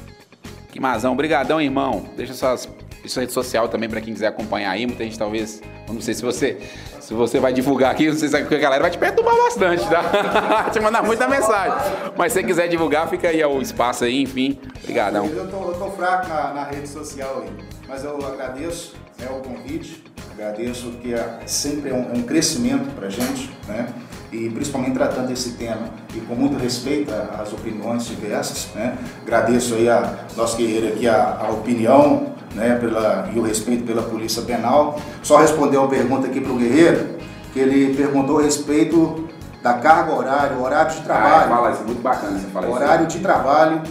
Que 0.74 0.80
mazão, 0.80 1.12
obrigadão, 1.12 1.60
irmão. 1.60 2.04
Deixa 2.16 2.34
suas 2.34 2.68
sua 3.06 3.20
rede 3.20 3.32
social 3.32 3.68
também 3.68 3.88
para 3.88 4.00
quem 4.00 4.12
quiser 4.12 4.26
acompanhar 4.26 4.72
aí. 4.72 4.84
Muita 4.88 5.04
gente 5.04 5.16
talvez, 5.16 5.62
não 5.86 6.00
sei 6.00 6.14
se 6.14 6.22
você 6.22 6.58
se 6.98 7.14
você 7.14 7.38
vai 7.38 7.52
divulgar 7.52 7.92
aqui, 7.92 8.08
não 8.08 8.18
sei 8.18 8.28
se 8.28 8.36
a 8.36 8.40
galera 8.40 8.82
vai 8.82 8.90
te 8.90 8.98
perturbar 8.98 9.36
bastante, 9.36 9.88
tá? 9.88 10.70
te 10.72 10.80
mandar 10.80 11.04
muita 11.04 11.28
mensagem. 11.28 11.78
Mas 12.16 12.32
se 12.32 12.40
você 12.40 12.44
quiser 12.44 12.66
divulgar, 12.66 13.08
fica 13.08 13.28
aí 13.28 13.44
o 13.44 13.62
espaço 13.62 14.02
aí, 14.02 14.20
enfim. 14.20 14.58
Obrigadão. 14.82 15.26
Eu 15.26 15.48
tô, 15.48 15.62
eu 15.62 15.74
tô 15.74 15.90
fraco 15.92 16.28
na, 16.28 16.54
na, 16.54 16.64
rede 16.64 16.88
social 16.88 17.44
aí, 17.46 17.52
mas 17.86 18.02
eu 18.02 18.16
agradeço 18.26 18.96
né, 19.20 19.28
o 19.30 19.40
convite 19.48 20.02
Agradeço 20.32 20.90
que 21.00 21.14
é, 21.14 21.38
sempre 21.46 21.90
é 21.90 21.94
um, 21.94 22.18
um 22.18 22.22
crescimento 22.22 22.92
para 22.96 23.06
a 23.06 23.10
gente, 23.10 23.48
né? 23.68 23.86
E 24.34 24.50
principalmente 24.50 24.94
tratando 24.94 25.30
esse 25.30 25.52
tema 25.52 25.88
e 26.14 26.20
com 26.20 26.34
muito 26.34 26.58
respeito 26.58 27.12
às 27.40 27.52
opiniões 27.52 28.04
diversas. 28.06 28.68
Né? 28.74 28.98
Agradeço 29.22 29.74
aí 29.74 29.88
a 29.88 30.14
nosso 30.36 30.56
guerreiro 30.56 30.88
aqui 30.88 31.08
a, 31.08 31.38
a 31.40 31.50
opinião 31.50 32.34
né, 32.54 32.76
pela, 32.76 33.30
e 33.32 33.38
o 33.38 33.42
respeito 33.42 33.84
pela 33.84 34.02
Polícia 34.02 34.42
Penal. 34.42 34.98
Só 35.22 35.38
responder 35.38 35.76
uma 35.76 35.88
pergunta 35.88 36.26
aqui 36.26 36.40
para 36.40 36.52
o 36.52 36.56
guerreiro, 36.56 37.16
que 37.52 37.60
ele 37.60 37.94
perguntou 37.94 38.40
a 38.40 38.42
respeito 38.42 39.28
da 39.62 39.74
carga 39.74 40.12
horária, 40.12 40.58
horário 40.58 40.94
de 40.94 41.02
trabalho. 41.02 41.52
Ah, 41.52 41.56
fala 41.56 41.72
isso, 41.72 41.84
muito 41.84 42.02
bacana 42.02 42.38
você 42.38 42.46
falar 42.48 42.68
Horário 42.68 43.06
de 43.06 43.18
trabalho 43.20 43.82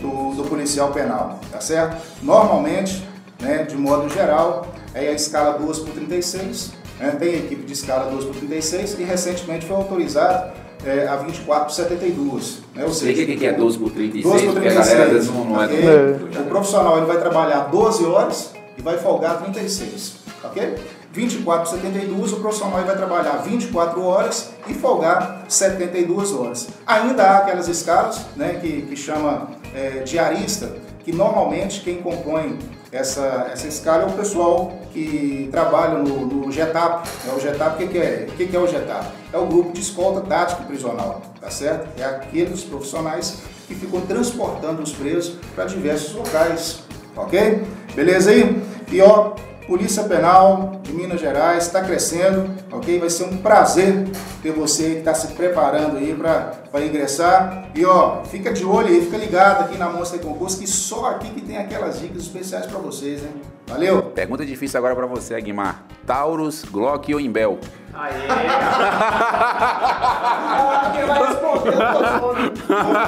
do, 0.00 0.34
do 0.34 0.44
policial 0.44 0.90
penal, 0.90 1.40
tá 1.50 1.60
certo? 1.60 1.96
Normalmente, 2.22 3.08
né, 3.40 3.62
de 3.62 3.76
modo 3.76 4.08
geral, 4.08 4.66
é 4.92 5.08
a 5.08 5.12
escala 5.12 5.58
2 5.58 5.78
por 5.78 5.94
36, 5.94 6.72
né? 6.98 7.16
tem 7.18 7.34
a 7.34 7.38
equipe 7.38 7.62
de 7.64 7.72
escala 7.72 8.10
2 8.10 8.24
por 8.24 8.36
36 8.36 8.98
e 8.98 9.04
recentemente 9.04 9.66
foi 9.66 9.76
autorizado 9.76 10.52
é, 10.84 11.06
a 11.06 11.16
24 11.16 11.66
por 11.66 11.72
72. 11.72 12.58
Né? 12.74 12.84
Ou 12.84 12.92
seja, 12.92 13.22
o 13.22 13.26
que 13.26 13.46
é 13.46 13.52
12 13.52 13.78
por 13.78 13.90
36? 13.90 14.24
12 14.24 14.46
por 14.46 14.60
36. 14.60 15.26
Não, 15.28 15.44
não 15.44 15.62
é 15.62 15.66
okay? 15.66 16.40
O 16.40 16.44
profissional 16.46 16.98
ele 16.98 17.06
vai 17.06 17.18
trabalhar 17.18 17.60
12 17.70 18.04
horas 18.04 18.52
e 18.76 18.82
vai 18.82 18.98
folgar 18.98 19.42
36, 19.42 20.16
ok? 20.42 20.74
24 21.12 21.70
por 21.70 21.78
72, 21.78 22.32
o 22.32 22.36
profissional 22.40 22.84
vai 22.84 22.96
trabalhar 22.96 23.36
24 23.36 24.02
horas 24.02 24.50
e 24.66 24.74
folgar 24.74 25.44
72 25.48 26.32
horas. 26.32 26.68
Ainda 26.84 27.22
há 27.22 27.38
aquelas 27.38 27.68
escalas 27.68 28.20
né, 28.34 28.58
que, 28.60 28.82
que 28.82 28.96
chama 28.96 29.50
é, 29.72 30.00
diarista, 30.00 30.72
que 31.04 31.12
normalmente 31.12 31.82
quem 31.82 32.02
compõe 32.02 32.58
essa, 32.94 33.50
essa 33.52 33.66
escala 33.66 34.04
é 34.04 34.06
o 34.06 34.12
pessoal 34.12 34.72
que 34.92 35.48
trabalha 35.50 35.98
no, 35.98 36.26
no 36.26 36.52
GETAP. 36.52 37.08
É 37.28 37.34
o 37.34 37.40
GETAP, 37.40 37.74
o 37.74 37.78
que, 37.78 37.88
que, 37.88 37.98
é? 37.98 38.26
O 38.28 38.36
que, 38.36 38.46
que 38.46 38.56
é 38.56 38.60
o 38.60 38.68
GETAP? 38.68 39.06
É 39.32 39.36
o 39.36 39.46
grupo 39.46 39.72
de 39.72 39.80
escolta 39.80 40.20
tático 40.20 40.62
prisional, 40.62 41.20
tá 41.40 41.50
certo? 41.50 41.88
É 42.00 42.04
aqueles 42.04 42.62
profissionais 42.62 43.42
que 43.66 43.74
ficam 43.74 44.00
transportando 44.02 44.80
os 44.80 44.92
presos 44.92 45.36
para 45.56 45.64
diversos 45.64 46.14
locais, 46.14 46.84
ok? 47.16 47.64
Beleza 47.96 48.30
aí? 48.30 48.62
E 48.92 49.02
ó, 49.02 49.32
Polícia 49.66 50.04
Penal 50.04 50.80
de 50.82 50.92
Minas 50.92 51.20
Gerais 51.20 51.66
está 51.66 51.80
crescendo, 51.80 52.50
ok? 52.70 52.98
Vai 52.98 53.08
ser 53.08 53.24
um 53.24 53.38
prazer 53.38 54.06
ter 54.42 54.52
você 54.52 54.90
que 54.90 54.98
está 54.98 55.14
se 55.14 55.28
preparando 55.28 55.96
aí 55.96 56.14
para 56.14 56.84
ingressar. 56.84 57.68
E 57.74 57.82
ó, 57.84 58.22
fica 58.24 58.52
de 58.52 58.64
olho 58.64 58.88
aí, 58.88 59.00
fica 59.00 59.16
ligado 59.16 59.64
aqui 59.64 59.78
na 59.78 59.88
Monster 59.88 60.20
Concurso, 60.20 60.58
que 60.58 60.66
só 60.66 61.06
aqui 61.06 61.30
que 61.30 61.40
tem 61.40 61.56
aquelas 61.56 61.98
dicas 61.98 62.24
especiais 62.24 62.66
para 62.66 62.78
vocês, 62.78 63.22
hein? 63.22 63.30
Valeu! 63.66 64.02
Pergunta 64.02 64.44
difícil 64.44 64.76
agora 64.78 64.94
para 64.94 65.06
você, 65.06 65.34
Aguimar. 65.34 65.82
Taurus, 66.06 66.64
Glock 66.64 67.14
ou 67.14 67.20
Imbel? 67.20 67.58
Aê! 67.94 68.12
Quem 70.92 71.06
vai 71.06 71.26
responder? 71.26 71.72
Vou 71.86 72.32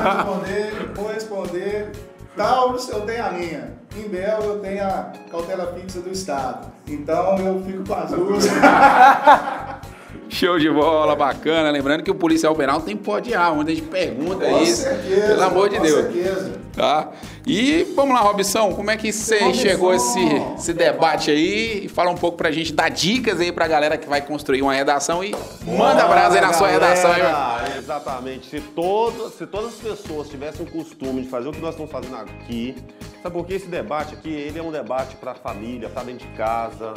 responder, 0.04 0.92
vou 0.94 1.08
responder. 1.08 1.92
Taurus, 2.36 2.88
eu 2.90 3.00
tenho 3.00 3.24
a 3.24 3.30
minha. 3.30 3.72
Em 3.96 4.08
Bel, 4.08 4.40
eu 4.42 4.58
tenho 4.58 4.84
a 4.84 5.12
cautela 5.30 5.72
fixa 5.72 6.00
do 6.00 6.10
Estado. 6.10 6.70
Então, 6.86 7.38
eu 7.38 7.62
fico 7.64 7.82
com 7.84 7.94
as 7.94 8.10
duas. 8.10 8.44
Show 10.28 10.58
de 10.58 10.70
bola, 10.70 11.14
bacana. 11.14 11.70
Lembrando 11.70 12.02
que 12.02 12.10
o 12.10 12.14
policial 12.14 12.54
penal 12.54 12.80
tem 12.80 12.96
pó 12.96 13.18
de 13.18 13.34
ar, 13.34 13.52
onde 13.52 13.72
a 13.72 13.74
gente 13.74 13.86
pergunta 13.86 14.44
com 14.44 14.62
isso. 14.62 14.82
Certeza, 14.82 15.26
Pelo 15.28 15.42
amor 15.42 15.68
de 15.68 15.78
Deus. 15.78 16.12
Certeza. 16.12 16.52
Tá? 16.72 17.10
E 17.46 17.84
vamos 17.94 18.14
lá, 18.14 18.20
Robson, 18.20 18.74
como 18.74 18.90
é 18.90 18.96
que 18.96 19.12
você 19.12 19.54
chegou 19.54 19.94
esse, 19.94 20.20
esse 20.58 20.72
debate 20.74 21.30
aí? 21.30 21.84
E 21.84 21.88
fala 21.88 22.10
um 22.10 22.16
pouco 22.16 22.36
pra 22.36 22.50
gente, 22.50 22.72
dá 22.72 22.88
dicas 22.88 23.40
aí 23.40 23.50
pra 23.50 23.66
galera 23.66 23.96
que 23.96 24.08
vai 24.08 24.20
construir 24.20 24.62
uma 24.62 24.74
redação 24.74 25.24
e 25.24 25.34
manda 25.64 26.06
brasa 26.06 26.34
aí 26.34 26.40
na 26.40 26.52
sua 26.52 26.68
redação. 26.68 27.12
Aí, 27.12 27.22
mano. 27.22 27.78
Exatamente. 27.78 28.50
Se, 28.50 28.60
todo, 28.60 29.30
se 29.30 29.46
todas 29.46 29.74
as 29.74 29.80
pessoas 29.80 30.28
tivessem 30.28 30.66
o 30.66 30.70
costume 30.70 31.22
de 31.22 31.28
fazer 31.28 31.48
o 31.48 31.52
que 31.52 31.60
nós 31.60 31.70
estamos 31.70 31.90
fazendo 31.90 32.16
aqui, 32.16 32.74
sabe 33.22 33.34
por 33.34 33.46
que 33.46 33.54
esse 33.54 33.68
debate 33.68 34.14
aqui, 34.14 34.28
ele 34.28 34.58
é 34.58 34.62
um 34.62 34.72
debate 34.72 35.16
para 35.16 35.30
a 35.30 35.34
família, 35.34 35.88
para 35.88 36.02
dentro 36.02 36.26
de 36.26 36.34
casa, 36.34 36.92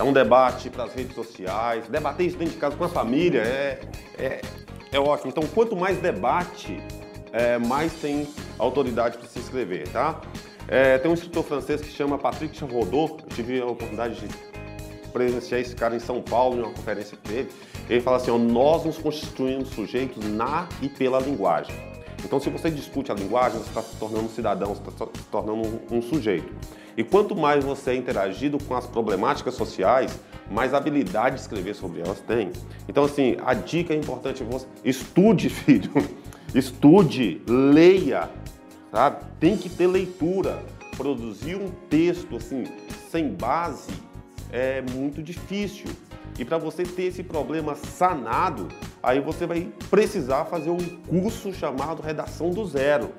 é 0.00 0.02
um 0.02 0.14
debate 0.14 0.70
para 0.70 0.84
as 0.84 0.94
redes 0.94 1.14
sociais. 1.14 1.86
Debater 1.88 2.26
isso 2.26 2.38
dentro 2.38 2.54
de 2.54 2.58
casa 2.58 2.74
com 2.74 2.84
a 2.84 2.88
família 2.88 3.42
é, 3.42 3.80
é, 4.18 4.40
é 4.90 4.98
ótimo. 4.98 5.28
Então, 5.30 5.46
quanto 5.54 5.76
mais 5.76 5.98
debate, 5.98 6.82
é, 7.32 7.58
mais 7.58 7.92
tem 8.00 8.26
autoridade 8.58 9.18
para 9.18 9.28
se 9.28 9.38
inscrever, 9.38 9.86
tá? 9.88 10.18
É, 10.66 10.96
tem 10.96 11.10
um 11.10 11.14
escritor 11.14 11.44
francês 11.44 11.82
que 11.82 11.90
chama 11.90 12.16
Patrick 12.16 12.56
Chavodot, 12.56 13.22
eu 13.22 13.36
tive 13.36 13.60
a 13.60 13.66
oportunidade 13.66 14.26
de 14.26 14.28
presenciar 15.12 15.60
esse 15.60 15.76
cara 15.76 15.94
em 15.94 15.98
São 15.98 16.22
Paulo, 16.22 16.56
em 16.56 16.60
uma 16.60 16.70
conferência 16.72 17.18
dele. 17.28 17.50
Ele 17.88 18.00
fala 18.00 18.16
assim: 18.16 18.30
ó, 18.30 18.38
nós 18.38 18.84
nos 18.86 18.96
constituímos 18.96 19.68
sujeitos 19.68 20.24
na 20.24 20.66
e 20.80 20.88
pela 20.88 21.20
linguagem. 21.20 21.74
Então, 22.24 22.40
se 22.40 22.48
você 22.48 22.70
discute 22.70 23.12
a 23.12 23.14
linguagem, 23.14 23.58
você 23.58 23.68
está 23.68 23.82
se 23.82 23.96
tornando 23.96 24.24
um 24.24 24.28
cidadão, 24.30 24.74
você 24.74 24.88
está 24.88 25.06
se 25.06 25.24
tornando 25.30 25.80
um 25.90 26.00
sujeito. 26.00 26.50
E 26.96 27.04
quanto 27.04 27.34
mais 27.36 27.64
você 27.64 27.90
é 27.90 27.94
interagido 27.94 28.58
com 28.64 28.74
as 28.74 28.86
problemáticas 28.86 29.54
sociais, 29.54 30.18
mais 30.50 30.74
habilidade 30.74 31.36
de 31.36 31.42
escrever 31.42 31.74
sobre 31.74 32.00
elas 32.00 32.20
tem. 32.20 32.50
Então, 32.88 33.04
assim, 33.04 33.36
a 33.44 33.54
dica 33.54 33.94
é 33.94 33.96
importante: 33.96 34.42
você 34.42 34.66
estude, 34.84 35.48
filho, 35.50 35.92
estude, 36.54 37.40
leia, 37.46 38.28
sabe? 38.90 39.24
Tem 39.38 39.56
que 39.56 39.68
ter 39.68 39.86
leitura. 39.86 40.62
Produzir 40.96 41.56
um 41.56 41.70
texto 41.88 42.36
assim 42.36 42.64
sem 43.10 43.30
base 43.30 43.90
é 44.52 44.82
muito 44.82 45.22
difícil. 45.22 45.86
E 46.38 46.44
para 46.44 46.58
você 46.58 46.82
ter 46.82 47.04
esse 47.04 47.22
problema 47.22 47.74
sanado, 47.74 48.68
aí 49.02 49.20
você 49.20 49.46
vai 49.46 49.68
precisar 49.90 50.44
fazer 50.44 50.70
um 50.70 50.78
curso 50.78 51.52
chamado 51.52 52.02
Redação 52.02 52.50
do 52.50 52.64
Zero. 52.66 53.12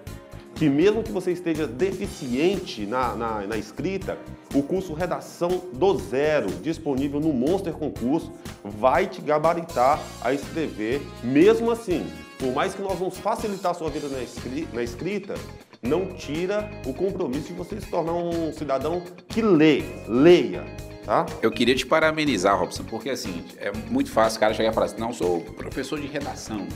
Que 0.61 0.69
mesmo 0.69 1.01
que 1.01 1.11
você 1.11 1.31
esteja 1.31 1.65
deficiente 1.65 2.85
na, 2.85 3.15
na, 3.15 3.47
na 3.47 3.57
escrita, 3.57 4.15
o 4.53 4.61
curso 4.61 4.93
Redação 4.93 5.63
do 5.73 5.97
Zero, 5.97 6.51
disponível 6.61 7.19
no 7.19 7.33
Monster 7.33 7.73
Concurso, 7.73 8.31
vai 8.63 9.07
te 9.07 9.21
gabaritar 9.23 9.99
a 10.21 10.31
escrever. 10.31 11.01
Mesmo 11.23 11.71
assim, 11.71 12.05
por 12.37 12.53
mais 12.53 12.75
que 12.75 12.81
nós 12.83 12.99
vamos 12.99 13.17
facilitar 13.17 13.71
a 13.71 13.73
sua 13.73 13.89
vida 13.89 14.07
na 14.07 14.21
escri- 14.21 14.67
na 14.71 14.83
escrita, 14.83 15.33
não 15.81 16.13
tira 16.13 16.69
o 16.85 16.93
compromisso 16.93 17.47
de 17.47 17.53
você 17.53 17.81
se 17.81 17.87
tornar 17.87 18.13
um 18.13 18.53
cidadão 18.53 19.01
que 19.29 19.41
lê, 19.41 19.81
leia, 20.07 20.63
tá? 21.03 21.25
Eu 21.41 21.49
queria 21.49 21.73
te 21.73 21.87
parabenizar, 21.87 22.55
Robson, 22.59 22.83
porque 22.83 23.09
assim, 23.09 23.43
é 23.57 23.71
muito 23.89 24.11
fácil 24.11 24.37
o 24.37 24.39
cara 24.39 24.53
chegar 24.53 24.69
e 24.69 24.73
falar 24.75 24.85
assim, 24.85 24.99
não, 24.99 25.11
sou 25.11 25.41
professor 25.41 25.99
de 25.99 26.05
redação. 26.05 26.67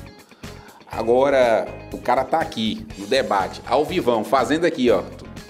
Agora, 0.91 1.67
o 1.91 1.97
cara 1.97 2.23
tá 2.23 2.39
aqui, 2.39 2.85
no 2.97 3.05
debate, 3.07 3.61
ao 3.67 3.83
vivão, 3.83 4.23
fazendo 4.23 4.65
aqui, 4.65 4.89
ó. 4.89 5.03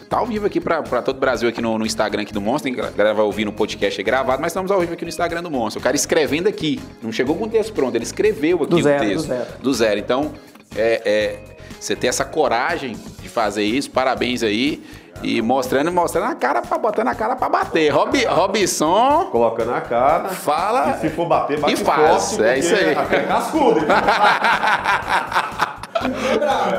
Tá 0.10 0.18
ao 0.18 0.26
vivo 0.26 0.45
aqui 0.45 0.62
pra, 0.62 0.84
pra 0.84 1.02
todo 1.02 1.18
o 1.18 1.20
Brasil 1.20 1.49
aqui 1.49 1.62
no, 1.62 1.78
no 1.80 1.86
Instagram 1.86 2.22
aqui 2.22 2.32
do 2.32 2.40
Monstro. 2.40 2.72
A 2.72 2.90
galera 2.91 3.14
vai 3.16 3.26
ouvir 3.26 3.44
no 3.44 3.52
podcast 3.52 4.02
gravado, 4.03 4.40
mas 4.40 4.52
estamos 4.52 4.70
ao 4.72 4.80
vivo 4.80 4.94
aqui 4.94 5.03
no 5.03 5.10
Instagram 5.10 5.41
do 5.41 5.49
Monstro. 5.49 5.80
O 5.80 5.84
cara 5.84 5.95
escrevendo 5.95 6.48
aqui. 6.48 6.80
Não 7.02 7.12
chegou 7.12 7.36
com 7.36 7.45
o 7.45 7.49
texto 7.49 7.74
pronto, 7.74 7.95
ele 7.95 8.03
escreveu 8.03 8.57
aqui 8.57 8.68
Do 8.70 8.78
o 8.78 8.84
zero, 8.84 9.03
do 9.03 9.10
texto. 9.10 9.28
zero. 9.28 9.45
Do 9.62 9.74
zero. 9.74 9.99
Então, 9.99 10.32
é, 10.76 11.02
é, 11.03 11.40
você 11.80 11.95
ter 11.95 12.07
essa 12.07 12.24
coragem 12.24 12.95
de 13.22 13.28
fazer 13.28 13.64
isso, 13.64 13.90
parabéns 13.90 14.44
aí. 14.44 14.84
E 15.24 15.42
mostrando, 15.42 15.92
mostrando 15.92 16.32
a 16.32 16.36
cara, 16.36 16.62
pra, 16.62 16.78
botando 16.78 17.08
a 17.08 17.16
cara 17.16 17.36
pra 17.36 17.50
bater. 17.50 17.90
Rob, 17.90 18.24
Robson, 18.26 19.30
Colocando 19.32 19.74
a 19.74 19.82
cara. 19.82 20.30
Fala 20.30 20.92
E 20.92 21.00
se 21.02 21.10
for 21.10 21.26
bater, 21.26 21.60
bate 21.60 21.74
e 21.74 21.78
faz. 21.78 22.32
forte, 22.36 22.44
É 22.44 22.60
isso 22.60 22.76
aí. 22.76 22.92
é 22.92 23.24
cascudo. 23.24 23.80
hein? 23.80 23.86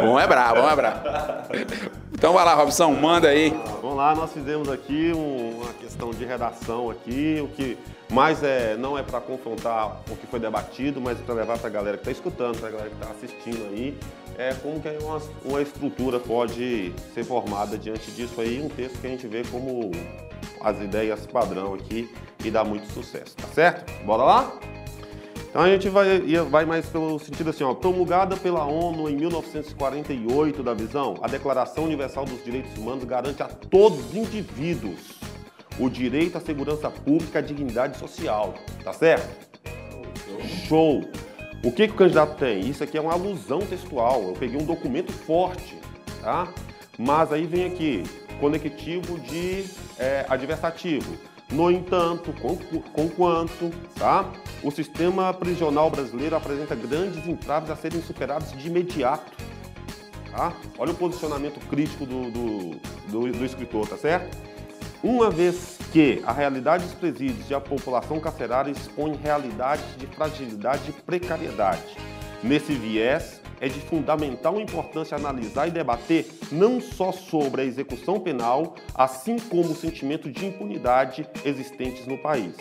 bom 0.03 0.21
é 0.21 0.27
brabo, 0.27 0.63
bom 0.63 0.71
é 0.71 0.77
brabo. 0.77 1.01
Então 2.13 2.33
vai 2.33 2.45
lá, 2.45 2.55
Robson, 2.55 2.91
manda 2.93 3.29
aí. 3.29 3.51
Vamos 3.83 3.97
lá, 3.97 4.15
nós 4.15 4.33
fizemos 4.33 4.69
aqui 4.71 5.13
um- 5.15 5.61
uma 5.63 5.73
questão 5.75 6.11
de 6.11 6.25
redação 6.25 6.91
aqui, 6.91 7.41
o 7.43 7.49
que 7.49 7.77
mais 8.11 8.43
é, 8.43 8.77
não 8.79 8.97
é 8.97 9.03
para 9.03 9.21
confrontar 9.21 9.97
o 10.11 10.17
que 10.17 10.27
foi 10.27 10.39
debatido, 10.39 11.01
mas 11.01 11.19
para 11.19 11.35
levar 11.35 11.59
para 11.59 11.67
a 11.69 11.71
galera 11.73 11.97
que 11.97 12.03
está 12.03 12.13
escutando, 12.13 12.59
para 12.59 12.69
a 12.69 12.71
galera 12.73 12.91
que 12.91 12.97
está 13.03 13.11
assistindo 13.13 13.67
aí, 13.71 13.99
é 14.39 14.55
como 14.55 14.81
que 14.81 14.89
uma, 15.03 15.21
uma 15.45 15.63
estrutura 15.63 16.21
pode 16.21 16.93
ser 17.15 17.25
formada 17.25 17.79
diante 17.79 18.11
disso 18.11 18.41
aí, 18.41 18.61
um 18.61 18.69
texto 18.69 19.01
que 19.01 19.07
a 19.07 19.11
gente 19.11 19.27
vê 19.27 19.43
como 19.51 19.91
as 20.61 20.81
ideias 20.81 21.27
padrão 21.27 21.75
aqui 21.75 22.11
e 22.45 22.51
dá 22.51 22.65
muito 22.65 22.91
sucesso, 22.93 23.37
tá 23.37 23.49
certo? 23.49 23.91
Bora 24.05 24.23
lá? 24.23 24.53
Então 25.49 25.63
a 25.63 25.69
gente 25.69 25.89
vai, 25.89 26.21
vai 26.51 26.67
mais 26.67 26.85
pelo 26.87 27.19
sentido 27.19 27.49
assim, 27.49 27.65
ó, 27.65 27.73
promulgada 27.73 28.37
pela 28.37 28.67
ONU 28.67 29.09
em 29.09 29.17
1948 29.17 30.63
da 30.63 30.75
visão, 30.75 31.15
a 31.23 31.29
Declaração 31.29 31.85
Universal 31.85 32.27
dos 32.27 32.45
Direitos 32.45 32.77
Humanos 32.77 33.05
garante 33.05 33.43
a 33.43 33.47
todos 33.47 34.11
os 34.11 34.15
indivíduos 34.15 35.01
o 35.79 35.89
direito 35.89 36.37
à 36.37 36.41
segurança 36.41 36.91
pública 36.91 37.39
à 37.39 37.43
dignidade 37.43 37.99
social, 37.99 38.55
tá 38.85 38.93
certo? 38.93 39.29
Show! 40.69 41.09
O 41.67 41.73
que, 41.73 41.89
que 41.89 41.95
o 41.95 41.97
candidato 41.97 42.37
tem? 42.37 42.61
Isso 42.61 42.85
aqui 42.85 42.97
é 42.97 43.01
uma 43.01 43.13
alusão 43.15 43.59
textual. 43.59 44.23
Eu 44.23 44.35
peguei 44.35 44.57
um 44.57 44.65
documento 44.65 45.13
forte, 45.13 45.77
tá? 46.23 46.47
Mas 46.97 47.33
aí 47.33 47.45
vem 47.45 47.65
aqui, 47.65 48.05
conectivo 48.39 49.19
de 49.19 49.65
é, 49.99 50.25
adversativo. 50.29 51.17
No 51.51 51.69
entanto, 51.69 52.33
com, 52.41 52.57
conquanto, 52.93 53.73
tá? 53.99 54.33
O 54.63 54.71
sistema 54.71 55.35
prisional 55.35 55.91
brasileiro 55.91 56.37
apresenta 56.37 56.77
grandes 56.77 57.27
entraves 57.27 57.69
a 57.69 57.75
serem 57.75 58.01
superados 58.01 58.53
de 58.53 58.69
imediato. 58.69 59.33
Tá? 60.31 60.55
Olha 60.79 60.93
o 60.93 60.95
posicionamento 60.95 61.59
crítico 61.69 62.07
do, 62.07 62.31
do, 62.31 62.71
do, 63.09 63.33
do 63.33 63.45
escritor, 63.45 63.89
tá 63.89 63.97
certo? 63.97 64.39
Uma 65.09 65.31
vez 65.31 65.79
que 65.93 66.21
a 66.27 66.33
realidade 66.33 66.83
dos 66.83 66.95
presídios 66.95 67.49
e 67.49 67.55
a 67.55 67.61
população 67.61 68.19
carcerária 68.19 68.73
expõe 68.73 69.15
realidades 69.15 69.85
de 69.97 70.05
fragilidade 70.09 70.91
e 70.91 70.93
precariedade. 70.93 71.97
Nesse 72.43 72.73
viés, 72.73 73.41
é 73.61 73.69
de 73.69 73.79
fundamental 73.83 74.61
importância 74.61 75.17
analisar 75.17 75.69
e 75.69 75.71
debater 75.71 76.27
não 76.51 76.81
só 76.81 77.13
sobre 77.13 77.63
a 77.63 77.65
execução 77.65 78.19
penal, 78.19 78.75
assim 78.97 79.39
como 79.39 79.71
o 79.71 79.77
sentimento 79.77 80.29
de 80.29 80.45
impunidade 80.45 81.25
existentes 81.45 82.05
no 82.05 82.19
país. 82.19 82.57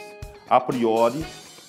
A 0.48 0.62
priori, 0.62 1.26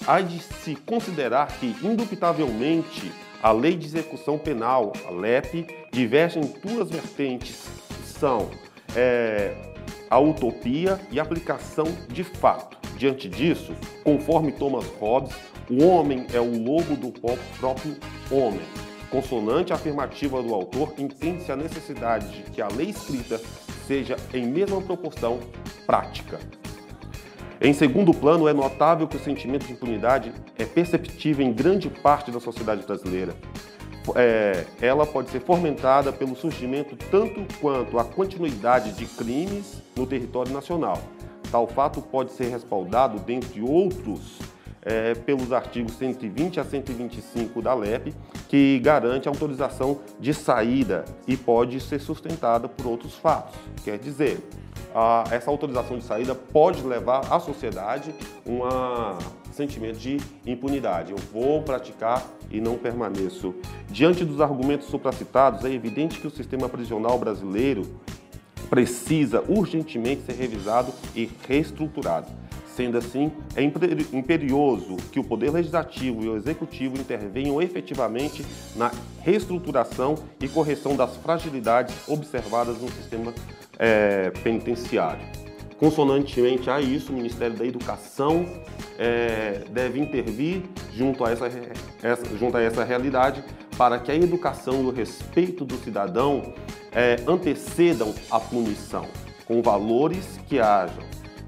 há 0.06 0.20
de 0.20 0.38
se 0.40 0.76
considerar 0.76 1.46
que, 1.58 1.74
indubitavelmente, 1.82 3.10
a 3.42 3.50
Lei 3.50 3.76
de 3.76 3.86
Execução 3.86 4.36
Penal, 4.36 4.92
a 5.08 5.10
LEP, 5.10 5.68
diverge 5.90 6.38
em 6.38 6.44
duas 6.62 6.90
vertentes, 6.90 7.64
são 8.04 8.50
é, 8.94 9.54
a 10.08 10.18
utopia 10.18 11.00
e 11.10 11.18
a 11.18 11.22
aplicação 11.22 11.86
de 12.08 12.24
fato. 12.24 12.76
Diante 12.96 13.28
disso, 13.28 13.74
conforme 14.04 14.52
Thomas 14.52 14.86
Hobbes, 15.00 15.34
o 15.70 15.84
homem 15.84 16.26
é 16.32 16.40
o 16.40 16.62
lobo 16.62 16.96
do 16.96 17.10
pró- 17.10 17.36
próprio 17.58 17.96
homem. 18.30 18.60
Consonante 19.10 19.72
afirmativa 19.72 20.42
do 20.42 20.54
autor, 20.54 20.94
entende-se 20.98 21.52
a 21.52 21.56
necessidade 21.56 22.28
de 22.28 22.50
que 22.50 22.62
a 22.62 22.68
lei 22.68 22.90
escrita 22.90 23.40
seja 23.86 24.16
em 24.32 24.46
mesma 24.46 24.80
proporção 24.80 25.40
prática. 25.86 26.38
Em 27.60 27.72
segundo 27.72 28.12
plano, 28.12 28.48
é 28.48 28.52
notável 28.52 29.08
que 29.08 29.16
o 29.16 29.20
sentimento 29.20 29.66
de 29.66 29.72
impunidade 29.72 30.32
é 30.58 30.64
perceptível 30.64 31.46
em 31.46 31.52
grande 31.52 31.88
parte 31.88 32.30
da 32.30 32.40
sociedade 32.40 32.84
brasileira. 32.84 33.34
É, 34.14 34.64
ela 34.80 35.04
pode 35.06 35.30
ser 35.30 35.40
fomentada 35.40 36.12
pelo 36.12 36.36
surgimento 36.36 36.94
tanto 37.10 37.44
quanto 37.60 37.98
a 37.98 38.04
continuidade 38.04 38.92
de 38.92 39.06
crimes 39.06 39.82
no 39.96 40.06
território 40.06 40.52
nacional. 40.52 40.98
Tal 41.50 41.66
fato 41.66 42.00
pode 42.00 42.32
ser 42.32 42.48
respaldado, 42.48 43.18
dentre 43.18 43.60
outros, 43.62 44.38
é, 44.82 45.14
pelos 45.14 45.52
artigos 45.52 45.96
120 45.98 46.60
a 46.60 46.64
125 46.64 47.60
da 47.60 47.74
LEP, 47.74 48.14
que 48.48 48.78
garante 48.78 49.28
a 49.28 49.32
autorização 49.32 49.98
de 50.20 50.32
saída 50.32 51.04
e 51.26 51.36
pode 51.36 51.80
ser 51.80 51.98
sustentada 52.00 52.68
por 52.68 52.86
outros 52.86 53.14
fatos. 53.16 53.56
Quer 53.82 53.98
dizer, 53.98 54.38
a- 54.94 55.24
essa 55.32 55.50
autorização 55.50 55.98
de 55.98 56.04
saída 56.04 56.34
pode 56.34 56.82
levar 56.82 57.22
à 57.32 57.40
sociedade 57.40 58.14
um 58.46 58.60
sentimento 59.56 59.98
de 59.98 60.18
impunidade. 60.46 61.12
Eu 61.12 61.18
vou 61.32 61.62
praticar 61.62 62.24
e 62.50 62.60
não 62.60 62.76
permaneço. 62.76 63.54
Diante 63.88 64.24
dos 64.24 64.40
argumentos 64.40 64.88
supracitados, 64.88 65.64
é 65.64 65.72
evidente 65.72 66.20
que 66.20 66.26
o 66.26 66.30
sistema 66.30 66.68
prisional 66.68 67.18
brasileiro 67.18 67.82
precisa 68.68 69.42
urgentemente 69.48 70.22
ser 70.22 70.34
revisado 70.34 70.92
e 71.14 71.30
reestruturado. 71.48 72.26
Sendo 72.76 72.98
assim, 72.98 73.32
é 73.54 73.62
imperioso 73.62 74.96
que 75.10 75.18
o 75.18 75.24
Poder 75.24 75.50
Legislativo 75.50 76.22
e 76.22 76.28
o 76.28 76.36
Executivo 76.36 76.98
intervenham 76.98 77.62
efetivamente 77.62 78.44
na 78.74 78.92
reestruturação 79.22 80.14
e 80.38 80.46
correção 80.46 80.94
das 80.94 81.16
fragilidades 81.16 82.06
observadas 82.06 82.78
no 82.78 82.90
sistema 82.90 83.32
é, 83.78 84.30
penitenciário. 84.42 85.45
Consonantemente 85.78 86.70
a 86.70 86.80
isso, 86.80 87.12
o 87.12 87.14
Ministério 87.14 87.56
da 87.56 87.64
Educação 87.64 88.46
é, 88.98 89.64
deve 89.70 90.00
intervir 90.00 90.62
junto 90.94 91.24
a 91.24 91.30
essa, 91.30 91.50
essa, 92.02 92.36
junto 92.36 92.56
a 92.56 92.62
essa 92.62 92.82
realidade 92.82 93.44
para 93.76 93.98
que 93.98 94.10
a 94.10 94.14
educação 94.14 94.82
e 94.82 94.86
o 94.86 94.90
respeito 94.90 95.64
do 95.64 95.76
cidadão 95.76 96.54
é, 96.92 97.16
antecedam 97.28 98.14
a 98.30 98.40
punição, 98.40 99.06
com 99.44 99.60
valores 99.60 100.40
que 100.48 100.58
hajam, 100.58 101.04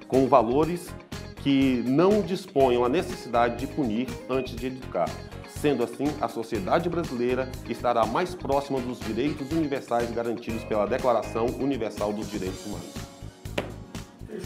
com 0.06 0.26
valores 0.26 0.90
que 1.36 1.82
não 1.86 2.20
disponham 2.20 2.84
a 2.84 2.88
necessidade 2.88 3.56
de 3.56 3.66
punir 3.66 4.08
antes 4.28 4.54
de 4.54 4.66
educar. 4.66 5.08
Sendo 5.48 5.82
assim, 5.82 6.04
a 6.20 6.28
sociedade 6.28 6.88
brasileira 6.88 7.50
estará 7.68 8.04
mais 8.04 8.34
próxima 8.34 8.78
dos 8.78 9.00
direitos 9.00 9.50
universais 9.50 10.10
garantidos 10.10 10.62
pela 10.64 10.86
Declaração 10.86 11.46
Universal 11.46 12.12
dos 12.12 12.30
Direitos 12.30 12.64
Humanos. 12.66 13.07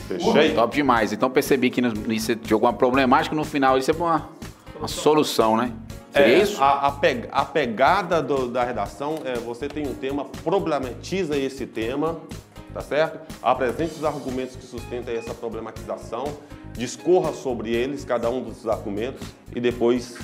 Fechei? 0.08 0.54
Top 0.54 0.74
demais. 0.74 1.12
Então 1.12 1.30
percebi 1.30 1.70
que 1.70 1.80
isso 2.08 2.34
de 2.36 2.52
alguma 2.52 2.72
problemática 2.72 3.34
no 3.34 3.44
final 3.44 3.76
isso 3.76 3.90
é 3.90 3.94
uma, 3.94 4.28
uma 4.78 4.88
solução, 4.88 5.56
né? 5.56 5.72
Seria 6.12 6.36
é, 6.36 6.42
isso? 6.42 6.62
A, 6.62 6.88
a, 6.88 6.94
a 7.32 7.44
pegada 7.44 8.22
do, 8.22 8.48
da 8.48 8.62
redação 8.62 9.18
é 9.24 9.38
você 9.38 9.66
tem 9.66 9.86
um 9.86 9.94
tema, 9.94 10.26
problematiza 10.44 11.36
esse 11.36 11.66
tema, 11.66 12.20
tá 12.72 12.82
certo? 12.82 13.20
Apresente 13.42 13.94
os 13.94 14.04
argumentos 14.04 14.54
que 14.54 14.64
sustentam 14.64 15.14
essa 15.14 15.32
problematização, 15.32 16.24
discorra 16.74 17.32
sobre 17.32 17.70
eles, 17.70 18.04
cada 18.04 18.28
um 18.28 18.42
dos 18.42 18.68
argumentos, 18.68 19.26
e 19.54 19.60
depois 19.60 20.18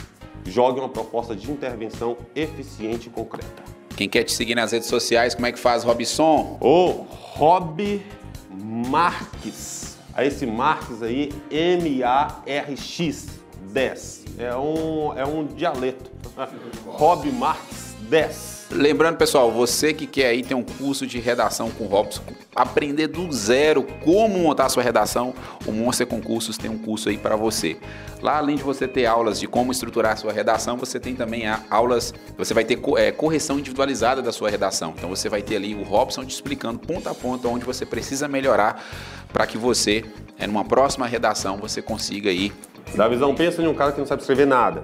jogue 0.45 0.79
uma 0.79 0.91
proposta 0.91 1.35
de 1.35 1.51
intervenção 1.51 2.19
eficiente 2.35 3.09
e 3.09 3.11
concreta. 3.11 3.63
Quem 3.97 4.09
quer 4.09 4.25
te 4.25 4.33
seguir 4.33 4.55
nas 4.55 4.73
redes 4.73 4.89
sociais, 4.89 5.35
como 5.35 5.47
é 5.47 5.53
que 5.53 5.59
faz, 5.59 5.85
Robson? 5.85 6.59
O 6.61 7.07
Rob 7.11 8.01
Marques. 8.51 9.97
Esse 10.17 10.47
Marques 10.47 11.03
aí, 11.03 11.33
M-A-R-X 11.51 13.27
10. 13.73 14.25
É 14.39 14.57
um, 14.57 15.13
é 15.17 15.25
um 15.25 15.47
dialeto. 15.47 16.11
Rob 16.87 17.31
Marques 17.33 17.95
10. 18.09 18.58
Lembrando, 18.71 19.17
pessoal, 19.17 19.51
você 19.51 19.95
que 19.95 20.07
quer 20.07 20.27
aí 20.27 20.43
ter 20.43 20.55
um 20.55 20.63
curso 20.63 21.07
de 21.07 21.19
redação 21.19 21.71
com 21.71 21.87
Robson, 21.87 22.23
aprender 22.55 23.07
do 23.07 23.33
zero 23.33 23.83
como 24.05 24.39
montar 24.39 24.69
sua 24.69 24.83
redação, 24.83 25.33
o 25.67 25.73
Monster 25.73 26.07
Concursos 26.07 26.59
tem 26.59 26.71
um 26.71 26.77
curso 26.77 27.09
aí 27.09 27.17
para 27.17 27.35
você. 27.35 27.79
Lá, 28.21 28.37
além 28.37 28.57
de 28.57 28.63
você 28.63 28.87
ter 28.87 29.07
aulas 29.07 29.41
de 29.41 29.47
como 29.47 29.73
estruturar 29.73 30.19
sua 30.19 30.35
redação, 30.35 30.77
você 30.77 31.01
tem 31.01 31.15
também 31.15 31.45
aulas, 31.71 32.13
você 32.37 32.53
vai 32.53 32.63
ter 32.63 32.79
é, 32.99 33.11
correção 33.11 33.59
individualizada 33.59 34.21
da 34.21 34.33
sua 34.33 34.51
redação. 34.51 34.93
Então 34.95 35.09
você 35.09 35.31
vai 35.31 35.41
ter 35.41 35.57
ali 35.57 35.75
o 35.75 35.83
Robson 35.83 36.27
te 36.27 36.35
explicando 36.35 36.79
ponto 36.79 37.09
a 37.09 37.15
ponto 37.15 37.49
onde 37.49 37.65
você 37.65 37.87
precisa 37.87 38.29
melhorar 38.29 38.85
para 39.33 39.47
que 39.47 39.57
você, 39.57 40.05
é, 40.39 40.47
numa 40.47 40.65
próxima 40.65 41.07
redação, 41.07 41.57
você 41.57 41.81
consiga 41.81 42.29
aí. 42.29 42.53
Da 42.95 43.09
visão, 43.09 43.35
pensa 43.35 43.63
em 43.63 43.67
um 43.67 43.75
cara 43.75 43.93
que 43.93 43.99
não 43.99 44.07
sabe 44.07 44.21
escrever 44.21 44.47
nada 44.47 44.83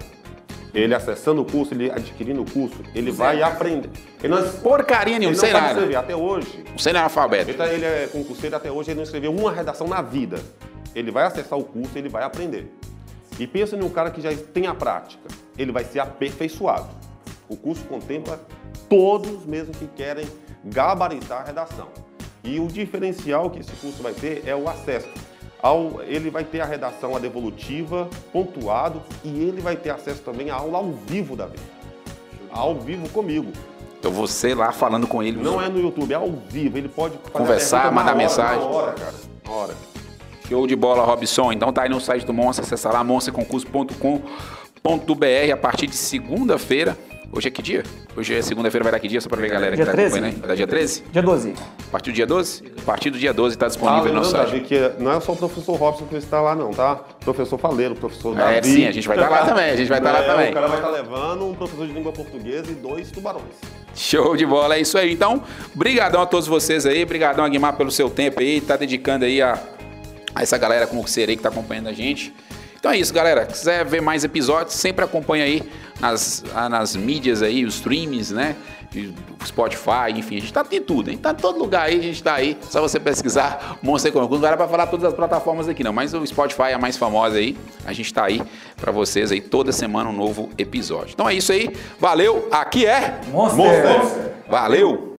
ele 0.74 0.94
acessando 0.94 1.40
o 1.40 1.44
curso, 1.44 1.72
ele 1.72 1.90
adquirindo 1.90 2.42
o 2.42 2.50
curso, 2.50 2.76
ele 2.94 3.12
vai 3.12 3.40
aprender. 3.42 3.88
Ele 4.22 4.34
não, 4.34 4.52
Porcaria 4.54 5.18
nenhuma, 5.18 5.36
ele 5.36 5.52
não 5.52 5.68
escrever. 5.68 5.96
Até 5.96 6.16
hoje. 6.16 6.64
Não 6.68 6.78
sei 6.78 6.92
nem 6.92 7.02
alfabeto. 7.02 7.50
Ele, 7.50 7.58
tá, 7.58 7.72
ele 7.72 7.84
é 7.84 8.08
concurseiro 8.10 8.56
até 8.56 8.70
hoje, 8.72 8.90
ele 8.90 8.96
não 8.96 9.04
escreveu 9.04 9.32
uma 9.32 9.52
redação 9.52 9.86
na 9.86 10.02
vida. 10.02 10.40
Ele 10.94 11.10
vai 11.10 11.24
acessar 11.24 11.58
o 11.58 11.64
curso, 11.64 11.96
ele 11.96 12.08
vai 12.08 12.24
aprender. 12.24 12.72
E 13.38 13.46
pensa 13.46 13.76
em 13.76 13.82
um 13.82 13.88
cara 13.88 14.10
que 14.10 14.20
já 14.20 14.34
tem 14.52 14.66
a 14.66 14.74
prática. 14.74 15.28
Ele 15.56 15.70
vai 15.70 15.84
ser 15.84 16.00
aperfeiçoado. 16.00 16.88
O 17.48 17.56
curso 17.56 17.84
contempla 17.84 18.40
todos 18.88 19.44
mesmo 19.44 19.72
que 19.72 19.86
querem 19.86 20.26
gabaritar 20.64 21.42
a 21.42 21.44
redação. 21.44 21.88
E 22.42 22.58
o 22.58 22.66
diferencial 22.66 23.48
que 23.50 23.60
esse 23.60 23.72
curso 23.72 24.02
vai 24.02 24.12
ter 24.12 24.42
é 24.46 24.54
o 24.54 24.68
acesso. 24.68 25.08
Ao, 25.64 26.02
ele 26.06 26.28
vai 26.28 26.44
ter 26.44 26.60
a 26.60 26.66
redação 26.66 27.16
a 27.16 27.18
devolutiva, 27.18 28.06
pontuado, 28.30 29.00
e 29.24 29.30
ele 29.30 29.62
vai 29.62 29.74
ter 29.74 29.88
acesso 29.88 30.20
também 30.20 30.50
à 30.50 30.56
aula 30.56 30.76
ao 30.76 30.92
vivo 30.92 31.34
da 31.34 31.46
vida. 31.46 31.62
Ao 32.52 32.74
vivo 32.74 33.08
comigo. 33.08 33.50
Então 33.98 34.12
você 34.12 34.54
lá 34.54 34.72
falando 34.72 35.06
com 35.06 35.22
ele. 35.22 35.42
Não 35.42 35.58
é 35.58 35.70
no 35.70 35.80
YouTube, 35.80 36.12
é 36.12 36.16
ao 36.16 36.30
vivo. 36.50 36.76
Ele 36.76 36.90
pode 36.90 37.16
conversar, 37.32 37.90
mandar 37.90 38.10
hora, 38.10 38.18
mensagem. 38.18 38.60
Na 38.60 38.66
hora, 38.66 38.92
cara. 38.92 39.14
Na 39.42 39.52
hora. 39.52 39.74
Show 40.46 40.66
de 40.66 40.76
bola, 40.76 41.02
Robson. 41.02 41.50
Então 41.50 41.72
tá 41.72 41.84
aí 41.84 41.88
no 41.88 41.98
site 41.98 42.26
do 42.26 42.34
Monster, 42.34 42.62
acessa 42.62 42.90
lá 42.90 43.02
monsterconcurso.com.br 43.02 45.50
a 45.50 45.56
partir 45.56 45.86
de 45.86 45.96
segunda-feira 45.96 46.94
Hoje 47.36 47.48
é 47.48 47.50
que 47.50 47.60
dia? 47.60 47.82
Hoje 48.16 48.32
é 48.32 48.40
segunda-feira, 48.42 48.84
vai 48.84 48.92
dar 48.92 49.00
que 49.00 49.08
dia? 49.08 49.20
Só 49.20 49.28
pra 49.28 49.40
ver 49.40 49.48
a 49.50 49.54
galera 49.54 49.74
dia 49.74 49.84
que 49.84 49.90
tá 49.90 49.96
13. 49.96 50.14
acompanhando 50.14 50.34
aí. 50.34 50.40
Vai 50.40 50.48
dar 50.50 50.54
dia 50.54 50.66
13? 50.68 51.02
Dia 51.10 51.22
12. 51.22 51.54
A 51.88 51.90
partir 51.90 52.10
do 52.12 52.14
dia 52.14 52.26
12? 52.26 52.62
A 52.78 52.82
partir 52.82 53.10
do 53.10 53.18
dia 53.18 53.34
12 53.34 53.58
tá 53.58 53.66
disponível 53.66 54.12
ah, 54.12 54.14
no 54.14 54.24
site. 54.24 54.52
Davi, 54.52 54.60
que 54.60 54.92
não 55.00 55.10
é 55.10 55.20
só 55.20 55.32
o 55.32 55.36
professor 55.36 55.74
Robson 55.74 56.06
que 56.06 56.14
está 56.14 56.40
lá 56.40 56.54
não, 56.54 56.70
tá? 56.70 56.94
Professor 57.24 57.58
Faleiro, 57.58 57.96
professor 57.96 58.36
Davi. 58.36 58.58
É, 58.58 58.62
sim, 58.62 58.86
a 58.86 58.92
gente 58.92 59.08
vai 59.08 59.16
estar 59.16 59.28
tá 59.28 59.40
lá 59.40 59.46
também, 59.46 59.64
a 59.64 59.76
gente 59.76 59.88
vai 59.88 59.98
estar 59.98 60.12
tá 60.12 60.20
lá 60.20 60.24
também. 60.24 60.50
O 60.50 60.54
cara 60.54 60.68
vai 60.68 60.76
estar 60.76 60.88
tá 60.88 60.94
levando 60.94 61.46
um 61.46 61.54
professor 61.54 61.86
de 61.88 61.92
língua 61.92 62.12
portuguesa 62.12 62.70
e 62.70 62.74
dois 62.74 63.10
tubarões. 63.10 63.54
Show 63.96 64.36
de 64.36 64.46
bola, 64.46 64.76
é 64.76 64.80
isso 64.80 64.96
aí. 64.96 65.12
Então, 65.12 65.42
brigadão 65.74 66.22
a 66.22 66.26
todos 66.26 66.46
vocês 66.46 66.86
aí, 66.86 67.04
brigadão 67.04 67.44
Aguimar 67.44 67.76
pelo 67.76 67.90
seu 67.90 68.08
tempo 68.08 68.38
aí, 68.38 68.60
tá 68.60 68.76
dedicando 68.76 69.24
aí 69.24 69.42
a, 69.42 69.60
a 70.32 70.42
essa 70.42 70.56
galera 70.56 70.86
com 70.86 71.00
o 71.00 71.04
aí 71.04 71.36
que 71.36 71.42
tá 71.42 71.48
acompanhando 71.48 71.88
a 71.88 71.92
gente. 71.92 72.32
Então 72.84 72.92
é 72.92 72.98
isso, 72.98 73.14
galera. 73.14 73.46
Se 73.46 73.60
quiser 73.60 73.82
ver 73.86 74.02
mais 74.02 74.24
episódios, 74.24 74.74
sempre 74.74 75.02
acompanha 75.02 75.44
aí 75.44 75.62
nas, 75.98 76.44
nas 76.70 76.94
mídias 76.94 77.40
aí, 77.40 77.64
os 77.64 77.76
streams, 77.76 78.30
né? 78.30 78.54
Spotify, 79.42 80.12
enfim, 80.14 80.36
a 80.36 80.40
gente 80.40 80.52
tá 80.52 80.62
em 80.70 80.82
tudo, 80.82 81.08
a 81.08 81.12
gente 81.12 81.22
tá 81.22 81.30
em 81.30 81.34
todo 81.34 81.58
lugar 81.58 81.86
aí, 81.86 81.98
a 81.98 82.02
gente 82.02 82.22
tá 82.22 82.34
aí. 82.34 82.58
Só 82.68 82.82
você 82.82 83.00
pesquisar 83.00 83.78
Monster 83.82 84.12
Concurso. 84.12 84.34
Não 84.34 84.48
vai 84.48 84.54
para 84.54 84.68
falar 84.68 84.86
todas 84.88 85.06
as 85.06 85.14
plataformas 85.14 85.66
aqui, 85.66 85.82
não, 85.82 85.94
mas 85.94 86.12
o 86.12 86.26
Spotify 86.26 86.64
é 86.64 86.74
a 86.74 86.78
mais 86.78 86.98
famosa 86.98 87.38
aí. 87.38 87.56
A 87.86 87.92
gente 87.94 88.12
tá 88.12 88.26
aí 88.26 88.42
para 88.76 88.92
vocês 88.92 89.32
aí 89.32 89.40
toda 89.40 89.72
semana 89.72 90.10
um 90.10 90.12
novo 90.12 90.50
episódio. 90.58 91.14
Então 91.14 91.26
é 91.26 91.32
isso 91.32 91.52
aí. 91.52 91.74
Valeu. 91.98 92.50
Aqui 92.52 92.84
é 92.84 93.18
Monster. 93.32 93.56
Monster. 93.56 94.32
Valeu. 94.46 95.10